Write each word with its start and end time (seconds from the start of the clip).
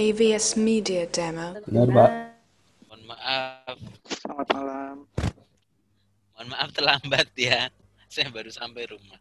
AVS 0.00 0.56
Media 0.56 1.04
Demo. 1.12 1.60
Benar, 1.68 1.88
Pak. 1.92 2.10
Mohon 2.88 3.02
maaf, 3.12 3.76
Selamat 4.08 4.48
malam. 4.56 4.96
mohon 6.32 6.48
maaf 6.48 6.68
terlambat 6.72 7.28
ya. 7.36 7.68
Saya 8.08 8.32
baru 8.32 8.48
sampai 8.48 8.88
rumah. 8.88 9.20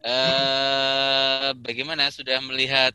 Eh, 0.00 1.50
bagaimana 1.60 2.08
sudah 2.08 2.40
melihat 2.40 2.94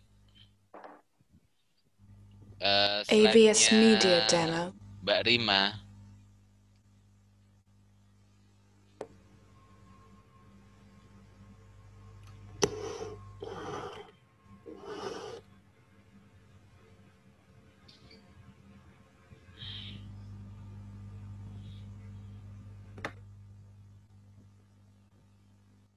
eh, 2.58 3.04
AVS 3.06 3.70
Media 3.76 4.26
Demo. 4.26 4.74
Mbak 5.06 5.20
Rima? 5.28 5.85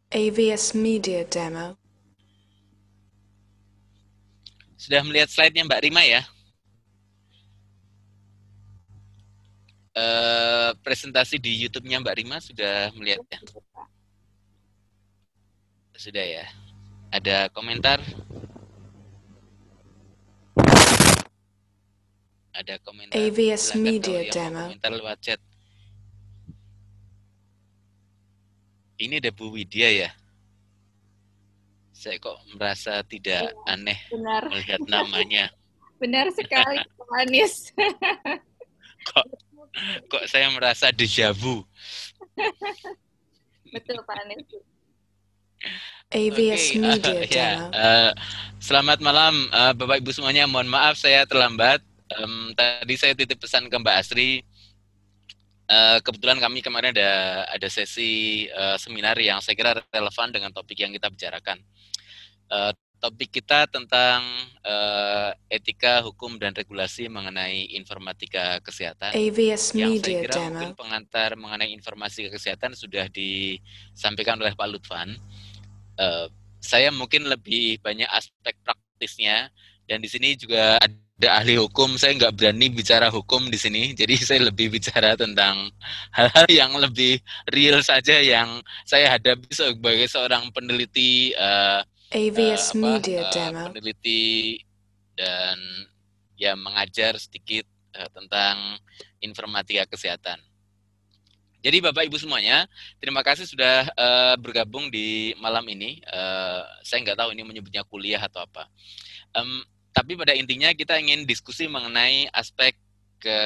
AVS 0.09 0.73
Media 0.73 1.21
Demo. 1.29 1.77
Sudah 4.81 5.05
melihat 5.05 5.29
slide-nya 5.29 5.69
Mbak 5.69 5.83
Rima 5.85 6.01
ya? 6.01 6.25
Eh, 9.93 10.71
presentasi 10.81 11.37
di 11.37 11.61
YouTube-nya 11.61 12.01
Mbak 12.01 12.17
Rima 12.17 12.41
sudah 12.41 12.89
melihatnya? 12.97 13.37
Sudah 15.93 16.25
ya. 16.25 16.47
Ada 17.13 17.53
komentar? 17.53 18.01
Ada 22.57 22.81
komentar? 22.81 23.13
AVS 23.13 23.77
Media 23.77 24.25
Demo. 24.33 24.73
Komentar 24.73 24.93
lewat 24.97 25.19
chat. 25.21 25.41
Ini 28.99 29.23
ada 29.23 29.31
Bu 29.31 29.55
Widya 29.55 29.89
ya? 30.07 30.11
Saya 31.95 32.19
kok 32.19 32.39
merasa 32.55 33.03
tidak 33.03 33.51
aneh 33.67 33.99
Benar, 34.11 34.43
melihat 34.51 34.81
namanya. 34.87 35.51
benar 36.03 36.31
sekali 36.31 36.79
Pak 36.95 37.11
Anies. 37.27 37.75
kok 39.11 39.27
kok 40.07 40.25
saya 40.31 40.47
merasa 40.51 40.91
deja 40.95 41.31
vu. 41.35 41.63
Betul 43.75 43.99
Pak 44.03 44.19
Anies. 44.27 44.47
AVS 46.09 46.65
Oke, 46.71 46.79
Media 46.79 47.19
eh, 47.19 47.27
ya, 47.29 47.51
Demo. 47.59 47.67
eh, 47.75 48.11
selamat 48.59 48.99
malam 49.03 49.35
eh, 49.51 49.73
Bapak 49.75 49.99
Ibu 49.99 50.11
semuanya. 50.11 50.47
Mohon 50.47 50.71
maaf 50.71 50.95
saya 50.99 51.27
terlambat. 51.27 51.83
Em, 52.09 52.55
tadi 52.57 52.95
saya 52.97 53.13
titip 53.13 53.37
pesan 53.39 53.67
ke 53.67 53.77
Mbak 53.77 53.97
Asri. 53.99 54.41
Eh, 55.69 55.99
kebetulan 56.01 56.41
kami 56.41 56.65
kemarin 56.65 56.97
ada 56.97 57.45
ada 57.45 57.69
sesi 57.69 58.45
eh, 58.49 58.77
seminar 58.81 59.21
yang 59.21 59.45
saya 59.45 59.53
kira 59.53 59.77
relevan 59.93 60.33
dengan 60.33 60.49
topik 60.49 60.81
yang 60.81 60.97
kita 60.97 61.13
bicarakan. 61.13 61.61
Eh, 62.49 62.73
topik 62.99 63.31
kita 63.31 63.69
tentang 63.69 64.25
eh, 64.65 65.31
etika, 65.53 66.01
hukum 66.01 66.41
dan 66.41 66.57
regulasi 66.57 67.07
mengenai 67.13 67.77
informatika 67.77 68.65
kesehatan 68.65 69.13
AVS 69.13 69.77
yang 69.77 69.93
saya 70.01 70.25
kira 70.25 70.35
mungkin 70.51 70.73
Demo. 70.73 70.81
pengantar 70.81 71.37
mengenai 71.39 71.71
informasi 71.77 72.33
kesehatan 72.33 72.75
sudah 72.75 73.07
disampaikan 73.13 74.41
oleh 74.41 74.57
Pak 74.57 74.69
Lutfan. 74.73 75.15
Eh, 76.01 76.27
saya 76.59 76.91
mungkin 76.91 77.29
lebih 77.29 77.79
banyak 77.85 78.09
aspek 78.11 78.57
praktisnya 78.65 79.53
dan 79.85 80.03
di 80.03 80.09
sini 80.11 80.33
juga 80.35 80.81
ada 80.81 81.08
ahli 81.27 81.59
hukum. 81.59 81.99
Saya 81.99 82.15
nggak 82.15 82.39
berani 82.39 82.71
bicara 82.71 83.11
hukum 83.11 83.51
di 83.51 83.59
sini, 83.59 83.91
jadi 83.91 84.15
saya 84.29 84.47
lebih 84.47 84.71
bicara 84.71 85.19
tentang 85.19 85.67
hal-hal 86.15 86.47
yang 86.47 86.73
lebih 86.79 87.19
real 87.51 87.83
saja 87.83 88.23
yang 88.23 88.63
saya 88.87 89.19
hadapi 89.19 89.51
sebagai 89.51 90.07
seorang 90.07 90.47
peneliti 90.55 91.35
AVS 92.15 92.71
eh, 92.71 92.79
apa, 92.79 92.79
Media 92.79 93.21
eh, 93.27 93.31
Demo. 93.35 93.63
peneliti 93.75 94.23
dan 95.19 95.59
ya 96.39 96.55
mengajar 96.55 97.19
sedikit 97.19 97.67
eh, 97.99 98.09
tentang 98.15 98.79
informatika 99.19 99.91
kesehatan. 99.91 100.39
Jadi 101.59 101.83
Bapak 101.83 102.07
Ibu 102.07 102.15
semuanya, 102.23 102.71
terima 103.03 103.27
kasih 103.27 103.43
sudah 103.43 103.91
eh, 103.91 104.35
bergabung 104.39 104.87
di 104.95 105.35
malam 105.43 105.67
ini. 105.67 105.99
Eh, 105.99 106.63
saya 106.87 107.03
nggak 107.03 107.19
tahu 107.19 107.35
ini 107.35 107.43
menyebutnya 107.43 107.83
kuliah 107.83 108.23
atau 108.23 108.47
apa. 108.47 108.71
Em, 109.35 109.67
tapi 109.99 110.15
pada 110.15 110.31
intinya 110.31 110.71
kita 110.71 110.95
ingin 111.03 111.27
diskusi 111.27 111.67
mengenai 111.67 112.31
aspek 112.31 112.79
ke 113.19 113.39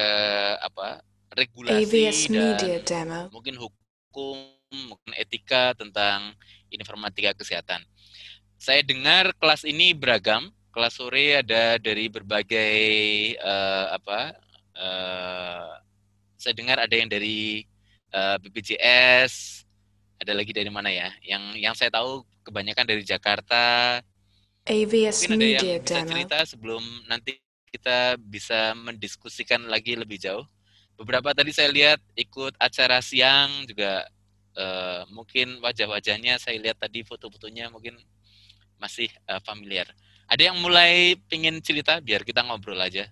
apa 0.61 1.01
regulasi 1.33 1.81
AVS 1.81 2.29
dan 2.29 2.53
Media 2.53 2.77
Demo. 2.85 3.19
mungkin 3.33 3.57
hukum, 3.57 4.37
mungkin 4.69 5.11
etika 5.17 5.73
tentang 5.73 6.37
informatika 6.69 7.33
kesehatan. 7.33 7.81
Saya 8.61 8.85
dengar 8.85 9.33
kelas 9.41 9.65
ini 9.65 9.97
beragam. 9.97 10.53
Kelas 10.73 10.97
sore 10.97 11.37
ada 11.37 11.77
dari 11.77 12.09
berbagai 12.09 12.73
eh, 13.37 13.85
apa? 13.93 14.33
eh, 14.77 15.73
saya 16.37 16.53
dengar 16.53 16.81
ada 16.81 16.93
yang 16.93 17.09
dari 17.09 17.65
eh, 18.09 18.37
BPJS, 18.41 19.65
ada 20.21 20.33
lagi 20.33 20.49
dari 20.49 20.69
mana 20.73 20.89
ya? 20.89 21.13
Yang 21.21 21.43
yang 21.61 21.73
saya 21.77 21.89
tahu 21.93 22.25
kebanyakan 22.45 22.85
dari 22.89 23.03
Jakarta. 23.05 23.99
AVS 24.63 25.27
Mungkin 25.27 25.35
ada 25.35 25.43
yang 25.43 25.59
Media 25.59 25.75
bisa 25.79 25.95
Demo. 25.99 26.09
cerita 26.15 26.37
sebelum 26.47 26.83
nanti 27.11 27.31
kita 27.67 28.15
bisa 28.21 28.71
mendiskusikan 28.77 29.67
lagi 29.67 29.97
lebih 29.99 30.21
jauh. 30.21 30.45
Beberapa 30.95 31.33
tadi 31.35 31.51
saya 31.51 31.73
lihat 31.73 31.99
ikut 32.15 32.55
acara 32.61 33.01
siang 33.01 33.65
juga 33.67 34.05
eh, 34.55 35.01
mungkin 35.11 35.59
wajah-wajahnya 35.59 36.37
saya 36.39 36.61
lihat 36.61 36.79
tadi 36.79 37.01
foto-fotonya 37.03 37.67
mungkin 37.73 37.97
masih 38.79 39.09
eh, 39.09 39.41
familiar. 39.43 39.89
Ada 40.31 40.53
yang 40.53 40.57
mulai 40.63 41.19
pingin 41.27 41.59
cerita 41.59 41.99
biar 41.99 42.23
kita 42.23 42.45
ngobrol 42.47 42.79
aja, 42.79 43.09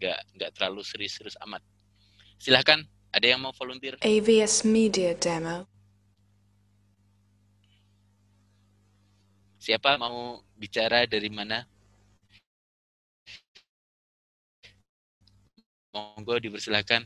nggak 0.00 0.18
nggak 0.34 0.50
terlalu 0.58 0.82
serius-serius 0.82 1.38
amat. 1.46 1.62
Silahkan, 2.42 2.82
ada 3.14 3.26
yang 3.26 3.38
mau 3.38 3.54
volunteer? 3.54 3.94
AVS 4.02 4.66
Media 4.66 5.14
Demo. 5.14 5.77
Siapa 9.68 10.00
mau 10.00 10.40
bicara 10.56 11.04
dari 11.04 11.28
mana? 11.28 11.60
Monggo 15.92 16.40
dipersilahkan. 16.40 17.04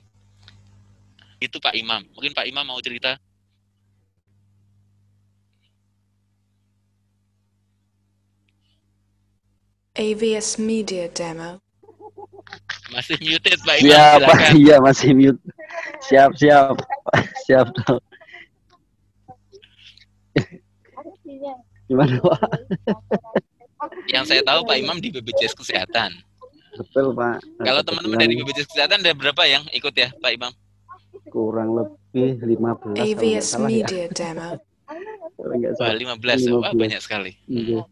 Itu 1.43 1.59
Pak 1.59 1.75
Imam. 1.75 2.07
Mungkin 2.15 2.31
Pak 2.31 2.47
Imam 2.47 2.63
mau 2.63 2.79
cerita. 2.79 3.19
AVS 9.99 10.63
Media 10.63 11.11
Demo. 11.11 11.59
Masih 12.95 13.19
muted 13.27 13.59
Pak 13.67 13.83
Imam, 13.83 13.91
Siap, 13.91 14.19
silakan. 14.23 14.51
Iya, 14.55 14.77
masih 14.79 15.11
mute. 15.19 15.43
Siap, 16.07 16.31
siap. 16.39 16.79
Siap. 17.43 17.67
dong. 17.75 17.99
Gimana, 21.91 22.15
Pak? 22.19 22.41
Yang 24.11 24.25
saya 24.31 24.43
tahu 24.47 24.61
Pak 24.67 24.77
Imam 24.79 24.99
di 25.03 25.11
BPJS 25.11 25.59
Kesehatan. 25.59 26.15
Betul, 26.79 27.13
Pak. 27.13 27.43
Kalau 27.61 27.83
teman-teman 27.85 28.19
dari 28.19 28.39
BPJS 28.39 28.69
Kesehatan 28.71 29.03
ada 29.03 29.13
berapa 29.13 29.43
yang 29.47 29.67
ikut 29.75 29.95
ya 29.95 30.11
Pak 30.19 30.33
Imam? 30.33 30.53
kurang 31.33 31.73
lebih 31.77 32.41
15 32.45 32.61
kalau 32.61 32.93
nggak 32.93 33.09
AVS 33.09 33.45
salah 33.49 33.71
ya. 33.73 33.85
Media 33.85 34.05
Demo. 34.13 34.51
Kalau 35.41 35.55
nggak 35.59 35.73
Wah, 35.81 35.89
salah. 35.89 36.13
15. 36.21 36.61
Wah, 36.61 36.73
15. 36.77 36.83
banyak 36.85 37.01
sekali. 37.01 37.33
Iya. 37.49 37.83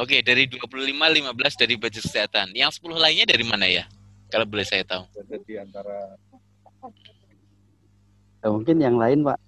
Oke, 0.00 0.24
dari 0.24 0.48
25, 0.48 0.72
15 0.72 1.60
dari 1.60 1.76
BPJS 1.76 2.08
Kesehatan. 2.08 2.56
Yang 2.56 2.80
10 2.80 2.96
lainnya 2.96 3.26
dari 3.28 3.44
mana 3.44 3.68
ya? 3.68 3.84
Kalau 4.32 4.48
boleh 4.48 4.64
saya 4.64 4.82
tahu. 4.82 5.04
Ya, 8.40 8.48
mungkin 8.48 8.76
yang 8.80 8.96
lain, 8.96 9.20
Pak. 9.20 9.38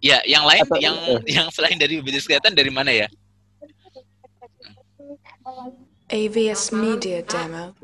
Ya, 0.00 0.20
yang 0.28 0.44
lain 0.44 0.62
Atau- 0.64 0.80
yang 0.80 0.96
yang 1.40 1.46
selain 1.50 1.78
dari 1.80 1.98
BPJS 2.00 2.26
Kesehatan 2.28 2.52
dari 2.52 2.68
mana 2.68 2.92
ya? 2.92 3.08
AVS 6.06 6.70
Media 6.70 7.18
Demo. 7.26 7.74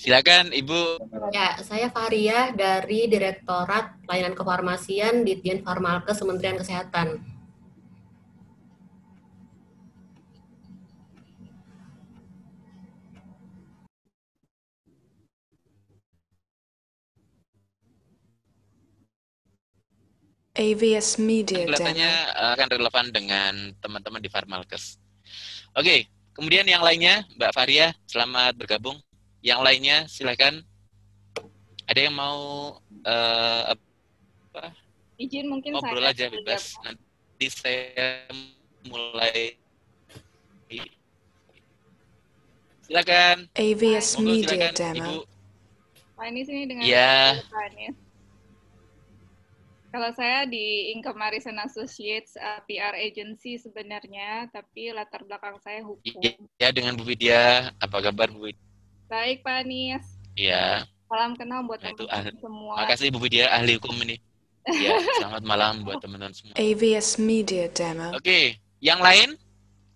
Silakan 0.00 0.56
Ibu. 0.56 1.04
Ya, 1.36 1.60
saya 1.60 1.92
Faria 1.92 2.48
dari 2.56 3.04
Direktorat 3.12 3.92
Pelayanan 4.08 4.32
Kefarmasian 4.32 5.20
Ditjen 5.20 5.60
Farmalkes 5.60 6.16
Kementerian 6.16 6.56
Kesehatan. 6.56 7.20
AVS 20.52 21.16
Media 21.16 21.64
kelihatannya 21.64 22.10
Demo. 22.12 22.36
eh, 22.36 22.50
akan 22.60 22.68
relevan 22.76 23.06
dengan 23.08 23.54
teman-teman 23.80 24.20
di 24.20 24.28
Farmalkes. 24.28 25.00
Oke, 25.72 26.04
kemudian 26.36 26.68
yang 26.68 26.84
lainnya, 26.84 27.24
Mbak 27.40 27.52
Faria, 27.56 27.96
selamat 28.04 28.52
bergabung. 28.60 29.00
Yang 29.40 29.60
lainnya, 29.64 29.96
silakan. 30.12 30.60
Ada 31.88 32.00
yang 32.08 32.14
mau 32.14 32.76
eh, 33.04 33.62
apa, 33.72 34.76
Izin 35.16 35.48
mungkin 35.48 35.72
ngobrol 35.72 36.04
saya 36.04 36.12
aja 36.12 36.26
bebas. 36.28 36.76
Nanti 36.84 37.46
saya 37.48 38.28
mulai. 38.84 39.56
Silakan. 42.82 43.48
AVS 43.56 44.20
Media 44.20 44.68
silakan, 44.68 44.72
Demo. 44.76 45.00
Ibu. 45.00 45.20
Pak 46.12 46.24
Anies 46.28 46.48
ini 46.52 46.62
dengan 46.68 46.84
Ya. 46.84 47.40
Pak 47.48 47.72
Anies. 47.72 47.96
Kalau 49.92 50.08
saya 50.16 50.48
di 50.48 50.88
Income 50.96 51.20
Marison 51.20 51.60
Associates 51.60 52.32
uh, 52.40 52.64
PR 52.64 52.96
agency 52.96 53.60
sebenarnya, 53.60 54.48
tapi 54.48 54.88
latar 54.88 55.20
belakang 55.20 55.60
saya 55.60 55.84
hukum. 55.84 56.16
Ya, 56.56 56.72
dengan 56.72 56.96
Bu 56.96 57.04
Widya. 57.04 57.68
Apa 57.76 58.00
kabar 58.00 58.32
Bu 58.32 58.48
Widya? 58.48 58.64
Baik 59.12 59.44
Pak 59.44 59.68
Anies, 59.68 60.16
Ya, 60.32 60.88
salam 61.12 61.36
kenal 61.36 61.68
buat 61.68 61.84
Nah, 61.84 61.92
itu 61.92 62.08
teman-teman 62.08 62.40
semua. 62.40 62.74
makasih 62.80 63.12
Bu 63.12 63.20
Widya 63.20 63.52
ahli 63.52 63.76
hukum 63.76 63.92
ini. 64.00 64.16
Ya, 64.64 64.96
selamat 65.20 65.44
malam 65.44 65.84
buat 65.84 66.00
teman-teman 66.00 66.32
semua. 66.32 66.56
AVS 66.56 67.20
Media 67.20 67.68
Demo. 67.68 68.16
Oke, 68.16 68.56
yang 68.80 69.04
lain? 69.04 69.36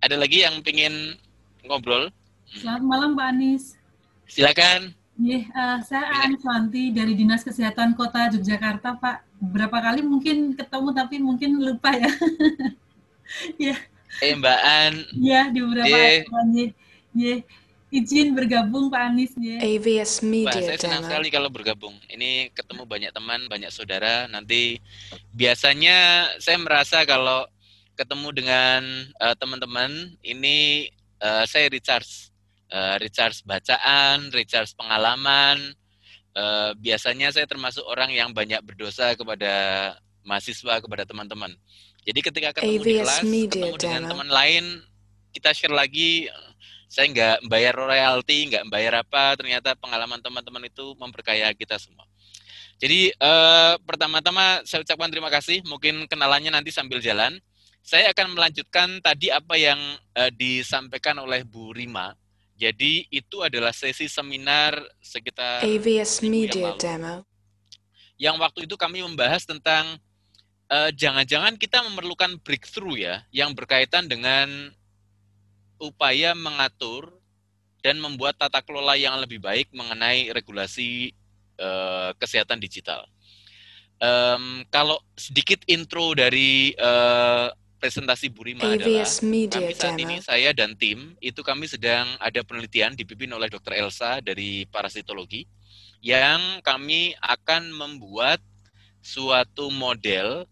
Ada 0.04 0.20
lagi 0.20 0.44
yang 0.44 0.60
pengen 0.60 1.16
ngobrol? 1.64 2.12
Selamat 2.52 2.84
malam 2.84 3.10
Pak 3.16 3.32
Anies. 3.32 3.80
Silakan. 4.28 4.92
Iya, 5.16 5.48
eh, 5.48 5.78
saya 5.80 6.04
Aan 6.12 6.36
Swanti 6.36 6.92
dari 6.92 7.16
Dinas 7.16 7.40
Kesehatan 7.40 7.96
Kota 7.96 8.28
Yogyakarta, 8.28 9.00
Pak. 9.00 9.24
Beberapa 9.40 9.80
kali 9.80 10.04
mungkin 10.04 10.52
ketemu 10.52 10.88
tapi 10.92 11.16
mungkin 11.20 11.60
lupa 11.60 11.92
ya. 11.96 12.08
Eh, 14.22 14.32
Mbak 14.32 14.60
An. 14.64 14.94
Iya, 15.12 15.50
di 15.52 15.58
beberapa 15.60 15.92
Ye. 15.92 16.24
acara. 16.24 16.42
Ye. 16.54 16.66
Ye. 17.12 17.34
Izin 17.92 18.32
bergabung 18.32 18.88
Pak 18.88 19.02
Anies. 19.12 19.32
Ye. 19.36 19.60
AVS 19.60 20.22
Wah, 20.22 20.30
Media 20.30 20.62
saya 20.72 20.78
senang 20.80 21.04
sekali 21.04 21.28
kalau 21.28 21.52
bergabung. 21.52 21.92
Ini 22.08 22.48
ketemu 22.56 22.88
banyak 22.88 23.12
teman, 23.12 23.44
banyak 23.50 23.68
saudara. 23.68 24.24
Nanti 24.30 24.80
biasanya 25.36 26.30
saya 26.40 26.56
merasa 26.56 27.04
kalau 27.04 27.44
ketemu 27.98 28.28
dengan 28.32 28.82
eh, 29.10 29.34
teman-teman, 29.36 30.16
ini 30.24 30.88
eh, 31.20 31.44
saya 31.44 31.68
recharge. 31.68 32.32
Eh, 32.66 32.96
recharge 32.98 33.46
bacaan, 33.46 34.34
recharge 34.34 34.74
pengalaman. 34.74 35.70
Eh, 36.34 36.70
biasanya 36.82 37.30
saya 37.30 37.46
termasuk 37.46 37.86
orang 37.86 38.10
yang 38.10 38.34
banyak 38.34 38.58
berdosa 38.66 39.14
kepada 39.14 39.54
mahasiswa, 40.26 40.82
kepada 40.82 41.06
teman-teman. 41.06 41.54
Jadi 42.02 42.20
ketika 42.22 42.48
ketemu 42.58 42.82
di 42.82 42.90
AVS 42.98 43.06
kelas, 43.06 43.22
Media 43.22 43.62
ketemu 43.70 43.76
dengan 43.78 44.02
Demo. 44.02 44.10
teman 44.10 44.30
lain, 44.34 44.64
kita 45.30 45.54
share 45.54 45.74
lagi. 45.74 46.26
Saya 46.90 47.06
nggak 47.10 47.36
bayar 47.46 47.74
royalti, 47.74 48.50
nggak 48.50 48.66
bayar 48.66 49.02
apa. 49.06 49.38
Ternyata 49.38 49.78
pengalaman 49.78 50.18
teman-teman 50.18 50.66
itu 50.66 50.94
memperkaya 50.98 51.54
kita 51.54 51.78
semua. 51.78 52.06
Jadi 52.82 53.14
eh, 53.14 53.74
pertama-tama 53.86 54.66
saya 54.66 54.82
ucapkan 54.82 55.10
terima 55.10 55.30
kasih. 55.30 55.62
Mungkin 55.70 56.10
kenalannya 56.10 56.50
nanti 56.50 56.74
sambil 56.74 56.98
jalan. 56.98 57.38
Saya 57.86 58.10
akan 58.10 58.34
melanjutkan 58.34 58.98
tadi 58.98 59.30
apa 59.30 59.54
yang 59.54 59.78
eh, 60.18 60.34
disampaikan 60.34 61.22
oleh 61.22 61.46
Bu 61.46 61.70
Rima. 61.70 62.10
Jadi 62.56 63.04
itu 63.12 63.44
adalah 63.44 63.70
sesi 63.76 64.08
seminar 64.08 64.80
sekitar 65.04 65.60
AVS 65.60 66.24
yang 66.24 66.32
Media 66.32 66.72
lalu 66.72 66.80
Demo. 66.80 67.14
yang 68.16 68.36
waktu 68.40 68.64
itu 68.64 68.80
kami 68.80 69.04
membahas 69.04 69.44
tentang 69.44 70.00
eh, 70.72 70.90
jangan-jangan 70.96 71.60
kita 71.60 71.84
memerlukan 71.84 72.40
breakthrough 72.40 72.96
ya 72.96 73.20
yang 73.28 73.52
berkaitan 73.52 74.08
dengan 74.08 74.72
upaya 75.76 76.32
mengatur 76.32 77.12
dan 77.84 78.00
membuat 78.00 78.40
tata 78.40 78.64
kelola 78.64 78.96
yang 78.96 79.20
lebih 79.20 79.36
baik 79.38 79.68
mengenai 79.76 80.32
regulasi 80.32 81.12
eh, 81.60 82.10
kesehatan 82.16 82.56
digital. 82.56 83.04
Em, 83.96 84.64
kalau 84.68 85.00
sedikit 85.16 85.60
intro 85.68 86.12
dari 86.16 86.72
eh, 86.72 87.48
presentasi 87.76 88.32
Bu 88.32 88.48
Rima 88.48 88.64
adalah 88.64 89.06
Media 89.22 89.60
kami 89.60 89.72
saat 89.76 89.96
ini 90.00 90.16
Demo. 90.18 90.26
saya 90.26 90.50
dan 90.56 90.72
tim 90.74 91.14
itu 91.20 91.40
kami 91.44 91.68
sedang 91.68 92.08
ada 92.18 92.40
penelitian 92.42 92.96
dipimpin 92.96 93.30
oleh 93.30 93.46
Dr. 93.52 93.76
Elsa 93.76 94.18
dari 94.24 94.64
parasitologi 94.68 95.44
yang 96.00 96.64
kami 96.64 97.12
akan 97.20 97.72
membuat 97.72 98.40
suatu 99.04 99.70
model 99.70 100.48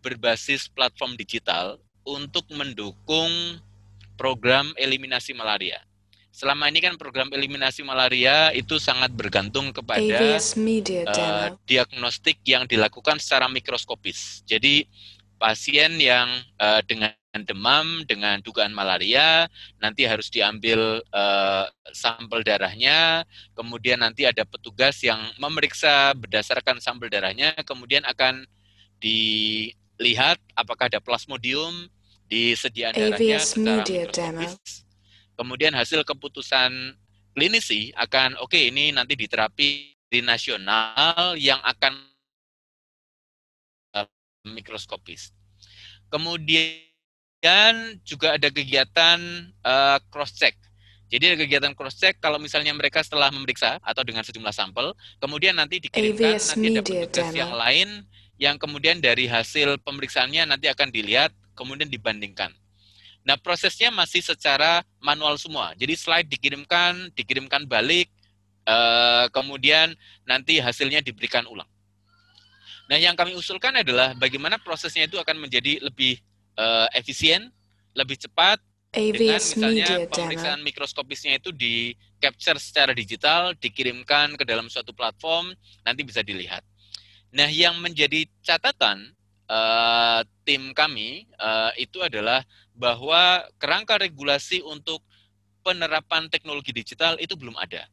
berbasis 0.00 0.68
platform 0.68 1.16
digital 1.16 1.80
untuk 2.04 2.48
mendukung 2.52 3.60
program 4.16 4.72
eliminasi 4.76 5.32
malaria. 5.32 5.80
Selama 6.30 6.70
ini 6.70 6.80
kan 6.80 6.94
program 6.94 7.28
eliminasi 7.34 7.82
malaria 7.82 8.54
itu 8.54 8.78
sangat 8.78 9.10
bergantung 9.12 9.74
kepada 9.74 10.00
Media 10.56 11.02
Demo. 11.04 11.58
diagnostik 11.66 12.38
yang 12.46 12.64
dilakukan 12.64 13.18
secara 13.18 13.50
mikroskopis. 13.50 14.46
Jadi 14.46 14.86
pasien 15.40 15.96
yang 15.96 16.28
eh, 16.60 16.84
dengan 16.84 17.16
demam 17.46 18.04
dengan 18.04 18.42
dugaan 18.44 18.76
malaria 18.76 19.48
nanti 19.80 20.04
harus 20.04 20.28
diambil 20.28 21.00
eh, 21.00 21.64
sampel 21.96 22.44
darahnya, 22.44 23.24
kemudian 23.56 24.04
nanti 24.04 24.28
ada 24.28 24.44
petugas 24.44 25.00
yang 25.00 25.18
memeriksa 25.40 26.12
berdasarkan 26.12 26.76
sampel 26.84 27.08
darahnya, 27.08 27.56
kemudian 27.64 28.04
akan 28.04 28.44
dilihat 29.00 30.36
apakah 30.52 30.92
ada 30.92 31.00
plasmodium 31.00 31.88
di 32.28 32.52
sediaan 32.52 32.92
darahnya 32.92 33.40
secara 33.40 33.80
mikroskopis. 33.80 34.84
Kemudian 35.40 35.72
hasil 35.72 36.04
keputusan 36.04 37.00
klinisi 37.32 37.96
akan 37.96 38.36
oke 38.44 38.60
ini 38.60 38.92
nanti 38.92 39.16
diterapi 39.16 39.96
di 40.10 40.20
nasional 40.20 41.38
yang 41.40 41.62
akan 41.64 42.09
mikroskopis. 44.44 45.32
Kemudian 46.08 47.76
juga 48.02 48.36
ada 48.36 48.48
kegiatan 48.48 49.18
eh, 49.50 49.98
cross 50.08 50.36
check. 50.36 50.56
Jadi 51.10 51.34
ada 51.34 51.36
kegiatan 51.42 51.72
cross 51.74 51.98
check 51.98 52.22
kalau 52.22 52.38
misalnya 52.38 52.70
mereka 52.70 53.02
setelah 53.02 53.34
memeriksa 53.34 53.82
atau 53.82 54.06
dengan 54.06 54.22
sejumlah 54.22 54.54
sampel, 54.54 54.94
kemudian 55.18 55.58
nanti 55.58 55.82
dikirimkan 55.82 56.38
AVS 56.38 56.54
nanti 56.54 56.66
ada 56.70 56.82
petugas 56.86 57.26
Demo. 57.34 57.40
yang 57.42 57.52
lain 57.52 57.88
yang 58.40 58.56
kemudian 58.56 59.02
dari 59.02 59.26
hasil 59.26 59.82
pemeriksaannya 59.82 60.48
nanti 60.48 60.70
akan 60.70 60.88
dilihat 60.88 61.34
kemudian 61.58 61.90
dibandingkan. 61.90 62.54
Nah, 63.20 63.36
prosesnya 63.36 63.92
masih 63.92 64.24
secara 64.24 64.80
manual 64.96 65.36
semua. 65.36 65.76
Jadi 65.76 65.92
slide 65.92 66.28
dikirimkan, 66.30 67.12
dikirimkan 67.12 67.68
balik, 67.68 68.08
eh, 68.64 69.26
kemudian 69.34 69.92
nanti 70.24 70.56
hasilnya 70.56 71.04
diberikan 71.04 71.44
ulang. 71.44 71.68
Nah, 72.90 72.98
yang 72.98 73.14
kami 73.14 73.38
usulkan 73.38 73.70
adalah 73.78 74.18
bagaimana 74.18 74.58
prosesnya 74.58 75.06
itu 75.06 75.14
akan 75.14 75.38
menjadi 75.38 75.78
lebih 75.78 76.18
eh, 76.58 76.88
efisien, 76.98 77.54
lebih 77.94 78.18
cepat, 78.18 78.58
dengan 78.90 79.38
AVS 79.38 79.46
misalnya 79.54 79.86
Media 79.86 79.98
Demo. 80.02 80.10
pemeriksaan 80.10 80.60
mikroskopisnya 80.66 81.38
itu 81.38 81.54
di 81.54 81.94
capture 82.18 82.58
secara 82.58 82.90
digital, 82.90 83.54
dikirimkan 83.54 84.34
ke 84.34 84.42
dalam 84.42 84.66
suatu 84.66 84.90
platform, 84.90 85.54
nanti 85.86 86.02
bisa 86.02 86.26
dilihat. 86.26 86.66
Nah, 87.30 87.46
yang 87.46 87.78
menjadi 87.78 88.26
catatan 88.42 89.14
eh, 89.46 90.20
tim 90.42 90.74
kami 90.74 91.30
eh, 91.30 91.72
itu 91.78 92.02
adalah 92.02 92.42
bahwa 92.74 93.46
kerangka 93.62 94.02
regulasi 94.02 94.66
untuk 94.66 95.06
penerapan 95.62 96.26
teknologi 96.26 96.74
digital 96.74 97.14
itu 97.22 97.38
belum 97.38 97.54
ada. 97.54 97.86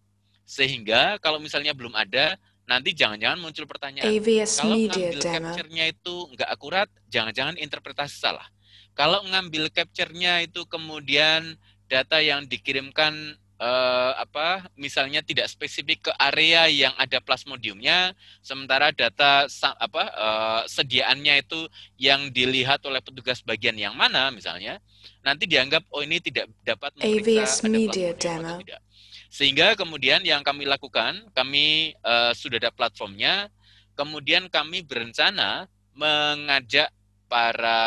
Sehingga 0.47 1.21
kalau 1.21 1.37
misalnya 1.37 1.77
belum 1.77 1.93
ada, 1.93 2.39
nanti 2.67 2.91
jangan-jangan 2.91 3.39
muncul 3.39 3.63
pertanyaan, 3.63 4.11
AVS 4.11 4.59
kalau 4.59 4.75
Media 4.75 5.07
ngambil 5.07 5.19
capture-nya 5.23 5.85
itu 5.87 6.15
nggak 6.35 6.49
akurat, 6.51 6.87
jangan-jangan 7.07 7.55
interpretasi 7.55 8.15
salah. 8.19 8.45
Kalau 8.91 9.23
ngambil 9.23 9.71
capture-nya 9.71 10.43
itu 10.43 10.67
kemudian 10.67 11.55
data 11.87 12.19
yang 12.19 12.43
dikirimkan 12.43 13.39
eh, 13.57 14.11
apa 14.19 14.67
misalnya 14.75 15.23
tidak 15.23 15.47
spesifik 15.47 16.09
ke 16.09 16.11
area 16.19 16.67
yang 16.67 16.91
ada 16.99 17.23
plasmodiumnya, 17.23 18.11
sementara 18.43 18.91
data 18.91 19.47
apa 19.79 20.03
eh, 20.11 20.61
sediaannya 20.67 21.47
itu 21.47 21.71
yang 21.95 22.35
dilihat 22.35 22.83
oleh 22.83 22.99
petugas 22.99 23.39
bagian 23.47 23.79
yang 23.79 23.95
mana 23.95 24.27
misalnya, 24.29 24.83
nanti 25.23 25.47
dianggap 25.47 25.87
oh 25.95 26.03
ini 26.03 26.19
tidak 26.19 26.51
dapat 26.67 26.91
AVS 26.99 27.63
memeriksa 27.63 27.63
ada 27.63 27.69
Media 27.71 28.09
Demo. 28.11 28.59
tidak. 28.59 28.81
Sehingga 29.27 29.75
kemudian 29.75 30.23
yang 30.23 30.41
kami 30.41 30.63
lakukan, 30.63 31.27
kami 31.35 31.93
eh, 31.93 32.31
sudah 32.33 32.57
ada 32.57 32.71
platformnya, 32.71 33.51
kemudian 33.93 34.47
kami 34.47 34.83
berencana 34.87 35.67
mengajak 35.97 36.89
para 37.27 37.81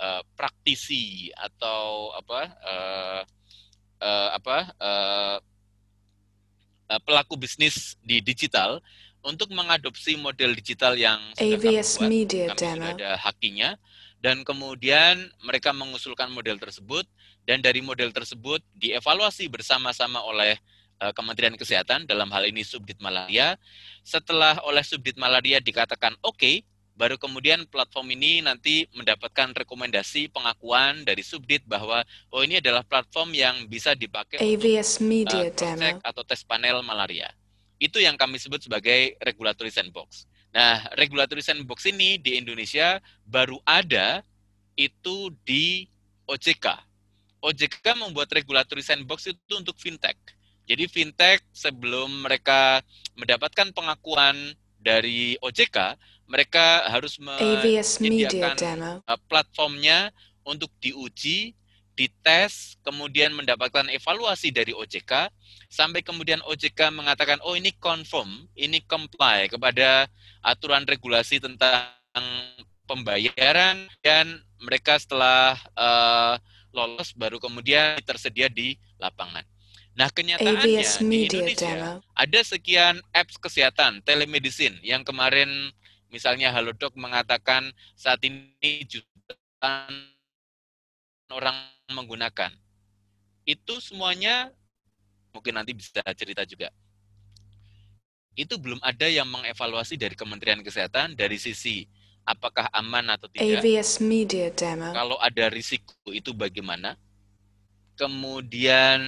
eh, 0.00 0.22
praktisi 0.34 1.28
atau 1.36 2.14
apa 2.16 2.40
eh, 2.48 3.20
eh, 4.00 4.28
apa 4.34 4.56
eh, 4.80 5.36
eh, 6.92 7.00
pelaku 7.04 7.36
bisnis 7.36 7.96
di 8.00 8.24
digital 8.24 8.80
untuk 9.24 9.48
mengadopsi 9.56 10.20
model 10.20 10.52
digital 10.52 10.92
yang 11.00 11.20
sudah 11.32 11.56
AVS 11.56 11.88
kami 11.96 12.08
Media 12.12 12.44
kami 12.52 12.60
sudah 12.60 12.92
ada 12.92 13.10
hakinya, 13.24 13.70
dan 14.20 14.44
kemudian 14.44 15.32
mereka 15.40 15.72
mengusulkan 15.72 16.28
model 16.28 16.60
tersebut, 16.60 17.08
dan 17.44 17.60
dari 17.60 17.84
model 17.84 18.10
tersebut 18.10 18.64
dievaluasi 18.76 19.48
bersama-sama 19.52 20.24
oleh 20.24 20.56
eh, 21.00 21.12
Kementerian 21.12 21.54
Kesehatan, 21.54 22.08
dalam 22.08 22.32
hal 22.32 22.48
ini 22.48 22.64
Subdit 22.64 22.98
Malaria. 23.00 23.56
Setelah 24.04 24.60
oleh 24.64 24.80
Subdit 24.84 25.20
Malaria 25.20 25.60
dikatakan 25.60 26.16
oke, 26.24 26.64
baru 26.94 27.18
kemudian 27.18 27.66
platform 27.66 28.14
ini 28.14 28.40
nanti 28.40 28.86
mendapatkan 28.94 29.52
rekomendasi 29.52 30.30
pengakuan 30.30 31.02
dari 31.02 31.20
Subdit 31.20 31.66
bahwa 31.66 32.06
oh 32.30 32.40
ini 32.40 32.62
adalah 32.62 32.86
platform 32.86 33.34
yang 33.34 33.66
bisa 33.66 33.92
dipakai 33.98 34.38
untuk 34.38 34.48
AVS 34.64 35.02
Media 35.02 35.50
uh, 35.50 35.52
Demo. 35.52 36.00
atau 36.00 36.22
tes 36.22 36.40
panel 36.46 36.80
malaria. 36.86 37.28
Itu 37.82 37.98
yang 37.98 38.14
kami 38.14 38.38
sebut 38.38 38.62
sebagai 38.62 39.18
regulatory 39.20 39.68
sandbox. 39.68 40.30
Nah, 40.54 40.86
regulatory 40.94 41.42
sandbox 41.42 41.82
ini 41.90 42.16
di 42.16 42.38
Indonesia 42.38 43.02
baru 43.26 43.58
ada 43.66 44.22
itu 44.78 45.34
di 45.42 45.90
OJK. 46.30 46.93
OJK 47.44 48.00
membuat 48.00 48.32
regulatory 48.32 48.80
sandbox 48.80 49.28
itu 49.28 49.52
untuk 49.60 49.76
fintech. 49.76 50.16
Jadi 50.64 50.88
fintech 50.88 51.44
sebelum 51.52 52.24
mereka 52.24 52.80
mendapatkan 53.20 53.68
pengakuan 53.76 54.56
dari 54.80 55.36
OJK, 55.44 56.00
mereka 56.24 56.88
harus 56.88 57.20
menyediakan 57.20 58.56
uh, 59.04 59.20
platformnya 59.28 60.08
untuk 60.40 60.72
diuji, 60.80 61.52
dites, 61.92 62.80
kemudian 62.80 63.36
mendapatkan 63.36 63.92
evaluasi 63.92 64.48
dari 64.48 64.72
OJK, 64.72 65.28
sampai 65.68 66.00
kemudian 66.00 66.40
OJK 66.48 66.96
mengatakan, 66.96 67.40
oh 67.44 67.52
ini 67.52 67.76
confirm, 67.76 68.48
ini 68.56 68.80
comply 68.88 69.52
kepada 69.52 70.08
aturan 70.40 70.88
regulasi 70.88 71.44
tentang 71.44 71.92
pembayaran, 72.88 73.84
dan 74.00 74.40
mereka 74.60 74.96
setelah 74.96 75.60
uh, 75.76 76.40
lolos 76.74 77.14
baru 77.14 77.38
kemudian 77.38 78.02
tersedia 78.02 78.50
di 78.50 78.74
lapangan. 78.98 79.46
Nah, 79.94 80.10
kenyataannya 80.10 80.82
di 80.82 81.30
Indonesia 81.30 82.02
ada 82.18 82.40
sekian 82.42 82.98
apps 83.14 83.38
kesehatan, 83.38 84.02
telemedicine, 84.02 84.82
yang 84.82 85.06
kemarin 85.06 85.70
misalnya 86.10 86.50
Halodoc 86.50 86.98
mengatakan 86.98 87.70
saat 87.94 88.18
ini 88.26 88.82
jutaan 88.90 89.94
orang 91.30 91.54
menggunakan. 91.94 92.50
Itu 93.46 93.78
semuanya 93.78 94.50
mungkin 95.30 95.54
nanti 95.54 95.70
bisa 95.78 96.02
cerita 96.18 96.42
juga. 96.42 96.74
Itu 98.34 98.58
belum 98.58 98.82
ada 98.82 99.06
yang 99.06 99.30
mengevaluasi 99.30 99.94
dari 99.94 100.18
Kementerian 100.18 100.58
Kesehatan 100.58 101.14
dari 101.14 101.38
sisi 101.38 101.86
apakah 102.24 102.66
aman 102.72 103.14
atau 103.14 103.28
tidak. 103.28 103.60
AVS 103.60 104.00
Media 104.00 104.48
Demo. 104.50 104.90
Kalau 104.90 105.16
ada 105.20 105.48
risiko 105.52 105.94
itu 106.10 106.32
bagaimana? 106.32 106.96
Kemudian 107.94 109.00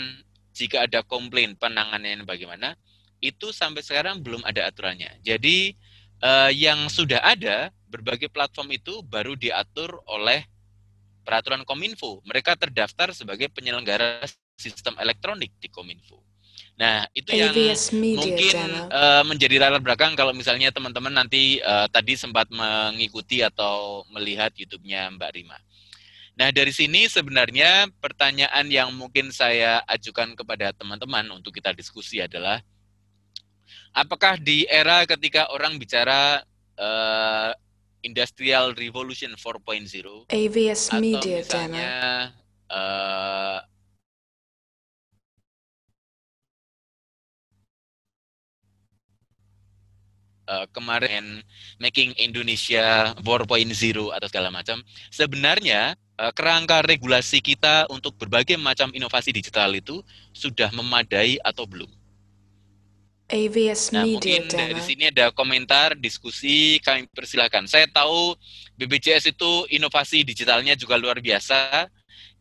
jika 0.55 0.87
ada 0.87 1.03
komplain 1.03 1.57
penanganannya 1.59 2.23
bagaimana? 2.23 2.77
Itu 3.19 3.51
sampai 3.51 3.83
sekarang 3.83 4.23
belum 4.23 4.45
ada 4.45 4.69
aturannya. 4.69 5.19
Jadi 5.25 5.75
eh, 6.23 6.51
yang 6.55 6.87
sudah 6.87 7.19
ada 7.25 7.73
berbagai 7.89 8.29
platform 8.29 8.77
itu 8.77 9.01
baru 9.03 9.35
diatur 9.35 10.01
oleh 10.07 10.45
peraturan 11.27 11.67
Kominfo. 11.67 12.23
Mereka 12.23 12.55
terdaftar 12.55 13.11
sebagai 13.11 13.51
penyelenggara 13.51 14.23
sistem 14.55 14.95
elektronik 15.03 15.51
di 15.59 15.67
Kominfo. 15.67 16.23
Nah, 16.77 17.09
itu 17.17 17.33
yang 17.33 17.57
AVS 17.57 17.97
Media 17.97 18.21
mungkin 18.21 18.53
eh, 18.93 19.23
menjadi 19.25 19.57
latar 19.57 19.81
belakang 19.81 20.13
kalau 20.13 20.37
misalnya 20.37 20.69
teman-teman 20.69 21.09
nanti 21.09 21.57
eh, 21.57 21.87
tadi 21.89 22.21
sempat 22.21 22.53
mengikuti 22.53 23.41
atau 23.41 24.05
melihat 24.13 24.53
YouTube-nya 24.53 25.09
Mbak 25.17 25.31
Rima. 25.33 25.57
Nah, 26.37 26.53
dari 26.53 26.69
sini 26.69 27.09
sebenarnya 27.09 27.89
pertanyaan 27.97 28.69
yang 28.69 28.93
mungkin 28.93 29.33
saya 29.33 29.81
ajukan 29.89 30.37
kepada 30.37 30.77
teman-teman 30.77 31.25
untuk 31.33 31.57
kita 31.57 31.73
diskusi 31.73 32.21
adalah 32.21 32.61
apakah 33.97 34.37
di 34.37 34.69
era 34.69 35.09
ketika 35.09 35.49
orang 35.49 35.81
bicara 35.81 36.45
eh, 36.77 37.51
Industrial 38.05 38.77
Revolution 38.77 39.33
4.0 39.33 40.29
AVS 40.29 40.93
atau 40.93 41.01
Media 41.01 41.41
misalnya 41.41 41.93
Demo. 42.29 42.77
eh, 42.77 43.59
eh, 50.47 50.67
kemarin 50.73 51.43
making 51.83 52.15
Indonesia 52.17 53.13
4.0 53.19 54.15
atau 54.15 54.27
segala 54.31 54.49
macam 54.55 54.81
sebenarnya 55.11 55.95
eh, 55.95 56.33
kerangka 56.33 56.87
regulasi 56.87 57.43
kita 57.43 57.91
untuk 57.91 58.17
berbagai 58.17 58.57
macam 58.57 58.91
inovasi 58.95 59.35
digital 59.35 59.75
itu 59.75 60.01
sudah 60.33 60.71
memadai 60.73 61.37
atau 61.43 61.67
belum 61.67 61.91
AVS 63.27 63.91
Nah, 63.91 64.07
Media 64.07 64.39
mungkin 64.39 64.43
dari 64.47 64.83
sini 64.87 65.11
ada 65.11 65.35
komentar, 65.35 65.99
diskusi, 65.99 66.79
kami 66.79 67.11
persilakan. 67.11 67.67
Saya 67.67 67.91
tahu 67.91 68.39
BPJS 68.79 69.35
itu 69.35 69.67
inovasi 69.67 70.23
digitalnya 70.23 70.79
juga 70.79 70.95
luar 70.95 71.19
biasa. 71.19 71.91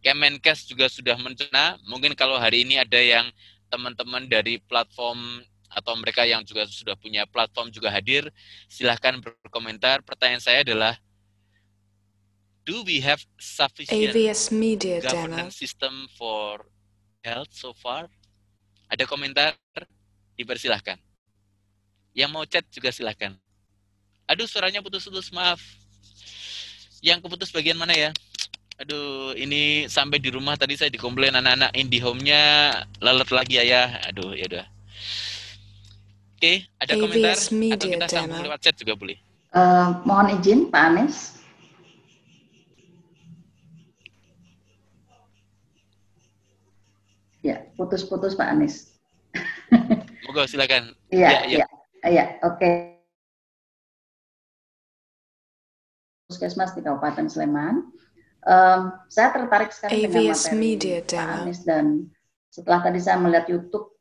Kemenkes 0.05 0.69
juga 0.69 0.85
sudah 0.85 1.17
mencena. 1.17 1.81
Mungkin 1.89 2.13
kalau 2.13 2.37
hari 2.37 2.61
ini 2.61 2.77
ada 2.77 3.01
yang 3.01 3.25
teman-teman 3.73 4.29
dari 4.29 4.61
platform 4.69 5.41
atau 5.75 5.91
mereka 5.99 6.23
yang 6.23 6.39
juga 6.47 6.63
sudah 6.63 6.95
punya 6.95 7.27
platform 7.27 7.67
juga 7.67 7.91
hadir, 7.91 8.31
silahkan 8.71 9.19
berkomentar. 9.19 9.99
Pertanyaan 10.07 10.39
saya 10.39 10.63
adalah, 10.63 10.95
do 12.63 12.79
we 12.87 13.03
have 13.03 13.19
sufficient 13.35 14.15
AVS 14.15 14.55
Media 14.55 15.03
Demo. 15.03 15.11
governance 15.11 15.59
system 15.59 16.07
for 16.15 16.63
health 17.27 17.51
so 17.51 17.75
far? 17.75 18.07
Ada 18.87 19.03
komentar? 19.03 19.59
Dipersilahkan. 20.39 20.95
Yang 22.15 22.29
mau 22.31 22.47
chat 22.47 22.63
juga 22.71 22.95
silahkan. 22.95 23.35
Aduh, 24.31 24.47
suaranya 24.47 24.79
putus-putus, 24.79 25.29
maaf. 25.35 25.59
Yang 27.03 27.27
keputus 27.27 27.51
bagian 27.51 27.75
mana 27.75 27.93
ya? 27.93 28.11
Aduh, 28.79 29.31
ini 29.35 29.87
sampai 29.87 30.19
di 30.19 30.31
rumah 30.31 30.59
tadi 30.59 30.75
saya 30.75 30.91
dikomplain 30.91 31.35
anak-anak 31.35 31.71
IndiHome-nya 31.75 32.41
lelet 32.99 33.29
lagi 33.31 33.53
ya 33.59 33.63
ya. 33.63 33.83
Aduh, 34.11 34.35
ya 34.35 34.47
udah. 34.51 34.74
Oke, 36.35 36.67
ada 36.83 36.91
AVS 36.99 36.99
komentar 36.99 37.35
atau 37.39 37.55
Media 37.55 37.87
kita 37.95 38.07
sambung 38.11 38.43
lewat 38.43 38.59
chat 38.59 38.75
juga 38.75 38.93
boleh. 38.99 39.17
Eh, 39.55 39.87
mohon 40.03 40.27
izin 40.35 40.67
Pak 40.67 40.83
Anies. 40.91 41.39
Ya, 47.39 47.61
putus-putus 47.77 48.33
Pak 48.33 48.51
Anies. 48.51 48.97
Moga 50.27 50.49
silakan. 50.49 50.91
Iya, 51.07 51.29
Ya, 51.29 51.39
ya. 51.39 51.47
iya, 51.47 51.67
iya, 52.09 52.25
oke. 52.41 52.69
Puskesmas 56.27 56.73
di 56.73 56.81
Kabupaten 56.81 57.29
Sleman. 57.29 57.95
Em, 58.45 58.81
saya 59.07 59.29
tertarik 59.31 59.71
sekali 59.71 60.03
dengan 60.03 60.35
AVS 60.35 60.41
materi 60.49 60.57
Media 60.59 60.97
Pak. 60.99 61.29
Anies 61.39 61.61
dan 61.63 61.85
setelah 62.51 62.79
tadi 62.83 62.99
saya 62.99 63.17
melihat 63.21 63.45
YouTube 63.47 63.94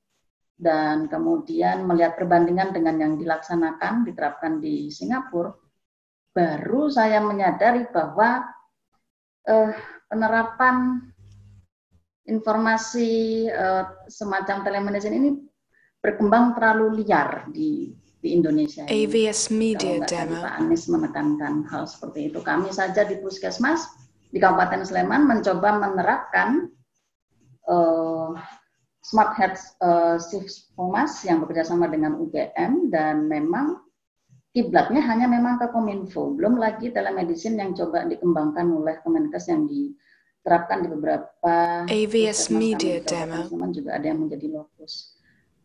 dan 0.55 1.11
kemudian 1.11 1.83
melihat 1.83 2.15
perbandingan 2.15 2.71
dengan 2.71 2.97
yang 2.99 3.13
dilaksanakan 3.19 4.07
diterapkan 4.07 4.63
di 4.63 4.89
Singapura, 4.89 5.51
baru 6.31 6.91
saya 6.91 7.19
menyadari 7.23 7.87
bahwa 7.91 8.43
eh, 9.47 9.75
penerapan 10.07 11.03
informasi 12.25 13.11
eh, 13.51 13.85
semacam 14.07 14.63
telemedicine 14.63 15.17
ini 15.19 15.31
berkembang 15.99 16.55
terlalu 16.55 17.03
liar 17.03 17.49
di 17.51 17.93
di 18.25 18.33
Indonesia 18.33 18.89
ini. 18.89 19.05
AVS 19.05 19.53
Media 19.53 20.01
Kalau 20.01 20.09
Demo. 20.09 20.41
Pak 20.41 20.55
Anies 20.57 20.89
menekankan 20.89 21.55
hal 21.69 21.85
seperti 21.85 22.33
itu. 22.33 22.41
Kami 22.41 22.73
saja 22.73 23.05
di 23.05 23.21
Puskesmas 23.21 23.85
di 24.33 24.41
Kabupaten 24.41 24.81
Sleman 24.81 25.29
mencoba 25.29 25.77
menerapkan 25.77 26.73
eh, 27.69 28.31
Smart 29.05 29.37
Health 29.37 29.77
eh, 29.85 30.17
Shift 30.17 30.73
Humas 30.81 31.21
yang 31.29 31.45
bekerja 31.45 31.69
sama 31.69 31.93
dengan 31.93 32.17
UGM 32.17 32.89
dan 32.89 33.29
memang 33.29 33.85
kiblatnya 34.57 35.05
hanya 35.05 35.29
memang 35.29 35.61
ke 35.61 35.69
Kominfo, 35.69 36.33
belum 36.33 36.57
lagi 36.57 36.89
telemedicine 36.89 37.61
yang 37.61 37.77
coba 37.77 38.09
dikembangkan 38.09 38.65
oleh 38.71 38.97
Kemenkes 39.03 39.51
yang 39.51 39.67
diterapkan 39.69 40.87
di 40.87 40.89
beberapa 40.89 41.55
AVS 41.85 42.49
Media 42.55 43.03
Demo. 43.03 43.45
Sleman 43.45 43.75
juga 43.75 43.99
ada 43.99 44.07
yang 44.09 44.25
menjadi 44.25 44.47
lokus. 44.55 45.19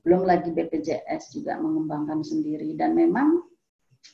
Belum 0.04 0.26
lagi 0.26 0.50
BPJS 0.52 1.38
juga 1.38 1.62
mengembangkan 1.62 2.26
sendiri 2.26 2.76
dan 2.76 2.98
memang 2.98 3.46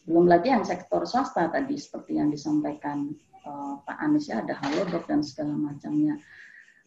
belum 0.05 0.29
lagi 0.29 0.53
yang 0.53 0.67
sektor 0.67 1.08
swasta 1.08 1.50
tadi 1.50 1.79
seperti 1.79 2.20
yang 2.22 2.29
disampaikan 2.29 3.10
eh, 3.41 3.74
Pak 3.79 3.98
Anies 4.05 4.29
ya 4.29 4.44
ada 4.44 4.53
halodoc 4.60 5.08
dan 5.10 5.25
segala 5.25 5.55
macamnya. 5.55 6.20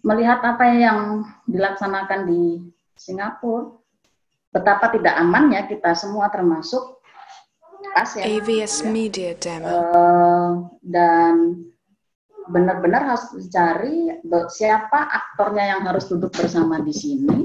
Melihat 0.06 0.40
apa 0.42 0.64
yang 0.72 1.26
dilaksanakan 1.50 2.20
di 2.30 2.62
Singapura, 2.94 3.74
betapa 4.54 4.94
tidak 4.94 5.14
amannya 5.18 5.66
kita 5.66 5.92
semua 5.94 6.30
termasuk 6.30 6.98
khas 7.94 8.18
ya. 8.18 8.24
AVS 8.26 8.86
ya. 8.86 8.90
Media 8.90 9.30
Demo. 9.34 9.66
Eh, 9.66 10.50
dan 10.86 11.34
benar-benar 12.48 13.14
harus 13.14 13.28
dicari 13.36 14.08
siapa 14.48 15.04
aktornya 15.08 15.76
yang 15.76 15.82
harus 15.84 16.08
duduk 16.08 16.32
bersama 16.32 16.80
di 16.80 16.94
sini. 16.94 17.38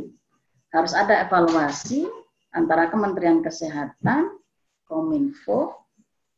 Harus 0.74 0.98
ada 0.98 1.22
evaluasi 1.22 2.10
antara 2.58 2.90
Kementerian 2.90 3.46
Kesehatan, 3.46 4.42
Kominfo, 4.90 5.86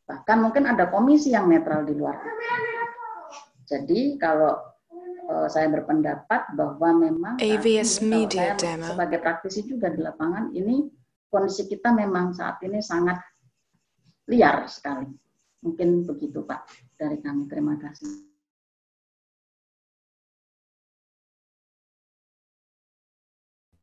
bahkan 0.03 0.43
mungkin 0.43 0.67
ada 0.67 0.91
komisi 0.91 1.31
yang 1.31 1.48
netral 1.48 1.88
di 1.88 1.95
luar. 1.95 2.19
Jadi 3.63 4.19
kalau 4.19 4.75
saya 5.50 5.67
berpendapat 5.74 6.53
bahwa 6.53 6.89
memang 7.01 7.34
AVS 7.41 8.05
Media 8.05 8.53
saya 8.53 8.77
Demo. 8.77 8.94
sebagai 8.94 9.20
praktisi 9.22 9.65
juga 9.65 9.89
di 9.89 10.01
lapangan 10.01 10.53
ini 10.53 10.86
kondisi 11.29 11.67
kita 11.67 11.91
memang 11.91 12.32
saat 12.32 12.62
ini 12.63 12.79
sangat 12.79 13.20
liar 14.29 14.65
sekali. 14.70 15.05
Mungkin 15.65 16.05
begitu 16.05 16.46
Pak 16.46 16.70
dari 16.96 17.17
kami. 17.20 17.50
Terima 17.50 17.75
kasih. 17.82 18.12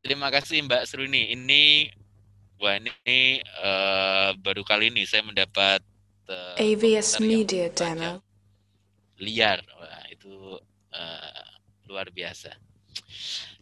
Terima 0.03 0.27
kasih 0.31 0.67
Mbak 0.67 0.83
Seruni. 0.87 1.31
Ini 1.31 1.91
wah 2.59 2.75
ini 2.75 3.39
eh, 3.39 4.29
baru 4.39 4.63
kali 4.63 4.91
ini 4.91 5.07
saya 5.07 5.23
mendapat 5.23 5.79
eh, 6.27 6.55
AVS 6.59 7.19
Media. 7.23 7.71
Demo. 7.71 8.19
liar. 9.21 9.63
Wah, 9.79 10.03
itu 10.11 10.59
eh, 10.93 11.45
luar 11.89 12.07
biasa. 12.13 12.53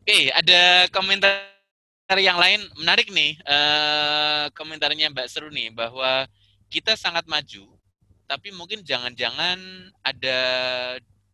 Oke, 0.01 0.29
ada 0.31 0.85
komentar 0.91 1.47
yang 2.19 2.35
lain 2.35 2.59
menarik 2.75 3.07
nih. 3.09 3.39
eh, 3.39 4.45
komentarnya 4.51 5.09
Mbak 5.15 5.27
Seruni 5.31 5.71
bahwa 5.71 6.27
kita 6.71 6.95
sangat 6.99 7.27
maju, 7.27 7.75
tapi 8.27 8.51
mungkin 8.55 8.83
jangan-jangan 8.83 9.59
ada 10.03 10.39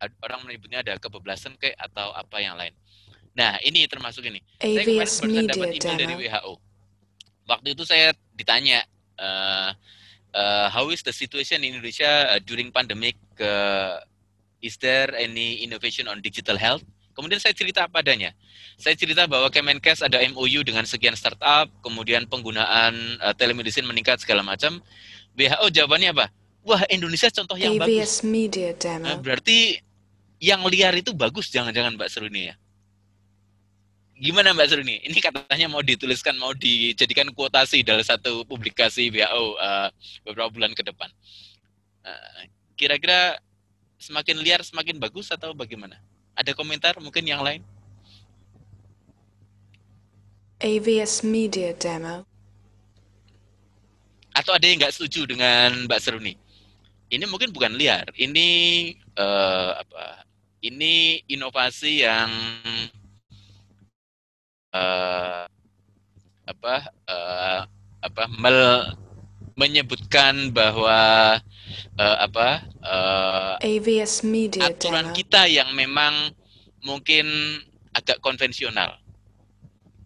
ad- 0.01 0.17
orang 0.21 0.45
menyebutnya 0.45 0.81
ada 0.85 0.97
kebablasan 0.97 1.57
kayak 1.57 1.77
atau 1.77 2.13
apa 2.13 2.37
yang 2.41 2.57
lain. 2.57 2.73
Nah, 3.37 3.61
ini 3.61 3.85
termasuk 3.85 4.25
ini. 4.25 4.41
Saya 4.57 4.81
kemarin 4.81 5.45
Media 5.45 5.53
dapat 5.53 5.67
email 5.77 5.97
dari. 5.97 6.13
WHO. 6.25 6.53
Waktu 7.47 7.67
itu 7.77 7.83
saya 7.85 8.09
ditanya, 8.33 8.81
uh, 9.21 9.69
uh, 10.33 10.67
how 10.73 10.89
is 10.89 11.05
the 11.05 11.13
situation 11.13 11.61
in 11.61 11.77
Indonesia 11.77 12.33
uh, 12.33 12.41
during 12.41 12.73
pandemic? 12.73 13.13
Uh, 13.37 14.01
is 14.61 14.77
there 14.77 15.13
any 15.15 15.61
innovation 15.65 16.07
on 16.09 16.21
digital 16.21 16.57
health? 16.57 16.83
Kemudian 17.17 17.41
saya 17.41 17.49
cerita 17.57 17.89
apa 17.89 18.05
adanya. 18.05 18.29
Saya 18.77 18.93
cerita 18.93 19.25
bahwa 19.25 19.49
Kemenkes 19.49 20.05
ada 20.05 20.21
MOU 20.29 20.61
dengan 20.61 20.85
sekian 20.85 21.17
startup, 21.17 21.65
kemudian 21.81 22.29
penggunaan 22.29 22.93
uh, 23.17 23.33
telemedicine 23.33 23.89
meningkat 23.89 24.21
segala 24.21 24.45
macam. 24.45 24.77
WHO 25.33 25.65
jawabannya 25.73 26.13
apa? 26.13 26.29
Wah, 26.61 26.85
Indonesia 26.93 27.31
contoh 27.33 27.57
yang 27.57 27.73
bagus. 27.81 27.89
AVS 27.89 28.13
Media 28.21 28.69
Nah, 28.69 29.17
Demo. 29.17 29.25
berarti 29.25 29.81
yang 30.37 30.61
liar 30.69 30.93
itu 30.93 31.09
bagus 31.17 31.49
jangan-jangan 31.49 31.97
Mbak 31.97 32.09
Seruni 32.13 32.53
ya? 32.53 32.55
Gimana 34.17 34.53
Mbak 34.53 34.67
Seruni? 34.69 35.01
Ini 35.01 35.17
katanya 35.17 35.67
mau 35.73 35.81
dituliskan, 35.81 36.37
mau 36.37 36.53
dijadikan 36.53 37.33
kuotasi 37.33 37.81
dalam 37.81 38.05
satu 38.05 38.45
publikasi 38.45 39.09
WHO 39.09 39.57
uh, 39.57 39.89
beberapa 40.21 40.53
bulan 40.53 40.77
ke 40.77 40.85
depan. 40.85 41.09
Uh, 42.05 42.45
Kira-kira 42.77 43.41
semakin 43.97 44.37
liar 44.41 44.61
semakin 44.61 45.01
bagus 45.01 45.33
atau 45.33 45.51
bagaimana? 45.57 45.97
Ada 46.37 46.53
komentar 46.53 46.97
mungkin 47.01 47.25
yang 47.25 47.41
lain? 47.41 47.65
AVS 50.57 51.21
Media 51.21 51.73
Demo. 51.77 52.25
Atau 54.33 54.53
ada 54.53 54.65
yang 54.65 54.77
nggak 54.81 54.93
setuju 54.93 55.29
dengan 55.29 55.89
Mbak 55.89 56.01
Seruni? 56.01 56.37
Ini 57.09 57.25
mungkin 57.25 57.49
bukan 57.53 57.73
liar, 57.73 58.09
ini 58.17 58.47
eh, 58.93 59.71
apa? 59.73 60.25
Ini 60.61 61.23
inovasi 61.29 62.05
yang 62.05 62.29
eh, 64.73 65.45
apa 66.47 66.75
eh, 67.09 67.59
apa 68.01 68.23
mel- 68.37 68.93
menyebutkan 69.57 70.53
bahwa 70.53 71.37
eh, 71.97 72.17
apa 72.23 72.63
eh, 73.61 73.77
AVS 73.77 74.23
Media 74.27 74.67
aturan 74.67 75.11
Demo. 75.11 75.15
kita 75.15 75.45
yang 75.49 75.71
memang 75.73 76.31
mungkin 76.85 77.27
agak 77.95 78.21
konvensional. 78.21 78.95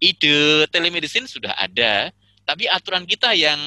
Ide 0.01 0.65
telemedicine 0.73 1.29
sudah 1.29 1.53
ada, 1.53 2.09
tapi 2.47 2.65
aturan 2.65 3.05
kita 3.05 3.37
yang 3.37 3.59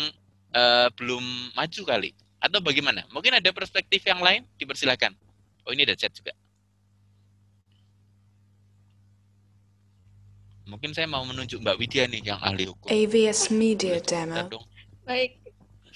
eh, 0.54 0.88
belum 0.98 1.54
maju 1.54 1.83
kali. 1.87 2.11
Atau 2.42 2.61
bagaimana? 2.61 3.07
Mungkin 3.09 3.40
ada 3.40 3.50
perspektif 3.57 4.04
yang 4.04 4.20
lain? 4.20 4.44
Dipersilakan. 4.61 5.16
Oh 5.64 5.72
ini 5.72 5.88
ada 5.88 5.96
chat 5.96 6.12
juga. 6.12 6.37
Mungkin 10.64 10.96
saya 10.96 11.04
mau 11.04 11.20
menunjuk 11.24 11.61
Mbak 11.61 11.76
Widya 11.76 12.04
nih 12.09 12.24
yang 12.24 12.40
ahli 12.40 12.64
hukum. 12.68 12.88
AVS 12.88 13.52
Media 13.52 14.00
Demo. 14.00 14.48
Baik. 15.04 15.43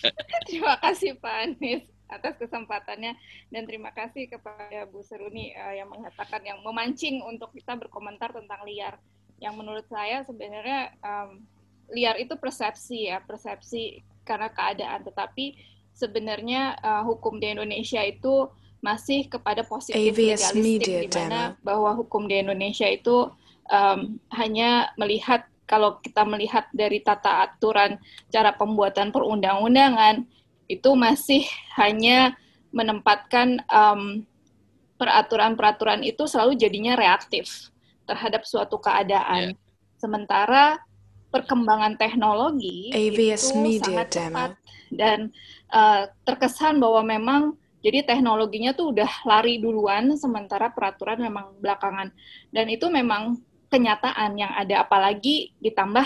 terima 0.49 0.75
kasih 0.81 1.19
Pak 1.19 1.35
Anies 1.45 1.85
atas 2.09 2.41
kesempatannya 2.41 3.13
dan 3.53 3.63
terima 3.69 3.93
kasih 3.93 4.27
kepada 4.33 4.89
Bu 4.89 5.05
Seruni 5.05 5.53
eh, 5.53 5.81
yang 5.81 5.93
mengatakan 5.93 6.41
yang 6.41 6.65
memancing 6.65 7.21
untuk 7.21 7.53
kita 7.53 7.77
berkomentar 7.77 8.33
tentang 8.33 8.65
liar. 8.65 8.97
Yang 9.39 9.55
menurut 9.55 9.87
saya 9.87 10.25
sebenarnya 10.27 10.97
em, 10.99 11.45
liar 11.95 12.17
itu 12.19 12.35
persepsi 12.35 13.13
ya, 13.13 13.23
persepsi 13.23 14.03
karena 14.25 14.51
keadaan. 14.51 15.05
Tetapi 15.05 15.61
sebenarnya 15.93 16.81
eh, 16.81 17.03
hukum 17.05 17.39
di 17.39 17.53
Indonesia 17.53 18.01
itu 18.03 18.49
masih 18.79 19.27
kepada 19.27 19.67
positif 19.67 19.99
AVS 19.99 20.55
legalistik 20.55 21.11
di 21.11 21.19
mana 21.19 21.59
bahwa 21.67 21.99
hukum 21.99 22.31
di 22.31 22.41
Indonesia 22.41 22.89
itu 22.89 23.29
em, 23.69 24.17
hanya 24.33 24.91
melihat 24.97 25.45
kalau 25.69 26.01
kita 26.01 26.25
melihat 26.25 26.67
dari 26.73 27.05
tata 27.05 27.45
aturan 27.45 28.01
cara 28.33 28.57
pembuatan 28.57 29.13
perundang-undangan 29.13 30.25
itu 30.67 30.91
masih 30.97 31.45
hanya 31.77 32.33
menempatkan 32.73 33.61
em, 33.69 34.25
peraturan-peraturan 34.99 36.03
itu 36.03 36.25
selalu 36.27 36.59
jadinya 36.59 36.97
reaktif 36.99 37.71
terhadap 38.09 38.43
suatu 38.49 38.81
keadaan. 38.81 39.55
Sementara 40.01 40.81
perkembangan 41.29 42.01
teknologi 42.01 42.89
AVS 42.93 43.53
itu 43.53 43.61
Media 43.61 43.85
sangat 43.85 44.09
Demo. 44.09 44.25
cepat 44.33 44.51
dan 44.89 45.19
eh, 45.69 46.03
terkesan 46.25 46.81
bahwa 46.81 47.05
memang 47.05 47.43
jadi 47.79 48.03
teknologinya 48.03 48.75
tuh 48.75 48.91
udah 48.97 49.11
lari 49.29 49.61
duluan 49.63 50.17
sementara 50.19 50.73
peraturan 50.73 51.21
memang 51.21 51.55
belakangan 51.63 52.11
dan 52.51 52.67
itu 52.67 52.89
memang 52.91 53.39
kenyataan 53.69 54.37
yang 54.37 54.53
ada 54.57 54.85
apalagi 54.85 55.53
ditambah 55.63 56.05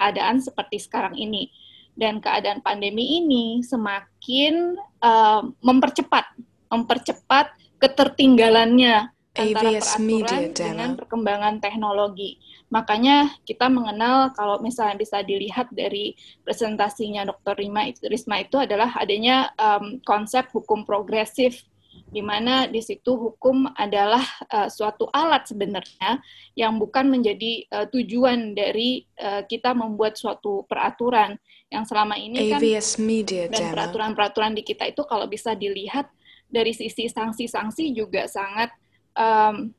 keadaan 0.00 0.42
seperti 0.42 0.82
sekarang 0.82 1.14
ini 1.14 1.52
dan 1.92 2.18
keadaan 2.24 2.64
pandemi 2.64 3.20
ini 3.20 3.60
semakin 3.60 4.76
eh, 4.80 5.42
mempercepat 5.60 6.24
mempercepat 6.72 7.52
ketertinggalannya 7.76 9.12
antara 9.32 9.80
Media 9.96 10.28
peraturan 10.28 10.52
dengan 10.52 10.90
perkembangan 10.92 11.54
teknologi. 11.64 12.36
Makanya 12.68 13.32
kita 13.48 13.68
mengenal 13.72 14.32
kalau 14.36 14.60
misalnya 14.60 15.00
bisa 15.00 15.24
dilihat 15.24 15.72
dari 15.72 16.12
presentasinya 16.44 17.24
Dr. 17.24 17.56
Rima 17.56 17.88
Risma 17.88 18.44
itu 18.44 18.60
adalah 18.60 18.92
adanya 18.96 19.52
em, 19.56 20.04
konsep 20.04 20.52
hukum 20.52 20.84
progresif 20.84 21.64
di 22.12 22.20
mana 22.20 22.68
di 22.68 22.80
situ 22.84 23.16
hukum 23.16 23.68
adalah 23.72 24.22
eh, 24.48 24.68
suatu 24.68 25.08
alat 25.12 25.48
sebenarnya 25.48 26.20
yang 26.56 26.76
bukan 26.76 27.08
menjadi 27.08 27.64
eh, 27.64 27.86
tujuan 27.88 28.52
dari 28.52 29.04
eh, 29.16 29.42
kita 29.48 29.72
membuat 29.72 30.16
suatu 30.20 30.64
peraturan. 30.68 31.36
Yang 31.72 31.84
selama 31.88 32.20
ini 32.20 32.52
kan 32.52 32.60
AVS 32.60 33.00
Media 33.00 33.48
dan 33.48 33.72
peraturan-peraturan 33.72 34.52
di 34.52 34.60
kita 34.60 34.92
itu 34.92 35.08
kalau 35.08 35.24
bisa 35.24 35.56
dilihat 35.56 36.04
dari 36.52 36.76
sisi 36.76 37.08
sanksi-sanksi 37.08 37.96
juga 37.96 38.28
sangat 38.28 38.68
em, 39.16 39.72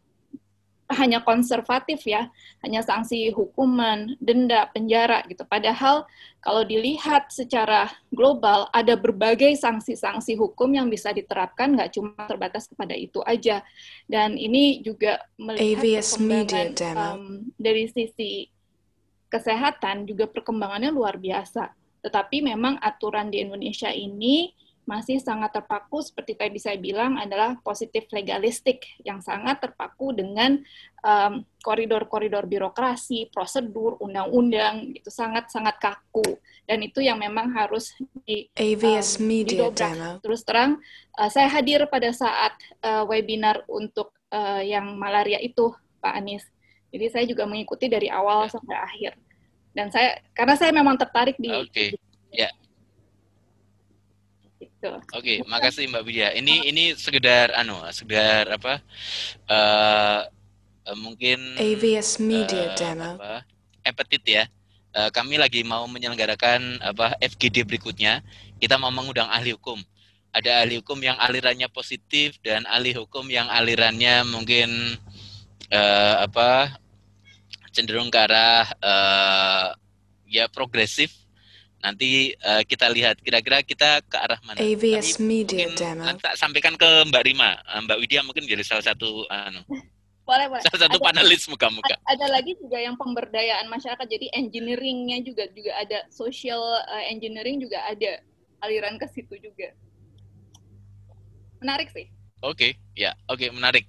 hanya 0.95 1.19
konservatif 1.21 2.05
ya, 2.07 2.29
hanya 2.61 2.85
sanksi 2.85 3.33
hukuman, 3.33 4.15
denda, 4.21 4.69
penjara 4.71 5.25
gitu. 5.27 5.43
Padahal 5.43 6.07
kalau 6.39 6.63
dilihat 6.63 7.29
secara 7.33 7.91
global 8.13 8.71
ada 8.71 8.95
berbagai 8.95 9.53
sanksi-sanksi 9.59 10.37
hukum 10.39 10.71
yang 10.75 10.87
bisa 10.87 11.11
diterapkan 11.11 11.75
nggak 11.75 11.91
cuma 11.97 12.25
terbatas 12.25 12.69
kepada 12.69 12.95
itu 12.95 13.19
aja. 13.25 13.65
Dan 14.07 14.39
ini 14.39 14.79
juga 14.85 15.19
melihat 15.35 15.83
AVS 15.83 16.09
Media 16.21 16.69
perkembangan 16.69 16.71
Demo. 16.77 17.09
em, 17.17 17.23
dari 17.59 17.85
sisi 17.91 18.47
kesehatan 19.27 20.05
juga 20.05 20.29
perkembangannya 20.29 20.93
luar 20.93 21.17
biasa. 21.17 21.73
Tetapi 22.05 22.45
memang 22.45 22.77
aturan 22.83 23.33
di 23.33 23.41
Indonesia 23.41 23.89
ini 23.89 24.53
masih 24.83 25.19
sangat 25.23 25.55
terpaku 25.55 26.03
seperti 26.03 26.35
tadi 26.35 26.59
saya 26.59 26.75
bilang 26.75 27.15
adalah 27.15 27.55
positif 27.63 28.07
legalistik 28.11 28.83
yang 29.07 29.23
sangat 29.23 29.63
terpaku 29.63 30.11
dengan 30.11 30.59
um, 30.99 31.47
koridor-koridor 31.63 32.43
birokrasi, 32.43 33.31
prosedur, 33.31 33.95
undang-undang 34.03 34.91
itu 34.91 35.07
sangat-sangat 35.07 35.79
kaku 35.79 36.35
dan 36.67 36.83
itu 36.83 36.99
yang 36.99 37.19
memang 37.19 37.51
harus 37.55 37.95
di 38.27 38.47
AVS 38.59 39.19
um, 39.19 39.27
Media 39.27 39.71
didobrak. 39.71 39.93
Demo. 39.95 40.11
Terus 40.19 40.41
terang 40.43 40.71
uh, 41.15 41.29
saya 41.31 41.47
hadir 41.47 41.87
pada 41.87 42.11
saat 42.11 42.55
uh, 42.83 43.07
webinar 43.07 43.63
untuk 43.71 44.11
uh, 44.31 44.59
yang 44.63 44.99
malaria 44.99 45.39
itu 45.39 45.71
Pak 46.03 46.13
Anies. 46.19 46.43
Jadi 46.93 47.05
saya 47.09 47.25
juga 47.25 47.47
mengikuti 47.47 47.87
dari 47.87 48.11
awal 48.11 48.51
sampai 48.51 48.75
akhir. 48.77 49.11
Dan 49.73 49.89
saya 49.89 50.21
karena 50.37 50.53
saya 50.53 50.69
memang 50.69 50.99
tertarik 50.99 51.39
di 51.41 51.49
Oke. 51.49 51.97
Ya. 52.29 52.51
Gitu. 54.83 54.91
Oke, 55.15 55.33
makasih 55.47 55.87
Mbak 55.87 56.03
Widya. 56.03 56.29
Ini 56.35 56.67
ini 56.67 56.83
sekedar 56.99 57.55
anu, 57.55 57.79
sekedar 57.95 58.51
apa? 58.51 58.83
eh 59.47 60.21
eh, 60.91 60.97
mungkin 60.99 61.39
AVS 61.55 62.19
Media 62.19 62.75
eh, 62.75 62.75
Demo. 62.75 63.15
apa? 63.15 63.47
Epetit 63.87 64.23
ya. 64.27 64.43
Eh, 64.93 65.09
kami 65.15 65.39
lagi 65.39 65.63
mau 65.63 65.87
menyelenggarakan 65.87 66.83
apa 66.83 67.15
FGD 67.23 67.63
berikutnya. 67.63 68.19
Kita 68.59 68.75
mau 68.75 68.91
mengundang 68.91 69.31
ahli 69.31 69.55
hukum. 69.55 69.79
Ada 70.33 70.65
ahli 70.65 70.81
hukum 70.81 70.99
yang 70.99 71.15
alirannya 71.15 71.69
positif 71.71 72.41
dan 72.43 72.65
ahli 72.67 72.91
hukum 72.91 73.29
yang 73.31 73.47
alirannya 73.47 74.27
mungkin 74.27 74.99
eh, 75.71 76.15
apa 76.19 76.75
cenderung 77.73 78.11
ke 78.11 78.19
arah 78.19 78.67
eh, 78.83 79.67
ya 80.27 80.45
progresif. 80.51 81.22
Nanti 81.83 82.31
eh, 82.31 82.63
kita 82.63 82.87
lihat 82.87 83.19
kira-kira 83.19 83.59
kita 83.59 83.99
ke 84.07 84.15
arah 84.15 84.39
mana. 84.47 84.55
AVS 84.55 85.19
Kami 85.19 85.27
Media 85.27 85.67
mungkin 85.67 85.75
Demo. 85.75 86.03
nanti 86.07 86.21
tak 86.23 86.39
sampaikan 86.39 86.79
ke 86.79 86.87
Mbak 87.11 87.23
Rima. 87.27 87.59
Eh, 87.59 87.79
Mbak 87.83 87.97
Widya 87.99 88.23
mungkin 88.23 88.47
jadi 88.47 88.63
salah 88.63 88.87
satu 88.87 89.27
anu, 89.27 89.59
Boleh, 90.23 90.47
boleh. 90.47 90.63
salah 90.63 90.87
satu 90.87 90.95
Ada- 90.95 91.05
panelis 91.11 91.43
muka-muka. 91.51 91.99
Ada 92.07 92.31
lagi 92.31 92.55
juga 92.55 92.79
yang 92.79 92.95
pemberdayaan 92.95 93.67
masyarakat 93.67 94.07
jadi 94.07 94.31
engineeringnya 94.31 95.27
juga 95.27 95.43
juga 95.51 95.75
ada 95.75 96.07
social 96.07 96.63
uh, 96.87 97.03
engineering 97.11 97.59
juga 97.59 97.83
ada 97.83 98.23
aliran 98.63 98.95
ke 98.95 99.03
situ 99.11 99.35
juga 99.43 99.75
menarik 101.59 101.91
sih 101.91 102.07
Oke, 102.43 102.75
ya, 102.91 103.15
oke, 103.31 103.55
menarik. 103.55 103.87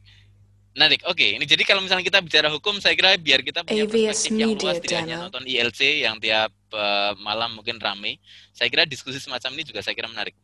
Menarik, 0.75 1.07
oke. 1.07 1.39
Ini 1.39 1.45
jadi 1.47 1.63
kalau 1.63 1.87
misalnya 1.87 2.03
kita 2.03 2.19
bicara 2.19 2.51
hukum, 2.51 2.83
saya 2.83 2.99
kira 2.99 3.15
biar 3.15 3.47
kita 3.47 3.63
punya 3.63 3.87
perspektif 3.87 4.35
yang 4.35 4.51
Media 4.59 4.67
luas, 4.67 4.79
tidak 4.83 4.99
hanya 5.07 5.17
nonton 5.23 5.45
ILC 5.47 5.81
yang 6.03 6.19
tiap 6.19 6.51
eh, 6.75 7.13
malam 7.23 7.55
mungkin 7.55 7.79
rame. 7.79 8.19
Saya 8.51 8.67
kira 8.67 8.83
diskusi 8.83 9.23
semacam 9.23 9.55
ini 9.55 9.63
juga 9.71 9.87
saya 9.87 9.95
kira 9.95 10.11
menarik. 10.11 10.35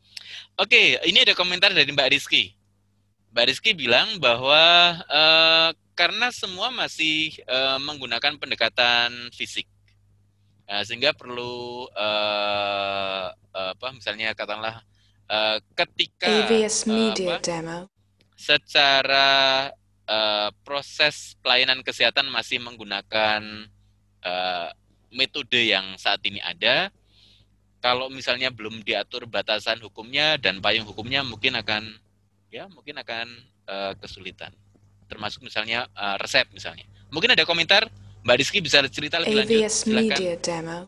Oke, 0.54 1.02
ini 1.02 1.26
ada 1.26 1.34
komentar 1.34 1.74
dari 1.74 1.90
Mbak 1.90 2.14
Rizky. 2.14 2.54
Mbak 3.34 3.44
Rizky 3.50 3.74
bilang 3.74 4.22
bahwa 4.22 4.62
eh, 5.02 5.70
karena 5.98 6.30
semua 6.30 6.70
masih 6.70 7.34
eh, 7.42 7.78
menggunakan 7.82 8.38
pendekatan 8.38 9.34
fisik, 9.34 9.66
eh, 10.70 10.82
sehingga 10.86 11.10
perlu 11.10 11.90
eh, 11.90 13.26
apa, 13.50 13.88
misalnya 13.90 14.30
katakanlah 14.38 14.78
eh, 15.26 15.58
ketika 15.74 16.30
AVS 16.46 16.86
Media 16.86 17.34
apa, 17.34 17.42
Demo. 17.42 17.78
secara 18.38 19.28
eh, 20.10 20.48
proses 20.66 21.38
pelayanan 21.38 21.86
kesehatan 21.86 22.26
masih 22.28 22.58
menggunakan 22.58 23.42
eh, 24.26 24.68
metode 25.14 25.60
yang 25.70 25.94
saat 25.94 26.18
ini 26.26 26.42
ada. 26.42 26.90
Kalau 27.80 28.12
misalnya 28.12 28.52
belum 28.52 28.84
diatur 28.84 29.24
batasan 29.24 29.80
hukumnya 29.80 30.36
dan 30.36 30.60
payung 30.60 30.84
hukumnya 30.84 31.24
mungkin 31.24 31.56
akan 31.56 31.96
ya 32.50 32.66
mungkin 32.68 32.98
akan 33.00 33.26
eh, 33.70 33.92
kesulitan. 34.02 34.52
Termasuk 35.06 35.46
misalnya 35.46 35.86
eh, 35.94 36.16
resep 36.18 36.50
misalnya. 36.50 36.84
Mungkin 37.10 37.32
ada 37.34 37.46
komentar 37.46 37.86
Mbak 38.20 38.36
Rizky 38.36 38.60
bisa 38.60 38.84
cerita 38.92 39.16
lebih 39.16 39.46
lanjut. 39.46 39.60
AVS 39.64 39.74
Silakan. 39.86 40.04
Media 40.12 40.34
Demo. 40.36 40.78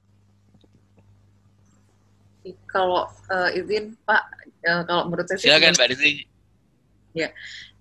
Kalau 2.68 3.06
eh, 3.30 3.58
izin 3.62 3.96
Pak, 4.04 4.22
eh, 4.66 4.82
kalau 4.85 5.02
menurut 5.08 5.26
saya 5.30 5.38
sih 5.40 5.48
Silakan 5.48 5.72
Mbak 5.78 5.88
Rizky. 5.96 6.12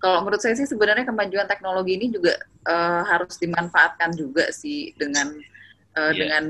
Kalau 0.02 0.26
menurut 0.26 0.42
saya 0.42 0.58
sih 0.58 0.66
sebenarnya 0.66 1.06
kemajuan 1.06 1.46
teknologi 1.46 1.94
ini 1.94 2.10
juga 2.10 2.34
eh, 2.66 3.02
harus 3.06 3.38
dimanfaatkan 3.38 4.10
juga 4.18 4.50
sih 4.50 4.90
dengan 4.98 5.30
eh, 5.94 6.10
Iya. 6.10 6.18
dengan 6.18 6.44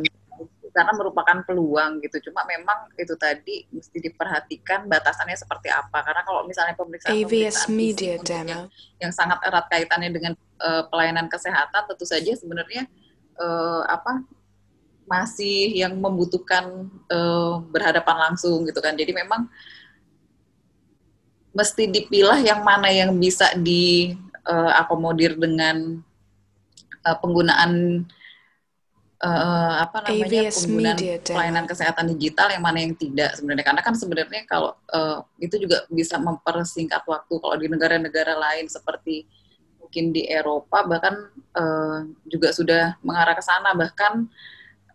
karena 0.73 0.93
merupakan 0.97 1.45
peluang 1.45 2.01
gitu. 2.01 2.33
Cuma 2.33 2.49
memang 2.49 2.89
itu 2.97 3.13
tadi 3.21 3.69
mesti 3.69 4.01
diperhatikan 4.01 4.89
batasannya 4.89 5.37
seperti 5.37 5.69
apa. 5.69 6.01
Karena 6.01 6.25
kalau 6.25 6.49
misalnya 6.49 6.73
pemeriksaan 6.75 7.13
AVS 7.13 7.29
pemeriksaan 7.29 7.77
Media 7.77 8.15
Demo. 8.25 8.73
yang 8.99 9.13
sangat 9.13 9.39
erat 9.45 9.69
kaitannya 9.69 10.11
dengan 10.11 10.33
eh, 10.41 10.83
pelayanan 10.89 11.29
kesehatan, 11.29 11.93
tentu 11.93 12.09
saja 12.09 12.33
sebenarnya 12.33 12.89
eh, 13.37 13.83
apa 13.87 14.25
masih 15.05 15.77
yang 15.77 15.93
membutuhkan 16.01 16.89
eh, 17.13 17.55
berhadapan 17.69 18.33
langsung 18.33 18.65
gitu 18.65 18.81
kan. 18.81 18.97
Jadi 18.97 19.13
memang 19.13 19.53
mesti 21.53 21.85
dipilah 21.89 22.41
yang 22.41 22.65
mana 22.65 22.89
yang 22.89 23.13
bisa 23.17 23.53
diakomodir 23.61 25.37
dengan 25.37 26.01
eh, 27.05 27.17
penggunaan 27.21 28.03
eh, 29.23 29.75
apa 29.85 29.97
namanya 30.09 30.49
AVS 30.51 30.67
penggunaan 30.67 30.99
Media 30.99 31.17
pelayanan 31.23 31.65
kesehatan 31.69 32.07
digital 32.17 32.49
yang 32.51 32.65
mana 32.65 32.79
yang 32.83 32.97
tidak 32.97 33.37
sebenarnya. 33.39 33.65
Karena 33.69 33.83
kan 33.85 33.95
sebenarnya 33.95 34.43
kalau 34.49 34.73
eh, 34.91 35.19
itu 35.45 35.57
juga 35.61 35.85
bisa 35.93 36.17
mempersingkat 36.19 37.05
waktu. 37.07 37.35
Kalau 37.39 37.57
di 37.61 37.67
negara-negara 37.69 38.35
lain 38.35 38.67
seperti 38.67 39.29
mungkin 39.79 40.11
di 40.11 40.25
Eropa 40.25 40.89
bahkan 40.89 41.15
eh, 41.37 41.99
juga 42.27 42.51
sudah 42.51 42.97
mengarah 43.05 43.37
ke 43.37 43.45
sana. 43.45 43.77
Bahkan 43.77 44.13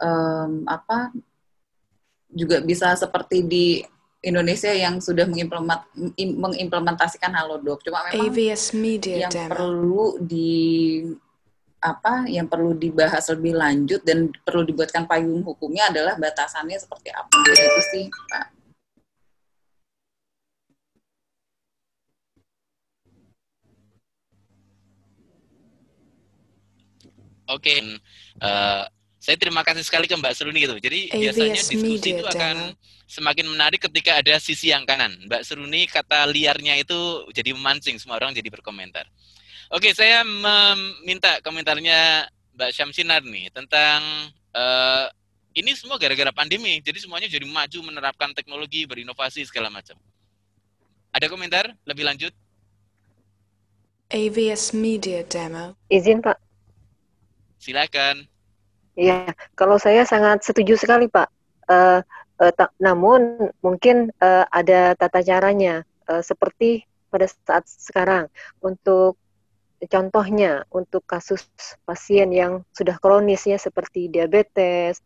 em, 0.02 0.52
apa 0.70 1.10
juga 2.32 2.62
bisa 2.62 2.94
seperti 2.94 3.42
di 3.46 3.66
Indonesia 4.28 4.76
yang 4.76 5.00
sudah 5.00 5.24
mengimplemat, 5.24 5.88
im- 6.20 6.36
mengimplementasikan 6.36 7.32
Halodoc. 7.32 7.80
Cuma 7.88 8.04
memang 8.12 8.28
AVS 8.28 8.76
Media 8.76 9.24
yang 9.28 9.32
Demo. 9.32 9.56
perlu 9.56 10.06
di 10.20 10.52
apa 11.80 12.28
yang 12.28 12.50
perlu 12.52 12.76
dibahas 12.76 13.24
lebih 13.32 13.56
lanjut 13.56 14.02
dan 14.04 14.28
perlu 14.44 14.68
dibuatkan 14.68 15.08
payung 15.08 15.46
hukumnya 15.46 15.88
adalah 15.94 16.20
batasannya 16.20 16.76
seperti 16.76 17.14
apa 17.14 17.32
itu 17.32 17.82
sih 17.94 18.06
Pak. 18.28 18.46
Oke, 27.48 27.80
eh, 28.44 28.84
saya 29.28 29.36
terima 29.36 29.60
kasih 29.60 29.84
sekali 29.84 30.08
ke 30.08 30.16
Mbak 30.16 30.40
Seruni 30.40 30.64
gitu. 30.64 30.80
Jadi 30.80 31.12
biasanya 31.12 31.52
AVS 31.52 31.68
diskusi 31.68 31.84
Media 31.84 32.16
itu 32.16 32.28
akan 32.32 32.56
Demo. 32.72 32.80
semakin 33.12 33.46
menarik 33.52 33.84
ketika 33.84 34.24
ada 34.24 34.40
sisi 34.40 34.72
yang 34.72 34.88
kanan. 34.88 35.20
Mbak 35.28 35.44
Seruni 35.44 35.84
kata 35.84 36.32
liarnya 36.32 36.80
itu 36.80 37.28
jadi 37.36 37.52
memancing, 37.52 38.00
semua 38.00 38.24
orang 38.24 38.32
jadi 38.32 38.48
berkomentar. 38.48 39.04
Oke, 39.68 39.92
saya 39.92 40.24
meminta 40.24 41.44
komentarnya 41.44 42.32
Mbak 42.56 42.72
Syamsinar 42.72 43.20
nih 43.28 43.52
tentang 43.52 44.32
eh, 44.56 45.06
ini 45.60 45.76
semua 45.76 46.00
gara-gara 46.00 46.32
pandemi. 46.32 46.80
Jadi 46.80 47.04
semuanya 47.04 47.28
jadi 47.28 47.44
maju 47.44 47.80
menerapkan 47.84 48.32
teknologi, 48.32 48.88
berinovasi 48.88 49.44
segala 49.44 49.68
macam. 49.68 50.00
Ada 51.12 51.28
komentar 51.28 51.76
lebih 51.84 52.08
lanjut? 52.08 52.32
AVS 54.08 54.72
Media 54.72 55.20
Demo. 55.28 55.76
Izin 55.92 56.24
Pak. 56.24 56.40
Silakan. 57.60 58.37
Iya, 58.98 59.30
kalau 59.54 59.78
saya 59.78 60.04
sangat 60.10 60.42
setuju 60.42 60.74
sekali 60.74 61.06
Pak. 61.06 61.30
Eh, 61.70 62.02
eh, 62.42 62.52
ta- 62.58 62.74
namun 62.82 63.54
mungkin 63.62 64.10
eh, 64.18 64.46
ada 64.50 64.98
tata 64.98 65.22
caranya 65.22 65.86
eh, 66.10 66.24
seperti 66.26 66.82
pada 67.14 67.30
saat 67.30 67.70
sekarang 67.70 68.26
untuk 68.60 69.16
contohnya 69.86 70.66
untuk 70.74 71.06
kasus 71.06 71.46
pasien 71.86 72.34
yang 72.34 72.66
sudah 72.74 72.98
kronis 72.98 73.46
ya 73.46 73.62
seperti 73.62 74.10
diabetes 74.10 75.06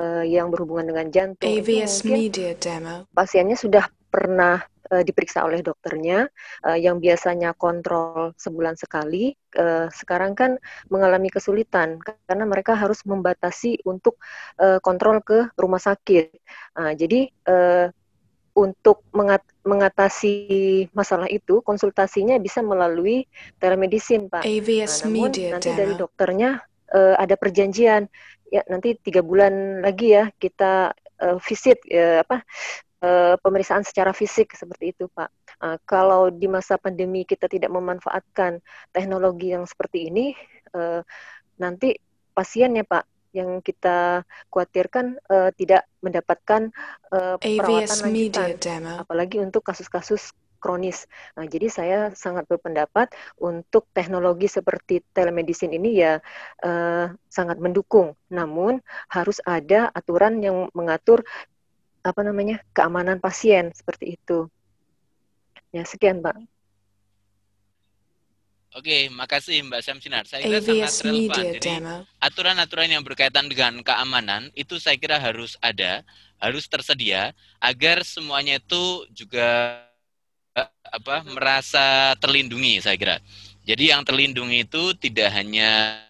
eh, 0.00 0.24
yang 0.24 0.48
berhubungan 0.48 0.88
dengan 0.88 1.06
jantung 1.12 1.44
AVS 1.52 2.08
mungkin 2.08 2.16
Media 2.16 2.52
Demo. 2.56 3.04
pasiennya 3.12 3.60
sudah 3.60 3.84
pernah 4.08 4.60
eh, 4.92 5.04
diperiksa 5.04 5.44
oleh 5.46 5.60
dokternya 5.62 6.26
eh, 6.68 6.78
yang 6.80 6.98
biasanya 6.98 7.54
kontrol 7.56 8.32
sebulan 8.36 8.74
sekali 8.80 9.32
eh, 9.56 9.86
sekarang 9.92 10.32
kan 10.34 10.56
mengalami 10.92 11.28
kesulitan 11.32 12.00
karena 12.02 12.44
mereka 12.48 12.74
harus 12.76 13.04
membatasi 13.06 13.84
untuk 13.86 14.20
eh, 14.60 14.80
kontrol 14.82 15.20
ke 15.24 15.52
rumah 15.60 15.80
sakit. 15.80 16.32
Nah, 16.76 16.92
jadi 16.96 17.28
eh, 17.30 17.86
untuk 18.58 19.06
mengat- 19.14 19.46
mengatasi 19.62 20.34
masalah 20.90 21.30
itu 21.30 21.62
konsultasinya 21.62 22.36
bisa 22.42 22.58
melalui 22.58 23.22
telemedicine, 23.62 24.26
Pak. 24.26 24.42
AVS 24.42 25.04
Nah, 25.04 25.06
namun 25.06 25.30
Media 25.30 25.54
nanti 25.54 25.70
dari 25.76 25.94
dokternya 25.94 26.50
eh, 26.90 27.14
ada 27.16 27.34
perjanjian 27.38 28.08
ya 28.48 28.64
nanti 28.72 28.96
tiga 29.04 29.20
bulan 29.20 29.84
lagi 29.84 30.16
ya 30.16 30.32
kita 30.40 30.96
eh, 31.20 31.36
visit 31.44 31.78
eh, 31.92 32.24
apa 32.24 32.42
uh, 33.02 33.34
pemeriksaan 33.40 33.82
secara 33.86 34.10
fisik 34.14 34.54
seperti 34.54 34.94
itu, 34.96 35.06
Pak. 35.12 35.30
Uh, 35.58 35.76
kalau 35.84 36.30
di 36.30 36.46
masa 36.46 36.78
pandemi 36.78 37.26
kita 37.26 37.50
tidak 37.50 37.70
memanfaatkan 37.70 38.62
teknologi 38.94 39.54
yang 39.54 39.66
seperti 39.66 40.10
ini, 40.10 40.34
uh, 40.74 41.02
nanti 41.58 41.98
pasiennya, 42.32 42.86
Pak, 42.86 43.04
yang 43.36 43.60
kita 43.60 44.24
khawatirkan 44.48 45.20
uh, 45.28 45.50
tidak 45.54 45.84
mendapatkan 46.00 46.72
uh, 47.12 47.36
perawatan 47.36 47.98
lanjutan, 48.08 48.82
apalagi 49.04 49.36
untuk 49.42 49.62
kasus-kasus 49.66 50.32
kronis. 50.58 51.06
Nah, 51.38 51.46
jadi 51.46 51.70
saya 51.70 51.98
sangat 52.18 52.50
berpendapat 52.50 53.14
untuk 53.38 53.86
teknologi 53.94 54.50
seperti 54.50 55.00
telemedicine 55.14 55.78
ini 55.78 56.02
ya 56.02 56.18
uh, 56.66 57.06
sangat 57.30 57.62
mendukung. 57.62 58.18
Namun 58.34 58.82
harus 59.08 59.38
ada 59.46 59.88
aturan 59.94 60.42
yang 60.42 60.66
mengatur 60.74 61.22
apa 62.08 62.20
namanya 62.24 62.64
keamanan 62.72 63.20
pasien 63.20 63.68
seperti 63.76 64.16
itu. 64.16 64.48
Ya 65.68 65.84
sekian, 65.84 66.24
Pak. 66.24 66.40
Oke, 68.76 69.08
makasih 69.08 69.64
Mbak 69.64 69.80
Syamsinar. 69.80 70.24
Saya 70.28 70.44
kira 70.44 70.60
AVS 70.60 70.92
sangat 71.00 71.12
relevan. 71.34 71.44
Jadi 71.56 71.72
aturan-aturan 72.20 72.88
yang 72.92 73.02
berkaitan 73.02 73.48
dengan 73.48 73.80
keamanan 73.80 74.52
itu 74.52 74.76
saya 74.76 75.00
kira 75.00 75.16
harus 75.16 75.56
ada, 75.64 76.04
harus 76.36 76.68
tersedia 76.68 77.32
agar 77.58 78.04
semuanya 78.04 78.60
itu 78.60 79.08
juga 79.10 79.82
apa 80.84 81.24
merasa 81.26 82.12
terlindungi 82.20 82.84
saya 82.84 82.96
kira. 83.00 83.16
Jadi 83.64 83.92
yang 83.92 84.04
terlindungi 84.04 84.64
itu 84.64 84.92
tidak 84.96 85.32
hanya 85.32 86.00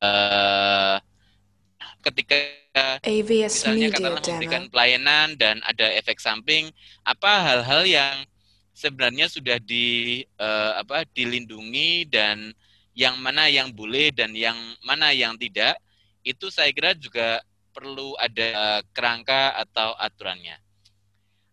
uh, 0.00 0.96
ketika 2.00 2.36
AVS 3.04 3.64
misalnya 3.64 3.88
Media 3.88 3.96
katakanlah 3.96 4.22
memberikan 4.24 4.64
pelayanan 4.72 5.26
dan 5.36 5.56
ada 5.66 5.86
efek 5.96 6.18
samping, 6.22 6.72
apa 7.04 7.32
hal-hal 7.44 7.82
yang 7.84 8.16
sebenarnya 8.72 9.26
sudah 9.28 9.60
di 9.60 10.20
uh, 10.40 10.80
apa 10.80 11.04
dilindungi 11.12 12.08
dan 12.08 12.56
yang 12.96 13.20
mana 13.20 13.46
yang 13.46 13.70
boleh 13.70 14.10
dan 14.10 14.32
yang 14.32 14.56
mana 14.84 15.12
yang 15.12 15.36
tidak 15.36 15.78
itu 16.24 16.52
saya 16.52 16.72
kira 16.72 16.92
juga 16.96 17.40
perlu 17.70 18.18
ada 18.18 18.82
kerangka 18.92 19.56
atau 19.56 19.94
aturannya. 19.96 20.58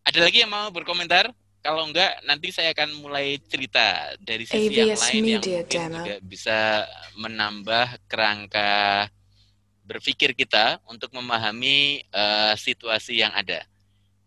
Ada 0.08 0.24
lagi 0.24 0.44
yang 0.44 0.52
mau 0.52 0.68
berkomentar? 0.72 1.32
Kalau 1.62 1.84
enggak, 1.84 2.24
nanti 2.24 2.48
saya 2.56 2.72
akan 2.72 3.04
mulai 3.04 3.44
cerita 3.44 4.16
dari 4.24 4.48
sisi 4.48 4.72
AVS 4.72 4.72
yang 4.72 4.88
lain 4.96 5.24
yang 5.28 5.44
mungkin 5.44 5.84
juga 6.00 6.16
bisa 6.24 6.60
menambah 7.20 7.88
kerangka 8.08 9.12
berpikir 9.88 10.36
kita 10.36 10.84
untuk 10.92 11.16
memahami 11.16 12.04
uh, 12.12 12.54
situasi 12.60 13.24
yang 13.24 13.32
ada. 13.32 13.64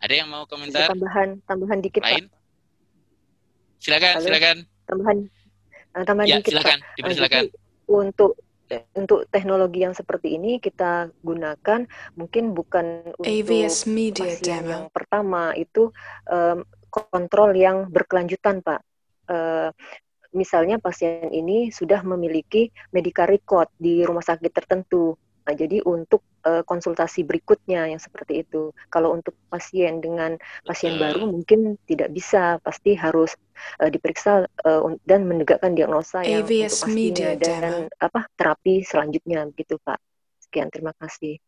Ada 0.00 0.24
yang 0.24 0.28
mau 0.32 0.48
komentar? 0.48 0.88
Bisa 0.88 0.96
tambahan, 0.96 1.28
tambahan 1.44 1.78
dikit 1.84 2.00
lain? 2.00 2.26
Pak. 2.32 2.40
Silakan, 3.80 4.12
Halo? 4.16 4.24
silakan. 4.24 4.56
Tambahan, 4.88 5.16
uh, 5.92 6.04
tambahan 6.08 6.26
ya, 6.26 6.36
dikit 6.40 6.52
silakan, 6.56 6.78
Pak. 6.80 6.96
Diberi, 6.96 7.14
silakan. 7.14 7.44
untuk 7.90 8.32
untuk 8.94 9.26
teknologi 9.34 9.82
yang 9.82 9.98
seperti 9.98 10.38
ini 10.38 10.62
kita 10.62 11.10
gunakan 11.26 11.90
mungkin 12.14 12.54
bukan 12.54 13.10
untuk 13.18 13.26
AVS 13.26 13.90
Media 13.90 14.30
pasien 14.30 14.62
Demo. 14.62 14.70
yang 14.70 14.84
pertama 14.94 15.50
itu 15.58 15.90
um, 16.30 16.62
kontrol 16.90 17.50
yang 17.54 17.90
berkelanjutan 17.90 18.62
Pak. 18.62 18.80
Uh, 19.26 19.70
misalnya 20.30 20.78
pasien 20.78 21.30
ini 21.34 21.74
sudah 21.74 22.02
memiliki 22.06 22.70
medical 22.94 23.26
record 23.26 23.70
di 23.74 24.06
rumah 24.06 24.22
sakit 24.22 24.50
tertentu. 24.54 25.18
Nah, 25.50 25.58
jadi 25.58 25.82
untuk 25.82 26.22
uh, 26.46 26.62
konsultasi 26.62 27.26
berikutnya 27.26 27.90
yang 27.90 27.98
seperti 27.98 28.46
itu. 28.46 28.70
Kalau 28.86 29.10
untuk 29.18 29.34
pasien 29.50 29.98
dengan 29.98 30.38
pasien 30.62 30.94
baru 30.94 31.26
mungkin 31.26 31.74
tidak 31.90 32.14
bisa, 32.14 32.62
pasti 32.62 32.94
harus 32.94 33.34
uh, 33.82 33.90
diperiksa 33.90 34.46
uh, 34.46 34.94
dan 35.02 35.26
menegakkan 35.26 35.74
diagnosa 35.74 36.22
yang 36.22 36.46
AVS 36.46 36.86
untuk 36.86 36.94
pastinya 36.94 37.34
dan 37.34 37.90
apa 37.98 38.30
terapi 38.38 38.86
selanjutnya 38.86 39.50
gitu 39.58 39.74
Pak. 39.82 39.98
Sekian 40.38 40.70
terima 40.70 40.94
kasih. 40.94 41.42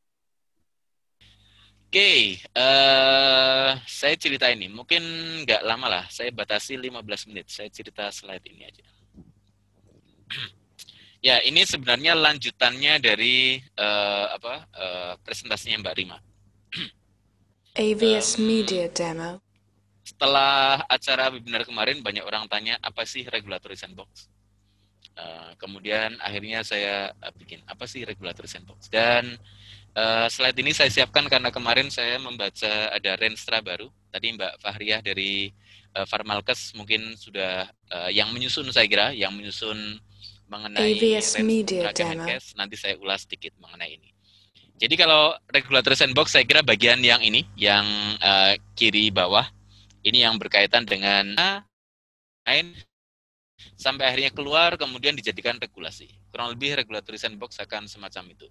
Oke, 1.86 1.94
okay, 1.94 2.18
uh, 2.58 3.78
saya 3.86 4.18
cerita 4.18 4.50
ini. 4.50 4.66
Mungkin 4.66 4.98
nggak 5.46 5.62
lama 5.62 5.86
lah, 5.86 6.04
saya 6.10 6.34
batasi 6.34 6.74
15 6.74 7.30
menit. 7.30 7.54
Saya 7.54 7.70
cerita 7.70 8.10
slide 8.10 8.42
ini 8.50 8.66
aja. 8.66 8.86
Ya, 11.22 11.38
ini 11.46 11.62
sebenarnya 11.62 12.18
lanjutannya 12.18 12.98
dari 12.98 13.62
uh, 13.78 14.26
apa 14.34 14.66
uh, 14.74 15.14
presentasinya 15.22 15.78
Mbak 15.78 15.94
Rima. 15.94 16.18
AVS 17.78 18.42
um, 18.42 18.50
Media 18.50 18.90
Demo. 18.90 19.38
Setelah 20.02 20.82
acara 20.90 21.30
webinar 21.30 21.62
kemarin, 21.62 22.02
banyak 22.02 22.26
orang 22.26 22.50
tanya 22.50 22.74
apa 22.82 23.06
sih 23.06 23.22
regulatory 23.22 23.78
sandbox. 23.78 24.26
Uh, 25.14 25.54
kemudian 25.62 26.18
akhirnya 26.18 26.66
saya 26.66 27.14
bikin 27.38 27.62
apa 27.70 27.86
sih 27.86 28.02
regulatory 28.02 28.48
sandbox 28.48 28.88
dan 28.88 29.36
uh, 29.94 30.24
slide 30.26 30.56
ini 30.56 30.72
saya 30.72 30.88
siapkan 30.88 31.28
karena 31.28 31.52
kemarin 31.52 31.92
saya 31.92 32.18
membaca 32.18 32.90
ada 32.90 33.14
Renstra 33.14 33.62
baru. 33.62 33.86
Tadi 34.10 34.34
Mbak 34.34 34.58
Fahriah 34.58 34.98
dari 34.98 35.54
uh, 35.94 36.02
Farmalkes 36.02 36.74
mungkin 36.74 37.14
sudah 37.14 37.70
uh, 37.94 38.10
yang 38.10 38.34
menyusun 38.34 38.74
saya 38.74 38.90
kira, 38.90 39.14
yang 39.14 39.30
menyusun 39.30 40.02
mengenai 40.52 40.92
AVS 40.92 41.40
Media 41.40 41.88
Demo. 41.96 42.28
nanti 42.60 42.76
saya 42.76 43.00
ulas 43.00 43.24
sedikit 43.24 43.56
mengenai 43.56 43.96
ini. 43.96 44.12
Jadi 44.76 44.94
kalau 44.98 45.32
regulatory 45.48 45.96
sandbox 45.96 46.36
saya 46.36 46.44
kira 46.44 46.60
bagian 46.60 47.00
yang 47.00 47.22
ini, 47.24 47.46
yang 47.56 47.86
uh, 48.18 48.58
kiri 48.76 49.08
bawah, 49.08 49.46
ini 50.04 50.26
yang 50.26 50.36
berkaitan 50.36 50.84
dengan 50.84 51.32
lain 52.42 52.74
sampai 53.78 54.10
akhirnya 54.10 54.34
keluar 54.34 54.74
kemudian 54.74 55.14
dijadikan 55.14 55.56
regulasi. 55.56 56.10
Kurang 56.34 56.52
lebih 56.58 56.74
regulatory 56.74 57.16
sandbox 57.16 57.62
akan 57.62 57.86
semacam 57.86 58.34
itu. 58.34 58.50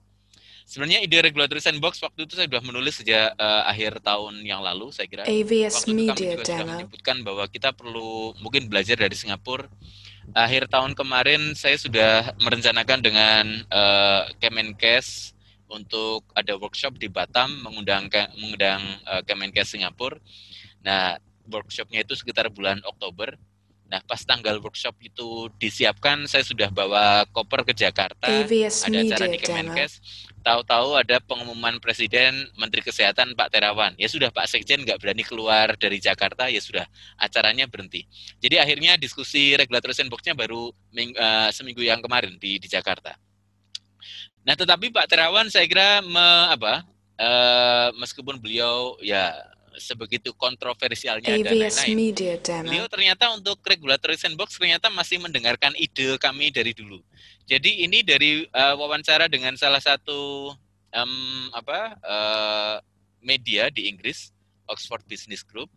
Sebenarnya 0.64 1.04
ide 1.04 1.20
regulatory 1.20 1.60
sandbox 1.60 2.00
waktu 2.00 2.24
itu 2.24 2.40
saya 2.40 2.48
sudah 2.48 2.64
menulis 2.64 2.96
sejak 2.96 3.36
uh, 3.36 3.68
akhir 3.68 4.00
tahun 4.00 4.40
yang 4.46 4.64
lalu, 4.64 4.94
saya 4.96 5.12
kira. 5.12 5.28
AVS 5.28 5.84
waktu 5.84 5.92
Media 5.92 6.08
itu 6.08 6.16
kami 6.16 6.32
juga 6.32 6.44
Demo. 6.48 6.48
sudah 6.48 6.66
menyebutkan 6.80 7.18
bahwa 7.28 7.46
kita 7.52 7.70
perlu 7.76 8.32
mungkin 8.40 8.72
belajar 8.72 8.96
dari 8.96 9.16
Singapura 9.18 9.68
akhir 10.34 10.72
tahun 10.72 10.96
kemarin 10.96 11.54
saya 11.56 11.76
sudah 11.76 12.36
merencanakan 12.40 13.00
dengan 13.04 13.46
uh, 13.68 14.28
Kemenkes 14.40 15.36
untuk 15.72 16.28
ada 16.36 16.60
workshop 16.60 17.00
di 17.00 17.08
Batam 17.08 17.64
mengundang 17.64 18.12
mengundang 18.36 18.82
uh, 19.08 19.24
Kemenkes 19.24 19.72
Singapura. 19.76 20.20
Nah, 20.84 21.16
workshopnya 21.48 22.04
itu 22.04 22.14
sekitar 22.18 22.52
bulan 22.52 22.84
Oktober. 22.84 23.40
Nah, 23.92 24.00
pas 24.08 24.24
tanggal 24.24 24.56
workshop 24.64 24.96
itu 25.04 25.52
disiapkan, 25.60 26.24
saya 26.24 26.48
sudah 26.48 26.72
bawa 26.72 27.28
koper 27.28 27.68
ke 27.68 27.74
Jakarta. 27.76 28.24
AVS 28.24 28.88
ada 28.88 29.04
acara 29.04 29.26
di 29.28 29.40
Kemenkes. 29.40 30.00
Tahu-tahu 30.42 30.98
ada 30.98 31.22
pengumuman 31.22 31.78
Presiden 31.78 32.50
Menteri 32.58 32.82
Kesehatan 32.82 33.38
Pak 33.38 33.54
Terawan. 33.54 33.94
Ya 33.96 34.10
sudah 34.10 34.34
Pak 34.34 34.50
Sekjen 34.50 34.82
nggak 34.82 34.98
berani 34.98 35.22
keluar 35.22 35.78
dari 35.78 36.02
Jakarta, 36.02 36.50
ya 36.50 36.58
sudah 36.58 36.90
acaranya 37.14 37.70
berhenti. 37.70 38.10
Jadi 38.42 38.58
akhirnya 38.58 38.98
diskusi 38.98 39.54
regulatory 39.54 39.94
sandbox-nya 39.94 40.34
baru 40.34 40.74
ming, 40.90 41.14
uh, 41.14 41.54
seminggu 41.54 41.86
yang 41.86 42.02
kemarin 42.02 42.42
di, 42.42 42.58
di 42.58 42.66
Jakarta. 42.66 43.14
Nah, 44.42 44.58
tetapi 44.58 44.90
Pak 44.90 45.06
Terawan 45.06 45.46
saya 45.54 45.70
kira 45.70 46.02
me, 46.02 46.28
apa, 46.50 46.82
uh, 47.22 47.94
meskipun 48.02 48.42
beliau 48.42 48.98
ya 49.06 49.38
sebegitu 49.78 50.36
kontroversialnya 50.36 51.32
dan 51.32 51.56
lain-lain. 51.56 51.96
Media 51.96 52.36
Demo. 52.42 52.68
Beliau 52.68 52.86
ternyata 52.92 53.32
untuk 53.32 53.62
regulatory 53.64 54.20
sandbox 54.20 54.60
ternyata 54.60 54.92
masih 54.92 55.22
mendengarkan 55.22 55.72
ide 55.80 56.20
kami 56.20 56.52
dari 56.52 56.76
dulu. 56.76 57.00
Jadi 57.52 57.84
ini 57.84 58.00
dari 58.00 58.48
uh, 58.48 58.80
wawancara 58.80 59.28
dengan 59.28 59.60
salah 59.60 59.84
satu 59.84 60.56
um, 60.96 61.52
apa 61.52 62.00
uh, 62.00 62.76
media 63.20 63.68
di 63.68 63.92
Inggris, 63.92 64.32
Oxford 64.72 65.04
Business 65.04 65.44
Group. 65.44 65.68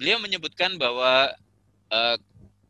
Beliau 0.00 0.16
menyebutkan 0.16 0.80
bahwa 0.80 1.28
uh, 1.92 2.16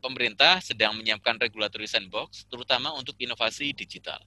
pemerintah 0.03 0.59
sedang 0.59 0.99
menyiapkan 0.99 1.39
regulatory 1.39 1.87
sandbox, 1.87 2.43
terutama 2.51 2.91
untuk 2.91 3.15
inovasi 3.23 3.71
digital. 3.71 4.19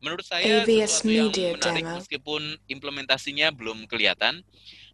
Menurut 0.00 0.24
saya 0.24 0.64
sesuatu 0.64 1.36
yang 1.36 1.60
menarik 1.60 1.84
Demo. 1.84 1.96
meskipun 2.00 2.42
implementasinya 2.72 3.52
belum 3.52 3.84
kelihatan. 3.84 4.40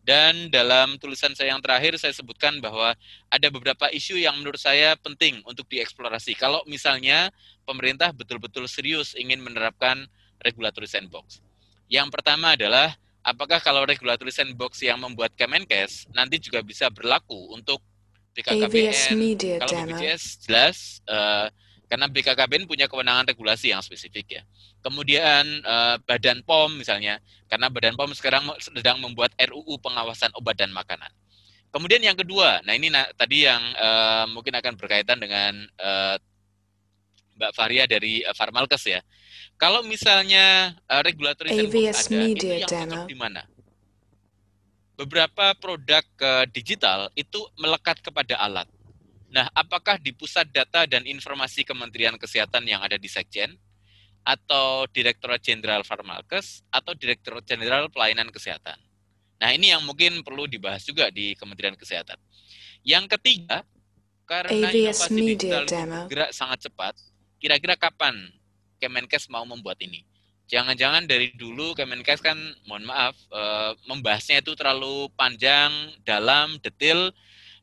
Dan 0.05 0.53
dalam 0.53 1.01
tulisan 1.01 1.33
saya 1.33 1.57
yang 1.57 1.65
terakhir 1.65 1.97
saya 1.97 2.13
sebutkan 2.13 2.61
bahwa 2.61 2.93
ada 3.33 3.49
beberapa 3.49 3.89
isu 3.89 4.21
yang 4.21 4.37
menurut 4.37 4.61
saya 4.61 4.93
penting 5.01 5.41
untuk 5.49 5.65
dieksplorasi. 5.73 6.37
Kalau 6.37 6.61
misalnya 6.69 7.33
pemerintah 7.65 8.13
betul-betul 8.13 8.69
serius 8.69 9.17
ingin 9.17 9.41
menerapkan 9.41 10.05
regulatory 10.45 10.85
sandbox. 10.85 11.41
Yang 11.89 12.13
pertama 12.13 12.53
adalah 12.53 12.93
apakah 13.25 13.65
kalau 13.65 13.89
regulatory 13.89 14.29
sandbox 14.29 14.85
yang 14.85 15.01
membuat 15.01 15.33
Kemenkes 15.41 16.05
nanti 16.13 16.37
juga 16.37 16.61
bisa 16.61 16.93
berlaku 16.93 17.57
untuk 17.57 17.81
Media 19.17 19.57
kalau. 19.65 19.89
BPJS 19.89 20.25
jelas 20.45 20.77
uh, 21.09 21.49
Karena 21.95 22.11
BKKBN 22.11 22.67
punya 22.67 22.91
kewenangan 22.91 23.23
regulasi 23.23 23.71
yang 23.71 23.79
spesifik 23.79 24.27
ya. 24.27 24.43
Kemudian 24.83 25.63
uh, 25.63 25.95
Badan 26.03 26.43
POM 26.43 26.75
misalnya, 26.75 27.23
karena 27.47 27.71
Badan 27.71 27.95
POM 27.95 28.11
sekarang 28.19 28.51
sedang 28.59 28.99
membuat 28.99 29.31
RUU 29.39 29.79
pengawasan 29.79 30.35
obat 30.35 30.59
dan 30.59 30.75
makanan. 30.75 31.07
Kemudian 31.71 32.03
yang 32.03 32.19
kedua, 32.19 32.59
nah 32.67 32.75
ini 32.75 32.91
nah, 32.91 33.07
tadi 33.15 33.47
yang 33.47 33.63
uh, 33.79 34.27
mungkin 34.27 34.59
akan 34.59 34.75
berkaitan 34.75 35.23
dengan 35.23 35.55
uh, 35.79 36.19
Mbak 37.39 37.53
Faria 37.55 37.87
dari 37.87 38.27
uh, 38.27 38.35
Farmalkes 38.35 38.91
ya. 38.91 38.99
Kalau 39.55 39.87
misalnya 39.87 40.75
uh, 40.91 40.99
regulatory 41.07 41.55
AVS 41.55 42.11
ada, 42.11 42.19
Media 42.19 42.35
itu 42.35 42.75
yang 42.75 42.91
cocok 42.91 43.07
di 43.07 43.15
mana? 43.15 43.47
Beberapa 44.99 45.55
produk 45.63 46.03
uh, 46.27 46.43
digital 46.51 47.07
itu 47.15 47.39
melekat 47.55 48.03
kepada 48.03 48.35
alat. 48.43 48.67
Nah, 49.35 49.51
apakah 49.51 49.99
di 49.99 50.15
pusat 50.15 50.47
data 50.47 50.87
dan 50.87 51.03
informasi 51.03 51.67
Kementerian 51.67 52.15
Kesehatan 52.15 52.63
yang 52.71 52.79
ada 52.79 52.95
di 52.95 53.11
Sekjen, 53.11 53.51
atau 54.23 54.87
Direktorat 54.95 55.43
Jenderal 55.43 55.83
Farmalkes, 55.83 56.63
atau 56.71 56.95
Direktorat 56.95 57.43
Jenderal 57.43 57.91
Pelayanan 57.91 58.31
Kesehatan? 58.31 58.79
Nah, 59.43 59.51
ini 59.51 59.75
yang 59.75 59.83
mungkin 59.83 60.23
perlu 60.23 60.47
dibahas 60.47 60.87
juga 60.87 61.11
di 61.11 61.35
Kementerian 61.35 61.75
Kesehatan. 61.75 62.15
Yang 62.87 63.19
ketiga, 63.19 63.67
karena 64.23 64.71
AVS 64.71 65.11
inovasi 65.11 65.19
digital 65.19 65.65
Demo. 65.67 66.07
bergerak 66.07 66.31
sangat 66.31 66.71
cepat, 66.71 66.95
kira-kira 67.43 67.75
kapan 67.75 68.15
Kemenkes 68.79 69.27
mau 69.35 69.43
membuat 69.43 69.83
ini? 69.83 70.07
Jangan-jangan 70.47 71.11
dari 71.11 71.35
dulu 71.35 71.75
Kemenkes 71.75 72.23
kan, 72.23 72.39
mohon 72.71 72.87
maaf, 72.87 73.19
eh, 73.19 73.73
membahasnya 73.91 74.47
itu 74.47 74.55
terlalu 74.55 75.11
panjang, 75.19 75.75
dalam, 76.07 76.55
detail, 76.63 77.11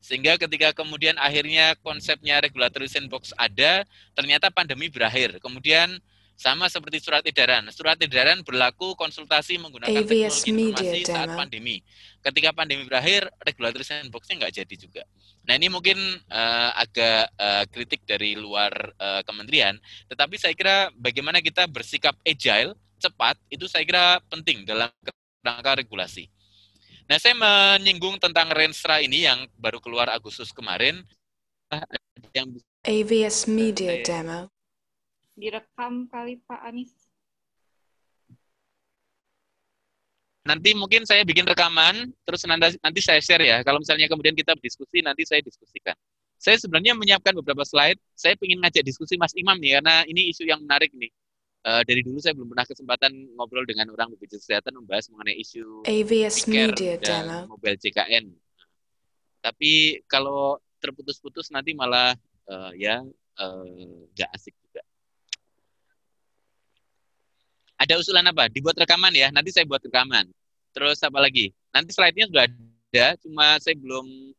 sehingga 0.02 0.36
ketika 0.42 0.74
kemudian 0.74 1.14
akhirnya 1.22 1.78
konsepnya 1.86 2.42
regulatory 2.42 2.90
sandbox 2.90 3.32
ada, 3.38 3.86
ternyata 4.18 4.50
pandemi 4.50 4.90
berakhir. 4.90 5.38
Kemudian 5.38 6.02
sama 6.42 6.66
seperti 6.74 6.98
surat 6.98 7.22
edaran. 7.22 7.70
Surat 7.70 8.02
edaran 8.02 8.42
berlaku 8.42 8.98
konsultasi 8.98 9.62
menggunakan 9.62 9.94
AVS 9.94 10.42
teknologi 10.42 10.50
Media 10.50 10.90
informasi 10.90 11.02
saat 11.06 11.30
Demo. 11.30 11.38
pandemi. 11.38 11.76
Ketika 12.26 12.50
pandemi 12.50 12.84
berakhir, 12.90 13.30
regulatory 13.46 13.86
sandbox-nya 13.86 14.42
nggak 14.42 14.54
jadi 14.66 14.76
juga. 14.76 15.04
Nah 15.46 15.54
ini 15.54 15.70
mungkin 15.70 15.98
eh, 16.18 16.72
agak 16.82 17.30
eh, 17.38 17.64
kritik 17.70 18.02
dari 18.10 18.34
luar 18.34 18.74
eh, 18.74 19.22
kementerian, 19.22 19.78
tetapi 20.10 20.42
saya 20.42 20.58
kira 20.58 20.90
bagaimana 20.98 21.46
kita 21.46 21.70
bersikap 21.70 22.18
agile, 22.26 22.74
cepat, 22.98 23.38
itu 23.54 23.70
saya 23.70 23.86
kira 23.86 24.18
penting 24.26 24.66
dalam 24.66 24.90
rangka 25.46 25.78
regulasi. 25.78 26.26
Nah 27.12 27.20
saya 27.20 27.36
menyinggung 27.36 28.24
tentang 28.24 28.48
Renstra 28.56 29.04
ini 29.04 29.28
yang 29.28 29.44
baru 29.60 29.84
keluar 29.84 30.08
Agustus 30.08 30.56
kemarin. 30.56 31.04
Yang 32.32 32.64
AVS 32.88 33.52
Media 33.52 34.00
saya- 34.00 34.24
Demo. 34.24 34.48
Direkam 35.36 36.08
kali 36.08 36.40
Pak 36.48 36.64
Anis. 36.64 36.96
nanti 40.42 40.74
mungkin 40.74 41.06
saya 41.06 41.22
bikin 41.22 41.46
rekaman, 41.46 42.10
terus 42.26 42.42
nanti, 42.50 42.74
nanti 42.82 42.98
saya 42.98 43.22
share 43.22 43.46
ya. 43.46 43.62
Kalau 43.62 43.78
misalnya 43.78 44.10
kemudian 44.10 44.34
kita 44.34 44.58
berdiskusi, 44.58 45.06
nanti 45.06 45.22
saya 45.22 45.38
diskusikan. 45.46 45.94
Saya 46.42 46.58
sebenarnya 46.58 46.98
menyiapkan 46.98 47.30
beberapa 47.38 47.62
slide. 47.62 48.02
Saya 48.18 48.34
ingin 48.42 48.58
ngajak 48.58 48.82
diskusi 48.82 49.22
Mas 49.22 49.38
Imam 49.38 49.54
nih, 49.62 49.78
karena 49.78 50.02
ini 50.10 50.34
isu 50.34 50.50
yang 50.50 50.66
menarik 50.66 50.90
nih. 50.98 51.14
Eh, 51.62 51.84
dari 51.86 52.02
dulu 52.02 52.18
saya 52.18 52.34
belum 52.34 52.58
pernah 52.58 52.66
kesempatan 52.66 53.14
ngobrol 53.38 53.70
dengan 53.70 53.94
orang 53.94 54.10
BPJS 54.18 54.50
Kesehatan 54.50 54.82
membahas 54.82 55.06
mengenai 55.14 55.38
isu 55.38 55.86
AVS 55.86 56.50
Media 56.50 56.98
dan 56.98 57.46
Demo. 57.46 57.54
mobile 57.54 57.78
JKN. 57.78 58.34
Tapi 59.46 60.02
kalau 60.10 60.58
terputus-putus 60.82 61.54
nanti 61.54 61.78
malah 61.78 62.18
eh, 62.50 62.72
ya 62.82 63.06
eh, 63.38 63.94
nggak 64.10 64.30
asik 64.34 64.58
juga. 64.58 64.82
Ada 67.78 68.02
usulan 68.02 68.26
apa? 68.26 68.50
Dibuat 68.50 68.82
rekaman 68.82 69.14
ya. 69.14 69.30
Nanti 69.30 69.54
saya 69.54 69.70
buat 69.70 69.86
rekaman. 69.86 70.34
Terus 70.74 70.98
apa 71.06 71.22
lagi? 71.22 71.54
Nanti 71.70 71.94
slide-nya 71.94 72.26
sudah 72.26 72.44
ada, 72.50 73.08
cuma 73.22 73.46
saya 73.62 73.78
belum. 73.78 74.34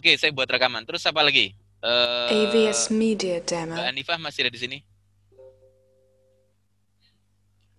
Oke, 0.00 0.16
saya 0.16 0.32
buat 0.32 0.48
rekaman. 0.48 0.88
Terus 0.88 1.04
apa 1.04 1.20
lagi? 1.20 1.52
Eh, 1.84 2.28
AVS 2.32 2.88
Media 2.88 3.44
Demo. 3.44 3.76
Mbak 3.76 3.84
Anifah 3.92 4.16
masih 4.16 4.48
ada 4.48 4.52
di 4.56 4.60
sini? 4.64 4.93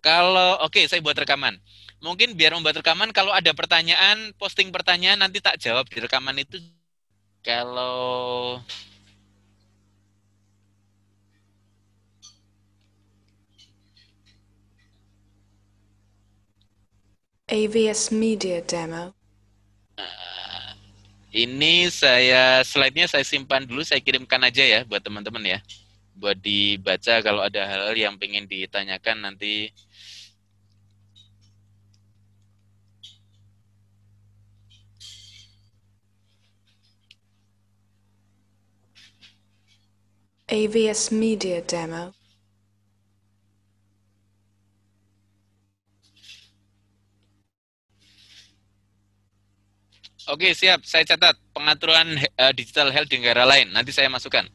Kalau 0.05 0.61
oke, 0.61 0.85
saya 0.85 1.01
buat 1.01 1.17
rekaman. 1.17 1.57
Mungkin 1.97 2.37
biar 2.37 2.53
membuat 2.53 2.77
rekaman, 2.77 3.09
kalau 3.09 3.33
ada 3.33 3.49
pertanyaan, 3.57 4.37
posting 4.37 4.69
pertanyaan 4.69 5.17
nanti 5.17 5.41
tak 5.41 5.57
jawab 5.57 5.89
di 5.89 5.97
rekaman 5.97 6.37
itu. 6.37 6.61
Kalau 7.41 8.61
AVS 17.49 18.13
Media 18.13 18.61
Demo. 18.61 19.13
ini 21.35 21.89
saya 21.91 22.61
slide-nya 22.61 23.09
saya 23.09 23.25
simpan 23.25 23.65
dulu, 23.65 23.81
saya 23.81 23.99
kirimkan 23.99 24.39
aja 24.45 24.61
ya 24.61 24.79
buat 24.85 25.01
teman-teman 25.01 25.57
ya. 25.57 25.59
Buat 26.13 26.39
dibaca 26.45 27.19
kalau 27.25 27.41
ada 27.41 27.65
hal-hal 27.65 27.97
yang 27.97 28.15
pengen 28.21 28.45
ditanyakan 28.45 29.25
nanti. 29.29 29.73
AVS 40.45 41.09
Media 41.09 41.57
Demo. 41.65 42.13
Oke, 50.25 50.53
siap. 50.57 50.81
Saya 50.85 51.05
catat 51.05 51.37
pengaturan 51.53 52.17
eh, 52.17 52.53
digital 52.57 52.89
health 52.89 53.09
di 53.09 53.21
negara 53.21 53.45
lain. 53.45 53.73
Nanti 53.73 53.93
saya 53.93 54.09
masukkan. 54.09 54.45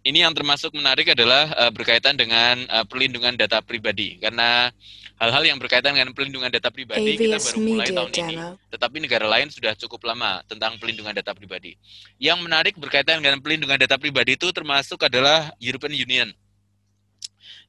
Ini 0.00 0.24
yang 0.24 0.32
termasuk 0.32 0.72
menarik 0.72 1.12
adalah 1.12 1.52
eh, 1.52 1.72
berkaitan 1.72 2.16
dengan 2.16 2.64
eh, 2.64 2.84
perlindungan 2.88 3.36
data 3.36 3.60
pribadi. 3.60 4.16
Karena 4.16 4.72
hal-hal 5.20 5.44
yang 5.44 5.58
berkaitan 5.60 5.92
dengan 5.92 6.16
perlindungan 6.16 6.48
data 6.48 6.72
pribadi 6.72 7.20
kita 7.20 7.36
AVS 7.36 7.44
baru 7.52 7.58
mulai 7.60 7.84
Media 7.84 7.96
tahun 8.00 8.10
ini. 8.10 8.34
Demo. 8.40 8.50
Tetapi 8.72 8.96
negara 9.04 9.26
lain 9.28 9.48
sudah 9.52 9.72
cukup 9.76 10.00
lama 10.08 10.40
tentang 10.48 10.80
pelindungan 10.80 11.12
data 11.12 11.36
pribadi. 11.36 11.76
Yang 12.16 12.38
menarik 12.40 12.74
berkaitan 12.80 13.20
dengan 13.20 13.44
pelindungan 13.44 13.76
data 13.76 14.00
pribadi 14.00 14.40
itu 14.40 14.48
termasuk 14.56 15.04
adalah 15.04 15.52
European 15.60 15.92
Union. 15.92 16.28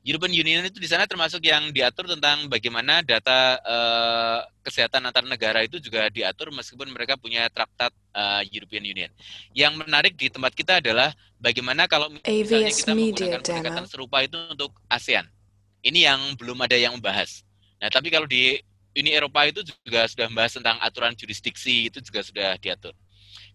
European 0.02 0.34
Union 0.34 0.66
itu 0.66 0.82
di 0.82 0.90
sana 0.90 1.06
termasuk 1.06 1.46
yang 1.46 1.70
diatur 1.70 2.10
tentang 2.10 2.50
bagaimana 2.50 3.06
data 3.06 3.62
eh, 3.62 4.40
kesehatan 4.66 5.06
antar 5.06 5.22
negara 5.30 5.62
itu 5.62 5.78
juga 5.78 6.10
diatur 6.10 6.50
meskipun 6.50 6.90
mereka 6.90 7.22
punya 7.22 7.46
traktat 7.54 7.94
eh, 7.94 8.42
European 8.50 8.82
Union. 8.82 9.12
Yang 9.54 9.74
menarik 9.86 10.14
di 10.18 10.34
tempat 10.34 10.58
kita 10.58 10.82
adalah 10.82 11.14
bagaimana 11.38 11.86
kalau 11.86 12.10
misalnya 12.10 12.74
AVS 12.74 12.82
kita 12.82 12.94
Media 12.98 13.06
menggunakan 13.06 13.42
pendekatan 13.46 13.86
serupa 13.86 14.18
itu 14.26 14.38
untuk 14.50 14.74
ASEAN. 14.90 15.30
Ini 15.86 16.14
yang 16.14 16.22
belum 16.34 16.58
ada 16.66 16.78
yang 16.78 16.98
membahas. 16.98 17.46
Nah, 17.78 17.90
tapi 17.90 18.10
kalau 18.10 18.26
di 18.26 18.58
Uni 18.98 19.14
Eropa 19.14 19.46
itu 19.46 19.62
juga 19.66 20.06
sudah 20.10 20.28
membahas 20.30 20.58
tentang 20.58 20.78
aturan 20.82 21.14
jurisdiksi 21.14 21.94
itu 21.94 22.02
juga 22.02 22.26
sudah 22.26 22.50
diatur. 22.58 22.94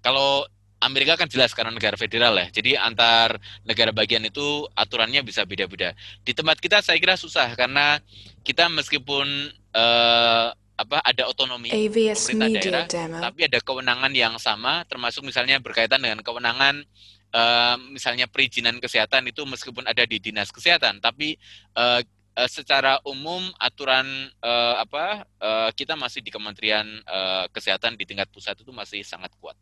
Kalau 0.00 0.46
Amerika 0.76 1.16
kan 1.16 1.28
jelas 1.28 1.56
karena 1.56 1.72
negara 1.72 1.96
federal 1.96 2.36
ya. 2.36 2.46
Jadi 2.52 2.76
antar 2.76 3.40
negara 3.64 3.90
bagian 3.96 4.20
itu 4.28 4.68
aturannya 4.76 5.24
bisa 5.24 5.48
beda-beda. 5.48 5.96
Di 6.20 6.36
tempat 6.36 6.60
kita 6.60 6.84
saya 6.84 7.00
kira 7.00 7.16
susah 7.16 7.56
karena 7.56 7.96
kita 8.44 8.68
meskipun 8.68 9.26
eh, 9.72 10.48
apa 10.76 11.00
ada 11.00 11.24
otonomi 11.24 11.72
AVS 11.72 12.28
pemerintah 12.28 12.52
Media 12.52 12.60
daerah, 12.60 12.84
Demo. 12.84 13.18
tapi 13.24 13.48
ada 13.48 13.58
kewenangan 13.64 14.12
yang 14.12 14.36
sama, 14.36 14.84
termasuk 14.84 15.24
misalnya 15.24 15.56
berkaitan 15.56 16.04
dengan 16.04 16.20
kewenangan 16.20 16.84
eh, 17.32 17.76
misalnya 17.96 18.28
perizinan 18.28 18.76
kesehatan 18.76 19.24
itu 19.32 19.48
meskipun 19.48 19.88
ada 19.88 20.04
di 20.04 20.20
dinas 20.20 20.52
kesehatan, 20.52 21.00
tapi 21.00 21.40
eh, 21.72 22.00
secara 22.44 23.00
umum 23.08 23.40
aturan 23.56 24.04
eh, 24.28 24.74
apa 24.76 25.24
eh, 25.40 25.70
kita 25.72 25.96
masih 25.96 26.20
di 26.20 26.28
Kementerian 26.28 26.84
eh, 26.84 27.44
Kesehatan 27.48 27.96
di 27.96 28.04
tingkat 28.04 28.28
pusat 28.28 28.60
itu 28.60 28.68
masih 28.68 29.00
sangat 29.00 29.32
kuat. 29.40 29.56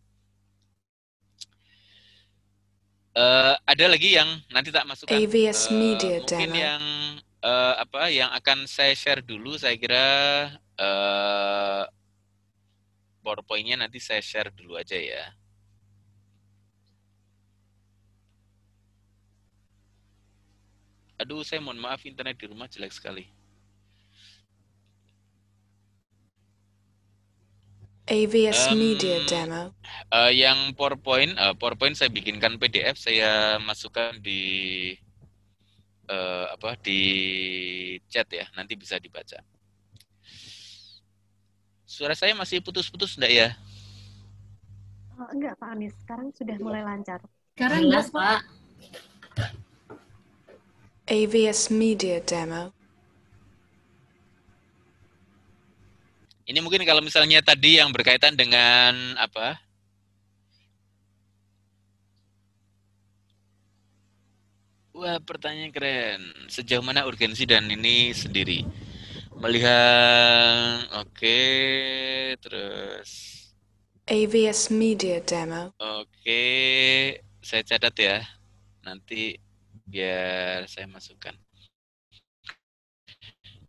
Eh, 3.14 3.54
ada 3.62 3.84
lagi 3.86 4.18
yang 4.18 4.26
nanti 4.50 4.74
tak 4.74 4.90
masukkan. 4.90 5.14
AVS 5.14 5.70
Media 5.70 6.18
mungkin 6.18 6.50
yang 6.50 6.82
eh, 7.46 7.74
apa 7.78 8.10
yang 8.10 8.26
akan 8.34 8.66
saya 8.66 8.90
share 8.98 9.22
dulu 9.22 9.54
saya 9.54 9.78
kira 9.78 10.06
eh, 10.74 11.84
PowerPoint-nya 13.22 13.86
nanti 13.86 14.02
saya 14.02 14.18
share 14.18 14.50
dulu 14.50 14.74
aja 14.74 14.98
ya. 14.98 15.30
Aduh, 21.22 21.46
saya 21.46 21.62
mohon 21.62 21.78
maaf 21.78 22.02
internet 22.02 22.34
di 22.34 22.50
rumah 22.50 22.66
jelek 22.66 22.90
sekali. 22.90 23.30
AVS 28.04 28.68
Um, 28.68 28.76
Media 28.76 29.16
Demo. 29.24 29.72
Eh, 30.12 30.44
yang 30.44 30.76
PowerPoint, 30.76 31.32
eh, 31.32 31.54
PowerPoint 31.56 31.96
saya 31.96 32.12
bikinkan 32.12 32.60
PDF, 32.60 33.00
saya 33.00 33.56
masukkan 33.64 34.12
di 34.20 34.92
eh, 36.04 36.46
apa 36.52 36.76
di 36.84 37.00
chat 38.12 38.28
ya, 38.28 38.44
nanti 38.52 38.76
bisa 38.76 39.00
dibaca. 39.00 39.40
Suara 41.88 42.12
saya 42.12 42.36
masih 42.36 42.60
putus-putus 42.60 43.16
enggak 43.16 43.32
ya? 43.32 43.48
Oh, 45.16 45.30
enggak 45.32 45.56
Pak 45.56 45.68
Anis, 45.72 45.96
sekarang 46.04 46.28
sudah 46.36 46.60
mulai 46.60 46.84
lancar. 46.84 47.24
Sekarang 47.56 47.88
enggak, 47.88 48.12
Pak. 48.12 48.40
AVS 51.08 51.72
Media 51.72 52.20
Demo. 52.20 52.73
Ini 56.44 56.60
mungkin 56.60 56.84
kalau 56.84 57.00
misalnya 57.00 57.40
tadi 57.40 57.80
yang 57.80 57.88
berkaitan 57.88 58.36
dengan 58.36 59.16
apa? 59.16 59.56
Wah, 64.94 65.18
pertanyaan 65.24 65.72
keren. 65.74 66.20
Sejauh 66.46 66.84
mana 66.84 67.08
urgensi 67.08 67.48
dan 67.48 67.66
ini 67.66 68.12
sendiri? 68.14 68.62
Melihat, 69.40 70.86
oke, 70.94 71.40
terus, 72.38 73.10
AVS 74.06 74.70
Media 74.70 75.18
Demo. 75.24 75.74
oke, 75.80 76.44
saya 77.42 77.62
catat 77.66 77.94
ya. 77.98 78.18
Nanti 78.86 79.34
biar 79.88 80.68
saya 80.70 80.86
masukkan. 80.86 81.43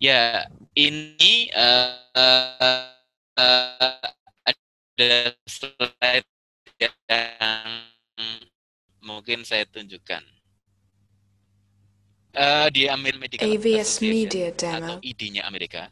Ya, 0.06 0.46
ini 0.78 1.50
eh, 1.50 1.98
eh, 2.14 2.86
ada 4.46 5.14
slide 5.50 6.30
yang 6.78 7.74
mungkin 9.02 9.42
saya 9.42 9.66
tunjukkan. 9.66 10.22
Eh, 12.38 12.68
di 12.70 12.86
American 12.86 13.18
Medical 13.18 13.50
AVS 13.50 14.06
Media 14.06 14.54
atau 14.54 14.62
Demo. 14.78 14.94
ID-nya 15.02 15.50
Amerika, 15.50 15.90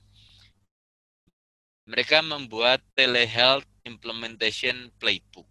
mereka 1.89 2.22
membuat 2.22 2.86
telehealth 2.93 3.66
implementation 3.82 4.93
playbook. 5.01 5.49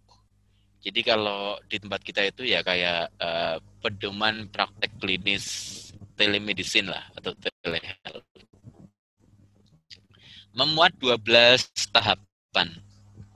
Jadi 0.79 1.03
kalau 1.03 1.59
di 1.67 1.83
tempat 1.83 1.99
kita 1.99 2.31
itu 2.31 2.47
ya 2.47 2.63
kayak 2.63 3.11
eh, 3.19 3.59
pedoman 3.83 4.47
praktek 4.47 5.03
klinis 5.03 5.43
telemedicine 6.15 6.87
lah 6.87 7.11
atau 7.19 7.35
telehealth. 7.35 8.32
Memuat 10.53 10.93
12 11.01 11.89
tahapan. 11.89 12.69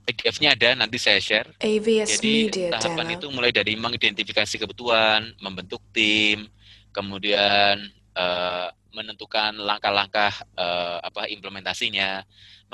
PDF-nya 0.07 0.55
ada, 0.55 0.69
nanti 0.77 0.95
saya 0.95 1.19
share. 1.19 1.51
AVS 1.59 2.15
Jadi 2.15 2.47
Media 2.47 2.79
tahapan 2.79 3.11
Demo. 3.11 3.15
itu 3.19 3.27
mulai 3.33 3.51
dari 3.51 3.75
mengidentifikasi 3.75 4.55
kebutuhan, 4.55 5.35
membentuk 5.43 5.83
tim, 5.91 6.47
kemudian 6.95 7.75
eh, 8.15 8.67
menentukan 8.95 9.57
langkah-langkah 9.59 10.31
eh, 10.55 10.97
apa 11.03 11.27
implementasinya, 11.27 12.23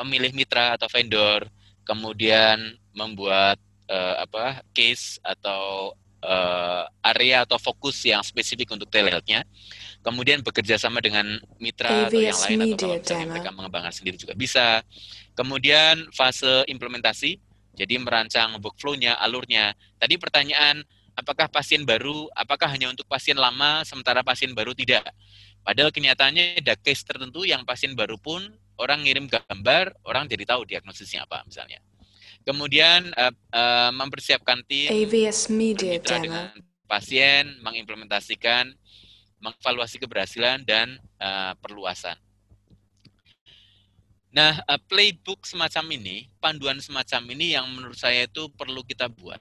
memilih 0.04 0.30
mitra 0.38 0.78
atau 0.78 0.86
vendor, 0.92 1.50
kemudian 1.82 2.78
membuat 2.94 3.58
eh, 3.90 4.16
apa 4.22 4.62
case 4.70 5.18
atau 5.26 5.96
eh, 6.24 6.84
area 7.14 7.44
atau 7.44 7.60
fokus 7.60 8.00
yang 8.08 8.24
spesifik 8.24 8.72
untuk 8.72 8.88
telehealth-nya. 8.88 9.44
Kemudian 10.04 10.44
bekerja 10.44 10.76
sama 10.76 11.00
dengan 11.00 11.40
mitra 11.60 12.08
atau 12.08 12.20
yang 12.20 12.36
AVS 12.36 12.44
lain 12.48 12.60
atau 12.60 12.76
kalau 12.76 12.96
misalnya 13.00 13.28
mereka 13.32 13.50
mengembangkan 13.56 13.94
sendiri 13.96 14.16
juga 14.20 14.34
bisa. 14.36 14.84
Kemudian 15.36 16.12
fase 16.12 16.68
implementasi, 16.68 17.40
jadi 17.74 17.96
merancang 18.00 18.60
workflow-nya, 18.60 19.16
alurnya. 19.18 19.72
Tadi 19.98 20.20
pertanyaan, 20.20 20.84
apakah 21.16 21.48
pasien 21.48 21.88
baru, 21.88 22.28
apakah 22.36 22.68
hanya 22.70 22.92
untuk 22.92 23.08
pasien 23.08 23.40
lama, 23.40 23.82
sementara 23.88 24.22
pasien 24.22 24.52
baru 24.52 24.76
tidak? 24.76 25.08
Padahal 25.64 25.96
kenyataannya 25.96 26.60
ada 26.60 26.76
case 26.76 27.08
tertentu 27.08 27.48
yang 27.48 27.64
pasien 27.64 27.96
baru 27.96 28.20
pun 28.20 28.44
orang 28.76 29.08
ngirim 29.08 29.32
gambar, 29.32 29.96
orang 30.04 30.28
jadi 30.28 30.44
tahu 30.44 30.68
diagnosisnya 30.68 31.24
apa 31.24 31.48
misalnya. 31.48 31.80
Kemudian 32.44 33.12
eh, 33.16 33.34
eh, 33.34 33.92
mempersiapkan 33.96 34.64
tim, 34.68 34.92
AVS 34.92 35.48
Media 35.48 35.96
dengan 36.00 36.52
pasien, 36.88 37.56
mengimplementasikan, 37.64 38.76
mengevaluasi 39.40 40.00
keberhasilan 40.00 40.64
dan 40.68 41.00
eh, 41.20 41.54
perluasan. 41.64 42.20
Nah, 44.34 44.58
eh, 44.66 44.82
playbook 44.90 45.46
semacam 45.46 45.94
ini, 45.94 46.26
panduan 46.42 46.82
semacam 46.82 47.22
ini 47.38 47.54
yang 47.54 47.70
menurut 47.70 47.96
saya 47.96 48.26
itu 48.26 48.50
perlu 48.52 48.82
kita 48.82 49.06
buat. 49.08 49.38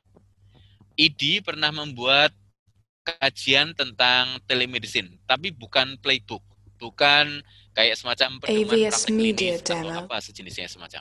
ID 0.93 1.41
pernah 1.41 1.73
membuat 1.73 2.37
kajian 3.03 3.73
tentang 3.73 4.37
telemedicine, 4.45 5.17
tapi 5.25 5.49
bukan 5.51 5.97
playbook, 5.99 6.45
bukan 6.77 7.41
kayak 7.73 7.97
semacam 7.97 8.37
pedoman 8.45 8.69
Media 8.69 8.91
klinis 8.93 9.65
atau 9.65 10.05
apa 10.05 10.21
sejenisnya 10.21 10.69
semacam. 10.69 11.01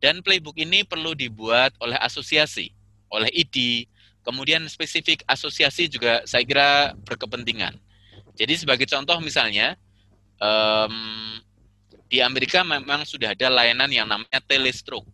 Dan 0.00 0.24
playbook 0.24 0.56
ini 0.56 0.80
perlu 0.82 1.12
dibuat 1.12 1.76
oleh 1.76 1.96
asosiasi, 2.00 2.72
oleh 3.12 3.28
ID, 3.36 3.84
kemudian 4.24 4.64
spesifik 4.64 5.20
asosiasi 5.28 5.92
juga 5.92 6.24
saya 6.24 6.44
kira 6.44 6.96
berkepentingan. 7.04 7.76
Jadi 8.32 8.54
sebagai 8.56 8.88
contoh 8.88 9.20
misalnya, 9.20 9.76
em, 10.40 10.96
di 12.08 12.18
Amerika 12.24 12.64
memang 12.64 13.04
sudah 13.04 13.36
ada 13.36 13.52
layanan 13.52 13.92
yang 13.92 14.08
namanya 14.08 14.40
telestroke. 14.48 15.06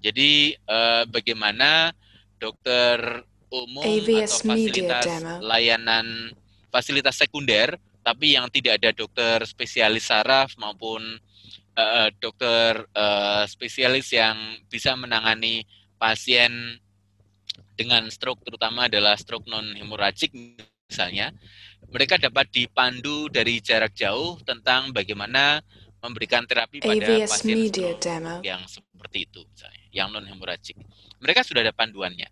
Jadi 0.00 0.56
eh, 0.56 1.02
bagaimana 1.06 1.92
dokter 2.38 3.22
umum 3.50 3.84
AVS 3.84 4.42
atau 4.42 4.54
fasilitas 4.54 5.04
layanan 5.42 6.06
fasilitas 6.70 7.16
sekunder, 7.18 7.76
tapi 8.02 8.34
yang 8.38 8.46
tidak 8.48 8.80
ada 8.82 8.90
dokter 8.94 9.42
spesialis 9.44 10.08
saraf 10.08 10.54
maupun 10.56 11.02
eh, 11.78 12.08
dokter 12.18 12.82
eh, 12.82 13.44
spesialis 13.46 14.10
yang 14.10 14.36
bisa 14.66 14.98
menangani 14.98 15.62
pasien 15.94 16.82
dengan 17.78 18.10
stroke, 18.10 18.42
terutama 18.42 18.90
adalah 18.90 19.14
stroke 19.14 19.46
non 19.46 19.78
hemoragik 19.78 20.34
misalnya, 20.90 21.30
mereka 21.86 22.18
dapat 22.18 22.50
dipandu 22.50 23.30
dari 23.30 23.62
jarak 23.62 23.94
jauh 23.94 24.34
tentang 24.42 24.90
bagaimana 24.90 25.62
memberikan 26.02 26.42
terapi 26.46 26.82
pada 26.82 26.94
AVS 26.94 27.30
pasien 27.42 27.54
Media 27.54 27.94
stroke 27.94 28.02
Demo. 28.02 28.34
yang 28.42 28.62
seperti 28.66 29.18
itu 29.30 29.40
misalnya, 29.46 29.84
yang 29.94 30.08
non 30.10 30.26
hemoragik. 30.26 30.74
Mereka 31.22 31.46
sudah 31.46 31.62
ada 31.62 31.74
panduannya. 31.74 32.26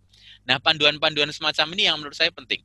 Nah, 0.46 0.62
panduan-panduan 0.62 1.30
semacam 1.34 1.66
ini 1.74 1.90
yang 1.90 1.98
menurut 1.98 2.14
saya 2.14 2.30
penting. 2.30 2.62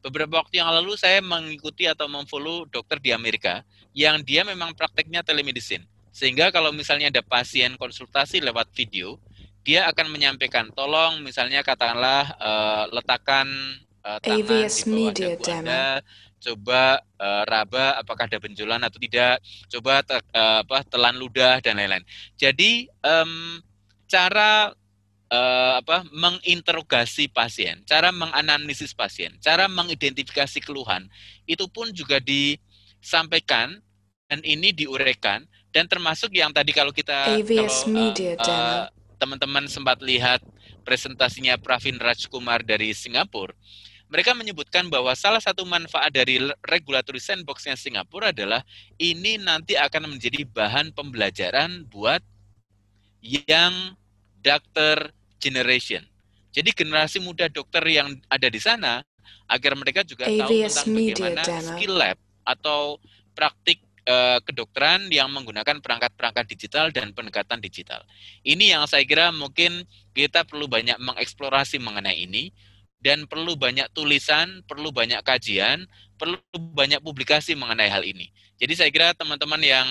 Beberapa 0.00 0.40
waktu 0.40 0.64
yang 0.64 0.72
lalu 0.72 0.96
saya 0.96 1.20
mengikuti 1.20 1.84
atau 1.84 2.08
memfollow 2.08 2.64
dokter 2.72 2.96
di 2.96 3.12
Amerika 3.12 3.60
yang 3.92 4.24
dia 4.24 4.40
memang 4.40 4.72
prakteknya 4.72 5.20
telemedicine. 5.20 5.84
Sehingga 6.10 6.50
kalau 6.50 6.74
misalnya 6.74 7.08
ada 7.08 7.22
pasien 7.22 7.78
konsultasi 7.78 8.42
lewat 8.42 8.70
video, 8.74 9.18
dia 9.62 9.86
akan 9.86 10.10
menyampaikan, 10.10 10.72
tolong 10.74 11.20
misalnya 11.22 11.60
katakanlah 11.62 12.24
eh, 12.34 12.84
letakkan 12.96 13.46
eh, 14.02 14.18
tangan 14.24 14.38
AVS 14.42 14.74
di 14.74 14.82
bawah 14.90 15.12
Media 15.12 15.28
dagu. 15.36 15.44
Anda, 15.44 15.84
coba 16.40 16.82
eh, 17.20 17.42
raba 17.44 17.86
apakah 18.00 18.24
ada 18.26 18.38
benjolan 18.40 18.80
atau 18.82 18.98
tidak, 18.98 19.36
coba 19.68 19.92
te- 20.02 20.24
eh, 20.32 20.58
apa 20.64 20.78
telan 20.88 21.16
ludah 21.20 21.60
dan 21.60 21.76
lain-lain. 21.76 22.04
Jadi 22.40 22.88
em, 22.88 23.32
cara 24.08 24.72
eh, 25.30 25.72
apa 25.78 26.08
menginterogasi 26.10 27.28
pasien, 27.30 27.84
cara 27.86 28.10
menganalisis 28.10 28.96
pasien, 28.96 29.36
cara 29.38 29.68
mengidentifikasi 29.68 30.58
keluhan 30.64 31.06
itu 31.44 31.68
pun 31.68 31.92
juga 31.92 32.18
disampaikan 32.18 33.78
dan 34.30 34.40
ini 34.46 34.72
diuraikan 34.72 35.44
dan 35.70 35.86
termasuk 35.86 36.34
yang 36.34 36.50
tadi 36.50 36.74
kalau 36.74 36.90
kita 36.90 37.38
AVS 37.38 37.86
kalau 37.86 37.90
eh, 37.90 37.94
Media 37.94 38.32
Demo. 38.34 38.90
teman-teman 39.20 39.64
sempat 39.70 40.02
lihat 40.02 40.42
presentasinya 40.82 41.60
Pravin 41.60 42.00
Rajkumar 42.00 42.64
dari 42.64 42.90
Singapura, 42.96 43.54
mereka 44.10 44.34
menyebutkan 44.34 44.90
bahwa 44.90 45.14
salah 45.14 45.38
satu 45.38 45.62
manfaat 45.62 46.10
dari 46.10 46.42
regulatory 46.66 47.22
sandbox-nya 47.22 47.78
Singapura 47.78 48.34
adalah 48.34 48.66
ini 48.98 49.38
nanti 49.38 49.78
akan 49.78 50.10
menjadi 50.10 50.42
bahan 50.50 50.90
pembelajaran 50.90 51.86
buat 51.86 52.18
yang 53.22 53.94
doctor 54.42 55.14
generation. 55.38 56.02
Jadi 56.50 56.74
generasi 56.74 57.22
muda 57.22 57.46
dokter 57.46 57.86
yang 57.86 58.18
ada 58.26 58.50
di 58.50 58.58
sana 58.58 59.06
agar 59.46 59.78
mereka 59.78 60.02
juga 60.02 60.26
tahu 60.26 60.50
AVS 60.50 60.82
tentang 60.82 60.90
Media 60.90 61.14
bagaimana 61.14 61.62
skill 61.62 61.94
lab 61.94 62.18
atau 62.42 62.98
praktik 63.38 63.78
eh, 64.10 64.38
kedokteran 64.42 65.06
yang 65.14 65.30
menggunakan 65.30 65.78
perangkat-perangkat 65.78 66.44
digital 66.50 66.90
dan 66.90 67.14
pendekatan 67.14 67.62
digital. 67.62 68.02
Ini 68.42 68.74
yang 68.74 68.84
saya 68.90 69.06
kira 69.06 69.30
mungkin 69.30 69.86
kita 70.10 70.42
perlu 70.42 70.66
banyak 70.66 70.98
mengeksplorasi 70.98 71.78
mengenai 71.78 72.26
ini 72.26 72.50
dan 73.00 73.24
perlu 73.24 73.56
banyak 73.56 73.88
tulisan, 73.96 74.60
perlu 74.68 74.92
banyak 74.92 75.24
kajian, 75.24 75.88
perlu 76.20 76.36
banyak 76.76 77.00
publikasi 77.00 77.56
mengenai 77.56 77.88
hal 77.88 78.04
ini. 78.04 78.28
Jadi 78.60 78.76
saya 78.76 78.90
kira 78.92 79.16
teman-teman 79.16 79.56
yang 79.64 79.88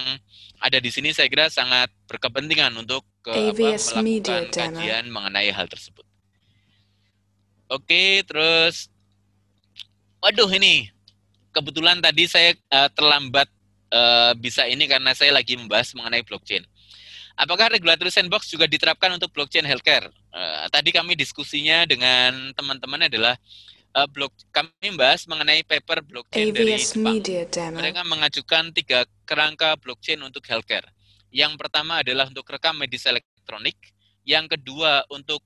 ada 0.61 0.77
di 0.77 0.93
sini 0.93 1.09
saya 1.09 1.25
kira 1.25 1.49
sangat 1.49 1.89
berkepentingan 2.05 2.69
untuk 2.77 3.01
ke, 3.25 3.33
AVS 3.33 3.97
Media 4.05 4.45
melakukan 4.45 4.53
Demo. 4.53 4.77
kajian 4.77 5.05
mengenai 5.09 5.49
hal 5.49 5.65
tersebut. 5.65 6.05
Oke, 7.69 8.21
terus 8.29 8.93
waduh 10.21 10.49
ini 10.53 10.93
kebetulan 11.49 11.97
tadi 11.97 12.29
saya 12.29 12.53
eh, 12.53 12.89
terlambat 12.93 13.49
eh, 13.89 14.31
bisa 14.37 14.65
ini 14.69 14.85
karena 14.85 15.11
saya 15.17 15.33
lagi 15.33 15.57
membahas 15.57 15.91
mengenai 15.97 16.21
blockchain. 16.23 16.63
Apakah 17.39 17.71
regulatory 17.71 18.11
sandbox 18.11 18.51
juga 18.51 18.67
diterapkan 18.67 19.15
untuk 19.15 19.31
blockchain 19.31 19.63
healthcare? 19.63 20.11
Eh, 20.11 20.67
tadi 20.69 20.91
kami 20.91 21.15
diskusinya 21.15 21.87
dengan 21.87 22.51
teman-teman 22.53 23.07
adalah 23.07 23.33
eh, 23.95 24.07
blok 24.11 24.35
kami 24.51 24.93
membahas 24.93 25.23
mengenai 25.25 25.63
paper 25.63 26.03
blockchain 26.03 26.51
dari 26.51 26.75
AVS 26.75 26.99
Jepang. 26.99 27.15
Media 27.15 27.43
Demo. 27.47 27.77
Mereka 27.79 28.01
mengajukan 28.05 28.63
tiga 28.75 28.99
kerangka 29.23 29.79
blockchain 29.79 30.19
untuk 30.19 30.43
healthcare. 30.45 30.85
Yang 31.29 31.61
pertama 31.61 32.01
adalah 32.01 32.25
untuk 32.27 32.45
rekam 32.49 32.73
medis 32.75 33.05
elektronik, 33.05 33.77
yang 34.25 34.49
kedua 34.49 35.05
untuk 35.13 35.45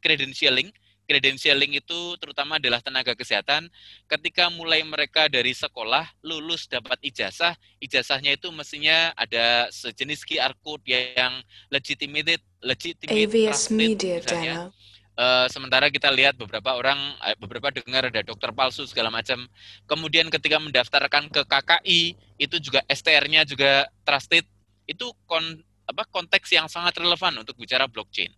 credentialing. 0.00 0.72
Credentialing 1.04 1.76
itu 1.76 2.00
terutama 2.16 2.56
adalah 2.56 2.80
tenaga 2.80 3.12
kesehatan. 3.12 3.68
Ketika 4.08 4.48
mulai 4.48 4.80
mereka 4.80 5.28
dari 5.28 5.52
sekolah, 5.52 6.08
lulus 6.24 6.64
dapat 6.64 6.96
ijazah, 7.04 7.52
ijazahnya 7.76 8.40
itu 8.40 8.48
mestinya 8.48 9.12
ada 9.12 9.68
sejenis 9.68 10.24
QR 10.24 10.56
code 10.64 10.84
yang 10.88 11.44
legitimate, 11.68 12.40
legitimate 12.64 13.28
AVS 13.28 13.68
Media 13.68 14.16
misalnya. 14.24 14.72
Eh, 15.14 15.46
sementara 15.46 15.86
kita 15.94 16.10
lihat 16.10 16.34
beberapa 16.34 16.74
orang, 16.74 16.98
eh, 17.22 17.38
beberapa 17.38 17.70
dengar 17.70 18.10
ada 18.10 18.18
dokter 18.26 18.50
palsu 18.50 18.82
segala 18.82 19.14
macam. 19.14 19.46
Kemudian 19.86 20.26
ketika 20.26 20.58
mendaftarkan 20.58 21.30
ke 21.30 21.46
KKI, 21.46 22.18
itu 22.34 22.56
juga 22.58 22.82
STR-nya 22.90 23.46
juga 23.46 23.86
trusted. 24.02 24.42
Itu 24.90 25.14
kon, 25.30 25.62
apa 25.86 26.02
konteks 26.10 26.50
yang 26.50 26.66
sangat 26.66 26.98
relevan 26.98 27.30
untuk 27.38 27.54
bicara 27.54 27.86
blockchain. 27.86 28.34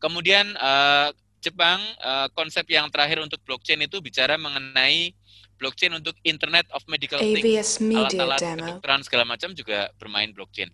Kemudian 0.00 0.56
eh, 0.56 1.08
Jepang 1.44 1.80
eh, 1.80 2.28
konsep 2.32 2.64
yang 2.72 2.88
terakhir 2.88 3.20
untuk 3.20 3.36
blockchain 3.44 3.84
itu 3.84 4.00
bicara 4.00 4.40
mengenai 4.40 5.12
blockchain 5.60 5.92
untuk 5.92 6.16
Internet 6.24 6.66
of 6.72 6.82
Medical 6.88 7.20
Things. 7.20 7.44
Alat-alat 8.00 8.40
kedokteran 8.64 9.00
segala 9.04 9.24
macam 9.28 9.50
juga 9.52 9.92
bermain 10.00 10.32
blockchain. 10.32 10.72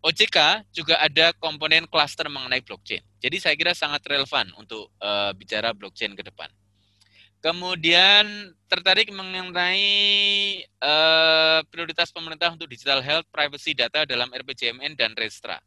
OJK 0.00 0.68
juga 0.70 0.94
ada 1.02 1.34
komponen 1.36 1.84
cluster 1.90 2.30
mengenai 2.30 2.62
blockchain. 2.62 3.02
Jadi 3.18 3.36
saya 3.42 3.54
kira 3.58 3.74
sangat 3.76 4.00
relevan 4.08 4.48
untuk 4.56 4.88
eh, 4.98 5.30
bicara 5.36 5.76
blockchain 5.76 6.16
ke 6.16 6.24
depan. 6.24 6.48
Kemudian 7.38 8.50
tertarik 8.66 9.14
mengenai 9.14 9.86
eh, 10.66 11.60
prioritas 11.70 12.10
pemerintah 12.10 12.50
untuk 12.50 12.66
digital 12.66 12.98
health, 12.98 13.26
privacy 13.30 13.76
data 13.76 14.02
dalam 14.02 14.26
RPJMN 14.34 14.98
dan 14.98 15.14
Restra. 15.14 15.58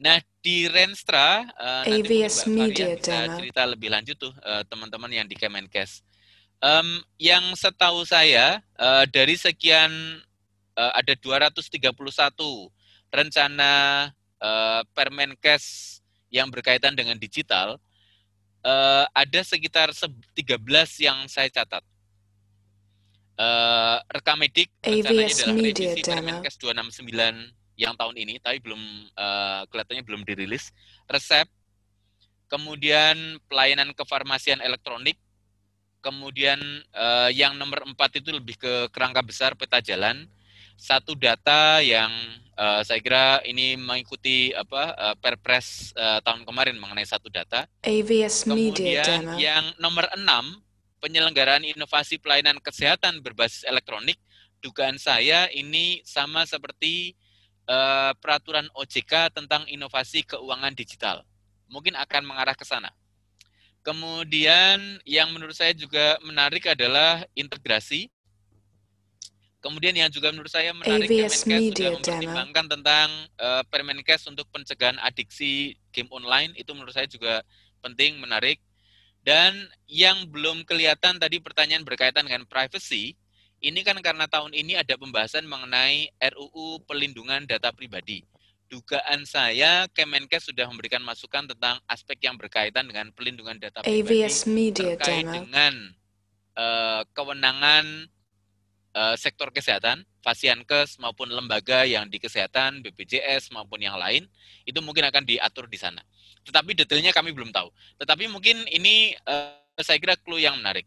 Nah 0.00 0.16
di 0.40 0.64
Renstra 0.64 1.44
AVS 1.84 2.48
Mbak 2.48 2.56
Media 2.56 2.88
Demo. 2.96 3.36
cerita 3.36 3.62
lebih 3.68 3.92
lanjut 3.92 4.16
tuh 4.16 4.32
eh, 4.40 4.64
teman-teman 4.64 5.12
yang 5.12 5.28
di 5.28 5.36
Kemenkes. 5.36 6.00
Em, 6.60 6.88
yang 7.20 7.44
setahu 7.52 8.04
saya 8.04 8.64
eh, 8.80 9.04
dari 9.12 9.36
sekian 9.36 9.92
eh, 10.74 10.92
ada 10.96 11.12
231 11.12 11.92
rencana 13.12 13.72
eh, 14.40 14.80
Permenkes 14.96 15.64
yang 16.32 16.48
berkaitan 16.48 16.96
dengan 16.96 17.20
digital, 17.20 17.76
eh, 18.64 19.04
ada 19.04 19.40
sekitar 19.44 19.92
se- 19.92 20.08
13 20.32 20.56
yang 20.96 21.28
saya 21.28 21.52
catat. 21.52 21.84
Eh, 23.36 23.96
Rekamedik 24.08 24.72
rencananya 24.80 25.28
adalah 25.28 25.60
Media 25.60 25.92
revisi 25.92 26.00
Demo. 26.00 26.16
Permenkes 26.16 26.54
269 26.56 27.59
yang 27.80 27.96
tahun 27.96 28.12
ini, 28.20 28.36
tapi 28.44 28.60
belum 28.60 28.82
eh, 29.16 29.60
kelihatannya 29.72 30.04
belum 30.04 30.22
dirilis. 30.28 30.68
Resep, 31.08 31.48
kemudian 32.52 33.40
pelayanan 33.48 33.96
kefarmasian 33.96 34.60
elektronik, 34.60 35.16
kemudian 36.04 36.60
eh, 36.92 37.30
yang 37.32 37.56
nomor 37.56 37.88
empat 37.88 38.20
itu 38.20 38.28
lebih 38.28 38.60
ke 38.60 38.92
kerangka 38.92 39.24
besar 39.24 39.56
peta 39.56 39.80
jalan, 39.80 40.28
satu 40.76 41.12
data 41.16 41.80
yang 41.80 42.08
eh, 42.56 42.80
saya 42.84 43.00
kira 43.00 43.40
ini 43.48 43.76
mengikuti 43.76 44.52
apa 44.56 44.96
eh, 44.96 45.16
Perpres 45.20 45.96
eh, 45.96 46.20
tahun 46.20 46.48
kemarin 46.48 46.76
mengenai 46.76 47.04
satu 47.08 47.28
data. 47.28 47.64
AVS 47.84 48.48
Media 48.48 49.04
Kemudian 49.04 49.04
Demo. 49.24 49.36
yang 49.40 49.64
nomor 49.80 50.08
enam 50.12 50.60
penyelenggaraan 51.00 51.64
inovasi 51.64 52.20
pelayanan 52.20 52.60
kesehatan 52.60 53.24
berbasis 53.24 53.64
elektronik. 53.64 54.20
Dugaan 54.60 55.00
saya 55.00 55.48
ini 55.56 56.04
sama 56.04 56.44
seperti 56.44 57.16
eh, 57.70 58.12
peraturan 58.18 58.66
OJK 58.74 59.30
tentang 59.30 59.62
inovasi 59.70 60.26
keuangan 60.26 60.74
digital. 60.74 61.22
Mungkin 61.70 61.94
akan 61.94 62.26
mengarah 62.26 62.58
ke 62.58 62.66
sana. 62.66 62.90
Kemudian 63.80 65.00
yang 65.08 65.32
menurut 65.32 65.56
saya 65.56 65.72
juga 65.72 66.18
menarik 66.20 66.66
adalah 66.68 67.24
integrasi. 67.32 68.10
Kemudian 69.60 69.92
yang 69.92 70.08
juga 70.08 70.32
menurut 70.32 70.48
saya 70.48 70.72
menarik 70.72 71.08
AVS 71.08 71.44
Kemenkes 71.44 71.76
sudah 71.76 71.76
Demo. 71.76 71.96
mempertimbangkan 72.00 72.66
tentang 72.68 73.08
eh, 73.38 73.62
Permenkes 73.68 74.22
untuk 74.28 74.48
pencegahan 74.50 74.98
adiksi 75.00 75.76
game 75.94 76.10
online 76.10 76.52
itu 76.56 76.72
menurut 76.74 76.92
saya 76.92 77.08
juga 77.08 77.44
penting, 77.80 78.20
menarik. 78.20 78.60
Dan 79.20 79.68
yang 79.84 80.28
belum 80.32 80.64
kelihatan 80.64 81.20
tadi 81.20 81.44
pertanyaan 81.44 81.84
berkaitan 81.84 82.24
dengan 82.24 82.48
privacy, 82.48 83.20
ini 83.60 83.84
kan 83.84 83.96
karena 84.00 84.24
tahun 84.24 84.56
ini 84.56 84.80
ada 84.80 84.96
pembahasan 84.96 85.44
mengenai 85.44 86.08
RUU 86.16 86.80
Pelindungan 86.88 87.44
Data 87.44 87.68
Pribadi. 87.76 88.24
Dugaan 88.72 89.26
saya 89.28 89.90
Kemenkes 89.92 90.48
sudah 90.48 90.64
memberikan 90.70 91.02
masukan 91.04 91.44
tentang 91.44 91.76
aspek 91.84 92.22
yang 92.24 92.38
berkaitan 92.38 92.86
dengan 92.86 93.10
pelindungan 93.10 93.58
data 93.58 93.82
pribadi 93.82 94.22
AVS 94.22 94.46
Media 94.46 94.94
terkait 94.94 95.26
Demo. 95.26 95.34
dengan 95.42 95.74
eh, 96.54 97.02
kewenangan 97.10 97.84
eh, 98.94 99.16
sektor 99.18 99.50
kesehatan, 99.50 100.06
Fasiankes 100.22 101.02
maupun 101.02 101.34
lembaga 101.34 101.82
yang 101.82 102.06
di 102.06 102.22
kesehatan, 102.22 102.86
BPJS 102.86 103.50
maupun 103.50 103.82
yang 103.82 103.98
lain, 103.98 104.30
itu 104.62 104.78
mungkin 104.78 105.02
akan 105.10 105.26
diatur 105.26 105.66
di 105.66 105.74
sana. 105.74 106.00
Tetapi 106.46 106.78
detailnya 106.78 107.10
kami 107.10 107.34
belum 107.34 107.50
tahu. 107.50 107.74
Tetapi 107.98 108.30
mungkin 108.30 108.70
ini 108.70 109.18
eh, 109.18 109.82
saya 109.82 109.98
kira 109.98 110.14
clue 110.14 110.46
yang 110.46 110.54
menarik. 110.62 110.86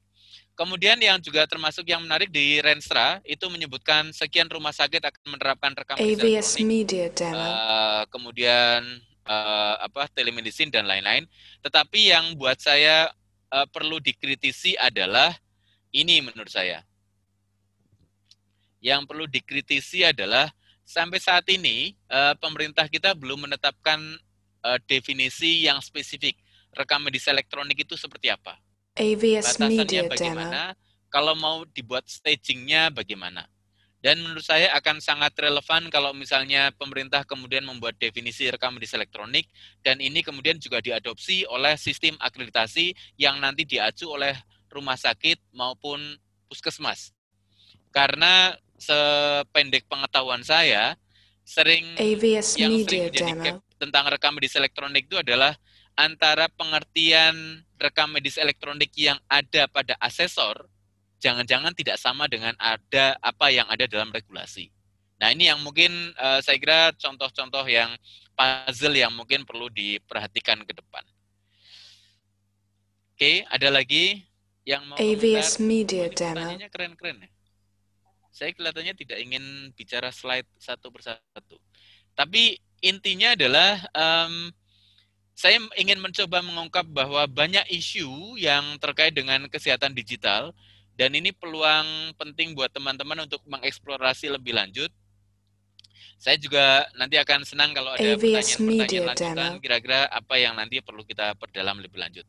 Kemudian 0.53 1.01
yang 1.01 1.17
juga 1.17 1.49
termasuk 1.49 1.81
yang 1.89 2.05
menarik 2.05 2.29
di 2.29 2.61
Renstra 2.61 3.17
itu 3.25 3.41
menyebutkan 3.49 4.13
sekian 4.13 4.45
rumah 4.45 4.69
sakit 4.69 5.01
akan 5.01 5.25
menerapkan 5.33 5.73
rekam 5.73 5.97
elektronik, 5.97 6.61
Media 6.69 7.05
Demo. 7.09 7.41
eh, 7.41 8.03
kemudian 8.13 8.81
eh, 9.25 9.75
apa 9.81 10.05
telemedicine 10.13 10.69
dan 10.69 10.85
lain-lain. 10.85 11.25
Tetapi 11.65 12.13
yang 12.13 12.37
buat 12.37 12.61
saya 12.61 13.09
eh, 13.49 13.67
perlu 13.73 13.97
dikritisi 13.97 14.77
adalah 14.77 15.33
ini 15.89 16.21
menurut 16.21 16.53
saya. 16.53 16.85
Yang 18.77 19.09
perlu 19.09 19.25
dikritisi 19.25 20.05
adalah 20.05 20.53
sampai 20.85 21.17
saat 21.17 21.49
ini 21.49 21.97
eh, 21.97 22.33
pemerintah 22.37 22.85
kita 22.85 23.17
belum 23.17 23.49
menetapkan 23.49 23.97
eh, 24.69 24.79
definisi 24.85 25.65
yang 25.65 25.81
spesifik 25.81 26.37
rekam 26.77 27.01
medis 27.01 27.25
elektronik 27.25 27.85
itu 27.85 27.97
seperti 27.97 28.29
apa 28.29 28.53
AVS 28.93 29.57
Media 29.57 29.81
batasannya 29.81 29.85
Demo. 29.89 30.11
bagaimana, 30.13 30.61
kalau 31.09 31.33
mau 31.37 31.65
dibuat 31.65 32.05
stagingnya 32.05 32.93
bagaimana. 32.93 33.45
Dan 34.03 34.19
menurut 34.19 34.43
saya 34.43 34.67
akan 34.75 34.99
sangat 34.99 35.31
relevan 35.39 35.87
kalau 35.87 36.11
misalnya 36.11 36.75
pemerintah 36.75 37.23
kemudian 37.23 37.63
membuat 37.63 37.95
definisi 37.95 38.51
rekam 38.51 38.75
medis 38.75 38.91
elektronik 38.91 39.47
dan 39.79 40.03
ini 40.03 40.19
kemudian 40.19 40.59
juga 40.59 40.83
diadopsi 40.83 41.47
oleh 41.47 41.79
sistem 41.79 42.19
akreditasi 42.19 42.91
yang 43.15 43.39
nanti 43.39 43.63
diacu 43.63 44.11
oleh 44.11 44.35
rumah 44.67 44.99
sakit 44.99 45.39
maupun 45.55 46.19
puskesmas. 46.51 47.15
Karena 47.95 48.51
sependek 48.75 49.87
pengetahuan 49.87 50.43
saya, 50.43 50.99
sering 51.47 51.95
AVS 51.95 52.59
yang 52.59 52.75
Media 52.75 52.83
sering 52.83 53.03
menjadi 53.07 53.31
Demo. 53.39 53.63
tentang 53.79 54.03
rekam 54.11 54.35
medis 54.35 54.59
elektronik 54.59 55.07
itu 55.07 55.15
adalah 55.15 55.55
antara 55.95 56.51
pengertian 56.51 57.63
rekam 57.83 58.07
medis 58.09 58.39
elektronik 58.39 58.89
yang 58.95 59.19
ada 59.27 59.67
pada 59.67 59.93
asesor, 59.99 60.65
jangan-jangan 61.19 61.75
tidak 61.75 61.99
sama 61.99 62.31
dengan 62.31 62.55
ada 62.55 63.19
apa 63.19 63.51
yang 63.51 63.67
ada 63.67 63.83
dalam 63.85 64.09
regulasi. 64.09 64.71
Nah 65.19 65.31
ini 65.31 65.47
yang 65.51 65.59
mungkin 65.59 65.91
eh, 66.15 66.39
saya 66.39 66.55
kira 66.57 66.91
contoh-contoh 66.95 67.63
yang 67.67 67.91
puzzle 68.33 68.95
yang 68.95 69.11
mungkin 69.13 69.43
perlu 69.43 69.67
diperhatikan 69.69 70.63
ke 70.63 70.73
depan. 70.73 71.03
Oke, 73.13 73.45
ada 73.45 73.69
lagi 73.69 74.25
yang 74.65 74.83
mau 74.89 74.97
AVS 74.97 75.59
komentar? 75.59 75.67
Media 75.69 76.03
Oh, 76.03 76.09
Demo. 76.09 76.33
pertanyaannya 76.33 76.69
keren-keren 76.71 77.17
ya. 77.23 77.29
Saya 78.33 78.49
kelihatannya 78.57 78.93
tidak 78.97 79.17
ingin 79.21 79.43
bicara 79.77 80.09
slide 80.09 80.49
satu 80.57 80.89
persatu. 80.89 81.61
Tapi 82.17 82.57
intinya 82.81 83.37
adalah 83.37 83.77
em, 83.93 84.49
saya 85.43 85.59
ingin 85.75 85.99
mencoba 85.99 86.39
mengungkap 86.39 86.87
bahwa 86.87 87.27
banyak 87.27 87.67
isu 87.67 88.39
yang 88.39 88.79
terkait 88.79 89.11
dengan 89.11 89.43
kesehatan 89.51 89.91
digital 89.91 90.55
dan 90.95 91.11
ini 91.11 91.35
peluang 91.35 92.15
penting 92.15 92.55
buat 92.55 92.71
teman-teman 92.71 93.27
untuk 93.27 93.43
mengeksplorasi 93.51 94.31
lebih 94.31 94.55
lanjut. 94.55 94.87
Saya 96.15 96.39
juga 96.39 96.87
nanti 96.95 97.19
akan 97.19 97.43
senang 97.43 97.75
kalau 97.75 97.91
ada 97.91 98.15
pertanyaan-pertanyaan 98.15 99.03
lanjutan 99.11 99.51
kira-kira 99.59 100.07
apa 100.07 100.35
yang 100.39 100.55
nanti 100.55 100.79
perlu 100.79 101.03
kita 101.03 101.35
perdalam 101.35 101.75
lebih 101.83 101.99
lanjut. 101.99 102.23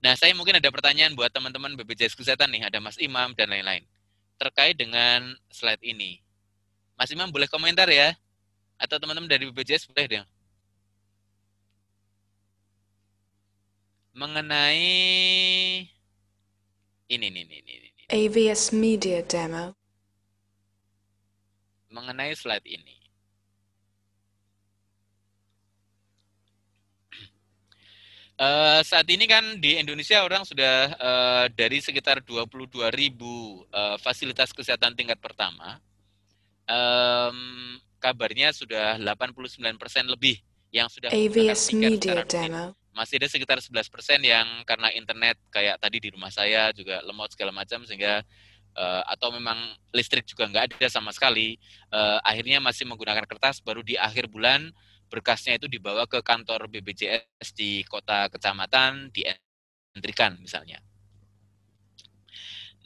Nah, 0.00 0.16
saya 0.16 0.32
mungkin 0.32 0.56
ada 0.56 0.72
pertanyaan 0.72 1.12
buat 1.12 1.28
teman-teman 1.28 1.76
BPJS 1.76 2.16
Kesehatan 2.16 2.48
nih, 2.56 2.72
ada 2.72 2.80
Mas 2.80 2.96
Imam 2.96 3.36
dan 3.36 3.52
lain-lain 3.52 3.84
terkait 4.40 4.80
dengan 4.80 5.36
slide 5.52 5.84
ini. 5.84 6.24
Mas 6.96 7.12
Imam 7.12 7.28
boleh 7.28 7.52
komentar 7.52 7.84
ya? 7.92 8.16
Atau 8.80 8.96
teman-teman 8.96 9.28
dari 9.28 9.44
BPJS 9.52 9.92
boleh 9.92 10.08
deh. 10.08 10.24
Mengenai 14.16 15.84
ini 17.06 17.26
ini 17.28 17.40
ini 17.44 17.56
ini. 17.60 17.90
AVS 18.08 18.72
Media 18.72 19.20
Demo. 19.20 19.76
Mengenai 21.92 22.32
slide 22.32 22.64
ini. 22.64 22.96
Uh, 28.36 28.84
saat 28.84 29.08
ini 29.08 29.24
kan 29.24 29.56
di 29.64 29.80
Indonesia 29.80 30.20
orang 30.20 30.44
sudah 30.44 30.92
uh, 31.00 31.44
dari 31.56 31.80
sekitar 31.80 32.20
22 32.20 32.84
ribu 32.92 33.64
uh, 33.72 33.96
fasilitas 33.96 34.52
kesehatan 34.52 34.92
tingkat 34.92 35.16
pertama, 35.24 35.80
um, 36.68 37.80
kabarnya 37.96 38.52
sudah 38.52 39.00
89 39.00 39.56
persen 39.80 40.04
lebih 40.04 40.36
yang 40.68 40.84
sudah 40.92 41.08
AVS 41.16 41.72
Media 41.72 42.28
Demo 42.28 42.76
masih 42.96 43.20
ada 43.20 43.28
sekitar 43.28 43.60
11% 43.60 43.92
yang 44.24 44.48
karena 44.64 44.88
internet 44.96 45.36
kayak 45.52 45.76
tadi 45.76 46.00
di 46.00 46.08
rumah 46.08 46.32
saya 46.32 46.72
juga 46.72 47.04
lemot 47.04 47.28
segala 47.28 47.52
macam 47.52 47.84
sehingga 47.84 48.24
uh, 48.72 49.02
atau 49.12 49.28
memang 49.36 49.76
listrik 49.92 50.24
juga 50.24 50.48
nggak 50.48 50.64
ada 50.72 50.88
sama 50.88 51.12
sekali 51.12 51.60
uh, 51.92 52.24
akhirnya 52.24 52.56
masih 52.56 52.88
menggunakan 52.88 53.28
kertas 53.28 53.60
baru 53.60 53.84
di 53.84 54.00
akhir 54.00 54.32
bulan 54.32 54.72
berkasnya 55.12 55.60
itu 55.60 55.68
dibawa 55.68 56.08
ke 56.08 56.24
kantor 56.24 56.72
BPJS 56.72 57.52
di 57.52 57.84
kota 57.86 58.26
kecamatan 58.32 59.12
dientrikan 59.12 60.34
misalnya. 60.42 60.82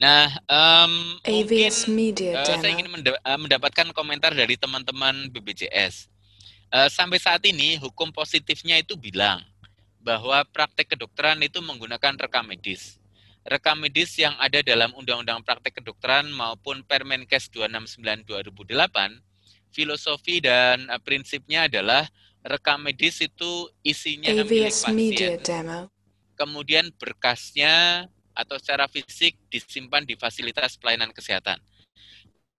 Nah, 0.01 0.33
um, 0.49 1.21
AVS 1.21 1.85
mungkin 1.85 1.93
Media 1.93 2.41
uh, 2.41 2.57
saya 2.57 2.73
ingin 2.73 2.89
mendapatkan 3.21 3.93
komentar 3.93 4.33
dari 4.33 4.57
teman-teman 4.57 5.29
BPJS. 5.29 6.09
Uh, 6.71 6.89
sampai 6.89 7.21
saat 7.21 7.43
ini 7.45 7.77
hukum 7.77 8.09
positifnya 8.09 8.79
itu 8.81 8.97
bilang 8.97 9.43
bahwa 10.01 10.41
praktek 10.49 10.97
kedokteran 10.97 11.39
itu 11.45 11.61
menggunakan 11.61 12.17
rekam 12.17 12.49
medis. 12.49 13.01
Rekam 13.41 13.81
medis 13.81 14.13
yang 14.21 14.37
ada 14.37 14.61
dalam 14.61 14.93
Undang-Undang 14.93 15.41
Praktek 15.41 15.81
Kedokteran 15.81 16.29
maupun 16.29 16.85
Permenkes 16.85 17.49
269 17.49 18.29
2008, 18.29 19.17
filosofi 19.73 20.37
dan 20.45 20.85
uh, 20.85 21.01
prinsipnya 21.01 21.65
adalah 21.65 22.05
rekam 22.45 22.85
medis 22.85 23.17
itu 23.17 23.65
isinya 23.81 24.29
AVS 24.29 24.85
milik. 24.93 24.93
Media 24.93 25.31
Demo. 25.41 25.89
Kemudian 26.37 26.93
berkasnya 27.01 28.05
atau 28.37 28.61
secara 28.61 28.85
fisik 28.85 29.37
disimpan 29.49 30.05
di 30.05 30.13
fasilitas 30.13 30.77
pelayanan 30.77 31.09
kesehatan. 31.09 31.57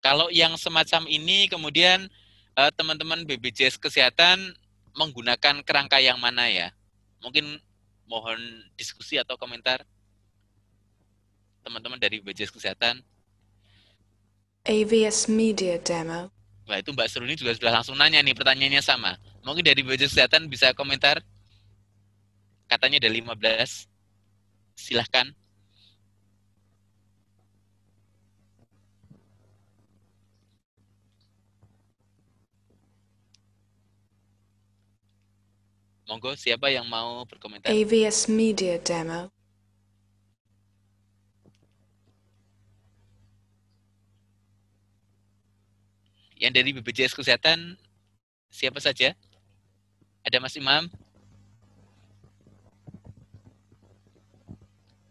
Kalau 0.02 0.34
yang 0.34 0.58
semacam 0.58 1.06
ini 1.06 1.46
kemudian 1.46 2.10
uh, 2.58 2.70
teman-teman 2.74 3.22
BPJS 3.22 3.78
Kesehatan 3.78 4.58
menggunakan 4.98 5.62
kerangka 5.62 6.02
yang 6.02 6.18
mana 6.18 6.50
ya? 6.50 6.74
Mungkin 7.22 7.56
mohon 8.10 8.38
diskusi 8.76 9.16
atau 9.16 9.38
komentar 9.38 9.86
teman-teman 11.62 11.96
dari 11.96 12.18
BPJS 12.18 12.50
Kesehatan. 12.50 13.00
AVS 14.66 15.30
Media 15.30 15.78
Demo. 15.78 16.30
Wah 16.66 16.78
itu 16.78 16.94
Mbak 16.94 17.08
Seruni 17.10 17.34
juga 17.34 17.54
sudah 17.54 17.82
langsung 17.82 17.98
nanya 17.98 18.22
nih 18.22 18.34
pertanyaannya 18.34 18.82
sama. 18.82 19.18
Mungkin 19.46 19.62
dari 19.62 19.82
BPJS 19.82 20.18
Kesehatan 20.18 20.50
bisa 20.50 20.74
komentar. 20.74 21.22
Katanya 22.66 23.02
ada 23.02 23.10
15. 23.10 23.86
Silahkan. 24.74 25.30
Monggo 36.08 36.34
siapa 36.34 36.66
yang 36.66 36.86
mau 36.90 37.22
berkomentar? 37.22 37.70
AVS 37.70 38.26
Media 38.26 38.74
Demo. 38.82 39.30
Yang 46.34 46.52
dari 46.58 46.70
BPJS 46.74 47.14
Kesehatan 47.14 47.78
siapa 48.50 48.82
saja? 48.82 49.14
Ada 50.26 50.42
Mas 50.42 50.58
Imam? 50.58 50.90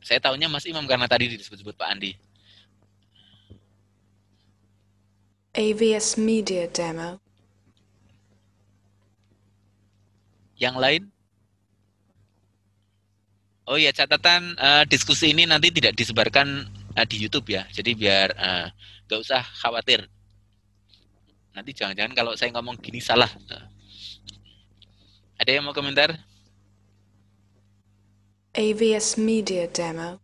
Saya 0.03 0.19
tahunya 0.19 0.51
Mas 0.51 0.67
Imam 0.67 0.83
karena 0.83 1.07
tadi 1.07 1.31
disebut-sebut 1.31 1.71
Pak 1.79 1.87
Andi. 1.87 2.11
AVS 5.55 6.19
Media 6.19 6.67
Demo. 6.67 7.20
Yang 10.61 10.75
lain? 10.77 11.03
Oh 13.65 13.81
ya 13.81 13.89
catatan 13.89 14.53
uh, 14.61 14.85
diskusi 14.85 15.33
ini 15.33 15.49
nanti 15.49 15.73
tidak 15.73 15.97
disebarkan 15.97 16.69
uh, 16.93 17.05
di 17.09 17.17
YouTube 17.17 17.49
ya, 17.49 17.65
jadi 17.73 17.97
biar 17.97 18.27
uh, 18.37 18.67
usah 19.17 19.41
khawatir. 19.41 20.05
Nanti 21.51 21.75
jangan-jangan 21.75 22.13
kalau 22.15 22.37
saya 22.37 22.53
ngomong 22.55 22.79
gini 22.79 23.01
salah. 23.03 23.27
Ada 25.35 25.57
yang 25.57 25.65
mau 25.67 25.75
komentar? 25.75 26.13
AVS 28.55 29.19
Media 29.19 29.67
Demo. 29.67 30.21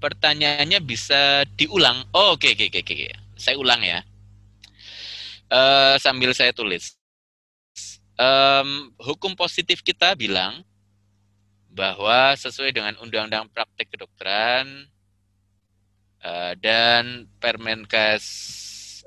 Pertanyaannya 0.00 0.80
bisa 0.80 1.44
diulang. 1.58 2.08
Oh, 2.14 2.38
oke, 2.38 2.46
okay, 2.46 2.56
oke, 2.56 2.80
okay, 2.80 2.80
oke, 2.80 2.94
okay. 3.10 3.12
Saya 3.36 3.56
ulang 3.60 3.84
ya. 3.84 4.00
Uh, 5.52 6.00
sambil 6.00 6.32
saya 6.32 6.56
tulis 6.56 6.93
um, 8.18 8.90
hukum 8.98 9.32
positif 9.34 9.82
kita 9.82 10.14
bilang 10.14 10.62
bahwa 11.74 12.34
sesuai 12.38 12.70
dengan 12.70 12.94
Undang-Undang 13.02 13.50
Praktek 13.50 13.90
Kedokteran 13.90 14.86
uh, 16.22 16.54
dan 16.62 17.26
Permenkes 17.42 18.24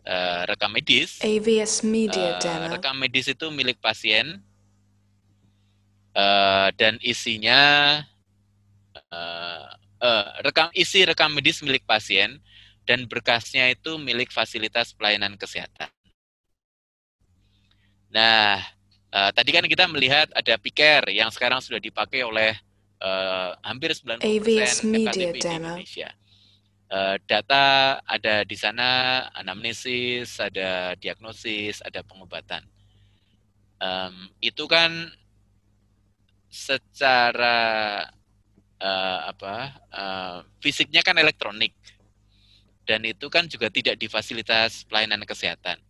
uh, 0.04 0.44
rekam 0.44 0.76
medis, 0.76 1.24
AVS 1.24 1.88
Media 1.88 2.36
uh, 2.36 2.68
rekam 2.68 2.96
medis 3.00 3.32
itu 3.32 3.48
milik 3.48 3.80
pasien 3.80 4.44
uh, 6.12 6.68
dan 6.76 7.00
isinya 7.00 8.04
uh, 9.16 9.68
uh, 10.04 10.28
rekam 10.44 10.68
isi 10.76 11.08
rekam 11.08 11.32
medis 11.32 11.64
milik 11.64 11.88
pasien 11.88 12.44
dan 12.84 13.04
berkasnya 13.08 13.72
itu 13.72 13.96
milik 14.00 14.32
fasilitas 14.32 14.96
pelayanan 14.96 15.36
kesehatan. 15.36 15.92
Nah, 18.08 18.64
Uh, 19.18 19.34
tadi 19.34 19.50
kan 19.50 19.66
kita 19.66 19.90
melihat 19.90 20.30
ada 20.38 20.62
piker 20.62 21.10
yang 21.10 21.34
sekarang 21.34 21.58
sudah 21.58 21.82
dipakai 21.82 22.22
oleh 22.22 22.54
uh, 23.02 23.58
hampir 23.66 23.90
90% 23.90 24.22
AVS 24.22 24.86
Media 24.86 25.34
di 25.34 25.42
Indonesia. 25.42 26.10
Uh, 26.86 27.18
data 27.26 27.98
ada 28.06 28.46
di 28.46 28.54
sana 28.54 29.26
anamnesis, 29.34 30.38
ada 30.38 30.94
diagnosis, 31.02 31.82
ada 31.82 32.06
pengobatan. 32.06 32.62
Um, 33.82 34.30
itu 34.38 34.70
kan 34.70 35.10
secara 36.54 37.58
uh, 38.78 39.20
apa 39.34 39.56
uh, 39.98 40.38
fisiknya 40.62 41.02
kan 41.02 41.18
elektronik 41.18 41.74
dan 42.86 43.02
itu 43.02 43.34
kan 43.34 43.50
juga 43.50 43.74
tidak 43.74 43.98
di 43.98 44.06
fasilitas 44.06 44.86
pelayanan 44.86 45.26
kesehatan 45.26 45.82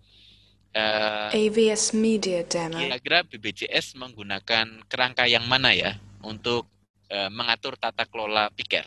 uh, 0.75 1.29
eh, 1.31 1.47
AVS 1.47 1.95
Media 1.95 2.43
Demo. 2.43 2.79
Kira-kira 2.79 3.23
BPJS 3.23 3.95
menggunakan 3.95 4.83
kerangka 4.87 5.29
yang 5.29 5.45
mana 5.47 5.71
ya 5.71 5.95
untuk 6.23 6.67
uh, 7.11 7.29
mengatur 7.31 7.79
tata 7.79 8.03
kelola 8.07 8.51
piker? 8.53 8.85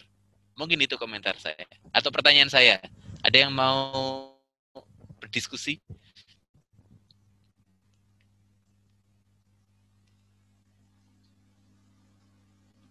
Mungkin 0.58 0.76
itu 0.84 1.00
komentar 1.00 1.38
saya 1.40 1.64
atau 1.94 2.12
pertanyaan 2.12 2.52
saya. 2.52 2.82
Ada 3.24 3.48
yang 3.48 3.52
mau 3.52 4.32
berdiskusi? 5.20 5.80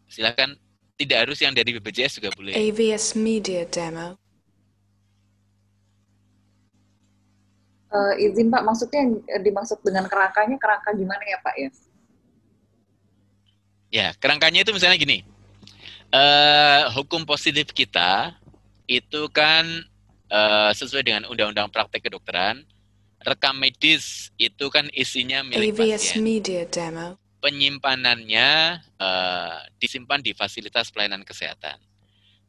Silakan. 0.10 0.58
Tidak 1.00 1.16
harus 1.16 1.40
yang 1.40 1.56
dari 1.56 1.72
BPJS 1.80 2.20
juga 2.20 2.36
boleh. 2.36 2.52
AVS 2.52 3.16
Media 3.16 3.64
Demo. 3.64 4.19
Uh, 7.90 8.14
izin 8.22 8.54
Pak, 8.54 8.62
maksudnya 8.62 9.02
yang 9.02 9.42
dimaksud 9.42 9.82
dengan 9.82 10.06
kerangkanya 10.06 10.62
kerangka 10.62 10.94
gimana 10.94 11.24
ya 11.26 11.38
Pak 11.42 11.56
ya? 11.58 11.70
Ya, 13.90 14.08
kerangkanya 14.22 14.62
itu 14.62 14.70
misalnya 14.70 15.02
gini. 15.02 15.26
Uh, 16.14 16.90
hukum 16.94 17.26
positif 17.26 17.74
kita 17.74 18.38
itu 18.90 19.30
kan 19.30 19.66
uh, 20.30 20.72
sesuai 20.74 21.06
dengan 21.06 21.24
undang-undang 21.30 21.70
praktek 21.70 22.10
kedokteran. 22.10 22.62
Rekam 23.20 23.58
medis 23.60 24.32
itu 24.40 24.72
kan 24.72 24.88
isinya 24.96 25.44
milik 25.44 25.76
AVS 25.76 26.16
pasien. 26.16 26.24
Media 26.24 26.64
Demo. 26.70 27.20
Penyimpanannya 27.44 28.80
uh, 29.02 29.60
disimpan 29.82 30.24
di 30.24 30.32
fasilitas 30.32 30.88
pelayanan 30.94 31.26
kesehatan. 31.26 31.82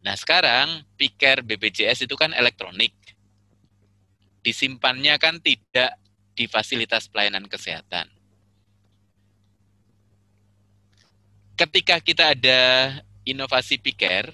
Nah 0.00 0.14
sekarang 0.16 0.86
piker 0.94 1.42
BPJS 1.42 2.06
itu 2.06 2.14
kan 2.14 2.32
elektronik. 2.32 2.94
Disimpannya 4.40 5.20
kan 5.20 5.36
tidak 5.40 6.00
di 6.32 6.48
fasilitas 6.48 7.04
pelayanan 7.12 7.44
kesehatan. 7.44 8.08
Ketika 11.60 12.00
kita 12.00 12.32
ada 12.32 12.60
inovasi 13.28 13.76
piker, 13.76 14.32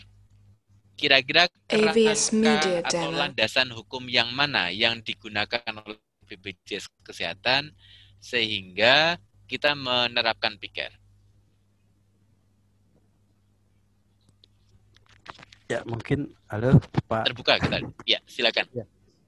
kira-kira 0.94 1.50
kerangka 1.66 2.86
atau 2.86 3.10
landasan 3.10 3.74
hukum 3.74 4.06
yang 4.06 4.30
mana 4.30 4.70
yang 4.70 5.02
digunakan 5.02 5.60
oleh 5.82 5.98
BPJS 6.30 6.86
Kesehatan 7.02 7.74
sehingga 8.22 9.18
kita 9.50 9.74
menerapkan 9.74 10.54
piker? 10.54 10.94
Ya, 15.66 15.82
mungkin 15.82 16.30
halo 16.46 16.78
Pak. 17.10 17.26
Terbuka 17.26 17.58
kita. 17.58 17.82
Ya, 18.06 18.22
silakan. 18.30 18.70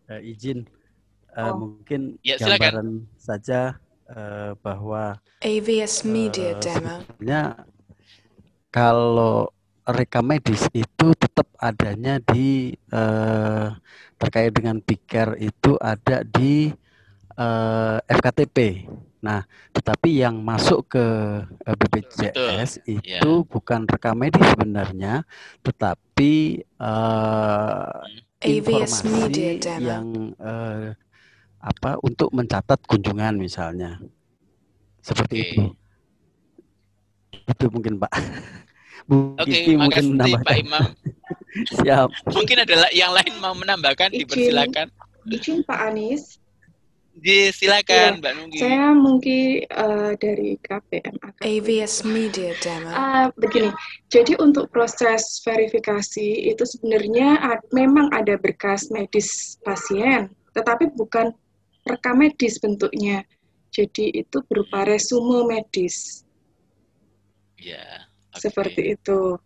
Eh, 0.09 0.33
izin 0.33 0.65
eh, 1.37 1.53
Oh. 1.53 1.57
mungkin 1.61 2.17
Ya, 2.25 2.41
silakan. 2.41 2.59
gambaran 2.61 2.89
saja 3.21 3.61
eh, 4.09 4.53
bahwa 4.65 5.21
AVS 5.45 6.03
Media 6.09 6.57
eh, 6.57 6.61
Demo. 6.65 6.97
sebenarnya 7.05 7.43
kalau 8.73 9.49
rekam 9.89 10.25
medis 10.29 10.69
itu 10.77 11.07
tetap 11.17 11.49
adanya 11.61 12.21
di 12.21 12.73
eh, 12.93 13.67
terkait 14.21 14.53
dengan 14.53 14.77
piker 14.81 15.37
itu 15.41 15.77
ada 15.81 16.25
di 16.25 16.69
eh, 17.39 17.99
FKTP. 18.09 18.59
Nah, 19.19 19.43
tetapi 19.75 20.23
yang 20.23 20.39
masuk 20.39 20.95
ke 20.95 21.05
BPJS 21.67 22.87
ya. 23.03 23.19
itu 23.19 23.43
bukan 23.51 23.83
rekam 23.91 24.15
medis 24.15 24.47
sebenarnya, 24.55 25.27
tetapi 25.65 26.33
eh, 26.63 27.99
Media 28.05 28.28
informasi 28.39 29.59
Demo. 29.59 29.83
yang 29.83 30.07
eh, 30.39 30.95
apa 31.59 31.99
untuk 32.03 32.31
mencatat 32.31 32.79
kunjungan 32.87 33.35
misalnya. 33.35 33.99
Seperti 35.03 35.37
itu. 35.43 35.65
Itu 37.49 37.67
mungkin 37.73 37.99
Pak. 37.99 38.13
Bu 39.09 39.35
Oke, 39.41 39.49
Kiki 39.49 39.73
mungkin 39.75 39.81
makasih 39.81 40.05
Pak 40.05 40.13
menambahkan. 40.13 40.57
Imam. 40.61 40.87
Siap. 41.81 42.09
Mungkin 42.29 42.57
ada 42.61 42.75
la- 42.77 42.95
yang 42.95 43.11
lain 43.17 43.33
mau 43.41 43.57
menambahkan, 43.57 44.13
dipersilakan. 44.13 44.93
Izin 45.29 45.65
Pak 45.65 45.81
Anies. 45.81 46.38
Disilakan 47.19 48.11
Iya, 48.15 48.21
Mbak 48.23 48.33
Nunggi. 48.39 48.59
Saya 48.63 48.87
mungkin 48.95 49.43
eh, 49.67 50.13
dari 50.23 50.51
KPM 50.63 51.15
AVS 51.43 51.95
Media 52.07 52.51
Demo. 52.63 52.91
Ah, 52.95 53.27
begini, 53.35 53.71
jadi 54.07 54.39
untuk 54.39 54.71
proses 54.71 55.43
verifikasi 55.43 56.49
itu 56.49 56.63
sebenarnya 56.63 57.43
ad- 57.43 57.67
memang 57.75 58.09
ada 58.15 58.39
berkas 58.39 58.89
medis 58.95 59.59
pasien, 59.67 60.31
tetapi 60.55 60.95
bukan 60.95 61.35
rekam 61.85 62.23
medis 62.23 62.63
bentuknya. 62.63 63.27
Jadi 63.75 64.15
itu 64.25 64.39
berupa 64.49 64.87
resume 64.87 65.45
medis, 65.45 66.25
Ya. 67.59 68.07
seperti 68.39 68.95
itu. 68.97 69.37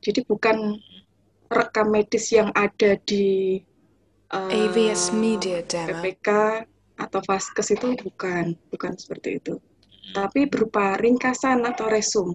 Jadi 0.00 0.22
bukan 0.24 0.78
rekam 1.50 1.90
medis 1.90 2.30
yang 2.30 2.54
ada 2.54 2.94
di 3.02 3.58
eh, 4.30 4.54
AVS 4.54 5.10
Media 5.12 5.60
Demo. 5.66 5.98
PPK 5.98 6.28
atau 6.96 7.20
Vaskes 7.22 7.72
itu 7.72 7.92
bukan, 8.00 8.56
bukan 8.72 8.92
seperti 8.96 9.38
itu. 9.38 9.60
Tapi 10.10 10.48
berupa 10.48 10.96
ringkasan 10.96 11.60
atau 11.66 11.86
resum. 11.90 12.32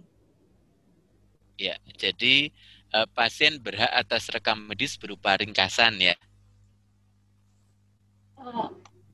Ya, 1.58 1.78
jadi 1.98 2.50
eh, 2.92 3.08
pasien 3.14 3.58
berhak 3.62 3.90
atas 3.90 4.30
rekam 4.30 4.58
medis 4.66 4.98
berupa 4.98 5.38
ringkasan 5.38 5.98
ya. 6.02 6.16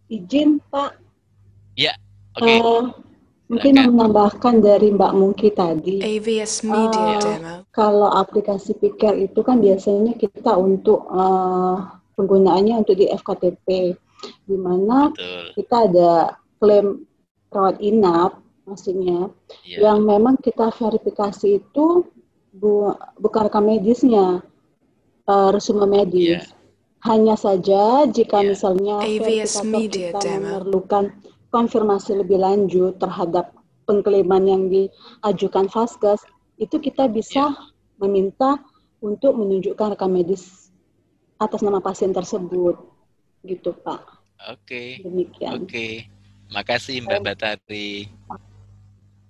Izin 0.07 0.63
Pak, 0.71 0.95
Ya, 1.75 1.91
oke. 2.39 2.47
eh, 2.47 2.83
mungkin 3.51 3.73
menambahkan 3.91 4.63
dari 4.63 4.95
Mbak 4.95 5.13
Mungki 5.13 5.51
tadi. 5.51 5.99
AVS 5.99 6.63
Media 6.63 7.19
eh, 7.19 7.19
Demo. 7.19 7.55
Kalau 7.75 8.09
aplikasi 8.15 8.73
Pikir 8.79 9.19
itu 9.19 9.39
kan 9.43 9.59
biasanya 9.59 10.15
kita 10.15 10.55
untuk 10.55 11.03
eh, 11.11 11.75
penggunaannya 12.15 12.81
untuk 12.81 12.95
di 12.97 13.11
FKTP, 13.11 13.99
di 14.45 14.57
mana 14.57 15.11
kita 15.53 15.89
ada 15.89 16.11
klaim 16.57 17.05
rawat 17.47 17.79
inap, 17.79 18.41
maksudnya, 18.67 19.31
yang 19.79 20.03
memang 20.03 20.35
kita 20.37 20.67
verifikasi 20.73 21.63
itu 21.63 22.03
bu- 22.51 22.97
bukan 23.21 23.47
rekam 23.47 23.63
medisnya, 23.65 24.43
eh, 25.27 25.49
resume 25.53 25.87
medis. 25.87 26.49
Hanya 27.05 27.37
saja 27.37 28.09
jika 28.09 28.41
misalnya 28.41 28.99
AVS 29.05 29.63
Media 29.63 30.11
kita 30.11 30.19
Demo. 30.19 30.33
memerlukan 30.59 31.13
konfirmasi 31.53 32.19
lebih 32.19 32.41
lanjut 32.41 32.97
terhadap 32.99 33.53
pengklaiman 33.87 34.43
yang 34.43 34.63
diajukan 34.67 35.71
Vaskes, 35.71 36.19
itu 36.57 36.75
kita 36.81 37.07
bisa 37.07 37.53
meminta 38.01 38.59
untuk 38.99 39.37
menunjukkan 39.37 39.93
rekam 39.95 40.11
medis 40.11 40.73
atas 41.37 41.61
nama 41.61 41.79
pasien 41.79 42.11
tersebut. 42.11 42.96
Gitu, 43.47 43.71
Pak. 43.79 44.01
Oke. 44.51 44.99
Demikian. 45.01 45.63
Oke. 45.63 46.11
Makasih 46.51 46.99
Mbak 47.03 47.19
Batari. 47.23 48.11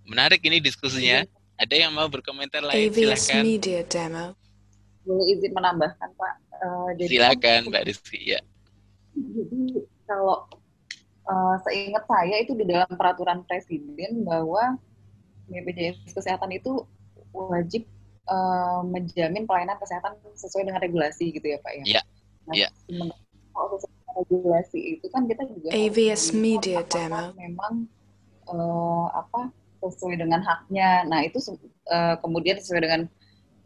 Menarik 0.03 0.41
ini 0.41 0.57
diskusinya. 0.57 1.22
Ada 1.57 1.88
yang 1.88 1.91
mau 1.93 2.05
berkomentar 2.05 2.61
lain? 2.61 2.93
Silakan. 2.93 3.41
Media 3.41 3.82
Demo. 3.86 4.26
Boleh 5.01 5.26
izin 5.34 5.51
menambahkan 5.53 6.09
Pak. 6.13 6.34
Eh, 6.53 6.89
jadi 7.01 7.09
Silakan 7.09 7.59
Mbak 7.74 7.84
Rizky 7.89 8.22
ya. 8.38 8.41
Jadi 9.18 9.82
kalau 10.05 10.45
eh, 11.26 11.55
seingat 11.65 12.03
saya 12.05 12.36
itu 12.45 12.53
di 12.53 12.65
dalam 12.70 12.89
peraturan 12.93 13.41
presiden 13.49 14.22
bahwa 14.22 14.78
BPJS 15.49 16.13
Kesehatan 16.13 16.53
itu 16.53 16.86
wajib 17.34 17.89
eh, 18.30 18.80
menjamin 18.86 19.49
pelayanan 19.49 19.82
kesehatan 19.82 20.13
sesuai 20.38 20.70
dengan 20.70 20.82
regulasi 20.84 21.34
gitu 21.34 21.47
ya 21.49 21.57
Pak 21.65 21.74
ya. 21.82 21.84
Iya. 21.97 22.01
Nah, 22.47 22.53
Iya. 22.53 22.68
kalau 23.51 23.68
dengan 23.82 23.97
regulasi 24.18 24.97
itu 24.97 25.05
kan 25.13 25.30
kita 25.30 25.45
juga 25.45 25.70
AVS 25.70 26.34
Media 26.34 26.82
Demo. 26.84 27.34
memang 27.38 27.86
eh, 28.47 29.05
apa 29.13 29.53
sesuai 29.78 30.18
dengan 30.18 30.41
haknya. 30.41 31.05
Nah 31.05 31.22
itu 31.22 31.38
eh, 31.88 32.15
kemudian 32.20 32.57
sesuai 32.57 32.82
dengan 32.82 33.01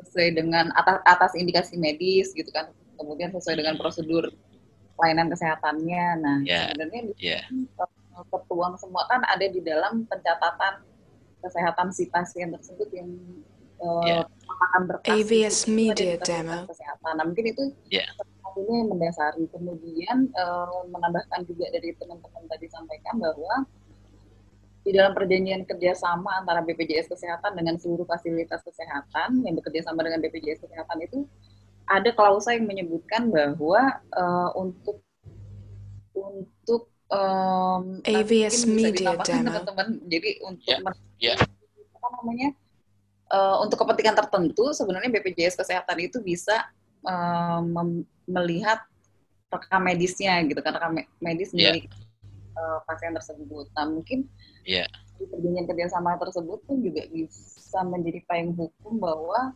sesuai 0.01 0.29
dengan 0.35 0.65
atas 0.73 0.97
atas 1.07 1.31
indikasi 1.33 1.77
medis 1.77 2.35
gitu 2.35 2.51
kan. 2.51 2.67
Kemudian 2.99 3.31
sesuai 3.31 3.57
dengan 3.57 3.79
prosedur 3.79 4.29
pelayanan 4.93 5.31
kesehatannya. 5.31 6.05
Nah 6.19 6.37
Ya. 6.43 6.69
sebenarnya 6.69 7.01
di 7.09 7.13
Ya. 7.17 7.41
eh, 7.47 8.23
tertuang 8.27 8.75
semua 8.77 9.07
kan 9.07 9.23
ada 9.23 9.45
di 9.45 9.63
dalam 9.63 10.03
pencatatan 10.05 10.83
kesehatan 11.41 11.89
si 11.89 12.05
pasien 12.05 12.51
tersebut 12.51 12.91
yang 12.91 13.09
eh, 13.81 14.03
Ya. 14.05 14.17
memakan 14.45 14.81
berkas 14.85 15.09
AVS 15.15 15.57
Media 15.65 16.19
Demo. 16.19 16.67
kesehatan. 16.67 17.13
Nah 17.17 17.25
mungkin 17.25 17.45
itu 17.47 17.63
Ya. 17.89 18.05
Yang 18.59 18.89
mendasari. 18.91 19.45
Kemudian 19.51 20.17
eh, 20.31 20.79
menambahkan 20.91 21.47
juga 21.47 21.69
dari 21.71 21.95
teman-teman 21.95 22.43
tadi 22.51 22.67
sampaikan 22.67 23.15
bahwa 23.21 23.65
di 24.81 24.91
dalam 24.97 25.13
perjanjian 25.13 25.61
kerjasama 25.69 26.41
antara 26.41 26.65
BPJS 26.65 27.05
Kesehatan 27.05 27.53
dengan 27.53 27.77
seluruh 27.77 28.03
fasilitas 28.09 28.65
kesehatan 28.65 29.45
yang 29.45 29.53
bekerja 29.61 29.85
sama 29.85 30.01
dengan 30.01 30.25
BPJS 30.25 30.65
Kesehatan 30.65 30.97
itu 31.05 31.29
ada 31.85 32.09
klausa 32.15 32.57
yang 32.57 32.65
menyebutkan 32.65 33.29
bahwa 33.29 34.01
eh, 34.01 34.49
untuk 34.57 35.05
untuk 36.11 36.91
nanti 37.11 38.11
AVS 38.15 38.63
Media 38.71 39.19
teman-teman. 39.19 39.99
Jadi 40.07 40.39
untuk 40.47 40.75
men- 40.79 41.09
Ya. 41.21 41.37
apa 41.37 42.07
namanya 42.17 42.49
eh, 43.29 43.55
untuk 43.61 43.77
kepentingan 43.85 44.17
tertentu 44.17 44.73
sebenarnya 44.73 45.13
BPJS 45.13 45.53
Kesehatan 45.59 45.97
itu 46.01 46.17
bisa 46.25 46.65
eh, 47.03 47.59
mem- 47.61 48.05
melihat 48.25 48.79
rekam 49.49 49.83
medisnya 49.83 50.39
gitu 50.43 50.59
kan 50.59 50.71
rekam 50.71 50.91
me- 50.95 51.09
medis 51.19 51.51
Ya. 51.51 51.71
milik 51.71 51.91
eh, 52.51 52.79
pasien 52.85 53.11
tersebut. 53.11 53.67
Nah 53.73 53.85
mungkin 53.87 54.27
Ya. 54.63 54.85
di 55.17 55.25
perjanjian 55.25 55.65
kerjasama 55.65 56.17
tersebut 56.17 56.59
pun 56.65 56.79
juga 56.79 57.05
bisa 57.07 57.79
menjadi 57.83 58.19
payung 58.25 58.53
hukum 58.53 58.97
bahwa 58.97 59.53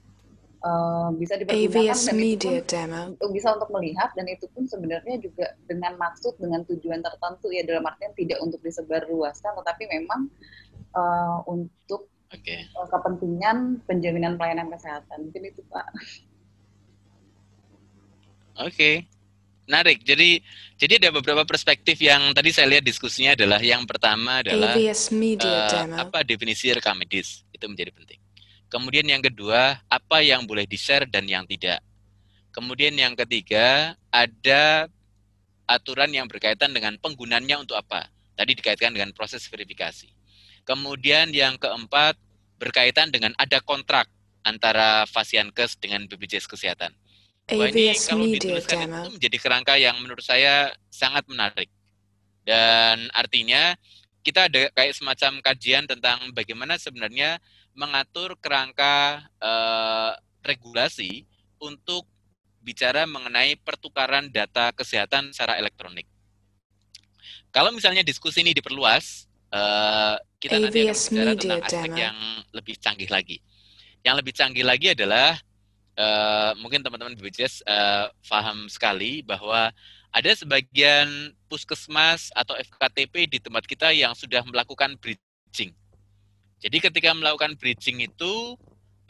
eh, 0.62 1.10
bisa 1.16 1.38
dipergunakan 1.38 1.94
AVS 1.94 2.00
dan 2.04 2.16
itu 2.16 2.22
Media 2.26 2.58
pun 2.58 2.66
Demo. 2.66 3.02
untuk 3.14 3.30
bisa 3.32 3.48
untuk 3.54 3.70
melihat 3.70 4.10
dan 4.18 4.26
itu 4.26 4.46
pun 4.50 4.66
sebenarnya 4.66 5.16
juga 5.20 5.54
dengan 5.66 5.94
maksud 5.96 6.36
dengan 6.38 6.66
tujuan 6.66 7.00
tertentu 7.00 7.54
ya 7.54 7.62
dalam 7.62 7.86
artian 7.86 8.16
tidak 8.18 8.42
untuk 8.42 8.58
disebarluaskan 8.62 9.52
tetapi 9.62 9.84
memang 9.86 10.28
eh, 10.96 11.38
untuk 11.46 12.10
uh, 12.34 12.88
kepentingan 12.90 13.86
penjaminan 13.86 14.36
pelayanan 14.36 14.68
kesehatan. 14.68 15.30
Mungkin 15.30 15.44
itu 15.46 15.62
Pak. 15.70 15.86
Oke. 18.62 19.08
Menarik. 19.66 20.06
Jadi 20.06 20.40
jadi 20.78 21.02
ada 21.02 21.10
beberapa 21.10 21.42
perspektif 21.44 21.98
yang 21.98 22.32
tadi 22.38 22.54
saya 22.54 22.78
lihat 22.78 22.86
diskusinya 22.86 23.34
adalah 23.34 23.58
yang 23.58 23.84
pertama 23.90 24.46
adalah 24.46 24.78
Media 24.78 24.94
Demo. 25.66 25.96
apa 25.98 26.22
definisi 26.22 26.70
rekam 26.70 26.96
medis 27.02 27.42
itu 27.50 27.66
menjadi 27.66 27.90
penting. 27.92 28.20
Kemudian 28.70 29.06
yang 29.08 29.24
kedua, 29.24 29.80
apa 29.88 30.18
yang 30.22 30.44
boleh 30.46 30.68
di-share 30.68 31.08
dan 31.08 31.26
yang 31.26 31.48
tidak. 31.48 31.80
Kemudian 32.52 32.94
yang 32.96 33.14
ketiga, 33.16 33.96
ada 34.12 34.90
aturan 35.66 36.12
yang 36.14 36.28
berkaitan 36.30 36.72
dengan 36.72 36.98
penggunaannya 37.00 37.56
untuk 37.62 37.78
apa. 37.80 38.10
Tadi 38.36 38.52
dikaitkan 38.52 38.92
dengan 38.92 39.16
proses 39.16 39.48
verifikasi. 39.48 40.12
Kemudian 40.68 41.32
yang 41.32 41.56
keempat, 41.56 42.20
berkaitan 42.58 43.12
dengan 43.12 43.32
ada 43.38 43.62
kontrak 43.62 44.10
antara 44.44 45.04
Fasiankes 45.08 45.78
dengan 45.80 46.06
BPJS 46.10 46.48
Kesehatan. 46.50 46.94
Wah, 47.46 47.70
ini 47.70 47.94
kalau 47.94 48.26
dituliskan 48.26 48.90
Demo. 48.90 49.06
itu 49.06 49.10
menjadi 49.22 49.38
kerangka 49.38 49.74
yang 49.78 50.02
menurut 50.02 50.26
saya 50.26 50.74
sangat 50.90 51.30
menarik. 51.30 51.70
Dan 52.42 53.06
artinya 53.14 53.78
kita 54.26 54.50
ada 54.50 54.74
kayak 54.74 54.98
semacam 54.98 55.38
kajian 55.46 55.86
tentang 55.86 56.34
bagaimana 56.34 56.82
sebenarnya 56.82 57.38
mengatur 57.78 58.34
kerangka 58.42 59.22
eh, 59.38 60.12
regulasi 60.42 61.30
untuk 61.62 62.10
bicara 62.66 63.06
mengenai 63.06 63.62
pertukaran 63.62 64.26
data 64.34 64.74
kesehatan 64.74 65.30
secara 65.30 65.62
elektronik. 65.62 66.10
Kalau 67.54 67.70
misalnya 67.70 68.02
diskusi 68.02 68.42
ini 68.42 68.58
diperluas, 68.58 69.30
eh, 69.54 70.18
kita 70.42 70.66
nanti 70.66 70.82
akan 70.82 70.98
bicara 70.98 71.32
tentang 71.38 71.62
aspek 71.62 71.90
Demo. 71.94 72.02
yang 72.02 72.18
lebih 72.58 72.76
canggih 72.82 73.10
lagi. 73.14 73.38
Yang 74.02 74.16
lebih 74.26 74.34
canggih 74.34 74.66
lagi 74.66 74.88
adalah 74.98 75.38
eh, 75.96 76.52
mungkin 76.60 76.84
teman-teman 76.84 77.16
BPJS 77.16 77.64
eh, 77.66 78.06
paham 78.28 78.68
sekali 78.68 79.24
bahwa 79.24 79.72
ada 80.16 80.32
sebagian 80.32 81.36
puskesmas 81.52 82.32
atau 82.32 82.56
FKTP 82.56 83.28
di 83.28 83.40
tempat 83.44 83.68
kita 83.68 83.92
yang 83.92 84.16
sudah 84.16 84.44
melakukan 84.48 84.96
bridging. 84.96 85.76
Jadi 86.64 86.78
ketika 86.80 87.12
melakukan 87.12 87.60
bridging 87.60 88.04
itu 88.04 88.56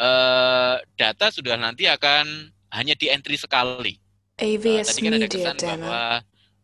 eh, 0.01 0.75
data 0.97 1.29
sudah 1.29 1.57
nanti 1.57 1.86
akan 1.86 2.49
hanya 2.73 2.97
di 2.97 3.07
entry 3.13 3.38
sekali. 3.38 4.01
Eh, 4.41 4.57
AVS 4.57 4.91
tadi 4.91 5.01
kan 5.07 5.13
ada 5.15 5.27
kesan 5.29 5.55
Demo. 5.55 5.88
bahwa 5.88 6.03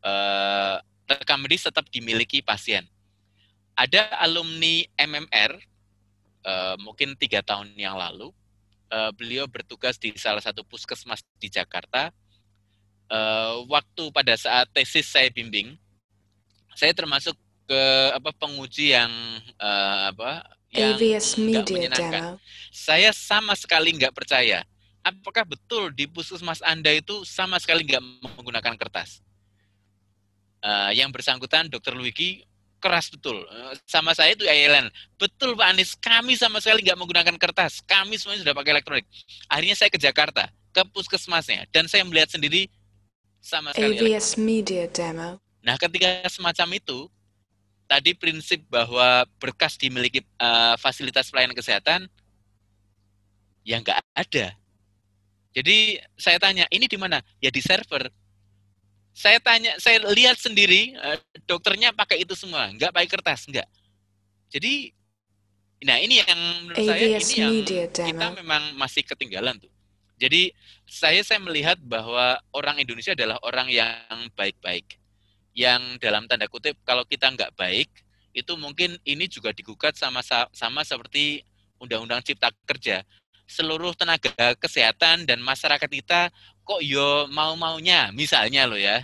eh, 0.04 0.76
rekam 1.08 1.40
medis 1.40 1.64
tetap 1.64 1.86
dimiliki 1.88 2.44
pasien. 2.44 2.84
Ada 3.78 4.20
alumni 4.20 4.84
MMR, 5.00 5.52
eh, 6.44 6.76
mungkin 6.84 7.16
tiga 7.16 7.40
tahun 7.46 7.72
yang 7.78 7.96
lalu, 7.96 8.34
eh, 8.92 9.12
beliau 9.16 9.48
bertugas 9.48 9.96
di 9.96 10.12
salah 10.20 10.44
satu 10.44 10.68
puskesmas 10.68 11.24
di 11.40 11.48
Jakarta. 11.48 12.12
Eh, 13.08 13.56
waktu 13.72 14.04
pada 14.12 14.36
saat 14.36 14.68
tesis 14.76 15.08
saya 15.08 15.32
bimbing, 15.32 15.80
saya 16.76 16.92
termasuk 16.92 17.36
ke 17.68 17.84
apa 18.12 18.36
penguji 18.36 18.92
yang 18.92 19.12
eh, 19.56 20.00
apa 20.12 20.44
yang 20.72 20.96
AVS 20.96 21.40
nggak 21.40 21.64
Media 21.68 21.76
menyenangkan. 21.76 22.24
Saya 22.72 23.12
sama 23.16 23.56
sekali 23.56 23.96
nggak 23.96 24.16
percaya. 24.16 24.64
Apakah 25.02 25.44
betul 25.48 25.90
di 25.92 26.06
puskesmas 26.06 26.62
Anda 26.62 26.94
itu 26.94 27.26
sama 27.26 27.58
sekali 27.58 27.88
nggak 27.88 28.04
menggunakan 28.38 28.76
kertas? 28.78 29.24
Eh, 30.62 30.92
yang 31.02 31.10
bersangkutan 31.10 31.74
Dokter 31.74 31.98
Luigi 31.98 32.46
keras 32.82 33.14
betul. 33.14 33.46
Sama 33.86 34.18
saya 34.18 34.34
itu 34.34 34.42
ILN. 34.42 34.90
Betul 35.22 35.54
Pak 35.54 35.68
Anies, 35.70 35.94
kami 35.94 36.34
sama 36.34 36.58
sekali 36.58 36.82
nggak 36.82 36.98
menggunakan 36.98 37.36
kertas. 37.38 37.86
Kami 37.86 38.18
semuanya 38.18 38.42
sudah 38.42 38.56
pakai 38.58 38.72
elektronik. 38.74 39.06
Akhirnya 39.46 39.78
saya 39.78 39.94
ke 39.94 40.02
Jakarta, 40.02 40.50
ke 40.74 40.82
puskesmasnya, 40.90 41.70
dan 41.70 41.86
saya 41.86 42.02
melihat 42.02 42.34
sendiri 42.34 42.66
sama 43.38 43.72
sekali 43.72 44.02
elektronik. 44.02 44.18
AVS 44.18 44.30
Media 44.42 44.84
Demo. 44.90 45.38
Nah, 45.62 45.78
ketika 45.78 46.26
semacam 46.26 46.82
itu, 46.82 47.06
tadi 47.86 48.18
prinsip 48.18 48.66
bahwa 48.66 49.30
berkas 49.38 49.78
dimiliki 49.78 50.26
eh, 50.26 50.76
fasilitas 50.82 51.30
pelayanan 51.30 51.54
kesehatan, 51.54 52.10
ya 53.62 53.78
nggak 53.78 54.02
ada. 54.18 54.58
Jadi 55.52 56.00
saya 56.16 56.40
tanya, 56.40 56.66
ini 56.72 56.88
di 56.88 56.96
mana? 56.96 57.20
Ya 57.44 57.52
di 57.52 57.60
server. 57.60 58.08
Saya 59.12 59.38
tanya, 59.44 59.76
saya 59.78 60.00
lihat 60.16 60.40
sendiri, 60.40 60.96
eh, 60.96 61.20
dokternya 61.44 61.92
pakai 61.92 62.24
itu 62.24 62.32
semua, 62.34 62.72
nggak 62.72 62.96
pakai 62.96 63.10
kertas, 63.12 63.44
nggak. 63.48 63.68
Jadi, 64.52 64.96
nah 65.84 66.00
ini 66.00 66.24
yang 66.24 66.42
menurut 66.68 66.80
saya 66.80 67.00
AVS 67.00 67.28
ini 67.28 67.36
yang 67.36 67.52
Media 67.52 67.84
kita 67.92 68.26
Demo. 68.32 68.38
memang 68.40 68.64
masih 68.80 69.04
ketinggalan 69.04 69.60
tuh. 69.60 69.72
Jadi 70.22 70.54
saya 70.86 71.20
saya 71.26 71.42
melihat 71.42 71.82
bahwa 71.82 72.38
orang 72.54 72.78
Indonesia 72.78 73.18
adalah 73.18 73.42
orang 73.42 73.68
yang 73.74 74.30
baik-baik 74.38 75.02
yang 75.58 75.98
dalam 76.00 76.30
tanda 76.30 76.48
kutip 76.48 76.78
kalau 76.86 77.04
kita 77.04 77.28
nggak 77.34 77.52
baik 77.58 77.90
itu 78.32 78.54
mungkin 78.56 78.96
ini 79.04 79.28
juga 79.28 79.52
digugat 79.52 80.00
sama 80.00 80.24
sama 80.56 80.82
seperti 80.88 81.44
undang-undang 81.82 82.24
cipta 82.24 82.54
kerja 82.64 83.04
seluruh 83.52 83.92
tenaga 83.92 84.32
kesehatan 84.56 85.28
dan 85.28 85.44
masyarakat 85.44 85.92
kita 85.92 86.32
kok 86.64 86.80
yo 86.80 87.28
mau-maunya 87.28 88.16
misalnya 88.16 88.64
lo 88.64 88.80
ya. 88.80 89.04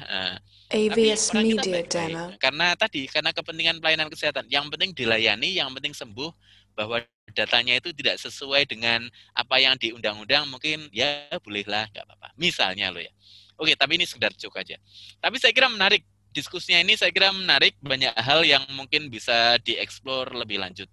Tapi 0.67 0.91
AVS 0.91 1.31
orang 1.31 1.43
kita 1.47 1.63
Media 1.63 1.71
baik-baik 1.79 1.87
Demo. 2.11 2.25
karena 2.39 2.67
tadi 2.75 3.01
karena 3.07 3.31
kepentingan 3.35 3.77
pelayanan 3.83 4.07
kesehatan. 4.07 4.47
Yang 4.47 4.65
penting 4.71 4.91
dilayani 4.95 5.49
yang 5.59 5.71
penting 5.75 5.91
sembuh 5.91 6.31
bahwa 6.75 7.03
datanya 7.35 7.75
itu 7.75 7.91
tidak 7.91 8.21
sesuai 8.23 8.63
dengan 8.69 9.03
apa 9.35 9.59
yang 9.59 9.75
di 9.75 9.91
undang-undang 9.91 10.47
mungkin 10.47 10.87
ya 10.95 11.27
bolehlah 11.43 11.89
nggak 11.91 12.03
apa-apa 12.07 12.27
misalnya 12.39 12.91
lo 12.91 13.03
ya. 13.03 13.11
Oke 13.59 13.75
tapi 13.75 13.99
ini 13.99 14.07
sekedar 14.07 14.31
joke 14.35 14.59
aja. 14.59 14.79
Tapi 15.19 15.35
saya 15.39 15.51
kira 15.51 15.67
menarik 15.67 16.07
diskusinya 16.31 16.79
ini 16.83 16.93
saya 16.93 17.09
kira 17.09 17.33
menarik 17.33 17.73
banyak 17.81 18.13
hal 18.13 18.45
yang 18.45 18.63
mungkin 18.75 19.09
bisa 19.09 19.57
dieksplor 19.65 20.29
lebih 20.35 20.61
lanjut. 20.61 20.85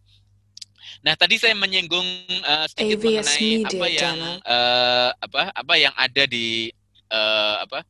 Nah 1.03 1.15
tadi 1.17 1.37
saya 1.41 1.55
menyinggung 1.57 2.07
uh, 2.45 2.67
sedikit 2.71 3.01
AVS 3.01 3.09
mengenai 3.09 3.41
Media 3.41 3.79
apa 3.79 3.87
yang 3.89 4.19
uh, 4.45 5.11
apa 5.19 5.43
apa 5.53 5.75
yang 5.77 5.95
ada 5.97 6.25
di 6.29 6.71
uh, 7.11 7.57
apa 7.65 7.83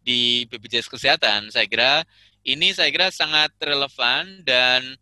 di 0.00 0.48
BPJS 0.48 0.88
Kesehatan. 0.88 1.52
Saya 1.52 1.66
kira 1.68 2.04
ini 2.44 2.72
saya 2.72 2.88
kira 2.88 3.12
sangat 3.12 3.52
relevan 3.60 4.40
dan 4.42 4.96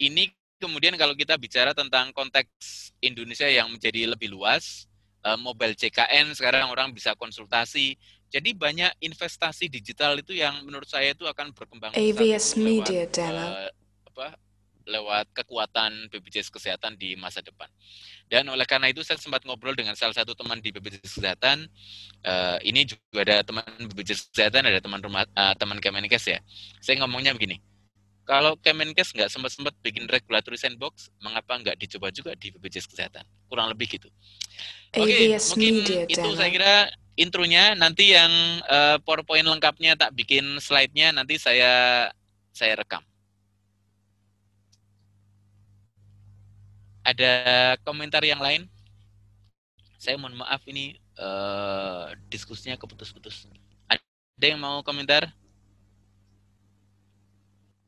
ini 0.00 0.32
kemudian 0.60 0.94
kalau 1.00 1.16
kita 1.16 1.38
bicara 1.40 1.72
tentang 1.72 2.12
konteks 2.12 2.92
Indonesia 3.00 3.48
yang 3.48 3.72
menjadi 3.72 4.12
lebih 4.12 4.28
luas, 4.34 4.90
uh, 5.24 5.38
mobile 5.40 5.72
CKN 5.72 6.36
sekarang 6.36 6.68
orang 6.68 6.92
bisa 6.92 7.16
konsultasi. 7.16 7.96
Jadi 8.30 8.54
banyak 8.54 8.94
investasi 9.02 9.66
digital 9.66 10.14
itu 10.22 10.38
yang 10.38 10.62
menurut 10.62 10.86
saya 10.86 11.10
itu 11.10 11.26
akan 11.26 11.50
berkembang 11.50 11.90
AVS 11.98 12.54
lewat 12.54 12.62
Media 12.62 13.02
eh, 13.02 13.70
apa 14.06 14.38
lewat 14.90 15.30
kekuatan 15.30 16.10
BPJS 16.10 16.50
Kesehatan 16.50 16.98
di 16.98 17.14
masa 17.14 17.38
depan. 17.38 17.70
Dan 18.26 18.50
oleh 18.50 18.66
karena 18.66 18.90
itu 18.90 19.06
saya 19.06 19.18
sempat 19.18 19.46
ngobrol 19.46 19.74
dengan 19.78 19.94
salah 19.94 20.14
satu 20.14 20.34
teman 20.34 20.58
di 20.58 20.74
BPJS 20.74 21.22
Kesehatan. 21.22 21.70
Eh, 22.26 22.58
ini 22.66 22.86
juga 22.86 23.22
ada 23.22 23.46
teman 23.46 23.64
BPJS 23.64 24.34
Kesehatan, 24.34 24.66
ada 24.66 24.82
teman 24.82 24.98
rumah 24.98 25.22
eh, 25.22 25.54
teman 25.54 25.78
Kemenkes 25.78 26.26
ya. 26.26 26.38
Saya 26.82 27.02
ngomongnya 27.06 27.30
begini. 27.34 27.62
Kalau 28.26 28.54
Kemenkes 28.58 29.10
nggak 29.10 29.30
sempat-sempat 29.30 29.74
bikin 29.82 30.06
regulatory 30.06 30.54
sandbox, 30.54 31.10
mengapa 31.18 31.58
nggak 31.58 31.74
dicoba 31.78 32.14
juga 32.14 32.34
di 32.38 32.54
BPJS 32.54 32.86
Kesehatan? 32.90 33.26
Kurang 33.50 33.70
lebih 33.74 33.90
gitu. 33.98 34.06
Oke, 34.94 35.34
AVS 35.34 35.54
mungkin 35.54 35.74
Media 35.82 36.02
itu 36.06 36.28
saya 36.38 36.50
kira 36.50 36.74
intronya. 37.18 37.74
Nanti 37.74 38.14
yang 38.14 38.30
eh, 38.62 38.96
PowerPoint 39.02 39.46
lengkapnya 39.46 39.98
tak 39.98 40.14
bikin 40.14 40.62
slide-nya 40.62 41.10
nanti 41.10 41.38
saya 41.38 42.06
saya 42.54 42.78
rekam. 42.78 43.02
Ada 47.10 47.32
komentar 47.82 48.22
yang 48.22 48.38
lain? 48.38 48.70
Saya 49.98 50.14
mohon 50.14 50.38
maaf 50.38 50.62
ini 50.70 50.94
eh, 51.18 52.06
diskusinya 52.30 52.78
keputus-putus. 52.78 53.50
Ada 53.90 54.46
yang 54.46 54.62
mau 54.62 54.78
komentar? 54.86 55.26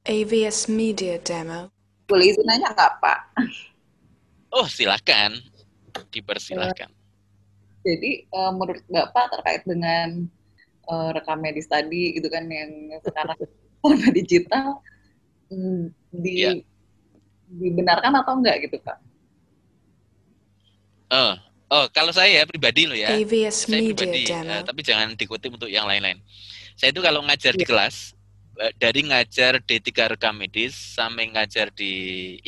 AVS 0.03 0.67
Media 0.67 1.23
Demo. 1.23 1.71
Boleh 2.11 2.35
izin 2.35 2.43
nanya 2.43 2.75
nggak 2.75 2.99
Pak? 2.99 3.19
Oh, 4.51 4.67
silakan. 4.67 5.39
Dipersilahkan. 6.11 6.91
Jadi 7.87 8.27
eh, 8.27 8.53
menurut 8.59 8.83
Bapak 8.91 9.39
terkait 9.39 9.63
dengan 9.63 10.27
eh, 10.91 11.09
rekam 11.15 11.39
medis 11.39 11.71
tadi 11.71 12.11
gitu 12.19 12.27
kan 12.27 12.43
yang 12.51 12.99
sekarang 13.07 13.39
serba 13.39 14.09
digital 14.11 14.83
mm, 15.47 15.95
di 16.11 16.35
Iya. 16.43 16.53
dibenarkan 17.53 18.19
atau 18.19 18.35
enggak 18.43 18.67
gitu 18.67 18.83
Pak? 18.83 19.12
Oh, 21.13 21.37
oh, 21.69 21.87
kalau 21.93 22.11
saya 22.11 22.49
pribadi 22.49 22.89
loh 22.89 22.97
ya. 22.97 23.13
AVS 23.13 23.69
saya 23.69 23.85
Media 23.85 23.93
pribadi, 23.93 24.23
eh, 24.33 24.63
tapi 24.65 24.81
jangan 24.81 25.13
dikutip 25.13 25.53
untuk 25.53 25.69
yang 25.69 25.85
lain-lain. 25.85 26.17
Saya 26.73 26.89
itu 26.89 27.05
kalau 27.05 27.21
ngajar 27.29 27.53
di 27.53 27.69
kelas, 27.69 28.17
eh, 28.57 28.73
dari 28.81 29.05
ngajar 29.05 29.61
D3 29.61 30.17
rekam 30.17 30.41
medis 30.41 30.73
sampai 30.73 31.29
ngajar 31.29 31.69
di 31.77 31.93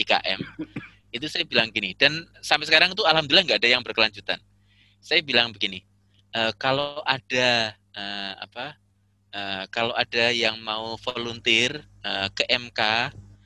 IKM, 0.01 0.41
itu 1.15 1.31
saya 1.31 1.47
bilang 1.47 1.71
gini 1.71 1.95
dan 1.95 2.27
sampai 2.43 2.67
sekarang 2.67 2.91
itu 2.91 3.07
alhamdulillah 3.07 3.47
nggak 3.47 3.61
ada 3.63 3.71
yang 3.71 3.83
berkelanjutan 3.87 4.43
saya 4.99 5.23
bilang 5.23 5.55
begini 5.55 5.87
e, 6.35 6.41
kalau 6.59 6.99
ada 7.07 7.71
e, 7.95 8.05
apa 8.43 8.75
e, 9.31 9.41
kalau 9.71 9.95
ada 9.95 10.35
yang 10.35 10.59
mau 10.59 10.99
volunteer 10.99 11.87
e, 12.03 12.11
ke 12.35 12.43
MK 12.51 12.81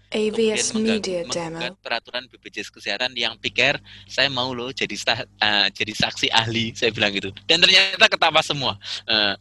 AVS 0.09 0.73
Media 0.77 1.25
Demo 1.29 1.61
peraturan 1.85 2.25
BPJS 2.29 2.73
Kesehatan 2.73 3.13
yang 3.13 3.37
pikir 3.37 3.77
saya 4.09 4.33
mau 4.33 4.51
loh 4.57 4.73
jadi 4.73 4.95
uh, 5.15 5.69
jadi 5.73 5.93
saksi 5.93 6.33
ahli 6.33 6.73
saya 6.73 6.93
bilang 6.93 7.13
gitu 7.13 7.33
dan 7.45 7.61
ternyata 7.61 8.09
ketawa 8.09 8.41
semua 8.41 8.81
uh, 9.09 9.35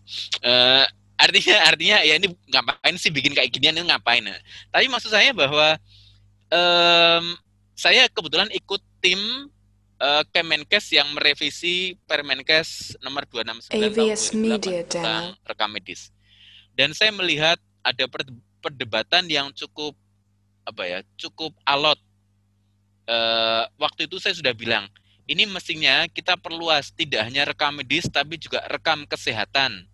uh, 0.44 0.86
artinya 1.18 1.58
artinya 1.66 1.98
ya 2.04 2.20
ini 2.20 2.28
ngapain 2.52 2.96
sih 3.00 3.10
bikin 3.10 3.34
kayak 3.34 3.50
ginian 3.50 3.80
ini 3.80 3.90
ngapain 3.90 4.22
nah. 4.22 4.38
tapi 4.70 4.86
maksud 4.92 5.10
saya 5.10 5.34
bahwa 5.34 5.80
um, 6.52 7.26
saya 7.78 8.10
kebetulan 8.10 8.50
ikut 8.54 8.82
tim 9.00 9.20
uh, 10.02 10.24
Kemenkes 10.34 10.94
yang 10.94 11.10
merevisi 11.14 11.98
Permenkes 12.06 12.98
nomor 13.02 13.26
269 13.30 13.74
AVS 13.74 14.34
tahun 14.34 14.42
2008 14.42 14.46
Media 14.46 14.80
tentang 14.86 15.24
rekam 15.46 15.70
medis. 15.70 16.10
Dan 16.78 16.94
saya 16.94 17.10
melihat 17.14 17.58
ada 17.82 18.06
perdebatan 18.62 19.26
yang 19.30 19.50
cukup 19.54 19.98
apa 20.68 20.84
ya, 20.84 21.00
cukup 21.16 21.56
alot. 21.64 21.96
Uh, 23.08 23.64
waktu 23.80 24.04
itu 24.04 24.20
saya 24.20 24.36
sudah 24.36 24.52
bilang, 24.52 24.92
ini 25.24 25.48
mestinya 25.48 26.04
kita 26.12 26.36
perluas 26.36 26.92
tidak 26.92 27.24
hanya 27.24 27.48
rekam 27.48 27.72
medis 27.72 28.04
tapi 28.12 28.36
juga 28.36 28.60
rekam 28.68 29.08
kesehatan. 29.08 29.88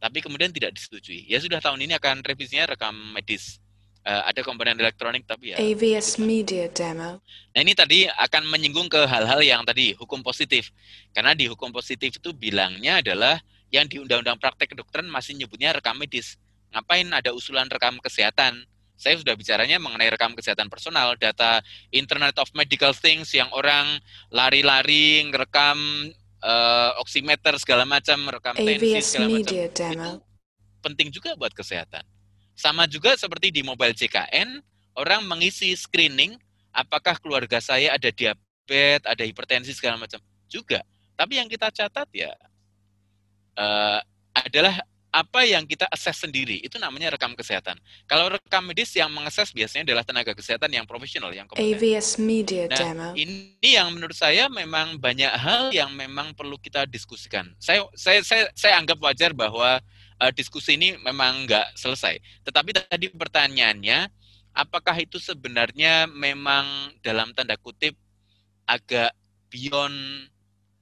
Tapi 0.00 0.18
kemudian 0.24 0.48
tidak 0.48 0.72
disetujui. 0.72 1.28
Ya 1.28 1.36
sudah 1.38 1.60
tahun 1.60 1.84
ini 1.84 1.92
akan 2.00 2.24
revisinya 2.24 2.72
rekam 2.72 2.96
medis 3.12 3.62
uh, 4.06 4.22
ada 4.28 4.40
komponen 4.42 4.76
elektronik 4.78 5.24
tapi 5.26 5.54
ya 5.54 5.56
AVS 5.58 6.18
Media 6.22 6.66
Demo. 6.70 7.22
Nah 7.54 7.60
ini 7.60 7.72
tadi 7.74 8.06
akan 8.06 8.50
menyinggung 8.50 8.90
ke 8.90 9.06
hal-hal 9.06 9.40
yang 9.42 9.62
tadi 9.62 9.94
hukum 9.96 10.20
positif 10.22 10.70
karena 11.14 11.34
di 11.34 11.46
hukum 11.46 11.70
positif 11.70 12.18
itu 12.18 12.30
bilangnya 12.34 13.02
adalah 13.02 13.38
yang 13.72 13.88
di 13.88 13.96
undang-undang 14.02 14.36
praktek 14.36 14.76
kedokteran 14.76 15.08
masih 15.08 15.38
nyebutnya 15.38 15.72
rekam 15.72 15.96
medis. 15.96 16.36
Ngapain 16.72 17.08
ada 17.12 17.32
usulan 17.32 17.68
rekam 17.68 17.96
kesehatan? 18.00 18.64
Saya 18.96 19.18
sudah 19.18 19.34
bicaranya 19.34 19.82
mengenai 19.82 20.14
rekam 20.14 20.32
kesehatan 20.36 20.70
personal, 20.70 21.18
data 21.18 21.58
Internet 21.90 22.38
of 22.38 22.48
Medical 22.54 22.94
Things 22.94 23.34
yang 23.34 23.50
orang 23.50 23.98
lari-lari 24.30 25.26
ngerekam 25.26 25.78
uh, 26.42 26.90
oximeter 27.02 27.58
segala 27.58 27.82
macam, 27.82 28.18
rekam 28.30 28.54
tensi 28.54 29.02
segala 29.02 29.26
macam. 29.32 29.54
Itu 29.58 30.12
penting 30.82 31.08
juga 31.14 31.34
buat 31.38 31.54
kesehatan. 31.54 32.02
Sama 32.52 32.86
juga 32.86 33.16
seperti 33.16 33.50
di 33.50 33.62
mobile 33.64 33.96
CKN, 33.96 34.60
orang 34.98 35.24
mengisi 35.24 35.72
screening 35.72 36.36
apakah 36.74 37.16
keluarga 37.18 37.58
saya 37.60 37.96
ada 37.96 38.10
diabetes, 38.12 39.02
ada 39.04 39.22
hipertensi 39.24 39.72
segala 39.72 39.96
macam 39.98 40.20
juga. 40.46 40.84
Tapi 41.16 41.38
yang 41.38 41.48
kita 41.48 41.70
catat 41.70 42.08
ya 42.12 42.32
uh, 43.56 44.00
adalah 44.32 44.80
apa 45.12 45.44
yang 45.44 45.68
kita 45.68 45.84
assess 45.92 46.24
sendiri 46.24 46.56
itu 46.64 46.80
namanya 46.80 47.12
rekam 47.12 47.36
kesehatan. 47.36 47.76
Kalau 48.08 48.32
rekam 48.32 48.64
medis 48.64 48.88
yang 48.96 49.12
mengakses 49.12 49.52
biasanya 49.52 49.92
adalah 49.92 50.04
tenaga 50.08 50.32
kesehatan 50.32 50.72
yang 50.72 50.88
profesional 50.88 51.28
yang 51.36 51.44
kompeten. 51.44 51.68
AVS 51.68 52.16
Media 52.16 52.64
nah, 52.64 52.80
Demo. 52.80 53.08
Ini 53.12 53.60
yang 53.60 53.92
menurut 53.92 54.16
saya 54.16 54.48
memang 54.48 54.96
banyak 54.96 55.28
hal 55.36 55.68
yang 55.68 55.92
memang 55.92 56.32
perlu 56.32 56.56
kita 56.56 56.88
diskusikan. 56.88 57.52
Saya 57.60 57.84
saya 57.92 58.24
saya, 58.24 58.48
saya 58.56 58.80
anggap 58.80 58.96
wajar 59.04 59.36
bahwa 59.36 59.84
uh, 60.16 60.32
diskusi 60.32 60.80
ini 60.80 60.96
memang 61.04 61.44
nggak 61.44 61.76
selesai. 61.76 62.16
Tetapi 62.48 62.72
tadi 62.72 63.12
pertanyaannya, 63.12 64.08
apakah 64.56 64.96
itu 64.96 65.20
sebenarnya 65.20 66.08
memang 66.08 66.96
dalam 67.04 67.36
tanda 67.36 67.60
kutip 67.60 67.92
agak 68.64 69.12
beyond 69.52 70.32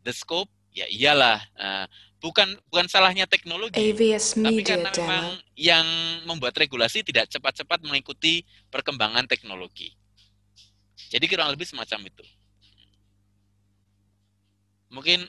the 0.07 0.15
scope? 0.15 0.55
Ya 0.71 0.87
iyalah. 0.87 1.43
Uh, 1.59 1.91
bukan 2.21 2.49
bukan 2.69 2.87
salahnya 2.87 3.25
teknologi, 3.25 3.81
AVS 3.81 4.37
tapi 4.37 4.61
Media 4.61 4.77
karena 4.77 4.91
memang 4.93 5.27
Demo. 5.41 5.57
yang 5.57 5.87
membuat 6.29 6.53
regulasi 6.55 7.01
tidak 7.01 7.33
cepat-cepat 7.33 7.81
mengikuti 7.83 8.45
perkembangan 8.69 9.25
teknologi. 9.25 9.97
Jadi 11.09 11.25
kurang 11.27 11.51
lebih 11.51 11.65
semacam 11.65 12.07
itu. 12.07 12.25
Mungkin, 14.93 15.25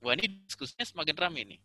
wah 0.00 0.14
ini 0.14 0.30
diskusinya 0.46 0.86
semakin 0.86 1.16
ramai 1.18 1.42
nih. 1.44 1.60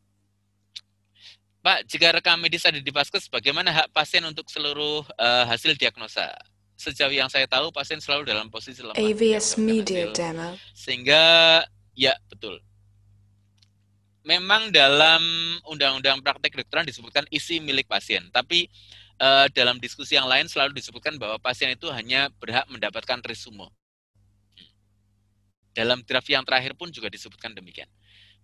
Pak, 1.61 1.85
jika 1.85 2.09
rekam 2.09 2.41
medis 2.41 2.65
ada 2.65 2.81
di 2.81 2.89
Paskes, 2.89 3.29
bagaimana 3.29 3.69
hak 3.69 3.93
pasien 3.93 4.25
untuk 4.25 4.49
seluruh 4.49 5.05
uh, 5.21 5.45
hasil 5.45 5.77
diagnosa? 5.77 6.33
Sejauh 6.73 7.13
yang 7.13 7.29
saya 7.29 7.45
tahu, 7.45 7.69
pasien 7.69 8.01
selalu 8.01 8.25
dalam 8.25 8.49
posisi 8.49 8.81
lemah. 8.81 8.97
AVS 8.97 9.61
Media. 9.61 10.09
Demo. 10.09 10.57
Sehingga, 10.73 11.21
ya 11.93 12.17
betul. 12.25 12.57
Memang 14.22 14.69
dalam 14.69 15.22
undang-undang 15.65 16.22
praktek 16.22 16.53
kedokteran 16.53 16.86
disebutkan 16.86 17.26
isi 17.34 17.57
milik 17.57 17.89
pasien, 17.89 18.30
tapi 18.30 18.69
uh, 19.17 19.49
dalam 19.49 19.82
diskusi 19.82 20.13
yang 20.13 20.30
lain 20.30 20.45
selalu 20.45 20.78
disebutkan 20.78 21.17
bahwa 21.17 21.41
pasien 21.41 21.74
itu 21.74 21.89
hanya 21.89 22.30
berhak 22.38 22.69
mendapatkan 22.69 23.17
resume. 23.26 23.65
Dalam 25.74 26.05
draft 26.05 26.30
yang 26.30 26.45
terakhir 26.45 26.78
pun 26.78 26.93
juga 26.93 27.09
disebutkan 27.09 27.55
demikian. 27.55 27.88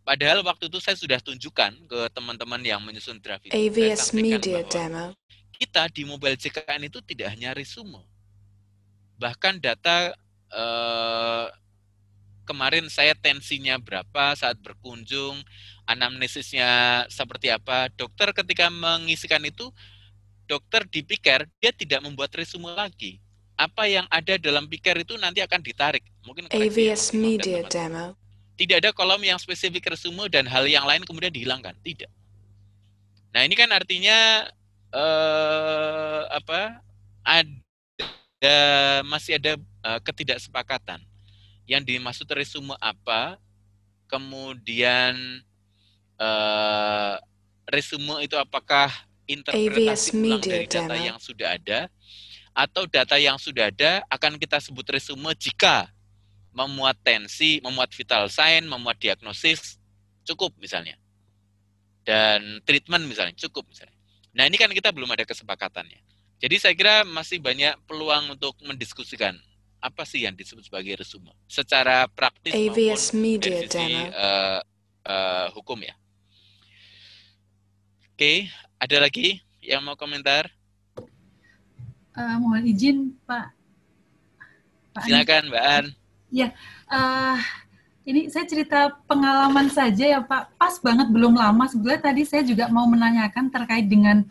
Padahal 0.08 0.40
waktu 0.40 0.72
itu 0.72 0.80
saya 0.80 0.96
sudah 0.96 1.20
tunjukkan 1.20 1.84
ke 1.84 2.00
teman-teman 2.16 2.64
yang 2.64 2.80
menyusun 2.80 3.20
draft 3.20 3.44
itu. 3.44 3.52
AVS 3.52 4.16
Media 4.16 4.64
Demo. 4.64 5.12
kita 5.58 5.90
di 5.90 6.06
mobile 6.06 6.38
CKN 6.38 6.88
itu 6.88 7.04
tidak 7.04 7.36
hanya 7.36 7.52
resume. 7.52 8.06
Bahkan 9.20 9.60
data 9.60 10.16
eh, 10.48 11.46
kemarin 12.48 12.88
saya 12.88 13.12
tensinya 13.12 13.76
berapa 13.76 14.32
saat 14.40 14.56
berkunjung, 14.64 15.44
anamnesisnya 15.84 17.04
seperti 17.12 17.52
apa. 17.52 17.92
Dokter 17.92 18.32
ketika 18.32 18.72
mengisikan 18.72 19.44
itu, 19.44 19.68
dokter 20.48 20.88
di 20.88 21.04
piker, 21.04 21.44
dia 21.60 21.76
tidak 21.76 22.00
membuat 22.08 22.32
resume 22.32 22.72
lagi. 22.72 23.20
Apa 23.60 23.92
yang 23.92 24.08
ada 24.08 24.40
dalam 24.40 24.72
piker 24.72 25.04
itu 25.04 25.20
nanti 25.20 25.44
akan 25.44 25.60
ditarik. 25.60 26.08
Mungkin 26.24 26.48
ya, 26.48 26.56
AVS 26.56 27.12
Media 27.12 27.68
teman. 27.68 28.16
Demo. 28.16 28.28
Tidak 28.58 28.78
ada 28.82 28.90
kolom 28.96 29.22
yang 29.22 29.38
spesifik 29.38 29.94
resume 29.94 30.32
dan 30.32 30.48
hal 30.50 30.66
yang 30.66 30.88
lain 30.88 31.04
kemudian 31.04 31.30
dihilangkan. 31.30 31.78
Tidak. 31.84 32.10
Nah 33.36 33.46
ini 33.46 33.54
kan 33.54 33.70
artinya 33.70 34.50
eh, 34.90 36.22
apa? 36.32 36.82
Ada 37.22 38.58
masih 39.06 39.38
ada 39.38 39.62
eh, 39.62 40.00
ketidaksepakatan. 40.02 41.06
Yang 41.68 41.84
dimaksud 41.94 42.28
resume 42.32 42.74
apa? 42.80 43.36
Kemudian 44.08 45.44
eh, 46.18 47.16
resume 47.68 48.24
itu 48.24 48.40
apakah 48.40 48.88
interpretasi 49.28 49.76
AVS 49.76 50.04
ulang 50.16 50.40
Media 50.40 50.52
dari 50.56 50.66
data 50.66 50.96
Demo. 50.96 51.06
yang 51.06 51.18
sudah 51.20 51.48
ada 51.60 51.80
atau 52.58 52.90
data 52.90 53.16
yang 53.20 53.38
sudah 53.38 53.70
ada 53.70 54.02
akan 54.10 54.40
kita 54.40 54.58
sebut 54.64 54.88
resume 54.90 55.30
jika 55.38 55.92
memuat 56.56 56.98
tensi, 57.06 57.62
memuat 57.62 57.94
vital 57.94 58.32
sign, 58.34 58.66
memuat 58.66 58.98
diagnosis 58.98 59.78
cukup 60.26 60.58
misalnya. 60.58 60.98
Dan 62.02 62.64
treatment 62.66 63.06
misalnya 63.06 63.36
cukup 63.38 63.68
misalnya. 63.70 63.94
Nah, 64.34 64.48
ini 64.48 64.58
kan 64.58 64.72
kita 64.74 64.90
belum 64.90 65.12
ada 65.14 65.28
kesepakatannya. 65.28 66.02
Jadi 66.42 66.56
saya 66.58 66.74
kira 66.74 67.06
masih 67.06 67.38
banyak 67.38 67.78
peluang 67.86 68.34
untuk 68.38 68.58
mendiskusikan 68.66 69.38
apa 69.78 70.04
sih 70.04 70.26
yang 70.26 70.34
disebut 70.34 70.66
sebagai 70.66 70.98
resume 70.98 71.32
secara 71.46 72.10
praktis 72.10 72.54
AVS 72.54 73.14
maupun 73.14 73.22
Media 73.22 73.50
dari 73.54 73.68
sisi 73.70 73.94
eh, 74.10 74.60
eh, 75.06 75.48
hukum 75.54 75.80
ya. 75.82 75.96
Oke, 78.18 78.50
ada 78.82 78.98
lagi 78.98 79.38
yang 79.62 79.86
mau 79.86 79.94
komentar? 79.94 80.50
Eh, 82.18 82.36
mohon 82.42 82.66
izin 82.66 83.14
Pak. 83.30 83.54
Pak. 84.98 85.04
Silakan, 85.06 85.54
Mbak 85.54 85.64
An. 85.70 85.86
Ya, 86.34 86.50
eh, 86.90 87.38
ini 88.10 88.32
saya 88.34 88.50
cerita 88.50 88.98
pengalaman 89.06 89.70
saja 89.70 90.18
ya 90.18 90.20
Pak. 90.26 90.58
Pas 90.58 90.82
banget 90.82 91.14
belum 91.14 91.38
lama 91.38 91.70
sebenarnya 91.70 92.10
tadi 92.10 92.26
saya 92.26 92.42
juga 92.42 92.66
mau 92.74 92.90
menanyakan 92.90 93.54
terkait 93.54 93.86
dengan 93.86 94.26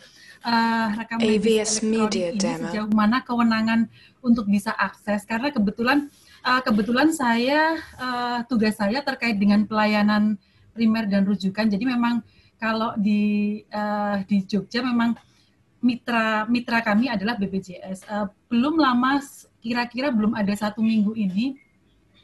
eh, 0.46 0.86
rekam 0.94 1.18
AVS 1.18 1.82
Media 1.82 2.30
ini 2.30 2.38
Demo. 2.38 2.70
sejauh 2.70 2.90
mana 2.94 3.20
kewenangan 3.26 3.90
untuk 4.22 4.46
bisa 4.46 4.70
akses 4.78 5.26
karena 5.26 5.50
kebetulan 5.50 6.06
eh, 6.46 6.60
kebetulan 6.62 7.10
saya 7.10 7.74
eh, 7.76 8.38
tugas 8.46 8.78
saya 8.78 9.02
terkait 9.02 9.34
dengan 9.36 9.66
pelayanan 9.66 10.38
primer 10.76 11.08
dan 11.10 11.26
rujukan. 11.26 11.66
Jadi 11.66 11.84
memang 11.88 12.22
kalau 12.60 12.94
di 12.96 13.60
eh, 13.66 14.16
di 14.28 14.44
Jogja 14.46 14.84
memang 14.84 15.16
mitra 15.80 16.44
mitra 16.48 16.78
kami 16.84 17.08
adalah 17.08 17.34
BPJS. 17.40 17.98
Eh, 18.06 18.26
belum 18.48 18.78
lama, 18.78 19.20
kira-kira 19.60 20.12
belum 20.12 20.36
ada 20.36 20.52
satu 20.54 20.80
minggu 20.80 21.16
ini, 21.16 21.56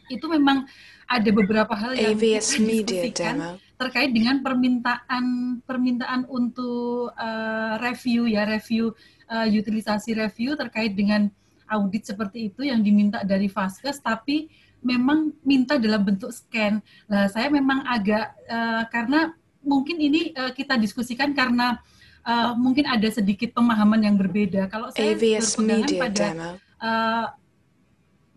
itu 0.09 0.27
memang 0.29 0.69
ada 1.09 1.31
beberapa 1.33 1.73
hal 1.73 1.97
yang 1.97 2.17
AVS 2.17 2.61
Media 2.61 3.03
Demo. 3.09 3.57
Terkait 3.83 4.15
dengan 4.15 4.39
permintaan 4.47 5.59
permintaan 5.67 6.31
untuk 6.31 7.11
eh, 7.19 7.75
review 7.83 8.31
ya 8.31 8.47
review 8.47 8.95
eh, 9.27 9.51
utilisasi 9.51 10.15
review 10.15 10.55
terkait 10.55 10.95
dengan 10.95 11.27
audit 11.73 12.05
seperti 12.05 12.53
itu 12.53 12.69
yang 12.69 12.85
diminta 12.85 13.25
dari 13.25 13.49
Vaskes, 13.49 14.05
tapi 14.05 14.53
memang 14.85 15.33
minta 15.41 15.81
dalam 15.81 16.05
bentuk 16.05 16.29
scan. 16.29 16.85
Nah, 17.09 17.31
saya 17.33 17.49
memang 17.49 17.87
agak 17.87 18.35
uh, 18.51 18.85
karena 18.91 19.33
mungkin 19.63 19.97
ini 19.97 20.35
uh, 20.35 20.51
kita 20.53 20.75
diskusikan 20.77 21.33
karena 21.33 21.79
uh, 22.27 22.53
mungkin 22.59 22.85
ada 22.91 23.07
sedikit 23.09 23.55
pemahaman 23.55 24.03
yang 24.05 24.19
berbeda. 24.19 24.67
Kalau 24.69 24.91
saya 24.91 25.15
AVS 25.15 25.57
berpegangan 25.57 25.87
Media 25.87 26.01
pada 26.03 26.27
Demo. 26.35 26.51
uh, 26.83 27.27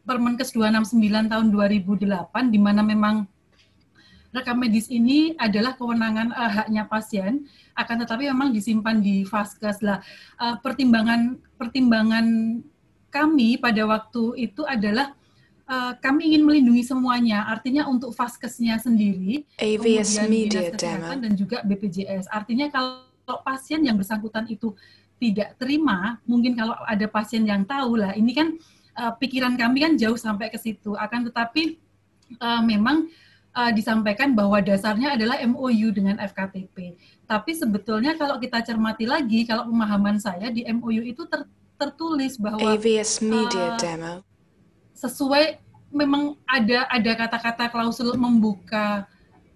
Permenkes 0.05 0.53
269 0.53 1.33
tahun 1.33 1.47
2008 1.49 2.53
di 2.53 2.59
mana 2.61 2.85
memang 2.85 3.25
rekam 4.35 4.59
medis 4.59 4.91
ini 4.91 5.31
adalah 5.39 5.79
kewenangan 5.79 6.35
uh, 6.35 6.51
haknya 6.51 6.83
pasien 6.91 7.47
akan 7.75 7.95
tetapi 8.03 8.27
memang 8.27 8.51
disimpan 8.51 8.99
di 8.99 9.23
Vaskes 9.23 9.79
lah. 9.79 10.03
Uh, 10.35 10.59
pertimbangan 10.59 11.39
pertimbangan 11.55 12.59
kami 13.11 13.55
pada 13.55 13.87
waktu 13.87 14.51
itu 14.51 14.67
adalah 14.67 15.15
uh, 15.71 15.95
kami 16.03 16.33
ingin 16.33 16.43
melindungi 16.43 16.83
semuanya, 16.83 17.47
artinya 17.47 17.87
untuk 17.87 18.11
Vaskesnya 18.11 18.75
sendiri, 18.77 19.47
AVS 19.55 20.19
kemudian 20.19 20.27
Media 20.27 20.61
Dinas 20.67 20.75
Kesehatan 20.75 21.17
dan 21.23 21.31
juga 21.39 21.57
BPJS. 21.63 22.25
Artinya 22.27 22.67
kalau 22.67 23.39
pasien 23.41 23.81
yang 23.81 23.95
bersangkutan 23.95 24.45
itu 24.51 24.75
tidak 25.15 25.55
terima, 25.55 26.19
mungkin 26.27 26.59
kalau 26.59 26.75
ada 26.83 27.07
pasien 27.07 27.47
yang 27.47 27.63
tahu 27.63 28.03
lah, 28.03 28.11
ini 28.13 28.31
kan 28.35 28.47
uh, 28.99 29.15
pikiran 29.15 29.55
kami 29.55 29.83
kan 29.83 29.93
jauh 29.95 30.19
sampai 30.19 30.51
ke 30.51 30.59
situ. 30.59 30.93
Akan 30.99 31.23
tetapi 31.23 31.79
uh, 32.43 32.61
memang 32.61 33.07
uh, 33.55 33.71
disampaikan 33.71 34.35
bahwa 34.35 34.59
dasarnya 34.59 35.15
adalah 35.15 35.39
MOU 35.47 35.89
dengan 35.95 36.19
FKTP. 36.19 36.99
Tapi 37.25 37.51
sebetulnya 37.55 38.19
kalau 38.19 38.37
kita 38.37 38.61
cermati 38.61 39.07
lagi, 39.07 39.47
kalau 39.47 39.71
pemahaman 39.71 40.19
saya 40.19 40.51
di 40.51 40.67
MOU 40.67 41.01
itu 41.01 41.23
ter- 41.25 41.47
tertulis 41.79 42.35
bahwa 42.35 42.75
AVS 42.75 43.23
Media 43.23 43.75
uh, 43.75 43.79
Demo. 43.79 44.13
sesuai 44.95 45.59
memang 45.91 46.35
ada 46.47 46.87
ada 46.91 47.11
kata-kata 47.15 47.71
klausul 47.71 48.15
membuka 48.15 49.07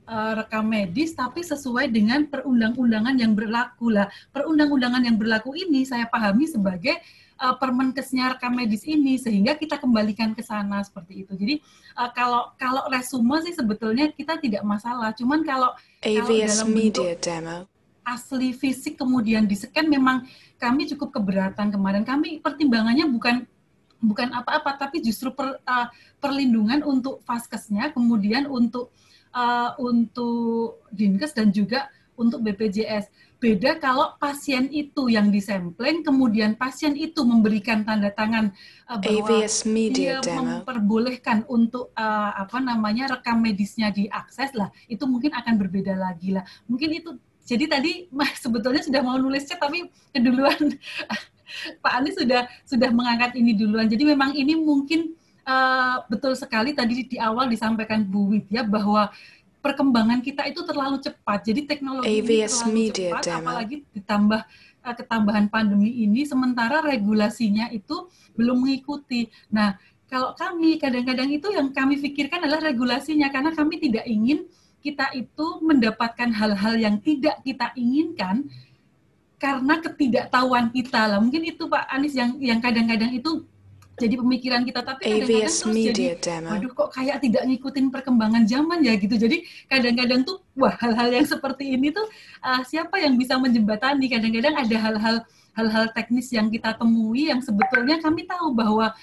uh, 0.07 0.31
rekam 0.43 0.67
medis 0.67 1.15
tapi 1.15 1.43
sesuai 1.43 1.91
dengan 1.91 2.27
perundang-undangan 2.27 3.15
yang 3.19 3.35
berlaku 3.35 3.91
lah. 3.91 4.07
Perundang-undangan 4.31 5.03
yang 5.03 5.15
berlaku 5.15 5.55
ini 5.55 5.83
saya 5.83 6.07
pahami 6.07 6.47
sebagai 6.47 6.99
uh, 7.39 7.55
permenkesnya 7.55 8.35
rekam 8.35 8.53
medis 8.53 8.83
ini 8.83 9.15
sehingga 9.15 9.55
kita 9.55 9.79
kembalikan 9.79 10.35
ke 10.35 10.43
sana 10.43 10.83
seperti 10.83 11.25
itu. 11.25 11.33
Jadi 11.33 11.55
uh, 11.95 12.11
kalau 12.11 12.51
kalau 12.59 12.85
resume 12.91 13.39
sih 13.41 13.55
sebetulnya 13.55 14.11
kita 14.11 14.37
tidak 14.37 14.61
masalah. 14.67 15.15
Cuman 15.15 15.41
kalau 15.47 15.71
kalau 16.03 16.27
dalam 16.27 16.67
Media 16.69 17.15
Demo. 17.15 17.65
asli 18.03 18.51
fisik 18.57 18.97
kemudian 18.97 19.45
di 19.45 19.53
scan 19.53 19.85
memang 19.85 20.27
kami 20.59 20.85
cukup 20.91 21.15
keberatan 21.15 21.71
kemarin. 21.71 22.03
Kami 22.03 22.43
pertimbangannya 22.43 23.07
bukan 23.07 23.47
bukan 23.99 24.31
apa-apa 24.31 24.79
tapi 24.79 25.03
justru 25.03 25.31
per, 25.35 25.59
uh, 25.63 25.87
perlindungan 26.23 26.83
untuk 26.87 27.19
vaskesnya 27.27 27.91
kemudian 27.91 28.47
untuk 28.47 28.95
uh, 29.35 29.75
untuk 29.79 30.83
dinkes 30.91 31.35
dan 31.35 31.51
juga 31.51 31.91
untuk 32.19 32.43
BPJS. 32.43 33.28
Beda 33.39 33.79
kalau 33.79 34.19
pasien 34.19 34.67
itu 34.67 35.07
yang 35.07 35.31
disampling 35.31 36.03
kemudian 36.03 36.59
pasien 36.59 36.91
itu 36.99 37.23
memberikan 37.23 37.87
tanda 37.87 38.11
tangan 38.11 38.51
uh, 38.91 38.99
bahwa 38.99 39.31
AVS 39.31 39.63
Media 39.63 40.19
dia 40.19 40.35
Demo. 40.35 40.59
memperbolehkan 40.59 41.47
untuk 41.47 41.95
uh, 41.95 42.35
apa 42.35 42.59
namanya 42.59 43.15
rekam 43.15 43.39
medisnya 43.39 43.95
diakses 43.95 44.51
lah. 44.51 44.67
Itu 44.91 45.07
mungkin 45.07 45.31
akan 45.31 45.55
berbeda 45.55 45.95
lagi 45.95 46.35
lah. 46.35 46.43
Mungkin 46.67 46.99
itu 46.99 47.15
jadi 47.47 47.65
tadi 47.71 48.11
sebetulnya 48.43 48.83
sudah 48.83 49.01
mau 49.07 49.15
nulis 49.15 49.47
chat 49.47 49.55
tapi 49.55 49.87
keduluan 50.11 50.75
Pak 51.83 51.93
Anies 51.95 52.19
sudah 52.19 52.45
sudah 52.67 52.91
mengangkat 52.91 53.39
ini 53.39 53.55
duluan. 53.55 53.87
Jadi 53.87 54.03
memang 54.03 54.35
ini 54.35 54.53
mungkin 54.59 55.15
uh, 55.49 56.05
betul 56.05 56.37
sekali 56.37 56.77
tadi 56.77 57.07
di 57.07 57.17
awal 57.17 57.49
disampaikan 57.49 58.05
Bu 58.05 58.29
Widya 58.29 58.61
bahwa 58.61 59.09
perkembangan 59.59 60.23
kita 60.23 60.47
itu 60.47 60.63
terlalu 60.63 61.03
cepat 61.03 61.43
jadi 61.43 61.67
teknologi 61.67 62.07
ini 62.07 62.19
AVS 62.23 62.63
terlalu 62.63 62.73
Media 62.75 63.09
cepat 63.11 63.23
Demo. 63.27 63.37
apalagi 63.43 63.75
ditambah 63.91 64.41
uh, 64.83 64.95
ketambahan 64.95 65.45
pandemi 65.51 65.91
ini 66.03 66.23
sementara 66.23 66.79
regulasinya 66.79 67.67
itu 67.71 68.07
belum 68.39 68.63
mengikuti. 68.63 69.27
Nah, 69.51 69.75
kalau 70.07 70.33
kami 70.33 70.79
kadang-kadang 70.79 71.29
itu 71.29 71.51
yang 71.51 71.69
kami 71.75 71.99
pikirkan 71.99 72.41
adalah 72.41 72.63
regulasinya 72.65 73.29
karena 73.29 73.51
kami 73.53 73.77
tidak 73.77 74.07
ingin 74.07 74.47
kita 74.79 75.11
itu 75.11 75.59
mendapatkan 75.59 76.31
hal-hal 76.31 76.79
yang 76.79 77.03
tidak 77.03 77.43
kita 77.43 77.75
inginkan 77.75 78.47
karena 79.39 79.79
ketidaktahuan 79.83 80.71
kita 80.71 81.15
lah. 81.15 81.19
Mungkin 81.19 81.51
itu 81.51 81.67
Pak 81.67 81.91
Anies 81.91 82.15
yang 82.15 82.39
yang 82.39 82.59
kadang-kadang 82.63 83.11
itu 83.11 83.43
jadi 83.99 84.15
pemikiran 84.15 84.61
kita 84.63 84.81
tapi 84.81 85.01
kadang-kadang 85.03 85.51
terus 85.51 85.83
jadi 85.91 86.03
Demo. 86.17 86.49
waduh 86.55 86.71
kok 86.71 86.89
kayak 86.95 87.17
tidak 87.19 87.43
ngikutin 87.45 87.85
perkembangan 87.91 88.43
zaman 88.47 88.79
ya 88.81 88.95
gitu. 88.95 89.15
Jadi 89.19 89.43
kadang-kadang 89.67 90.23
tuh 90.23 90.39
wah 90.55 90.73
hal-hal 90.79 91.11
yang 91.11 91.27
seperti 91.27 91.75
ini 91.75 91.91
tuh 91.91 92.07
uh, 92.41 92.63
siapa 92.63 92.97
yang 93.03 93.19
bisa 93.19 93.35
menjembatani? 93.35 94.07
Kadang-kadang 94.07 94.55
ada 94.55 94.77
hal-hal 94.79 95.15
hal-hal 95.59 95.85
teknis 95.91 96.31
yang 96.31 96.47
kita 96.47 96.73
temui 96.79 97.27
yang 97.27 97.43
sebetulnya 97.43 97.99
kami 97.99 98.23
tahu 98.23 98.55
bahwa 98.55 98.95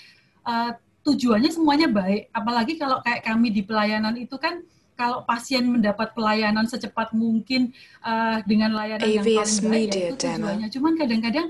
uh, 0.49 0.73
tujuannya 1.05 1.51
semuanya 1.53 1.87
baik. 1.93 2.33
Apalagi 2.33 2.81
kalau 2.81 2.99
kayak 3.05 3.23
kami 3.23 3.53
di 3.53 3.63
pelayanan 3.63 4.17
itu 4.17 4.35
kan 4.41 4.65
kalau 4.97 5.23
pasien 5.29 5.69
mendapat 5.69 6.17
pelayanan 6.17 6.65
secepat 6.65 7.13
mungkin 7.13 7.71
uh, 8.01 8.41
dengan 8.49 8.73
layanan 8.73 9.05
yang 9.05 9.23
AVS 9.23 9.61
paling 9.61 9.69
baik 9.69 9.69
ya 9.69 9.71
Media 9.71 10.07
itu 10.09 10.17
Demo. 10.17 10.35
tujuannya. 10.41 10.69
Cuman 10.73 10.93
kadang-kadang 10.97 11.47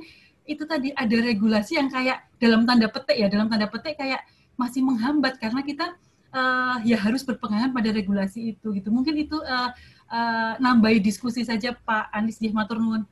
itu 0.47 0.63
tadi 0.65 0.95
ada 0.95 1.17
regulasi 1.19 1.79
yang 1.79 1.91
kayak 1.91 2.23
dalam 2.39 2.63
tanda 2.65 2.87
petik 2.87 3.17
ya 3.19 3.27
dalam 3.27 3.51
tanda 3.51 3.67
petik 3.67 3.99
kayak 3.99 4.23
masih 4.57 4.81
menghambat 4.81 5.37
karena 5.37 5.61
kita 5.61 5.99
uh, 6.33 6.81
ya 6.87 6.97
harus 6.97 7.27
berpegangan 7.27 7.75
pada 7.75 7.93
regulasi 7.93 8.57
itu 8.57 8.73
gitu 8.73 8.89
mungkin 8.89 9.15
itu 9.21 9.37
uh, 9.43 9.71
uh, 10.09 10.53
nambahi 10.63 11.03
diskusi 11.03 11.45
saja 11.45 11.75
Pak 11.75 12.15
Anies 12.15 12.39
Nggih, 12.41 12.55
matur 12.55 12.79
nuwun 12.81 13.05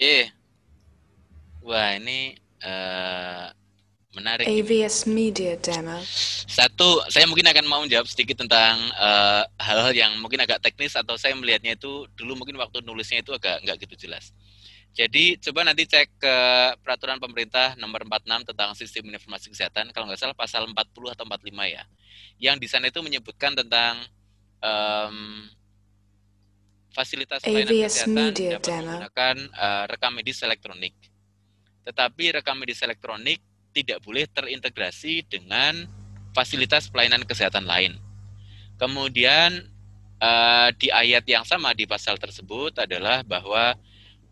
Iya. 0.00 0.32
Wah 1.60 1.92
ini 2.00 2.32
eh, 2.64 3.46
menarik. 4.14 4.46
AVS 4.46 5.06
Media 5.06 5.54
Demo. 5.54 6.02
Satu, 6.50 7.02
saya 7.06 7.30
mungkin 7.30 7.46
akan 7.46 7.64
mau 7.66 7.80
menjawab 7.86 8.10
sedikit 8.10 8.42
tentang 8.42 8.78
eh, 8.78 9.42
hal-hal 9.62 9.92
yang 9.94 10.12
mungkin 10.18 10.42
agak 10.42 10.58
teknis 10.58 10.98
atau 10.98 11.14
saya 11.14 11.34
melihatnya 11.38 11.78
itu 11.78 12.10
dulu 12.18 12.42
mungkin 12.42 12.58
waktu 12.58 12.82
nulisnya 12.82 13.22
itu 13.22 13.30
agak 13.30 13.62
nggak 13.62 13.76
gitu 13.86 14.06
jelas. 14.08 14.34
Jadi 14.90 15.38
coba 15.38 15.62
nanti 15.62 15.86
cek 15.86 16.18
ke 16.18 16.36
peraturan 16.82 17.22
pemerintah 17.22 17.78
nomor 17.78 18.02
46 18.02 18.50
tentang 18.50 18.70
sistem 18.74 19.06
informasi 19.14 19.54
kesehatan, 19.54 19.94
kalau 19.94 20.10
nggak 20.10 20.18
salah 20.18 20.34
pasal 20.34 20.66
40 20.66 21.14
atau 21.14 21.24
45 21.30 21.46
ya. 21.70 21.82
Yang 22.42 22.56
di 22.58 22.66
sana 22.66 22.90
itu 22.90 22.98
menyebutkan 22.98 23.54
tentang 23.54 24.02
em, 24.58 25.46
fasilitas 26.90 27.38
pelayanan 27.46 27.86
kesehatan 27.86 28.18
Media 28.18 28.50
dapat 28.58 28.66
Demo. 28.66 28.82
menggunakan 28.82 29.36
eh, 29.46 29.84
rekam 29.94 30.12
medis 30.18 30.38
elektronik. 30.42 30.94
Tetapi 31.86 32.24
rekam 32.42 32.58
medis 32.58 32.82
elektronik 32.82 33.38
tidak 33.70 34.02
boleh 34.02 34.26
terintegrasi 34.30 35.26
dengan 35.26 35.86
fasilitas 36.34 36.86
pelayanan 36.90 37.26
kesehatan 37.26 37.66
lain. 37.66 37.98
Kemudian 38.78 39.66
eh, 40.22 40.68
di 40.78 40.88
ayat 40.88 41.26
yang 41.26 41.44
sama 41.44 41.74
di 41.76 41.84
pasal 41.84 42.16
tersebut 42.16 42.78
adalah 42.80 43.20
bahwa 43.26 43.74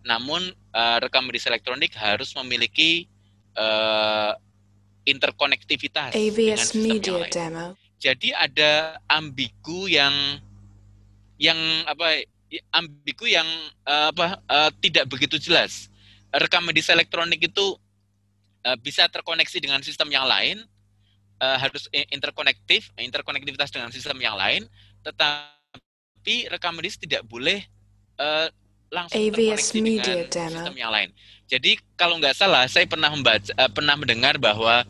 namun 0.07 0.41
eh, 0.53 0.97
rekam 1.03 1.27
medis 1.27 1.47
elektronik 1.47 1.93
harus 1.99 2.33
memiliki 2.39 3.07
eh, 3.55 4.33
interkonektivitas 5.09 6.13
dengan 6.13 6.33
AVS 6.33 6.75
yang 6.75 6.85
Media 6.85 7.13
lain. 7.25 7.33
Demo. 7.33 7.67
Jadi 7.99 8.31
ada 8.31 9.03
ambigu 9.11 9.91
yang 9.91 10.15
yang 11.39 11.59
apa 11.87 12.23
ambigu 12.71 13.27
yang 13.27 13.47
apa 13.83 14.39
tidak 14.79 15.11
begitu 15.11 15.35
jelas. 15.35 15.91
Rekam 16.31 16.63
medis 16.63 16.87
elektronik 16.87 17.43
itu 17.43 17.75
eh, 18.69 18.77
bisa 18.77 19.09
terkoneksi 19.09 19.59
dengan 19.65 19.81
sistem 19.81 20.13
yang 20.13 20.29
lain, 20.29 20.61
eh, 21.41 21.57
harus 21.57 21.89
interkonektif, 22.13 22.93
interkonektivitas 23.01 23.73
dengan 23.73 23.89
sistem 23.89 24.21
yang 24.21 24.37
lain, 24.37 24.69
tetapi 25.03 26.53
rekam 26.53 26.77
medis 26.77 27.01
tidak 27.01 27.25
boleh 27.25 27.65
eh, 28.19 28.49
langsung 28.91 29.17
AVS 29.21 29.73
terkoneksi 29.73 29.79
Media 29.81 30.15
dengan 30.27 30.29
Demo. 30.29 30.53
sistem 30.53 30.77
yang 30.77 30.93
lain. 30.93 31.11
Jadi 31.49 31.73
kalau 31.97 32.21
nggak 32.21 32.37
salah, 32.37 32.65
saya 32.69 32.85
pernah 32.85 33.09
membaca, 33.13 33.49
eh, 33.53 33.71
pernah 33.73 33.95
mendengar 33.97 34.37
bahwa 34.37 34.85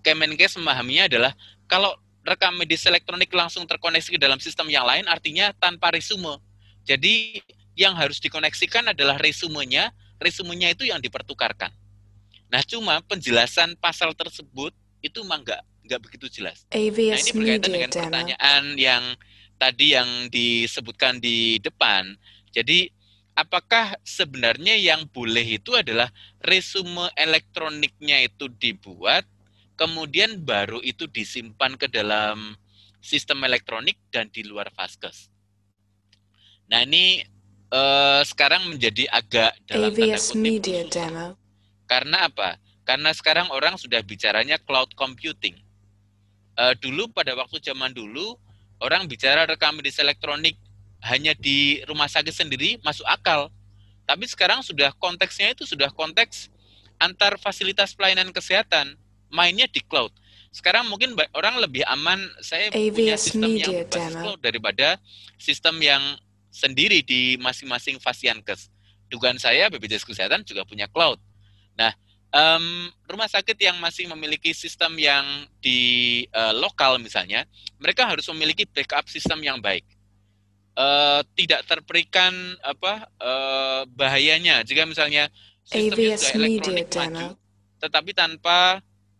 Kemenkes 0.00 0.56
memahaminya 0.56 1.10
adalah 1.10 1.32
kalau 1.68 1.92
rekam 2.24 2.54
medis 2.56 2.84
elektronik 2.84 3.28
langsung 3.32 3.64
terkoneksi 3.64 4.16
ke 4.16 4.20
dalam 4.20 4.40
sistem 4.40 4.68
yang 4.72 4.84
lain, 4.84 5.04
artinya 5.08 5.52
tanpa 5.56 5.92
resume. 5.92 6.40
Jadi 6.84 7.40
yang 7.76 7.92
harus 7.96 8.20
dikoneksikan 8.20 8.92
adalah 8.92 9.20
resumenya, 9.20 9.92
resumenya 10.20 10.72
itu 10.72 10.88
yang 10.88 11.00
dipertukarkan. 11.00 11.72
Nah, 12.48 12.64
cuma 12.64 13.00
penjelasan 13.04 13.76
pasal 13.76 14.16
tersebut 14.16 14.72
itu 15.04 15.20
memang 15.22 15.44
nggak 15.44 15.62
nggak 15.88 16.00
begitu 16.04 16.26
jelas. 16.40 16.64
Nah, 16.68 16.80
AVS 16.80 17.20
ini 17.24 17.30
berkaitan 17.32 17.70
Media 17.72 17.72
dengan 17.72 17.90
pertanyaan 17.92 18.62
yang 18.76 19.04
tadi 19.56 19.86
yang 19.96 20.08
disebutkan 20.28 21.20
di 21.20 21.56
depan. 21.60 22.16
Jadi 22.52 22.88
apakah 23.36 23.96
sebenarnya 24.02 24.74
yang 24.76 25.06
boleh 25.08 25.58
itu 25.58 25.74
adalah 25.76 26.08
resume 26.42 27.08
elektroniknya 27.14 28.26
itu 28.28 28.48
dibuat, 28.50 29.24
kemudian 29.78 30.42
baru 30.42 30.82
itu 30.82 31.06
disimpan 31.06 31.78
ke 31.78 31.86
dalam 31.86 32.56
sistem 32.98 33.46
elektronik 33.46 33.96
dan 34.10 34.28
di 34.28 34.42
luar 34.42 34.68
Vaskes. 34.74 35.30
Nah 36.68 36.84
ini 36.84 37.24
uh, 37.72 38.20
sekarang 38.26 38.68
menjadi 38.68 39.08
agak 39.08 39.56
dalam 39.64 39.94
tanda 39.94 40.16
AVS 40.18 40.24
kutip 40.34 40.42
Media. 40.42 40.80
Demo. 40.84 41.47
Karena 41.88 42.28
apa? 42.28 42.60
Karena 42.84 43.10
sekarang 43.16 43.48
orang 43.48 43.80
sudah 43.80 44.04
bicaranya 44.04 44.60
cloud 44.60 44.92
computing. 44.92 45.56
Uh, 46.58 46.76
dulu 46.78 47.08
pada 47.10 47.32
waktu 47.32 47.58
zaman 47.64 47.96
dulu 47.96 48.36
orang 48.84 49.08
bicara 49.08 49.46
rekam 49.46 49.78
medis 49.78 49.98
elektronik 49.98 50.58
hanya 51.06 51.32
di 51.32 51.80
rumah 51.86 52.06
sakit 52.06 52.34
sendiri 52.34 52.76
masuk 52.84 53.06
akal. 53.08 53.48
Tapi 54.04 54.24
sekarang 54.28 54.60
sudah 54.64 54.92
konteksnya 54.96 55.52
itu 55.56 55.68
sudah 55.68 55.92
konteks 55.92 56.48
antar 56.98 57.38
fasilitas 57.38 57.94
pelayanan 57.94 58.34
kesehatan, 58.34 58.98
mainnya 59.30 59.70
di 59.70 59.80
cloud. 59.84 60.10
Sekarang 60.48 60.88
mungkin 60.88 61.14
orang 61.36 61.60
lebih 61.60 61.84
aman 61.86 62.18
saya 62.40 62.72
punya 62.72 63.14
AVS 63.14 63.20
sistem 63.20 63.52
yang 63.52 63.52
Media 63.52 63.84
berbasis 63.84 64.12
Demo. 64.12 64.20
cloud 64.24 64.40
daripada 64.40 64.88
sistem 65.36 65.76
yang 65.78 66.02
sendiri 66.48 67.04
di 67.04 67.36
masing-masing 67.38 68.00
fasiankes. 68.00 68.72
Dugaan 69.12 69.36
saya 69.36 69.68
BPJS 69.68 70.08
Kesehatan 70.08 70.42
juga 70.42 70.64
punya 70.64 70.88
cloud. 70.88 71.20
Nah, 71.78 71.94
em, 72.34 72.90
rumah 73.06 73.30
sakit 73.30 73.54
yang 73.56 73.78
masih 73.78 74.10
memiliki 74.10 74.50
sistem 74.50 74.98
yang 74.98 75.24
di 75.62 76.24
eh, 76.26 76.54
lokal 76.58 76.98
misalnya, 76.98 77.46
mereka 77.78 78.04
harus 78.04 78.26
memiliki 78.34 78.66
backup 78.66 79.06
sistem 79.06 79.38
yang 79.46 79.62
baik. 79.62 79.86
Eh, 80.78 81.20
tidak 81.38 81.66
terperikan 81.66 82.34
apa 82.62 83.06
eh, 83.18 83.82
bahayanya 83.94 84.62
jika 84.66 84.86
misalnya 84.86 85.30
sistemnya 85.62 86.14
AVS 86.14 86.20
sudah 86.22 86.38
Media 86.38 86.38
elektronik 86.38 86.86
maju, 86.86 86.98
Demo. 86.98 87.28
tetapi 87.82 88.10
tanpa 88.14 88.58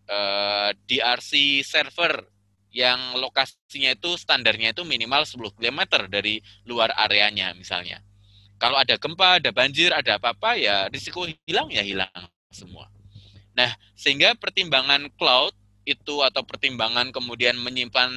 eh, 0.06 0.70
DRC 0.86 1.62
server 1.66 2.26
yang 2.70 3.16
lokasinya 3.16 3.90
itu 3.96 4.14
standarnya 4.20 4.76
itu 4.76 4.84
minimal 4.84 5.24
10 5.24 5.56
km 5.56 5.80
dari 6.06 6.38
luar 6.68 6.94
areanya 6.94 7.50
misalnya. 7.56 8.04
Kalau 8.58 8.78
ada 8.78 8.98
gempa, 8.98 9.38
ada 9.42 9.50
banjir, 9.50 9.90
ada 9.94 10.18
apa-apa 10.18 10.58
ya 10.58 10.86
risiko 10.90 11.26
hilang 11.46 11.70
ya 11.70 11.82
hilang 11.82 12.10
semua. 12.58 12.90
Nah, 13.54 13.70
sehingga 13.94 14.34
pertimbangan 14.34 15.06
cloud 15.14 15.54
itu 15.86 16.20
atau 16.26 16.42
pertimbangan 16.42 17.14
kemudian 17.14 17.54
menyimpan 17.62 18.10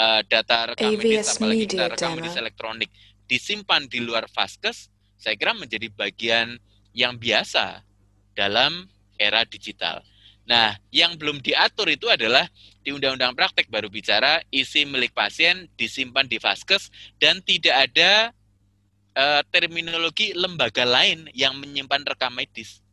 eh, 0.00 0.20
data 0.26 0.72
rekam 0.72 0.96
medis 0.96 1.36
apalagi 1.36 1.64
Media 1.68 1.86
rekam 1.92 2.10
medis 2.16 2.34
elektronik 2.34 2.90
disimpan 3.28 3.86
di 3.88 4.04
luar 4.04 4.28
Vaskes, 4.28 4.92
saya 5.16 5.36
kira 5.36 5.56
menjadi 5.56 5.88
bagian 5.92 6.60
yang 6.92 7.16
biasa 7.16 7.80
dalam 8.36 8.88
era 9.16 9.46
digital. 9.48 10.04
Nah, 10.44 10.76
yang 10.92 11.16
belum 11.16 11.40
diatur 11.40 11.88
itu 11.88 12.04
adalah 12.12 12.44
di 12.84 12.92
Undang-Undang 12.92 13.32
Praktek 13.32 13.72
baru 13.72 13.88
bicara 13.88 14.44
isi 14.52 14.84
milik 14.84 15.16
pasien 15.16 15.72
disimpan 15.80 16.28
di 16.28 16.36
Vaskes 16.36 16.92
dan 17.16 17.40
tidak 17.40 17.88
ada 17.88 18.28
eh, 19.16 19.42
terminologi 19.48 20.36
lembaga 20.36 20.84
lain 20.84 21.32
yang 21.32 21.56
menyimpan 21.56 22.04
rekam 22.04 22.36
medis. 22.36 22.83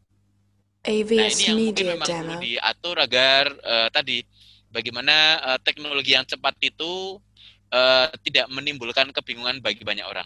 Nah, 0.81 0.89
AVS 0.89 1.33
ini 1.37 1.45
yang 1.45 1.57
mungkin 1.61 1.85
Media 1.85 1.93
memang 1.93 2.07
perlu 2.09 2.25
Demo. 2.25 2.41
diatur 2.41 2.95
agar 2.97 3.43
eh, 3.53 3.89
tadi 3.93 4.17
bagaimana 4.73 5.15
eh, 5.53 5.59
teknologi 5.61 6.11
yang 6.17 6.25
cepat 6.25 6.57
itu 6.57 7.21
eh, 7.69 8.07
tidak 8.25 8.49
menimbulkan 8.49 9.13
kebingungan 9.13 9.61
bagi 9.61 9.85
banyak 9.85 10.05
orang. 10.05 10.25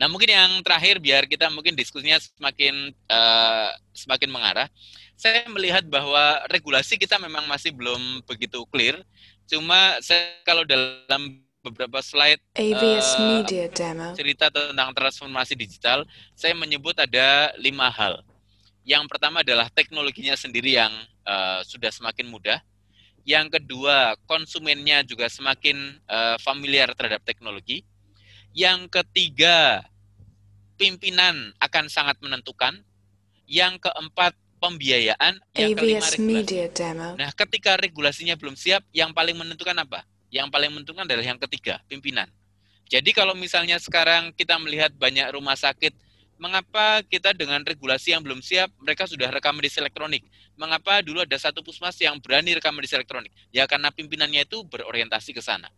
Nah, 0.00 0.08
mungkin 0.08 0.32
yang 0.32 0.50
terakhir 0.64 1.02
biar 1.04 1.28
kita 1.28 1.52
mungkin 1.52 1.76
diskusinya 1.76 2.16
semakin 2.16 2.96
eh, 2.96 3.70
semakin 3.92 4.30
mengarah. 4.32 4.68
Saya 5.20 5.44
melihat 5.52 5.84
bahwa 5.84 6.40
regulasi 6.48 6.96
kita 6.96 7.20
memang 7.20 7.44
masih 7.44 7.76
belum 7.76 8.24
begitu 8.24 8.64
clear. 8.72 8.96
Cuma 9.44 10.00
saya 10.00 10.40
kalau 10.48 10.64
dalam 10.64 11.44
beberapa 11.62 12.00
slide 12.02 12.42
AVS 12.56 13.08
eh, 13.14 13.20
Media 13.20 13.64
Demo. 13.68 14.16
cerita 14.16 14.48
tentang 14.48 14.90
transformasi 14.96 15.54
digital, 15.54 16.08
saya 16.34 16.56
menyebut 16.56 16.96
ada 16.98 17.52
lima 17.60 17.86
hal. 17.92 18.24
Yang 18.82 19.06
pertama 19.10 19.46
adalah 19.46 19.70
teknologinya 19.70 20.34
sendiri 20.34 20.74
yang 20.78 20.92
eh, 21.26 21.60
sudah 21.66 21.90
semakin 21.90 22.26
mudah. 22.28 22.58
Yang 23.22 23.62
kedua, 23.62 24.18
konsumennya 24.26 25.06
juga 25.06 25.30
semakin 25.30 26.02
eh, 26.02 26.36
familiar 26.42 26.90
terhadap 26.98 27.22
teknologi. 27.22 27.86
Yang 28.52 28.90
ketiga, 28.90 29.86
pimpinan 30.76 31.54
akan 31.62 31.86
sangat 31.86 32.18
menentukan. 32.18 32.82
Yang 33.46 33.86
keempat, 33.86 34.34
pembiayaan. 34.62 35.42
Yang 35.54 35.70
kelima, 35.78 36.06
regulasi. 36.06 36.18
Media 36.22 36.66
Demo. 36.70 37.08
Nah, 37.18 37.30
ketika 37.34 37.74
regulasinya 37.74 38.38
belum 38.38 38.54
siap, 38.54 38.86
yang 38.94 39.10
paling 39.10 39.34
menentukan 39.34 39.74
apa? 39.82 40.06
Yang 40.30 40.48
paling 40.54 40.70
menentukan 40.70 41.02
adalah 41.02 41.26
yang 41.26 41.38
ketiga, 41.42 41.82
pimpinan. 41.90 42.30
Jadi 42.86 43.10
kalau 43.16 43.32
misalnya 43.32 43.80
sekarang 43.80 44.30
kita 44.36 44.56
melihat 44.60 44.92
banyak 44.94 45.24
rumah 45.34 45.56
sakit, 45.56 45.96
mengapa 46.42 47.06
kita 47.06 47.30
dengan 47.30 47.62
regulasi 47.62 48.10
yang 48.10 48.26
belum 48.26 48.42
siap, 48.42 48.74
mereka 48.82 49.06
sudah 49.06 49.30
rekam 49.30 49.54
medis 49.54 49.78
elektronik? 49.78 50.26
Mengapa 50.58 50.98
dulu 50.98 51.22
ada 51.22 51.38
satu 51.38 51.62
pusmas 51.62 51.94
yang 52.02 52.18
berani 52.18 52.58
rekam 52.58 52.74
medis 52.74 52.90
elektronik? 52.90 53.30
Ya 53.54 53.62
karena 53.70 53.94
pimpinannya 53.94 54.42
itu 54.42 54.66
berorientasi 54.66 55.30
ke 55.30 55.38
sana. 55.38 55.70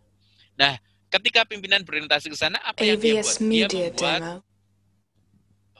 Nah, 0.56 0.80
ketika 1.12 1.44
pimpinan 1.44 1.84
berorientasi 1.84 2.32
ke 2.32 2.38
sana, 2.40 2.56
apa 2.64 2.80
yang 2.80 2.96
dia 2.96 3.20
buat? 3.20 3.36
Dia 3.36 3.66
membuat 3.68 4.20
Demo. 4.24 4.36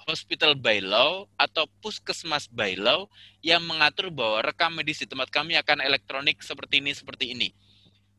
hospital 0.04 0.52
by 0.52 0.84
law 0.84 1.24
atau 1.40 1.64
puskesmas 1.80 2.44
by 2.52 2.76
law 2.76 3.08
yang 3.40 3.64
mengatur 3.64 4.12
bahwa 4.12 4.44
rekam 4.44 4.76
medis 4.76 5.00
di 5.00 5.08
tempat 5.08 5.32
kami 5.32 5.56
akan 5.56 5.80
elektronik 5.80 6.44
seperti 6.44 6.84
ini, 6.84 6.92
seperti 6.92 7.32
ini. 7.32 7.48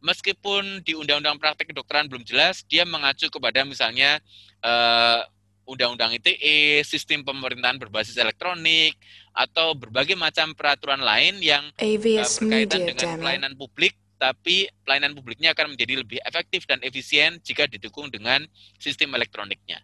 Meskipun 0.02 0.86
di 0.86 0.98
Undang-Undang 0.98 1.38
Praktek 1.38 1.74
Kedokteran 1.74 2.10
belum 2.10 2.26
jelas, 2.26 2.66
dia 2.66 2.86
mengacu 2.86 3.30
kepada 3.30 3.66
misalnya 3.66 4.22
eh, 4.62 5.22
Undang-Undang 5.66 6.22
ITE, 6.22 6.86
sistem 6.86 7.26
pemerintahan 7.26 7.82
berbasis 7.82 8.16
elektronik, 8.22 8.94
atau 9.34 9.74
berbagai 9.74 10.14
macam 10.14 10.54
peraturan 10.54 11.02
lain 11.02 11.42
yang 11.42 11.66
eh, 11.82 11.98
AVS 11.98 12.40
berkaitan 12.40 12.82
Media 12.86 12.90
dengan 12.94 13.08
Demo. 13.10 13.22
pelayanan 13.26 13.54
publik, 13.58 13.94
tapi 14.16 14.70
pelayanan 14.86 15.14
publiknya 15.18 15.58
akan 15.58 15.76
menjadi 15.76 16.06
lebih 16.06 16.20
efektif 16.24 16.70
dan 16.70 16.80
efisien 16.86 17.42
jika 17.42 17.66
didukung 17.66 18.14
dengan 18.14 18.46
sistem 18.78 19.18
elektroniknya. 19.18 19.82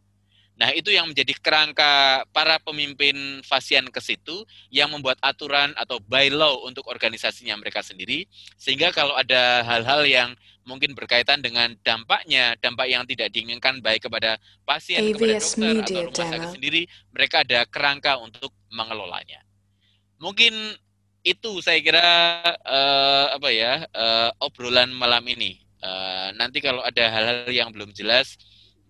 Nah, 0.60 0.70
itu 0.78 0.94
yang 0.94 1.10
menjadi 1.10 1.34
kerangka 1.42 2.22
para 2.30 2.62
pemimpin 2.62 3.42
fasien 3.42 3.88
ke 3.90 3.98
situ 3.98 4.46
yang 4.70 4.94
membuat 4.94 5.18
aturan 5.24 5.74
atau 5.74 5.98
by 6.06 6.30
law 6.30 6.62
untuk 6.70 6.86
organisasinya 6.86 7.58
mereka 7.58 7.82
sendiri 7.82 8.30
sehingga 8.62 8.94
kalau 8.94 9.18
ada 9.18 9.66
hal-hal 9.66 10.06
yang 10.06 10.30
mungkin 10.62 10.94
berkaitan 10.94 11.42
dengan 11.42 11.74
dampaknya, 11.82 12.54
dampak 12.62 12.86
yang 12.86 13.04
tidak 13.10 13.34
diinginkan 13.34 13.82
baik 13.82 14.06
kepada 14.06 14.38
pasien, 14.62 15.02
kepada 15.14 15.42
AVS 15.42 15.58
dokter 15.58 15.74
atau 15.74 15.82
Media 15.82 16.04
rumah 16.06 16.30
sakit 16.30 16.50
sendiri, 16.54 16.82
mereka 17.10 17.36
ada 17.42 17.60
kerangka 17.66 18.22
untuk 18.22 18.54
mengelolanya. 18.70 19.42
Mungkin 20.22 20.54
itu 21.22 21.62
saya 21.62 21.82
kira 21.82 22.06
eh, 22.62 23.26
apa 23.34 23.50
ya 23.50 23.86
eh, 23.86 24.30
obrolan 24.42 24.94
malam 24.94 25.26
ini. 25.26 25.58
Eh, 25.82 26.30
nanti 26.38 26.62
kalau 26.62 26.86
ada 26.86 27.10
hal-hal 27.10 27.50
yang 27.50 27.74
belum 27.74 27.90
jelas 27.98 28.38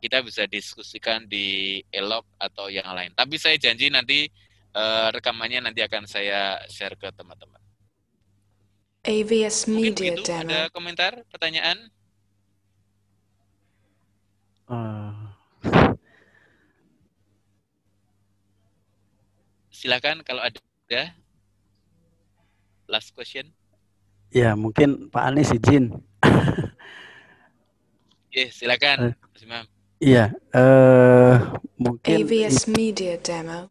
kita 0.02 0.26
bisa 0.26 0.49
diskusikan 0.49 1.30
di 1.30 1.78
elok 1.94 2.26
atau 2.41 2.73
yang 2.73 2.90
lain. 2.90 3.14
Tapi 3.14 3.38
saya 3.38 3.53
janji 3.61 3.94
nanti 3.94 4.26
eh, 4.73 5.07
rekamannya 5.14 5.69
nanti 5.69 5.86
akan 5.86 6.10
saya 6.10 6.57
share 6.65 6.98
ke 6.98 7.14
teman-teman. 7.14 7.61
AVS 9.06 9.69
Mungkin 9.69 9.94
Media 9.94 10.11
begitu. 10.14 10.22
Demo. 10.26 10.49
Ada 10.49 10.61
komentar, 10.73 11.14
pertanyaan? 11.30 11.78
Eh, 14.72 15.14
Silakan 19.69 20.22
kalau 20.22 20.41
ada. 20.45 20.61
Last 22.86 23.15
question. 23.15 23.48
ya 24.32 24.53
mungkin 24.56 25.10
Pak 25.10 25.23
Anies 25.32 25.52
izin. 25.56 25.95
Oke, 28.32 28.48
silakan. 28.52 29.15
Mas 29.15 29.44
Imam. 29.44 29.65
Iya, 30.02 30.34
eh 30.57 31.38
mungkin 31.78 32.26
AVS 32.26 32.65
Media 32.73 33.22
Demo. 33.22 33.69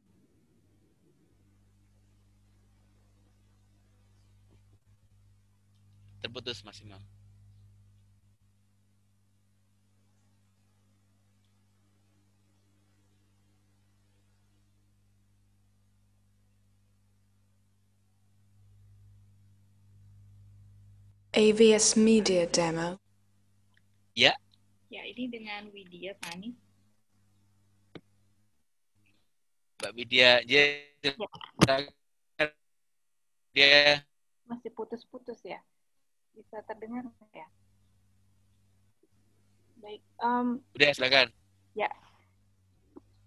Terputus 6.22 6.62
Mas 6.62 6.78
Imam. 6.78 7.02
AVS 21.34 21.98
Media 21.98 22.46
Demo. 22.46 23.02
Ya, 24.14 24.38
Ya, 25.00 25.08
ini 25.16 25.32
dengan 25.32 25.64
Widya 25.72 26.12
Pani. 26.20 26.52
Mbak 29.80 29.92
Widya. 29.96 30.44
Dia, 30.44 30.84
dia 33.56 34.04
masih 34.44 34.68
putus-putus 34.76 35.40
ya. 35.40 35.56
Bisa 36.36 36.60
terdengar 36.68 37.08
ya? 37.32 37.48
Baik. 39.80 40.04
Um, 40.20 40.60
Udah, 40.76 40.92
silakan. 40.92 41.32
Ya. 41.72 41.88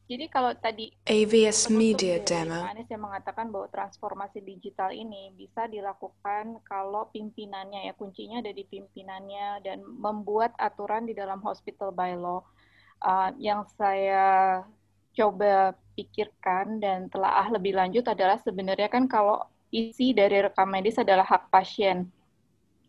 Jadi 0.04 0.28
kalau 0.28 0.52
tadi 0.60 0.92
AVS 1.08 1.72
Media 1.72 2.20
Demo. 2.20 2.60
Anies 2.60 2.92
yang 2.92 3.08
mengatakan 3.08 3.48
bahwa 3.48 3.72
transformasi 3.72 4.44
digital 4.44 4.92
ini 4.92 5.32
bisa 5.32 5.64
dilakukan 5.72 6.60
kalau 6.68 7.08
pimpinannya 7.16 7.88
ya 7.88 7.94
kuncinya 7.96 8.44
ada 8.44 8.52
di 8.52 8.68
pimpinannya 8.68 9.64
dan 9.64 9.80
membuat 9.80 10.52
aturan 10.60 11.08
di 11.08 11.16
dalam 11.16 11.40
hospital 11.40 11.96
bylaw 11.96 12.44
uh, 13.00 13.32
yang 13.40 13.64
saya 13.80 14.62
coba 15.16 15.72
pikirkan 15.96 16.84
dan 16.84 17.08
telah 17.08 17.48
lebih 17.54 17.72
lanjut 17.78 18.04
adalah 18.04 18.36
sebenarnya 18.44 18.92
kan 18.92 19.08
kalau 19.08 19.46
isi 19.72 20.12
dari 20.12 20.44
rekam 20.44 20.68
medis 20.68 21.00
adalah 21.00 21.24
hak 21.24 21.48
pasien 21.48 22.12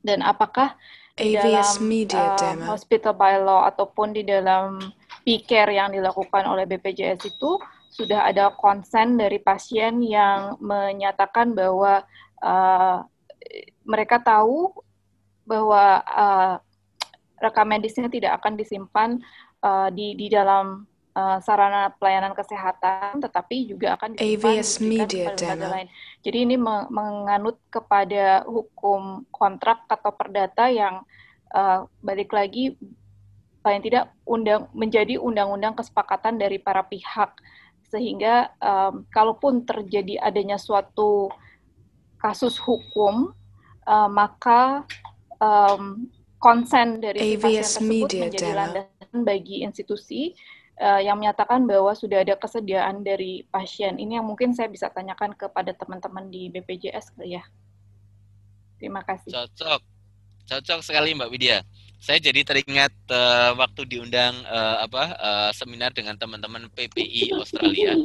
dan 0.03 0.19
apakah 0.20 0.74
di 1.15 1.39
AVS 1.39 1.78
dalam 1.78 1.86
Media 1.86 2.27
uh, 2.35 2.36
Demo. 2.36 2.74
hospital 2.74 3.15
bylaw 3.15 3.70
ataupun 3.70 4.19
di 4.19 4.27
dalam 4.27 4.82
P-care 5.25 5.73
yang 5.73 5.89
dilakukan 5.91 6.45
oleh 6.45 6.69
BPJS 6.69 7.25
itu 7.25 7.57
sudah 7.89 8.29
ada 8.29 8.53
konsen 8.53 9.17
dari 9.17 9.41
pasien 9.41 10.05
yang 10.05 10.61
menyatakan 10.61 11.57
bahwa 11.57 12.05
uh, 12.45 12.99
mereka 13.89 14.21
tahu 14.21 14.75
bahwa 15.49 16.01
uh, 16.05 16.55
rekam 17.41 17.69
medisnya 17.69 18.09
tidak 18.09 18.41
akan 18.41 18.57
disimpan 18.57 19.21
uh, 19.65 19.89
di 19.93 20.17
di 20.17 20.27
dalam 20.33 20.85
uh, 21.15 21.39
sarana 21.41 21.95
pelayanan 21.97 22.35
kesehatan, 22.35 23.23
tetapi 23.23 23.71
juga 23.71 23.95
akan 23.97 24.19
disimpan 24.19 24.59
AVS 24.59 24.69
diberikan 24.81 25.37
Media 25.39 25.69
lain. 25.71 25.89
Jadi 26.21 26.39
ini 26.45 26.57
me- 26.59 26.89
menganut 26.91 27.61
kepada 27.71 28.43
hukum 28.45 29.25
kontrak 29.31 29.87
atau 29.87 30.13
perdata 30.13 30.69
yang 30.69 31.07
uh, 31.55 31.87
balik 32.03 32.35
lagi 32.35 32.75
paling 33.65 33.81
tidak 33.81 34.12
undang 34.28 34.69
menjadi 34.77 35.16
undang-undang 35.16 35.73
kesepakatan 35.73 36.36
dari 36.36 36.61
para 36.61 36.85
pihak 36.85 37.32
sehingga 37.89 38.53
um, 38.61 39.09
kalaupun 39.09 39.65
terjadi 39.65 40.20
adanya 40.20 40.61
suatu 40.61 41.32
kasus 42.20 42.61
hukum 42.61 43.32
uh, 43.89 44.11
maka 44.12 44.85
um, 45.41 46.05
konsen 46.36 47.01
dari 47.01 47.20
si 47.24 47.41
pasien 47.41 47.65
tersebut 47.65 47.89
Media 47.89 48.23
menjadi 48.28 48.49
Demo. 48.53 48.59
landasan 48.61 49.19
bagi 49.24 49.57
institusi 49.65 50.36
uh, 50.77 51.01
yang 51.01 51.16
menyatakan 51.16 51.65
bahwa 51.65 51.97
sudah 51.97 52.20
ada 52.20 52.36
kesediaan 52.36 53.01
dari 53.01 53.49
pasien. 53.49 53.97
Ini 53.97 54.20
yang 54.20 54.27
mungkin 54.28 54.53
saya 54.53 54.69
bisa 54.69 54.93
tanyakan 54.93 55.32
kepada 55.32 55.73
teman-teman 55.73 56.28
di 56.28 56.53
BPJS 56.53 57.16
ya. 57.24 57.41
Terima 58.77 59.01
kasih. 59.01 59.32
Cocok. 59.32 59.81
Cocok 60.45 60.81
sekali 60.85 61.16
Mbak 61.16 61.31
Widya. 61.32 61.65
Saya 62.05 62.21
jadi 62.21 62.45
teringat 62.45 62.93
eh, 63.09 63.53
waktu 63.57 63.89
diundang 63.89 64.37
eh, 64.45 64.77
apa 64.85 65.17
eh, 65.17 65.51
seminar 65.57 65.89
dengan 65.97 66.13
teman-teman 66.21 66.69
PPI 66.69 67.33
Australia. 67.33 67.97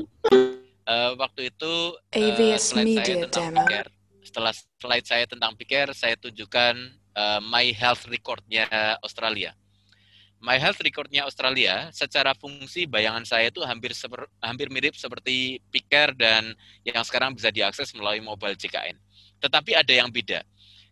Eh, 0.87 1.11
waktu 1.19 1.51
itu 1.51 1.99
AVS 2.15 2.63
slide 2.71 2.95
saya 2.95 3.15
tentang 3.27 3.51
Demo. 3.51 3.59
PICARE. 3.67 3.91
Setelah 4.23 4.53
slide 4.55 5.03
saya 5.03 5.25
tentang 5.27 5.51
PICARE, 5.59 5.91
saya 5.91 6.15
tunjukkan 6.15 6.75
eh, 6.95 7.39
My 7.43 7.75
Health 7.75 8.07
Record-nya 8.07 8.71
Australia. 9.03 9.51
My 10.39 10.55
Health 10.55 10.79
Record-nya 10.79 11.27
Australia, 11.27 11.91
secara 11.91 12.31
fungsi 12.31 12.87
bayangan 12.87 13.27
saya 13.27 13.51
itu 13.51 13.59
hampir 13.67 13.91
seper- 13.91 14.31
hampir 14.39 14.71
mirip 14.71 14.95
seperti 14.95 15.59
PICARE 15.75 16.15
dan 16.15 16.55
yang 16.87 17.03
sekarang 17.03 17.35
bisa 17.35 17.51
diakses 17.51 17.91
melalui 17.91 18.23
mobile 18.23 18.55
JKN. 18.55 18.95
Tetapi 19.43 19.75
ada 19.75 19.91
yang 19.91 20.07
beda. 20.07 20.39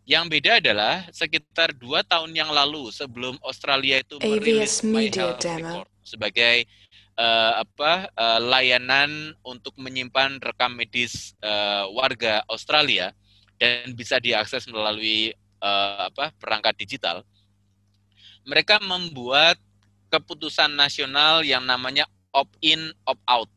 Yang 0.08 0.40
beda 0.40 0.52
adalah 0.64 1.04
sekitar 1.12 1.76
dua 1.76 2.00
tahun 2.00 2.32
yang 2.32 2.48
lalu 2.48 2.96
sebelum 2.96 3.36
Australia 3.44 4.00
itu 4.00 4.16
merilis 4.24 4.80
AVS 4.80 4.88
My 4.88 5.04
Media 5.04 5.20
Health 5.20 5.44
Demo. 5.44 5.84
Record 5.84 5.88
sebagai 6.08 6.58
eh, 7.20 7.54
apa 7.60 8.08
eh, 8.08 8.40
layanan 8.40 9.36
untuk 9.44 9.76
menyimpan 9.76 10.40
rekam 10.40 10.80
medis 10.80 11.36
eh, 11.44 11.84
warga 11.92 12.40
Australia 12.48 13.12
dan 13.60 13.92
bisa 14.00 14.24
diakses 14.24 14.64
melalui 14.72 15.36
eh, 15.36 16.02
apa 16.08 16.32
perangkat 16.40 16.80
digital. 16.80 17.28
Mereka 18.48 18.80
membuat 18.80 19.60
keputusan 20.08 20.72
nasional 20.72 21.44
yang 21.44 21.68
namanya 21.68 22.08
opt-in 22.32 22.96
opt-out. 23.04 23.52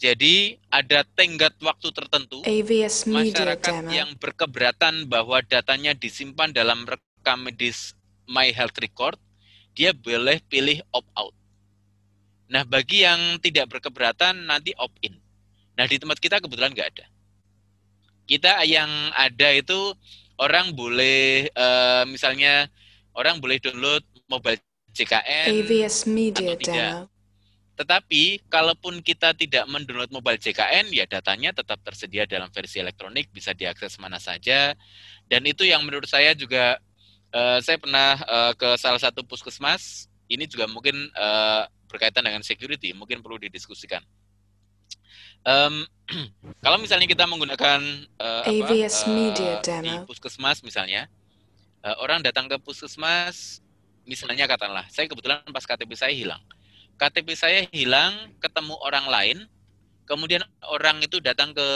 Jadi 0.00 0.56
ada 0.72 1.04
tenggat 1.12 1.60
waktu 1.60 1.92
tertentu 1.92 2.40
AVS 2.48 3.04
Media 3.04 3.20
masyarakat 3.20 3.74
Demo. 3.84 3.92
yang 3.92 4.10
berkeberatan 4.16 5.04
bahwa 5.04 5.44
datanya 5.44 5.92
disimpan 5.92 6.48
dalam 6.56 6.88
rekam 6.88 7.44
medis 7.44 7.92
My 8.24 8.48
Health 8.48 8.80
Record, 8.80 9.20
dia 9.76 9.92
boleh 9.92 10.40
pilih 10.48 10.80
opt-out. 10.88 11.36
Nah, 12.48 12.64
bagi 12.64 13.04
yang 13.04 13.36
tidak 13.44 13.76
berkeberatan 13.76 14.48
nanti 14.48 14.72
opt-in. 14.72 15.20
Nah, 15.76 15.84
di 15.84 16.00
tempat 16.00 16.16
kita 16.16 16.40
kebetulan 16.40 16.72
nggak 16.72 16.90
ada. 16.96 17.06
Kita 18.24 18.64
yang 18.64 18.88
ada 19.12 19.48
itu 19.52 19.92
orang 20.40 20.72
boleh, 20.72 21.44
eh, 21.52 22.02
misalnya 22.08 22.72
orang 23.12 23.36
boleh 23.36 23.60
download 23.60 24.00
mobile 24.32 24.56
JKN 24.96 25.60
AVS 25.60 26.08
Media 26.08 26.56
atau 26.56 26.60
tidak. 26.64 26.88
Demo. 27.04 27.19
Tetapi 27.80 28.44
kalaupun 28.52 29.00
kita 29.00 29.32
tidak 29.32 29.64
mendownload 29.64 30.12
mobile 30.12 30.36
JKN, 30.36 30.92
ya 30.92 31.08
datanya 31.08 31.56
tetap 31.56 31.80
tersedia 31.80 32.28
dalam 32.28 32.52
versi 32.52 32.76
elektronik, 32.76 33.32
bisa 33.32 33.56
diakses 33.56 33.96
mana 33.96 34.20
saja. 34.20 34.76
Dan 35.24 35.48
itu 35.48 35.64
yang 35.64 35.80
menurut 35.80 36.04
saya 36.04 36.36
juga, 36.36 36.76
eh, 37.32 37.58
saya 37.64 37.80
pernah 37.80 38.20
eh, 38.20 38.52
ke 38.52 38.76
salah 38.76 39.00
satu 39.00 39.24
puskesmas, 39.24 40.12
ini 40.28 40.44
juga 40.44 40.68
mungkin 40.68 40.92
eh, 41.08 41.62
berkaitan 41.88 42.20
dengan 42.20 42.44
security, 42.44 42.92
mungkin 42.92 43.24
perlu 43.24 43.40
didiskusikan. 43.40 44.04
Em, 45.48 45.88
kalau 46.64 46.76
misalnya 46.76 47.08
kita 47.08 47.24
menggunakan 47.24 47.80
eh, 48.20 48.42
apa, 48.44 48.76
AVS 48.76 49.08
Media 49.08 49.56
eh, 49.56 49.80
di 49.80 49.88
Demo. 49.88 50.04
puskesmas 50.04 50.60
misalnya, 50.60 51.08
eh, 51.80 51.96
orang 51.96 52.20
datang 52.20 52.44
ke 52.44 52.60
puskesmas, 52.60 53.64
misalnya 54.04 54.44
katakanlah, 54.44 54.84
saya 54.92 55.08
kebetulan 55.08 55.40
pas 55.48 55.64
KTP 55.64 55.96
saya 55.96 56.12
hilang. 56.12 56.44
KTP 57.00 57.32
saya 57.32 57.64
hilang, 57.72 58.12
ketemu 58.44 58.76
orang 58.84 59.08
lain, 59.08 59.38
kemudian 60.04 60.44
orang 60.68 61.00
itu 61.00 61.16
datang 61.16 61.56
ke 61.56 61.68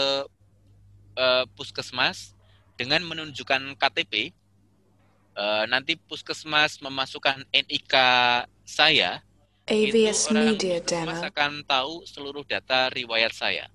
eh, 1.16 1.44
puskesmas 1.56 2.36
dengan 2.76 3.00
menunjukkan 3.08 3.72
KTP, 3.80 4.36
eh, 5.32 5.64
nanti 5.72 5.96
puskesmas 5.96 6.76
memasukkan 6.84 7.40
NIK 7.56 7.94
saya, 8.68 9.24
AVS 9.64 10.28
itu 10.28 10.36
orang 10.36 10.44
Media 10.52 10.76
puskesmas 10.84 11.20
Demo. 11.24 11.30
akan 11.32 11.52
tahu 11.64 11.92
seluruh 12.04 12.44
data 12.44 12.92
riwayat 12.92 13.32
saya. 13.32 13.72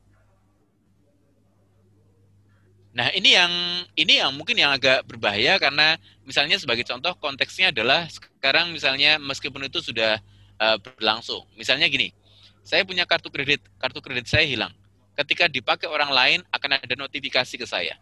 Nah, 2.93 3.09
ini 3.17 3.33
yang 3.33 3.53
ini 3.97 4.21
yang 4.21 4.29
mungkin 4.37 4.53
yang 4.53 4.69
agak 4.69 5.01
berbahaya 5.09 5.57
karena 5.57 5.97
misalnya 6.25 6.61
sebagai 6.61 6.85
contoh 6.85 7.17
konteksnya 7.17 7.73
adalah 7.73 8.05
sekarang 8.05 8.69
misalnya 8.69 9.17
meskipun 9.17 9.65
itu 9.65 9.81
sudah 9.81 10.21
uh, 10.59 10.77
berlangsung. 10.77 11.47
Misalnya 11.55 11.87
gini, 11.87 12.13
saya 12.61 12.85
punya 12.85 13.07
kartu 13.07 13.31
kredit, 13.31 13.63
kartu 13.79 14.03
kredit 14.03 14.29
saya 14.29 14.45
hilang. 14.45 14.71
Ketika 15.17 15.49
dipakai 15.49 15.87
orang 15.89 16.11
lain 16.13 16.39
akan 16.53 16.79
ada 16.79 16.95
notifikasi 16.95 17.55
ke 17.59 17.67
saya. 17.67 17.97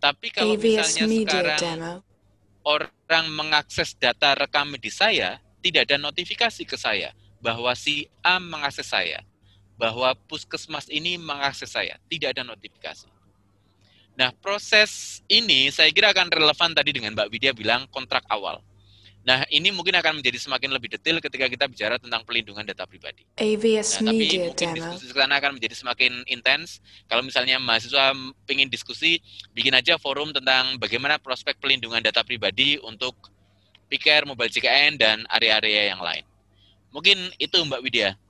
Tapi 0.00 0.28
kalau 0.32 0.56
misalnya 0.56 1.08
sekarang 1.08 1.60
Demo. 1.60 1.92
orang 2.64 3.24
mengakses 3.32 3.96
data 3.96 4.36
rekam 4.36 4.68
medis 4.68 5.00
saya, 5.00 5.40
tidak 5.64 5.88
ada 5.88 5.96
notifikasi 5.96 6.62
ke 6.64 6.76
saya 6.76 7.12
bahwa 7.40 7.72
si 7.76 8.08
A 8.24 8.40
mengakses 8.40 8.88
saya, 8.88 9.20
bahwa 9.76 10.12
puskesmas 10.28 10.88
ini 10.88 11.20
mengakses 11.20 11.72
saya, 11.72 12.00
tidak 12.08 12.36
ada 12.36 12.44
notifikasi. 12.44 13.08
Nah, 14.14 14.30
proses 14.38 15.20
ini 15.26 15.68
saya 15.74 15.90
kira 15.90 16.14
akan 16.14 16.30
relevan 16.30 16.70
tadi 16.70 16.94
dengan 16.94 17.12
Mbak 17.18 17.28
Widya 17.34 17.52
bilang 17.52 17.84
kontrak 17.90 18.22
awal. 18.30 18.62
Nah, 19.24 19.40
ini 19.48 19.72
mungkin 19.72 19.96
akan 19.96 20.20
menjadi 20.20 20.36
semakin 20.36 20.68
lebih 20.68 20.92
detail 20.92 21.16
ketika 21.16 21.48
kita 21.48 21.64
bicara 21.64 21.96
tentang 21.96 22.20
pelindungan 22.28 22.60
data 22.60 22.84
pribadi. 22.84 23.24
AVS 23.40 24.04
Nah, 24.04 24.12
tapi 24.12 24.20
Media 24.20 24.52
mungkin 24.52 24.68
Demo. 24.68 24.76
diskusi 24.76 25.04
sekarang 25.08 25.32
akan 25.32 25.52
menjadi 25.56 25.74
semakin 25.80 26.12
intens. 26.28 26.84
Kalau 27.08 27.24
misalnya 27.24 27.56
mahasiswa 27.56 28.12
ingin 28.52 28.68
diskusi, 28.68 29.24
bikin 29.56 29.72
aja 29.72 29.96
forum 29.96 30.28
tentang 30.36 30.76
bagaimana 30.76 31.16
prospek 31.16 31.56
pelindungan 31.56 32.04
data 32.04 32.20
pribadi 32.20 32.76
untuk 32.84 33.16
PICARE, 33.88 34.28
Mobile 34.28 34.52
JKN, 34.52 35.00
dan 35.00 35.24
area-area 35.32 35.96
yang 35.96 36.04
lain. 36.04 36.24
Mungkin 36.92 37.32
itu 37.40 37.56
Mbak 37.56 37.80
Widya. 37.80 38.20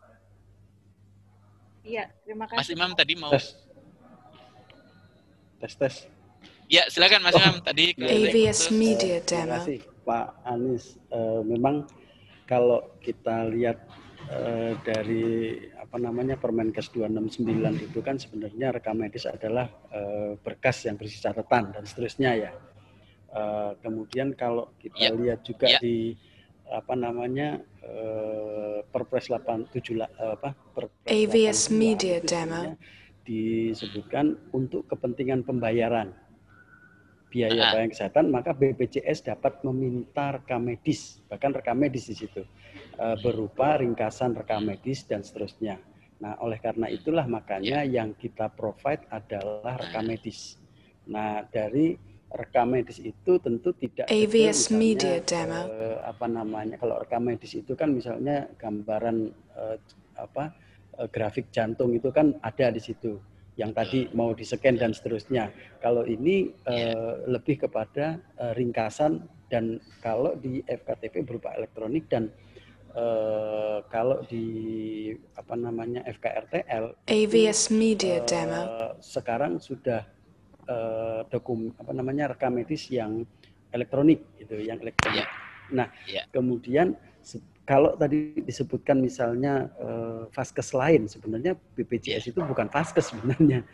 Iya, 1.82 2.06
terima 2.22 2.46
Mas 2.46 2.70
kasih. 2.70 2.78
Imam 2.78 2.94
tadi 2.94 3.18
mau... 3.18 3.34
Tes. 3.34 3.58
Tes 5.58 5.74
tes. 5.74 5.94
Ya, 6.70 6.86
silakan 6.86 7.18
Mas 7.26 7.34
Imam. 7.34 7.58
Tadi 7.66 7.98
ke 7.98 8.06
AVS. 8.06 8.70
Media 8.70 9.18
Terima 9.18 9.58
Demo. 9.58 9.58
kasih 9.58 9.93
Pak 10.04 10.44
Anies. 10.44 11.00
Eh, 11.08 11.40
memang 11.42 11.88
kalau 12.44 12.92
kita 13.00 13.48
lihat 13.48 13.80
eh, 14.28 14.76
dari 14.80 15.24
apa 15.74 15.96
namanya 15.96 16.36
Permenkes 16.36 16.92
269 16.92 17.40
itu 17.82 17.98
kan 18.00 18.16
sebenarnya 18.16 18.70
rekam 18.70 19.00
medis 19.00 19.24
adalah 19.24 19.66
eh, 19.90 20.36
berkas 20.38 20.84
yang 20.84 20.94
berisi 20.94 21.18
catatan 21.18 21.72
dan 21.72 21.82
seterusnya 21.82 22.30
ya. 22.36 22.52
Eh, 23.34 23.70
kemudian 23.80 24.32
kalau 24.32 24.70
kita 24.78 25.10
Ya. 25.10 25.12
lihat 25.12 25.40
juga 25.42 25.66
Ya. 25.66 25.80
di 25.80 26.14
apa 26.64 26.92
namanya 26.94 27.60
eh, 27.80 28.80
Perpres 28.88 29.28
87 29.28 29.68
la- 29.94 30.08
eh, 30.10 30.32
apa 30.32 30.56
Perpres 30.72 31.08
AVS 31.08 31.68
82 31.68 31.74
Media 31.74 32.16
itu 32.16 32.28
Demo. 32.28 32.60
disebutkan 33.24 34.24
untuk 34.52 34.84
kepentingan 34.86 35.42
pembayaran 35.42 36.12
biaya 37.34 37.74
pelayanan 37.74 37.90
kesehatan 37.90 38.24
maka 38.30 38.54
BPJS 38.54 39.26
dapat 39.26 39.58
meminta 39.66 40.38
rekam 40.38 40.62
medis 40.62 41.18
bahkan 41.26 41.50
rekam 41.50 41.74
medis 41.74 42.06
di 42.06 42.14
situ 42.14 42.46
eh, 42.94 43.16
berupa 43.18 43.82
ringkasan 43.82 44.38
rekam 44.38 44.62
medis 44.62 45.02
dan 45.02 45.26
seterusnya. 45.26 45.82
Nah, 46.22 46.38
oleh 46.38 46.62
karena 46.62 46.86
itulah 46.86 47.26
makanya 47.26 47.82
yang 47.82 48.14
kita 48.14 48.46
provide 48.54 49.02
adalah 49.10 49.76
rekam 49.82 50.06
medis. 50.06 50.56
Nah, 51.10 51.42
dari 51.50 51.98
rekam 52.34 52.74
medis 52.74 52.98
itu 52.98 53.38
tentu 53.42 53.74
tidak 53.76 54.10
AVS 54.10 54.70
misalnya, 54.70 54.78
Media 54.78 55.16
Demo. 55.22 55.60
eh, 55.70 55.98
apa 56.02 56.26
namanya 56.26 56.74
kalau 56.78 57.02
rekam 57.02 57.22
medis 57.22 57.54
itu 57.54 57.74
kan 57.74 57.90
misalnya 57.94 58.46
gambaran 58.58 59.30
eh, 59.58 59.76
apa 60.18 60.54
eh, 60.98 61.08
grafik 61.10 61.50
jantung 61.54 61.94
itu 61.94 62.10
kan 62.10 62.34
ada 62.42 62.70
di 62.70 62.82
situ 62.82 63.18
yang 63.54 63.70
tadi 63.70 64.10
mau 64.12 64.34
di 64.34 64.42
scan 64.42 64.74
dan 64.74 64.90
seterusnya. 64.90 65.50
Kalau 65.78 66.02
ini 66.02 66.50
eh, 66.66 67.14
lebih 67.26 67.62
kepada 67.62 68.18
eh, 68.34 68.52
ringkasan 68.52 69.22
dan 69.46 69.78
kalau 70.00 70.34
di 70.34 70.58
FKTP 70.60 71.22
berupa 71.22 71.54
elektronik 71.54 72.10
dan 72.10 72.34
eh, 72.92 73.78
kalau 73.88 74.26
di 74.26 74.46
apa 75.34 75.54
namanya 75.54 76.02
FKRTL 76.04 77.06
AVS 77.06 77.70
Media 77.70 78.18
eh, 78.18 78.26
Demo. 78.26 78.62
sekarang 78.98 79.62
sudah 79.62 80.02
eh, 80.66 81.20
dokum 81.30 81.70
apa 81.78 81.92
namanya 81.94 82.34
rekam 82.34 82.58
medis 82.58 82.90
yang 82.90 83.22
elektronik 83.70 84.22
itu 84.38 84.58
yang 84.58 84.78
elektronik. 84.78 85.26
Nah, 85.70 85.88
Ya. 86.04 86.26
kemudian 86.28 86.92
kalau 87.64 87.96
tadi 87.96 88.36
disebutkan 88.44 89.00
misalnya 89.00 89.72
eh, 89.80 90.28
vaskes 90.28 90.76
lain 90.76 91.08
sebenarnya 91.08 91.56
BPJS 91.76 92.36
itu 92.36 92.40
bukan 92.44 92.68
vaskes 92.68 93.08
sebenarnya. 93.12 93.64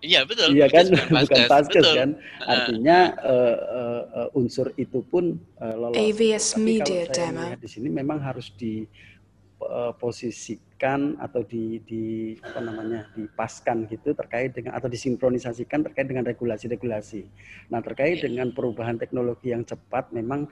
Iya 0.00 0.24
betul. 0.24 0.56
Iya 0.56 0.64
kan, 0.72 0.88
bukan 0.88 1.28
bukan 1.28 1.44
vaskes, 1.44 1.84
betul. 1.84 1.92
kan. 1.98 2.16
Artinya 2.40 3.12
eh, 3.20 3.58
eh, 3.58 4.02
eh, 4.24 4.38
unsur 4.38 4.72
itu 4.80 5.04
pun 5.04 5.36
eh, 5.60 5.74
lolos. 5.76 5.98
AVS 5.98 6.56
Tapi 6.56 6.64
Media 6.64 7.04
kalau 7.04 7.12
saya 7.12 7.36
Demo. 7.36 7.60
di 7.60 7.68
sini 7.68 7.92
memang 7.92 8.16
harus 8.22 8.48
diposisikan 8.56 11.20
atau 11.20 11.44
di, 11.44 11.84
di 11.84 12.32
apa 12.40 12.64
namanya 12.64 13.12
dipaskan 13.12 13.84
gitu 13.92 14.16
terkait 14.16 14.56
dengan 14.56 14.72
atau 14.72 14.88
disinkronisasikan 14.88 15.84
terkait 15.92 16.08
dengan 16.08 16.24
regulasi-regulasi. 16.24 17.28
Nah 17.68 17.84
terkait 17.84 18.24
dengan 18.24 18.56
perubahan 18.56 18.96
teknologi 18.96 19.52
yang 19.52 19.68
cepat 19.68 20.16
memang 20.16 20.48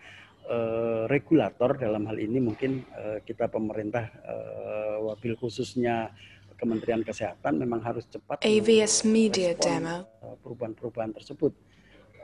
eh, 0.48 1.04
regulator 1.06 1.76
dalam 1.76 2.08
hal 2.08 2.16
ini 2.16 2.40
mungkin 2.40 2.82
eh, 2.96 3.20
kita 3.22 3.52
pemerintah 3.52 4.08
eh, 4.24 4.96
wabil 5.04 5.36
khususnya 5.36 6.10
Kementerian 6.58 7.06
Kesehatan 7.06 7.54
memang 7.54 7.78
harus 7.86 8.02
cepat 8.10 8.42
AVS 8.42 9.06
Media 9.06 9.54
Demo. 9.54 10.02
perubahan-perubahan 10.42 11.14
tersebut 11.14 11.54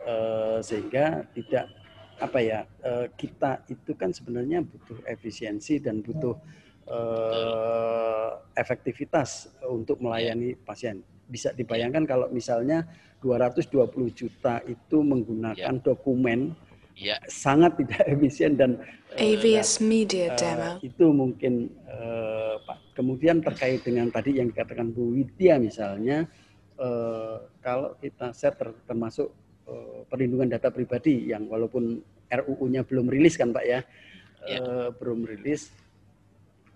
Eh, 0.05 0.61
sehingga 0.61 1.25
tidak 1.33 1.65
apa 2.21 2.37
ya 2.37 2.61
eh, 2.85 3.09
kita 3.17 3.65
itu 3.73 3.97
kan 3.97 4.13
sebenarnya 4.13 4.61
butuh 4.61 5.01
efisiensi 5.09 5.81
dan 5.81 6.05
butuh 6.05 6.37
eh, 6.85 8.31
efektivitas 8.53 9.49
untuk 9.65 10.05
melayani 10.05 10.61
pasien. 10.61 11.01
Bisa 11.25 11.57
dibayangkan 11.57 12.05
kalau 12.05 12.29
misalnya 12.29 12.85
220 13.25 13.89
juta 14.13 14.61
itu 14.69 15.01
menggunakan 15.01 15.81
dokumen 15.81 16.53
Ya. 16.95 17.19
sangat 17.27 17.75
tidak 17.83 18.07
efisien 18.07 18.55
dan 18.55 18.79
eh, 19.19 19.35
AVS 19.35 19.83
nah, 19.83 19.87
Media 19.91 20.27
Demo. 20.39 20.79
itu 20.79 21.07
mungkin 21.11 21.75
eh, 21.91 22.55
Pak. 22.62 22.79
Kemudian 22.95 23.43
terkait 23.43 23.83
dengan 23.83 24.07
tadi 24.15 24.39
yang 24.39 24.55
dikatakan 24.55 24.95
Bu 24.95 25.19
Widya 25.19 25.59
misalnya 25.59 26.31
eh, 26.79 27.37
kalau 27.59 27.99
kita 27.99 28.31
share 28.31 28.55
ter- 28.55 28.79
termasuk 28.87 29.35
eh, 29.66 30.07
perlindungan 30.07 30.55
data 30.55 30.71
pribadi 30.71 31.35
yang 31.35 31.51
walaupun 31.51 31.99
RUU-nya 32.31 32.87
belum 32.87 33.11
rilis 33.11 33.35
kan 33.35 33.51
Pak 33.51 33.65
ya, 33.66 33.81
eh, 34.47 34.89
belum 34.95 35.27
rilis. 35.27 35.71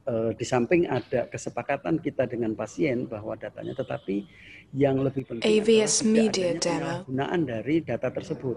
Di 0.09 0.41
samping 0.41 0.89
ada 0.89 1.29
kesepakatan 1.29 2.01
kita 2.01 2.25
dengan 2.25 2.57
pasien 2.57 3.05
bahwa 3.05 3.37
datanya, 3.37 3.77
tetapi 3.77 4.25
yang 4.73 5.05
lebih 5.05 5.29
penting 5.29 5.45
AVS 5.45 6.01
Media 6.01 6.57
Demo. 6.57 6.65
penyalahgunaan 6.65 7.41
dari 7.45 7.85
data 7.85 8.09
tersebut. 8.09 8.57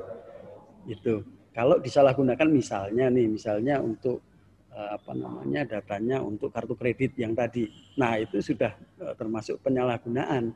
Itu. 0.88 1.41
Kalau 1.52 1.84
disalahgunakan 1.84 2.48
misalnya 2.48 3.12
nih, 3.12 3.28
misalnya 3.28 3.84
untuk 3.84 4.24
eh, 4.72 4.90
apa 4.96 5.12
namanya 5.12 5.68
datanya 5.68 6.24
untuk 6.24 6.56
kartu 6.56 6.80
kredit 6.80 7.20
yang 7.20 7.36
tadi. 7.36 7.68
Nah, 8.00 8.16
itu 8.16 8.40
sudah 8.40 8.72
eh, 9.04 9.14
termasuk 9.20 9.60
penyalahgunaan 9.60 10.56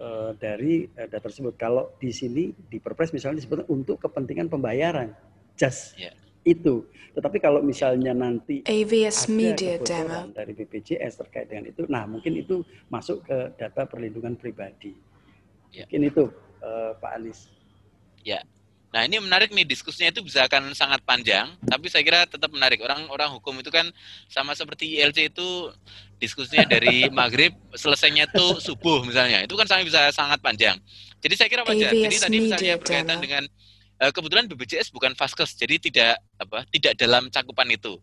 eh, 0.00 0.30
dari 0.40 0.88
data 0.88 1.20
tersebut. 1.20 1.52
Kalau 1.60 1.92
di 2.00 2.08
sini 2.08 2.48
di 2.48 2.80
Perpres 2.80 3.12
misalnya 3.12 3.44
disebut 3.44 3.68
untuk 3.68 4.00
kepentingan 4.00 4.48
pembayaran. 4.48 5.12
Just 5.52 6.00
Ya. 6.00 6.16
itu. 6.48 6.88
Tetapi 7.12 7.38
kalau 7.44 7.60
misalnya 7.60 8.16
nanti 8.16 8.64
AVS 8.64 9.28
ada 9.28 9.36
Media 9.36 9.76
Demo. 9.84 10.32
dari 10.32 10.56
BPJS 10.56 11.20
terkait 11.20 11.44
dengan 11.44 11.68
itu, 11.68 11.84
nah 11.92 12.08
mungkin 12.08 12.40
itu 12.40 12.64
masuk 12.88 13.20
ke 13.28 13.52
data 13.60 13.84
perlindungan 13.84 14.32
pribadi. 14.40 14.96
Ya. 15.76 15.84
Mungkin 15.84 16.08
itu 16.08 16.24
Pak 16.98 17.12
Anies. 17.20 17.52
Ya. 18.24 18.40
Nah 18.92 19.08
ini 19.08 19.16
menarik 19.24 19.48
nih 19.56 19.64
diskusinya 19.64 20.12
itu 20.12 20.20
bisa 20.20 20.44
akan 20.44 20.76
sangat 20.76 21.00
panjang, 21.08 21.48
tapi 21.64 21.88
saya 21.88 22.04
kira 22.04 22.28
tetap 22.28 22.52
menarik. 22.52 22.76
Orang-orang 22.84 23.32
hukum 23.32 23.56
itu 23.56 23.72
kan 23.72 23.88
sama 24.28 24.52
seperti 24.52 25.00
ILC 25.00 25.32
itu 25.32 25.72
diskusinya 26.20 26.68
dari 26.68 27.08
maghrib 27.18 27.56
selesainya 27.72 28.28
tuh 28.28 28.60
subuh 28.60 29.00
misalnya. 29.08 29.48
Itu 29.48 29.56
kan 29.56 29.64
sangat 29.64 29.88
bisa 29.88 30.12
sangat 30.12 30.44
panjang. 30.44 30.76
Jadi 31.24 31.34
saya 31.40 31.48
kira 31.48 31.64
wajar. 31.64 31.88
Jadi 31.88 32.16
tadi 32.20 32.36
misalnya 32.44 32.76
berkaitan 32.76 33.18
dengan 33.24 33.42
eh, 33.96 34.12
kebetulan 34.12 34.44
BPJS 34.52 34.92
bukan 34.92 35.16
vaskes, 35.16 35.56
jadi 35.56 35.80
tidak 35.80 36.20
apa 36.36 36.68
tidak 36.68 36.92
dalam 37.00 37.32
cakupan 37.32 37.72
itu. 37.72 37.96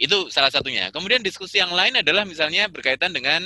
Itu 0.00 0.32
salah 0.32 0.48
satunya. 0.48 0.88
Kemudian 0.96 1.20
diskusi 1.20 1.60
yang 1.60 1.76
lain 1.76 2.00
adalah 2.00 2.24
misalnya 2.24 2.72
berkaitan 2.72 3.12
dengan 3.12 3.44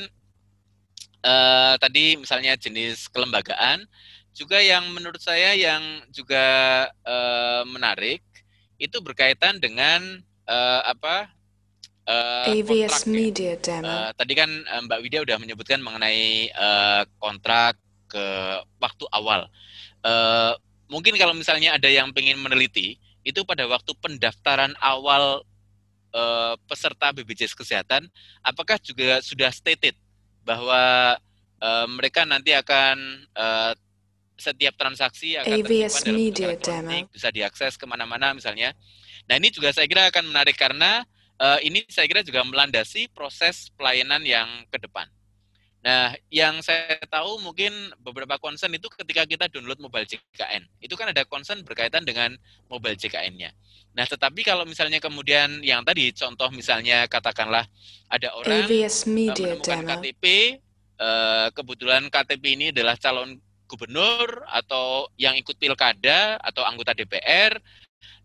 eh, 1.26 1.74
tadi 1.82 2.14
misalnya 2.14 2.54
jenis 2.54 3.10
kelembagaan 3.10 3.90
juga 4.34 4.58
yang 4.62 4.86
menurut 4.94 5.20
saya 5.20 5.52
yang 5.58 5.82
juga 6.14 6.44
eh, 6.90 7.62
menarik 7.66 8.22
itu 8.80 8.96
berkaitan 9.02 9.60
dengan 9.60 10.00
eh, 10.48 10.80
apa 10.86 11.28
eh, 12.08 12.62
AVS 12.62 12.66
kontrak 12.66 13.02
ya. 13.04 13.10
Media 13.12 13.52
Demo. 13.60 13.86
Eh, 13.86 14.10
tadi 14.16 14.32
kan 14.32 14.50
Mbak 14.88 15.00
Widya 15.04 15.20
udah 15.26 15.36
menyebutkan 15.36 15.80
mengenai 15.82 16.48
eh, 16.48 17.02
kontrak 17.20 17.76
ke 18.10 18.24
waktu 18.80 19.04
awal. 19.12 19.46
Eh, 20.02 20.52
mungkin 20.90 21.14
kalau 21.20 21.36
misalnya 21.36 21.76
ada 21.76 21.86
yang 21.86 22.10
ingin 22.10 22.40
meneliti, 22.40 22.98
itu 23.22 23.44
pada 23.44 23.68
waktu 23.68 23.92
pendaftaran 24.00 24.72
awal 24.80 25.44
eh, 26.16 26.54
peserta 26.64 27.12
BPJS 27.12 27.54
Kesehatan, 27.54 28.08
apakah 28.40 28.80
juga 28.80 29.20
sudah 29.20 29.52
stated 29.52 29.94
bahwa 30.42 31.14
eh, 31.60 31.86
mereka 31.92 32.24
nanti 32.24 32.56
akan 32.56 32.96
eh, 33.36 33.72
setiap 34.40 34.74
transaksi 34.80 35.36
akan 35.36 35.60
tersimpan 35.60 36.02
dalam 36.02 36.16
Media 36.16 36.48
Demo. 36.56 37.06
bisa 37.12 37.28
diakses 37.28 37.76
ke 37.76 37.84
mana-mana 37.84 38.32
misalnya. 38.32 38.72
Nah 39.28 39.36
ini 39.36 39.52
juga 39.52 39.70
saya 39.70 39.84
kira 39.84 40.08
akan 40.08 40.32
menarik 40.32 40.56
karena 40.56 41.04
eh, 41.38 41.58
ini 41.68 41.84
saya 41.92 42.08
kira 42.08 42.24
juga 42.24 42.40
melandasi 42.42 43.12
proses 43.12 43.68
pelayanan 43.76 44.24
yang 44.24 44.48
ke 44.72 44.80
depan. 44.80 45.06
Nah, 45.80 46.12
yang 46.28 46.60
saya 46.60 47.00
tahu 47.08 47.40
mungkin 47.40 47.72
beberapa 48.04 48.36
concern 48.36 48.68
itu 48.76 48.92
ketika 49.00 49.24
kita 49.24 49.48
download 49.48 49.80
mobile 49.80 50.04
JKN, 50.04 50.68
itu 50.84 50.92
kan 50.92 51.08
ada 51.08 51.24
concern 51.24 51.64
berkaitan 51.64 52.04
dengan 52.04 52.36
mobile 52.68 53.00
JKN-nya. 53.00 53.48
Nah, 53.96 54.04
tetapi 54.04 54.44
kalau 54.44 54.68
misalnya 54.68 55.00
kemudian 55.00 55.64
yang 55.64 55.80
tadi 55.80 56.12
contoh 56.12 56.52
misalnya 56.52 57.08
katakanlah 57.08 57.64
ada 58.12 58.28
orang 58.36 58.68
AVS 58.68 59.08
eh, 59.08 59.10
Media 59.10 59.56
menemukan 59.56 59.80
Demo. 59.80 59.88
KTP, 59.88 60.24
eh, 61.00 61.48
kebetulan 61.56 62.02
KTP 62.12 62.44
ini 62.60 62.66
adalah 62.76 63.00
calon 63.00 63.40
gubernur 63.70 64.42
atau 64.50 65.06
yang 65.14 65.38
ikut 65.38 65.54
pilkada 65.54 66.34
atau 66.42 66.66
anggota 66.66 66.90
DPR. 66.90 67.54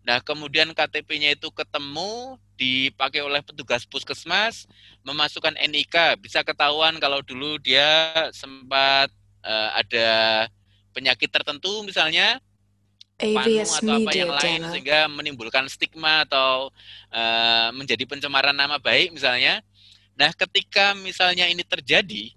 Nah, 0.02 0.18
kemudian 0.22 0.70
KTP-nya 0.74 1.34
itu 1.38 1.50
ketemu, 1.54 2.38
dipakai 2.58 3.22
oleh 3.22 3.42
petugas 3.42 3.86
puskesmas, 3.86 4.66
memasukkan 5.06 5.54
NIK, 5.58 6.18
bisa 6.18 6.42
ketahuan 6.42 6.98
kalau 6.98 7.22
dulu 7.22 7.58
dia 7.62 8.10
sempat 8.34 9.10
eh, 9.42 9.70
ada 9.78 10.08
penyakit 10.94 11.30
tertentu 11.30 11.82
misalnya, 11.82 12.38
AVS 13.16 13.80
atau 13.80 13.96
apa 13.96 14.12
yang 14.12 14.32
lain 14.36 14.60
sehingga 14.76 15.08
menimbulkan 15.08 15.64
stigma 15.72 16.22
atau 16.28 16.70
eh, 17.10 17.68
menjadi 17.74 18.04
pencemaran 18.06 18.54
nama 18.54 18.78
baik 18.78 19.10
misalnya. 19.14 19.58
Nah, 20.16 20.32
ketika 20.32 20.96
misalnya 20.96 21.44
ini 21.50 21.60
terjadi, 21.60 22.32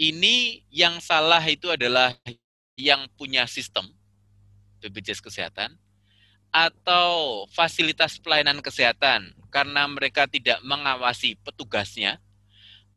ini 0.00 0.64
yang 0.72 1.00
salah 1.00 1.42
itu 1.44 1.68
adalah 1.68 2.16
yang 2.76 3.04
punya 3.16 3.44
sistem 3.46 3.88
BPJS 4.82 5.22
Kesehatan 5.22 5.78
atau 6.52 7.44
fasilitas 7.48 8.20
pelayanan 8.20 8.60
kesehatan 8.60 9.32
karena 9.48 9.88
mereka 9.88 10.28
tidak 10.28 10.60
mengawasi 10.60 11.40
petugasnya 11.40 12.20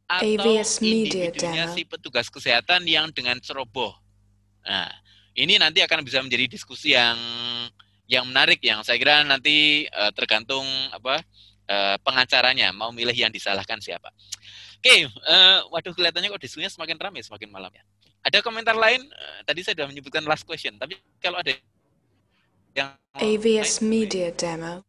atau 0.06 0.44
individunya 0.84 1.72
si 1.72 1.88
petugas 1.88 2.28
kesehatan 2.28 2.84
yang 2.86 3.10
dengan 3.16 3.40
ceroboh. 3.40 3.96
Nah, 4.68 4.92
ini 5.34 5.56
nanti 5.56 5.82
akan 5.82 6.04
bisa 6.04 6.20
menjadi 6.20 6.46
diskusi 6.52 6.94
yang 6.94 7.18
yang 8.06 8.28
menarik 8.30 8.62
yang 8.62 8.86
saya 8.86 9.02
kira 9.02 9.26
nanti 9.26 9.88
eh, 9.88 10.12
tergantung 10.14 10.68
apa 10.94 11.24
eh, 11.66 11.98
pengacaranya 12.04 12.70
mau 12.76 12.92
milih 12.94 13.16
yang 13.16 13.32
disalahkan 13.34 13.82
siapa. 13.82 14.14
Oke, 14.86 15.10
eh, 15.10 15.60
waduh 15.74 15.98
kelihatannya 15.98 16.30
kok 16.30 16.46
diskusinya 16.46 16.70
semakin 16.70 17.02
ramai 17.02 17.26
semakin 17.26 17.50
malam 17.50 17.74
ya. 17.74 17.82
Ada 18.22 18.46
komentar 18.46 18.78
lain? 18.78 19.02
Eh, 19.02 19.40
tadi 19.42 19.66
saya 19.66 19.74
sudah 19.82 19.90
menyebutkan 19.90 20.22
last 20.30 20.46
question, 20.46 20.78
tapi 20.78 20.94
kalau 21.18 21.42
ada 21.42 21.58
yang 22.78 22.94
AVS 23.18 23.82
Media 23.82 24.30
Demo. 24.30 24.86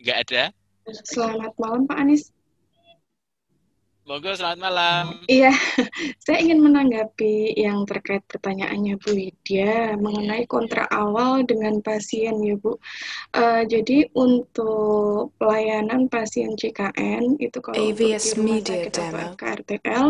nggak 0.00 0.16
ada, 0.24 0.48
Selamat 1.04 1.52
malam 1.60 1.84
Pak 1.84 1.98
Anies. 2.00 2.32
Monggo 4.08 4.32
selamat 4.32 4.58
malam. 4.58 5.04
Iya, 5.28 5.52
saya 6.24 6.40
ingin 6.40 6.64
menanggapi 6.64 7.52
yang 7.54 7.84
terkait 7.84 8.24
pertanyaannya 8.26 8.96
Bu 8.96 9.12
Widya 9.12 9.94
mengenai 10.00 10.48
kontrak 10.48 10.88
awal 10.88 11.44
dengan 11.44 11.84
pasien 11.84 12.40
ya 12.40 12.56
Bu. 12.56 12.80
Eh, 13.36 13.62
jadi 13.68 14.08
untuk 14.16 15.36
pelayanan 15.36 16.08
pasien 16.08 16.56
CKN 16.56 17.38
itu 17.38 17.58
kalau 17.60 17.76
untuk 17.76 18.00
di 18.00 18.12
AVS 18.16 18.24
rumah 18.34 18.46
Media 18.56 18.72
sakit 18.72 18.88
atau 18.88 19.04
Demo. 19.04 19.20
FKRTL 19.36 20.06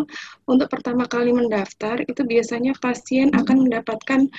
untuk 0.46 0.68
pertama 0.70 1.04
kali 1.10 1.30
mendaftar 1.34 1.96
itu 2.06 2.22
biasanya 2.22 2.72
pasien 2.78 3.34
akan 3.34 3.66
mendapatkan 3.66 4.30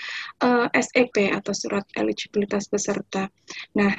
eh, 0.41 0.67
SEP 0.79 1.27
atau 1.27 1.51
surat 1.51 1.83
eligibilitas 1.99 2.71
peserta. 2.71 3.27
Nah, 3.75 3.91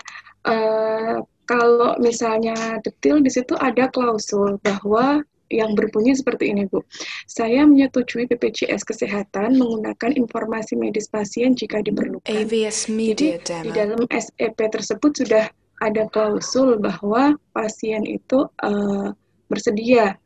eh, 0.49 1.17
kalau 1.43 1.99
misalnya 2.01 2.81
detail 2.81 3.21
di 3.21 3.29
situ 3.29 3.53
ada 3.59 3.91
klausul 3.91 4.57
bahwa 4.63 5.21
yang 5.53 5.77
berbunyi 5.77 6.17
seperti 6.17 6.49
ini, 6.49 6.65
Bu. 6.65 6.81
Saya 7.29 7.69
menyetujui 7.69 8.25
BPJS 8.33 8.89
Kesehatan 8.89 9.61
menggunakan 9.61 10.17
informasi 10.17 10.81
medis 10.81 11.07
pasien 11.13 11.53
jika 11.53 11.85
diperlukan. 11.85 12.25
AVS 12.25 12.89
Media 12.89 13.37
Di 13.37 13.69
Demo. 13.69 13.77
dalam 13.77 14.03
SEP 14.09 14.57
tersebut 14.57 15.13
sudah 15.23 15.45
ada 15.85 16.09
klausul 16.09 16.81
bahwa 16.81 17.37
pasien 17.53 18.07
itu 18.09 18.49
eh, 18.65 19.09
bersedia 19.51 20.17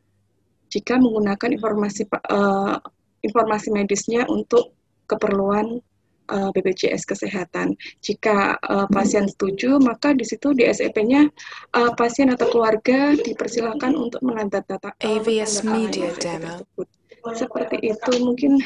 jika 0.71 0.95
menggunakan 0.95 1.49
informasi 1.57 2.07
eh, 2.07 2.75
informasi 3.25 3.73
medisnya 3.73 4.23
untuk 4.29 4.77
keperluan 5.09 5.81
eh, 6.27 6.49
BPJS 6.53 7.07
Kesehatan. 7.07 7.75
Jika 8.03 8.59
eh, 8.59 8.87
pasien 8.91 9.25
setuju, 9.27 9.79
maka 9.79 10.11
di 10.13 10.27
situ 10.27 10.51
di 10.51 10.67
SEP-nya 10.67 11.27
eh, 11.75 11.91
pasien 11.95 12.31
atau 12.31 12.47
keluarga 12.51 13.15
dipersilakan 13.15 13.95
untuk 13.95 14.21
menandatangani 14.23 14.99
AVS 15.01 15.63
Media 15.63 16.11
SEP 16.13 16.21
Demo. 16.23 16.61
tersebut. 16.61 16.87
Seperti 17.27 17.77
itu 17.83 18.11
mungkin 18.23 18.61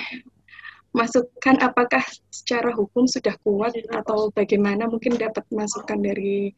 masukan 0.91 1.55
apakah 1.63 2.03
secara 2.29 2.75
hukum 2.75 3.07
sudah 3.07 3.33
kuat 3.47 3.71
atau 3.95 4.27
bagaimana 4.35 4.91
mungkin 4.91 5.15
dapat 5.15 5.47
masukan 5.49 5.97
dari 6.03 6.51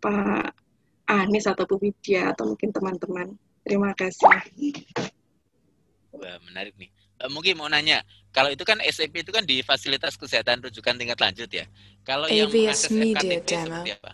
Pak 0.00 0.56
Anies 1.04 1.44
atau 1.44 1.68
Bu 1.68 1.76
Widya 1.78 2.32
atau 2.32 2.56
mungkin 2.56 2.72
teman-teman. 2.72 3.36
Terima 3.64 3.92
kasih. 3.92 4.40
Wah, 6.16 6.38
menarik 6.48 6.76
nih. 6.80 6.88
Eh, 7.20 7.30
mungkin 7.30 7.60
mau 7.60 7.68
nanya, 7.68 8.04
kalau 8.34 8.50
itu 8.50 8.66
kan 8.66 8.82
SEP 8.82 9.22
itu 9.22 9.30
kan 9.30 9.46
di 9.46 9.62
fasilitas 9.62 10.18
kesehatan 10.18 10.58
rujukan 10.58 10.98
tingkat 10.98 11.22
lanjut 11.22 11.46
ya. 11.46 11.70
Kalau 12.02 12.26
yang 12.26 12.50
AVS 12.50 12.90
mengakses 12.90 12.90
Media 12.90 13.38
FKTP 13.38 13.62
seperti 13.62 13.90
apa? 13.94 14.12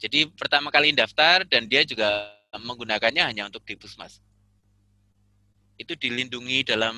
Jadi 0.00 0.18
pertama 0.32 0.72
kali 0.72 0.96
daftar 0.96 1.44
dan 1.44 1.68
dia 1.68 1.84
juga 1.84 2.32
menggunakannya 2.56 3.20
hanya 3.20 3.44
untuk 3.44 3.60
di 3.68 3.76
puskesmas. 3.76 4.24
Itu 5.76 5.92
dilindungi 6.00 6.64
dalam 6.64 6.96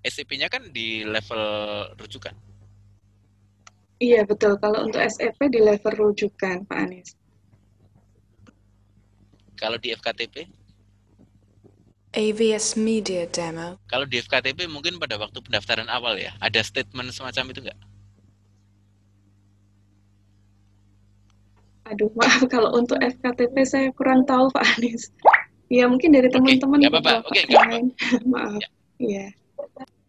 SEP-nya 0.00 0.48
kan 0.48 0.72
di 0.72 1.04
level 1.04 1.44
rujukan. 2.00 2.32
Iya 4.00 4.24
betul, 4.24 4.56
kalau 4.56 4.88
untuk 4.88 5.04
SEP 5.04 5.36
di 5.52 5.60
level 5.60 5.92
rujukan 5.92 6.64
Pak 6.64 6.78
Anies. 6.80 7.12
Kalau 9.60 9.76
di 9.76 9.92
FKTP, 9.92 10.48
AVS 12.10 12.74
Media 12.74 13.22
Demo. 13.30 13.78
kalau 13.86 14.02
di 14.02 14.18
FKTP 14.18 14.66
mungkin 14.66 14.98
pada 14.98 15.14
waktu 15.14 15.38
pendaftaran 15.38 15.86
awal 15.86 16.18
ya, 16.18 16.34
ada 16.42 16.58
statement 16.58 17.14
semacam 17.14 17.54
itu 17.54 17.60
enggak? 17.66 17.78
Aduh 21.90 22.10
maaf 22.14 22.42
kalau 22.46 22.70
untuk 22.78 22.98
FKTP 23.02 23.54
saya 23.66 23.88
kurang 23.94 24.22
tahu 24.22 24.46
Pak 24.54 24.78
Anies. 24.78 25.10
Ya 25.70 25.86
mungkin 25.86 26.10
dari 26.10 26.26
teman-teman 26.30 26.82
nggak 26.82 26.94
apa-apa. 26.98 27.12
Bapak 27.22 27.30
Oke, 27.30 27.38
yang 27.38 27.48
nggak 27.50 27.62
apa-apa. 27.62 28.26
Maaf. 28.34 28.62
Iya. 28.98 29.26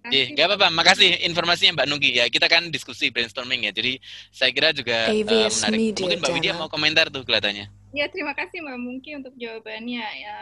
Iya, 0.10 0.26
nggak 0.34 0.45
apa-apa. 0.49 0.68
Makasih 0.73 1.10
informasinya 1.30 1.78
Mbak 1.78 1.88
Nunggi 1.94 2.11
ya. 2.18 2.26
Kita 2.34 2.49
kan 2.49 2.73
diskusi 2.73 3.14
brainstorming 3.14 3.69
ya. 3.69 3.72
Jadi 3.73 4.02
saya 4.34 4.49
kira 4.49 4.73
juga 4.73 5.14
AVS 5.14 5.61
menarik. 5.61 5.78
Media 5.78 6.02
Mungkin 6.02 6.19
Mbak 6.26 6.34
Widya 6.34 6.53
mau 6.57 6.69
komentar 6.69 7.14
tuh 7.14 7.22
kelihatannya. 7.22 7.69
Ya, 7.94 8.06
terima 8.10 8.34
kasih 8.34 8.65
Mbak 8.65 8.78
Mungki 8.82 9.11
untuk 9.14 9.34
jawabannya. 9.38 10.02
Ya, 10.02 10.38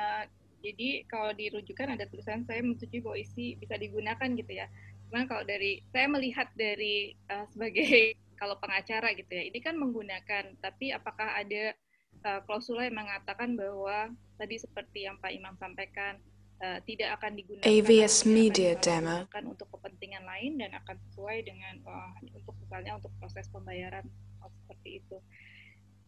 jadi 0.60 1.08
kalau 1.08 1.32
dirujukan 1.32 1.96
ada 1.96 2.06
tulisan 2.08 2.44
saya 2.44 2.60
menyetujui 2.60 3.00
bahwa 3.00 3.18
isi 3.18 3.56
bisa 3.56 3.76
digunakan 3.80 4.30
gitu 4.36 4.52
ya. 4.52 4.68
Cuman 5.10 5.26
kalau 5.26 5.44
dari 5.48 5.82
saya 5.90 6.06
melihat 6.12 6.48
dari 6.54 7.16
eh, 7.16 7.46
sebagai 7.52 8.16
kalau 8.40 8.56
pengacara 8.60 9.12
gitu 9.16 9.32
ya, 9.32 9.44
ini 9.52 9.60
kan 9.60 9.76
menggunakan, 9.76 10.56
tapi 10.64 10.92
apakah 10.92 11.40
ada 11.40 11.76
eh, 12.24 12.40
klausula 12.46 12.88
yang 12.88 13.00
mengatakan 13.00 13.56
bahwa 13.56 14.12
tadi 14.40 14.56
seperti 14.60 15.08
yang 15.08 15.20
Pak 15.20 15.32
Imam 15.32 15.56
sampaikan 15.60 16.20
eh, 16.60 16.80
tidak 16.88 17.20
akan 17.20 17.32
digunakan 17.40 17.68
AVS 17.68 18.28
Media 18.28 18.76
Demo. 18.80 19.28
untuk 19.48 19.68
kepentingan 19.80 20.24
lain 20.28 20.60
dan 20.60 20.72
akan 20.76 20.96
sesuai 21.10 21.38
dengan 21.48 21.76
eh, 21.84 22.12
untuk 22.36 22.56
misalnya 22.64 23.00
untuk 23.00 23.12
proses 23.20 23.48
pembayaran 23.52 24.08
oh, 24.44 24.52
seperti 24.64 25.04
itu 25.04 25.18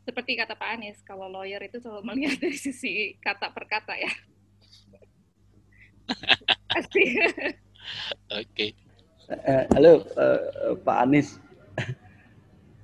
seperti 0.01 0.33
kata 0.33 0.57
Pak 0.57 0.69
Anies, 0.77 0.99
kalau 1.05 1.29
lawyer 1.29 1.61
itu 1.61 1.77
selalu 1.77 2.01
melihat 2.13 2.41
dari 2.41 2.57
sisi 2.57 3.15
kata 3.21 3.53
per 3.53 3.65
kata 3.69 3.95
ya. 3.97 4.11
Pasti. 6.71 7.03
Oke. 8.31 8.67
Eh, 9.31 9.63
halo 9.75 10.03
eh, 10.03 10.39
Pak 10.83 10.97
Anies. 11.07 11.39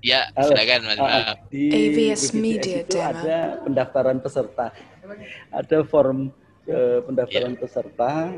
Ya, 0.05 0.29
Halo. 0.37 0.53
silakan 0.53 0.81
Mas. 0.87 0.97
Maaf. 1.01 1.37
Di 1.51 1.63
AVS 1.67 2.31
Media 2.37 2.85
itu 2.85 2.95
Demo. 2.95 3.11
ada 3.11 3.39
pendaftaran 3.65 4.17
peserta. 4.23 4.71
Ada 5.51 5.77
form 5.83 6.31
eh, 6.69 6.99
pendaftaran 7.03 7.57
peserta. 7.59 8.31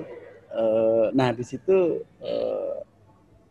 Eh, 0.49 1.06
nah, 1.14 1.30
di 1.36 1.45
situ 1.45 2.02
eh, 2.24 2.74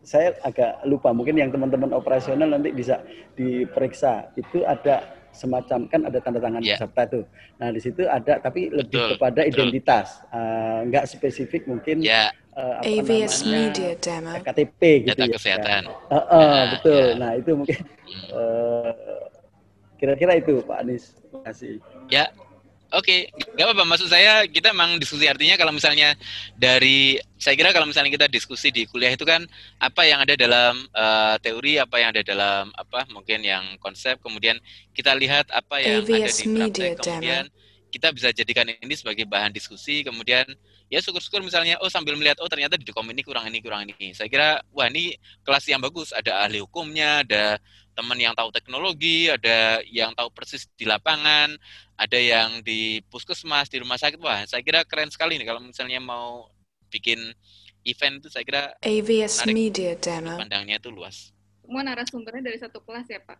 saya 0.03 0.35
agak 0.43 0.83
lupa. 0.89 1.13
Mungkin 1.15 1.37
yang 1.37 1.53
teman-teman 1.53 1.95
operasional 1.95 2.49
nanti 2.49 2.73
bisa 2.75 2.99
diperiksa. 3.37 4.33
Itu 4.35 4.65
ada 4.67 5.18
semacam 5.39 5.79
kan 5.87 6.01
ada 6.03 6.19
tanda 6.19 6.37
tangan 6.37 6.59
peserta 6.61 7.01
tuh. 7.07 7.23
Nah, 7.55 7.71
di 7.71 7.79
situ 7.79 8.03
ada 8.03 8.33
tapi 8.37 8.67
lebih 8.67 8.91
Betul, 8.91 9.09
kepada 9.15 9.41
betul. 9.41 9.51
identitas. 9.55 10.07
Eh, 10.29 10.79
nggak 10.91 11.03
spesifik 11.07 11.63
mungkin 11.65 12.03
Ya. 12.03 12.35
eh, 12.53 12.73
apa 12.75 12.83
AVS 12.85 13.41
namanya, 13.41 13.55
Media 13.55 13.91
Demo. 13.95 14.31
KTP 14.37 14.81
gitu 15.07 15.15
Data 15.15 15.23
ya. 15.23 15.33
kesehatan. 15.33 15.81
Eh, 15.87 16.13
eh, 16.13 16.27
Nah, 16.35 16.63
betul. 16.75 17.05
ya. 17.07 17.15
Nah, 17.15 17.31
itu 17.33 17.51
mungkin 17.55 17.79
eh, 18.29 18.91
kira-kira 19.95 20.33
itu 20.35 20.59
Pak 20.61 20.77
Anies. 20.79 21.15
Terima 21.15 21.39
kasih. 21.47 21.73
Ya, 22.07 22.25
oke, 22.93 23.15
nggak 23.55 23.65
apa-apa. 23.65 23.83
Maksud 23.85 24.09
saya 24.09 24.45
kita 24.49 24.73
memang 24.73 24.97
diskusi 24.97 25.25
artinya 25.29 25.55
kalau 25.55 25.73
misalnya 25.73 26.17
dari, 26.57 27.17
saya 27.37 27.55
kira 27.55 27.73
kalau 27.73 27.85
misalnya 27.85 28.09
kita 28.09 28.27
diskusi 28.27 28.73
di 28.73 28.89
kuliah 28.89 29.13
itu 29.13 29.23
kan 29.23 29.45
apa 29.77 30.01
yang 30.05 30.19
ada 30.21 30.33
dalam 30.33 30.75
eh, 30.89 31.35
teori, 31.41 31.77
apa 31.77 31.95
yang 32.01 32.09
ada 32.15 32.23
dalam 32.25 32.73
apa 32.73 33.05
mungkin 33.13 33.45
yang 33.45 33.77
konsep, 33.77 34.17
kemudian 34.21 34.57
kita 34.93 35.13
lihat 35.13 35.47
apa 35.53 35.81
yang 35.81 36.01
ada 36.03 36.09
AVS 36.09 36.35
di 36.41 36.47
Media 36.49 36.65
praktek, 36.65 36.91
kemudian 37.01 37.45
kita 37.89 38.07
bisa 38.13 38.29
jadikan 38.29 38.69
ini 38.69 38.93
sebagai 38.93 39.25
bahan 39.25 39.49
diskusi, 39.49 40.05
kemudian 40.05 40.45
ya 40.89 40.99
syukur-syukur 40.99 41.45
misalnya 41.45 41.77
oh 41.79 41.87
sambil 41.87 42.17
melihat 42.17 42.41
oh 42.41 42.49
ternyata 42.49 42.73
di 42.73 42.83
dokum 42.83 43.05
ini 43.13 43.21
kurang 43.21 43.45
ini 43.45 43.61
kurang 43.61 43.85
ini. 43.85 44.11
Saya 44.17 44.27
kira 44.27 44.59
wah 44.73 44.89
ini 44.89 45.13
kelas 45.45 45.69
yang 45.69 45.79
bagus, 45.79 46.09
ada 46.11 46.43
ahli 46.43 46.59
hukumnya, 46.59 47.21
ada 47.21 47.61
teman 47.93 48.17
yang 48.17 48.33
tahu 48.33 48.49
teknologi, 48.49 49.29
ada 49.29 49.85
yang 49.85 50.11
tahu 50.17 50.33
persis 50.33 50.65
di 50.73 50.89
lapangan, 50.89 51.53
ada 51.93 52.17
yang 52.17 52.65
di 52.65 53.05
puskesmas, 53.07 53.69
di 53.69 53.77
rumah 53.79 54.01
sakit. 54.01 54.17
Wah, 54.19 54.43
saya 54.49 54.65
kira 54.65 54.81
keren 54.83 55.13
sekali 55.13 55.37
nih 55.37 55.45
kalau 55.45 55.61
misalnya 55.61 56.01
mau 56.01 56.49
bikin 56.89 57.21
event 57.85 58.19
itu 58.19 58.27
saya 58.33 58.43
kira 58.43 58.63
AVS 58.81 59.45
menarik. 59.45 59.53
Media 59.55 59.91
Demo. 59.95 60.35
pandangnya 60.41 60.81
itu 60.81 60.89
luas. 60.89 61.31
Semua 61.61 61.85
narasumbernya 61.85 62.49
dari 62.49 62.57
satu 62.57 62.81
kelas 62.81 63.05
ya 63.07 63.21
Pak. 63.21 63.37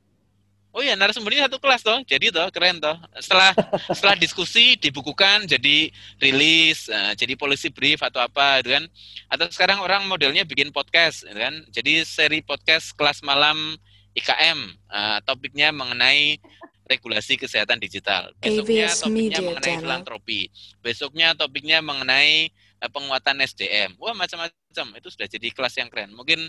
Oh 0.70 0.86
iya, 0.86 0.94
narasumbernya 0.94 1.50
satu 1.50 1.58
kelas 1.58 1.82
toh, 1.82 1.98
jadi 2.06 2.30
toh 2.30 2.46
keren 2.54 2.78
toh. 2.78 2.94
Setelah 3.18 3.58
setelah 3.98 4.14
diskusi 4.14 4.78
dibukukan 4.78 5.50
jadi 5.50 5.90
rilis, 6.22 6.86
uh, 6.94 7.18
jadi 7.18 7.34
policy 7.34 7.74
brief 7.74 8.06
atau 8.06 8.22
apa, 8.22 8.62
gitu 8.62 8.78
kan? 8.78 8.86
Atau 9.34 9.50
sekarang 9.50 9.82
orang 9.82 10.06
modelnya 10.06 10.46
bikin 10.46 10.70
podcast, 10.70 11.26
gitu 11.26 11.42
kan? 11.42 11.66
Jadi 11.74 12.06
seri 12.06 12.46
podcast 12.46 12.94
kelas 12.94 13.26
malam 13.26 13.82
IKM, 14.14 14.60
uh, 14.94 15.18
eh, 15.18 15.18
topiknya 15.26 15.74
mengenai 15.74 16.38
regulasi 16.90 17.38
kesehatan 17.38 17.78
digital. 17.78 18.34
Besoknya 18.42 18.90
topiknya 18.94 19.42
mengenai 19.42 19.76
filantropi. 19.78 20.42
Besoknya 20.82 21.28
topiknya 21.38 21.82
mengenai 21.86 22.50
penguatan 22.88 23.44
SDM. 23.44 24.00
Wah 24.00 24.16
macam-macam. 24.16 24.88
Itu 24.96 25.12
sudah 25.12 25.28
jadi 25.28 25.52
kelas 25.52 25.76
yang 25.76 25.92
keren. 25.92 26.16
Mungkin 26.16 26.48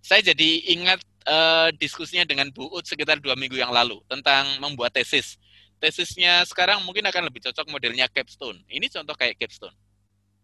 saya 0.00 0.24
jadi 0.24 0.72
ingat 0.72 1.04
uh, 1.28 1.68
diskusinya 1.76 2.24
dengan 2.24 2.48
Bu 2.48 2.72
Ut 2.72 2.88
sekitar 2.88 3.20
dua 3.20 3.36
minggu 3.36 3.60
yang 3.60 3.68
lalu 3.68 4.00
tentang 4.08 4.48
membuat 4.64 4.96
tesis. 4.96 5.36
Tesisnya 5.76 6.40
sekarang 6.48 6.80
mungkin 6.88 7.04
akan 7.04 7.28
lebih 7.28 7.44
cocok 7.44 7.68
modelnya 7.68 8.08
capstone. 8.08 8.64
Ini 8.72 8.88
contoh 8.88 9.12
kayak 9.12 9.36
capstone. 9.36 9.76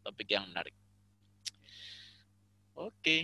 Topik 0.04 0.28
yang 0.28 0.44
menarik. 0.52 0.76
Oke. 2.76 2.92
Okay. 3.00 3.20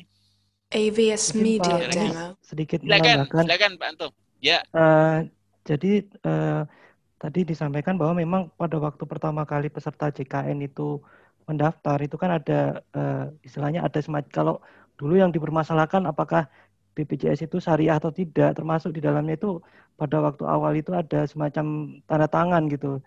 AVS 0.69 1.33
Media 1.33 1.81
Pak, 1.81 1.93
Demo. 1.93 2.27
Sedikit 2.45 2.79
silakan, 2.85 3.25
menambahkan. 3.25 3.45
Silakan 3.45 3.73
Pak 3.77 3.89
Anto. 3.89 4.09
Ya. 4.39 4.59
Uh, 4.73 5.25
jadi 5.65 6.05
uh, 6.25 6.63
tadi 7.17 7.41
disampaikan 7.49 7.97
bahwa 7.97 8.21
memang 8.21 8.43
pada 8.55 8.77
waktu 8.77 9.05
pertama 9.09 9.49
kali 9.49 9.73
peserta 9.73 10.13
JKN 10.13 10.65
itu 10.65 11.01
mendaftar 11.49 11.97
itu 12.05 12.20
kan 12.20 12.37
ada 12.37 12.85
uh, 12.93 13.33
istilahnya 13.41 13.81
ada 13.81 13.99
semacam 14.05 14.31
kalau 14.31 14.55
dulu 15.01 15.16
yang 15.16 15.33
dipermasalahkan 15.33 16.05
apakah 16.05 16.45
BPJS 16.99 17.47
itu 17.47 17.62
syariah 17.62 17.95
atau 17.95 18.11
tidak, 18.11 18.59
termasuk 18.59 18.91
di 18.91 18.99
dalamnya 18.99 19.39
itu 19.39 19.62
pada 19.95 20.19
waktu 20.19 20.43
awal 20.43 20.75
itu 20.75 20.91
ada 20.91 21.31
semacam 21.31 21.95
tanda 22.11 22.27
tangan 22.27 22.66
gitu. 22.66 22.99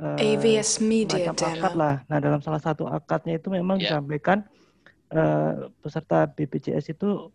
Uh, 0.00 0.16
AVS 0.16 0.80
Media 0.80 1.30
akad 1.30 1.76
lah. 1.76 2.00
Nah 2.08 2.18
dalam 2.18 2.40
salah 2.40 2.58
satu 2.58 2.88
akadnya 2.88 3.36
itu 3.36 3.52
memang 3.52 3.78
yeah. 3.78 4.00
disampaikan 4.00 4.48
uh, 5.12 5.68
peserta 5.84 6.24
BPJS 6.24 6.96
itu 6.96 7.28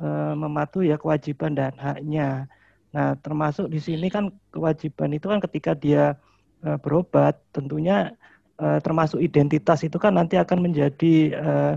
uh, 0.00 0.32
mematuhi 0.34 0.90
ya 0.90 0.96
kewajiban 0.96 1.52
dan 1.52 1.76
haknya. 1.76 2.48
Nah 2.90 3.14
termasuk 3.20 3.68
di 3.68 3.78
sini 3.78 4.08
kan 4.08 4.32
kewajiban 4.50 5.12
itu 5.12 5.28
kan 5.28 5.38
ketika 5.44 5.76
dia 5.76 6.16
uh, 6.64 6.80
berobat 6.80 7.36
tentunya 7.52 8.16
uh, 8.60 8.78
termasuk 8.84 9.18
identitas 9.18 9.80
itu 9.80 9.96
kan 9.96 10.14
nanti 10.14 10.36
akan 10.36 10.68
menjadi 10.68 11.14
uh, 11.40 11.74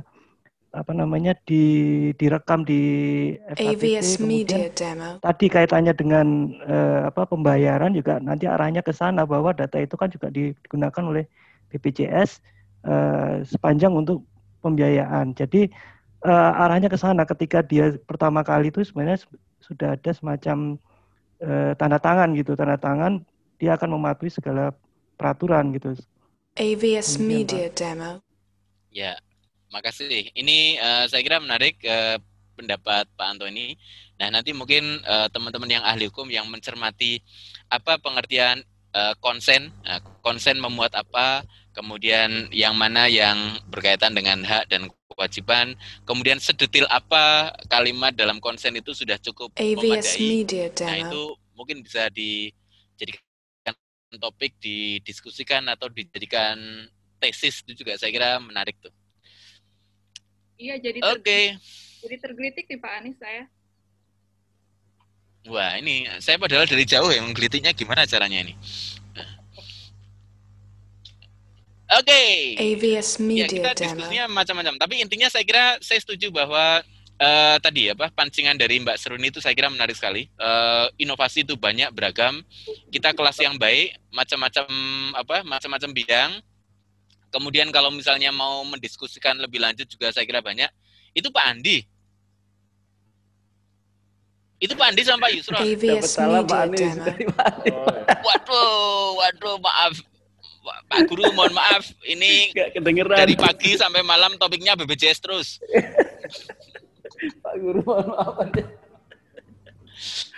apa 0.73 0.89
namanya 0.89 1.37
di 1.45 2.09
direkam 2.17 2.65
di 2.65 2.81
AVS 3.61 4.17
Media 4.17 4.73
Demo. 4.73 5.21
Tadi 5.21 5.45
kaitannya 5.45 5.93
dengan 5.93 6.49
uh, 6.65 7.13
apa 7.13 7.29
pembayaran 7.29 7.93
juga 7.93 8.17
nanti 8.17 8.49
arahnya 8.49 8.81
ke 8.81 8.89
sana 8.89 9.21
bahwa 9.21 9.53
data 9.53 9.77
itu 9.77 9.93
kan 9.93 10.09
juga 10.09 10.33
digunakan 10.33 11.03
oleh 11.05 11.29
BPJS 11.69 12.41
uh, 12.89 13.45
sepanjang 13.45 13.93
untuk 13.93 14.25
pembiayaan. 14.65 15.37
Jadi 15.37 15.69
uh, 16.25 16.61
arahnya 16.65 16.89
ke 16.89 16.97
sana 16.97 17.21
ketika 17.29 17.61
dia 17.61 17.93
pertama 18.09 18.41
kali 18.41 18.73
itu 18.73 18.81
sebenarnya 18.81 19.21
sudah 19.61 19.93
ada 19.93 20.09
semacam 20.09 20.81
uh, 21.45 21.77
tanda 21.77 22.01
tangan 22.01 22.33
gitu, 22.33 22.57
tanda 22.57 22.81
tangan 22.81 23.21
dia 23.61 23.77
akan 23.77 23.93
mematuhi 23.93 24.33
segala 24.33 24.73
peraturan 25.21 25.69
gitu. 25.77 25.93
AVS 26.53 27.17
Media 27.17 27.65
Demo. 27.73 28.21
Ya, 28.93 29.17
makasih. 29.73 30.29
Ini 30.37 30.77
uh, 30.77 31.05
saya 31.09 31.25
kira 31.25 31.41
menarik 31.41 31.81
uh, 31.81 32.21
pendapat 32.53 33.09
Pak 33.17 33.27
Antoni. 33.33 33.73
Nah, 34.21 34.29
nanti 34.29 34.53
mungkin 34.53 35.01
uh, 35.01 35.25
teman-teman 35.33 35.81
yang 35.81 35.83
ahli 35.83 36.05
hukum 36.13 36.29
yang 36.29 36.45
mencermati 36.45 37.17
apa 37.73 37.97
pengertian 37.97 38.61
uh, 38.93 39.17
konsen, 39.17 39.73
uh, 39.89 39.97
konsen 40.21 40.61
memuat 40.61 40.93
apa, 40.93 41.41
kemudian 41.73 42.53
yang 42.53 42.77
mana 42.77 43.09
yang 43.09 43.57
berkaitan 43.73 44.13
dengan 44.13 44.45
hak 44.45 44.69
dan 44.69 44.93
kewajiban, 45.09 45.73
kemudian 46.05 46.37
sedetil 46.37 46.85
apa 46.93 47.49
kalimat 47.65 48.13
dalam 48.13 48.37
konsen 48.37 48.77
itu 48.77 48.93
sudah 48.93 49.17
cukup 49.17 49.49
AVS 49.57 49.81
memadai. 49.81 50.21
Media 50.21 50.65
Nah, 50.85 50.97
itu 51.09 51.21
mungkin 51.57 51.81
bisa 51.81 52.13
dijadikan 52.13 53.22
topik 54.17 54.57
didiskusikan 54.61 55.65
atau 55.69 55.87
dijadikan 55.89 56.57
tesis 57.21 57.63
itu 57.63 57.85
juga 57.85 57.95
saya 57.95 58.11
kira 58.11 58.41
menarik 58.41 58.75
tuh. 58.83 58.91
Iya, 60.59 60.79
jadi 60.79 60.99
Oke. 61.01 61.21
Okay. 61.23 61.43
Jadi 62.03 62.15
tergelitik 62.19 62.65
nih 62.67 62.79
Pak 62.79 62.91
Anies 62.99 63.17
saya. 63.17 63.43
Wah, 65.43 65.75
ini 65.75 66.07
saya 66.23 66.39
padahal 66.39 66.63
dari 66.63 66.87
jauh 66.87 67.11
ya 67.11 67.19
menggelitiknya 67.19 67.75
gimana 67.75 68.07
caranya 68.07 68.47
ini. 68.47 68.55
Oke. 71.93 72.09
Okay. 72.09 72.31
AVS 72.57 73.19
Media 73.19 73.45
ya, 73.45 73.47
kita 73.51 73.69
diskusinya 73.75 74.23
macam-macam. 74.31 74.79
Tapi 74.79 75.03
intinya 75.03 75.27
saya 75.27 75.43
kira 75.43 75.77
saya 75.83 75.99
setuju 75.99 76.31
bahwa 76.31 76.81
uh, 77.23 77.55
tadi 77.63 77.87
apa 77.87 78.11
pancingan 78.11 78.59
dari 78.59 78.83
Mbak 78.83 78.99
Seruni 78.99 79.31
itu 79.31 79.39
saya 79.39 79.55
kira 79.55 79.71
menarik 79.71 79.95
sekali. 79.95 80.27
Uh, 80.35 80.91
inovasi 80.99 81.47
itu 81.47 81.55
banyak 81.55 81.87
beragam. 81.95 82.43
Kita 82.91 83.15
kelas 83.15 83.39
yang 83.39 83.55
baik, 83.55 83.95
macam-macam 84.11 84.67
apa, 85.15 85.47
macam-macam 85.47 85.89
bidang 85.95 86.31
Kemudian 87.33 87.73
kalau 87.73 87.89
misalnya 87.89 88.29
mau 88.29 88.61
mendiskusikan 88.61 89.33
lebih 89.41 89.57
lanjut 89.57 89.89
juga 89.89 90.13
saya 90.13 90.21
kira 90.21 90.45
banyak. 90.45 90.69
Itu 91.17 91.33
Pak 91.33 91.45
Andi. 91.49 91.81
Itu 94.61 94.77
Pak 94.77 94.93
Andi 94.93 95.01
sama 95.01 95.25
Pak 95.25 95.31
Yusro. 95.33 95.57
Dapat 95.57 96.05
salah 96.05 96.45
Pak 96.45 96.69
Andi. 96.69 96.85
Waduh, 98.05 99.17
waduh, 99.17 99.57
maaf. 99.65 99.97
Pak 100.63 101.09
Guru, 101.09 101.25
mohon 101.33 101.57
maaf. 101.57 101.89
Ini 102.05 102.53
dari 103.17 103.33
pagi 103.33 103.81
sampai 103.81 104.05
malam 104.05 104.37
topiknya 104.37 104.77
BPJS 104.77 105.17
terus. 105.17 105.57
Pak 107.43 107.55
Guru, 107.61 107.79
mohon 107.85 108.07
maaf. 108.13 108.33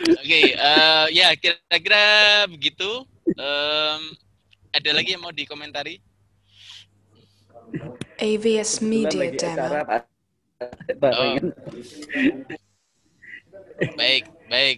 Oke, 0.06 0.22
okay, 0.22 0.45
uh, 0.60 1.07
eh, 1.07 1.18
ya 1.18 1.27
kira-kira 1.39 2.03
begitu. 2.52 3.07
Um, 3.39 4.02
ada 4.76 4.89
lagi 4.91 5.15
yang 5.15 5.23
mau 5.23 5.31
dikomentari? 5.31 6.03
AVS 8.19 8.84
Media 8.84 9.31
Demo. 9.31 9.81
Oh. 11.02 11.35
baik, 13.99 14.23
baik. 14.47 14.77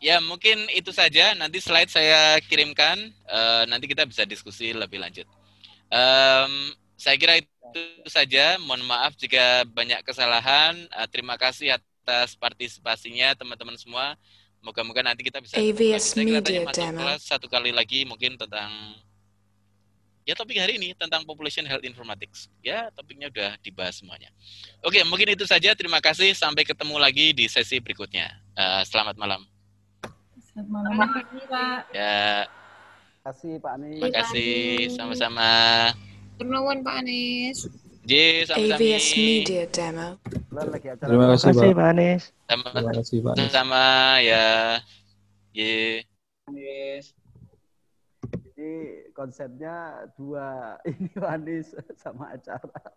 Ya 0.00 0.16
mungkin 0.22 0.66
itu 0.72 0.90
saja. 0.90 1.36
Nanti 1.36 1.60
slide 1.60 1.92
saya 1.92 2.40
kirimkan. 2.46 3.12
Uh, 3.28 3.68
nanti 3.68 3.90
kita 3.90 4.08
bisa 4.08 4.24
diskusi 4.24 4.72
lebih 4.72 5.02
lanjut. 5.02 5.28
Um, 5.90 6.72
saya 7.00 7.16
kira 7.16 7.40
itu 7.40 7.82
saja. 8.04 8.60
Mohon 8.60 8.92
maaf 8.92 9.16
jika 9.16 9.64
banyak 9.72 10.04
kesalahan. 10.04 10.76
Uh, 10.92 11.08
terima 11.08 11.40
kasih 11.40 11.80
atas 11.80 12.36
partisipasinya 12.36 13.32
teman-teman 13.32 13.80
semua. 13.80 14.20
Moga-moga 14.60 15.00
nanti 15.00 15.24
kita 15.24 15.40
bisa. 15.40 15.56
AVS 15.56 16.12
Media 16.20 16.44
Demo. 16.44 17.08
Satu 17.16 17.48
kali 17.48 17.72
lagi 17.72 18.04
mungkin 18.04 18.36
tentang 18.36 18.68
ya 20.28 20.36
topik 20.36 20.60
hari 20.60 20.76
ini 20.76 20.92
tentang 20.92 21.24
population 21.24 21.64
health 21.64 21.80
informatics. 21.88 22.52
Ya, 22.60 22.92
topiknya 22.92 23.32
udah 23.32 23.56
dibahas 23.64 23.96
semuanya. 24.04 24.28
Oke, 24.84 25.00
mungkin 25.08 25.32
itu 25.32 25.48
saja. 25.48 25.72
Terima 25.72 26.04
kasih. 26.04 26.36
Sampai 26.36 26.68
ketemu 26.68 27.00
lagi 27.00 27.32
di 27.32 27.48
sesi 27.48 27.80
berikutnya. 27.80 28.28
Uh, 28.52 28.84
selamat 28.84 29.16
malam. 29.16 29.40
Selamat 30.52 30.68
malam, 30.68 30.92
Pak. 31.48 31.96
Ya. 31.96 32.44
Terima 32.44 33.24
kasih, 33.32 33.52
Pak 33.56 33.72
Anies. 33.80 33.96
Terima 33.96 34.10
kasih. 34.12 34.52
Sama-sama. 34.92 35.48
Terima 36.40 36.64
Pak 36.64 37.04
Anies. 37.04 37.68
J, 38.08 38.48
sama-sama. 38.48 38.80
AVS 38.80 39.06
Media 39.12 39.64
Demo. 39.68 40.08
Terima 41.04 41.26
kasih, 41.36 41.52
Pak. 41.52 41.76
Pak 41.76 41.88
Anies. 41.92 42.22
Sama, 42.48 42.68
Terima 42.72 42.92
kasih, 42.96 43.18
Pak. 43.20 43.34
Sama 43.52 43.84
ya. 44.24 44.48
J. 45.52 45.58
Anies. 46.48 47.12
Jadi 48.24 48.72
konsepnya 49.12 50.08
dua 50.16 50.76
ini 50.88 51.12
manis 51.20 51.76
sama 52.00 52.32
acara. 52.32 52.88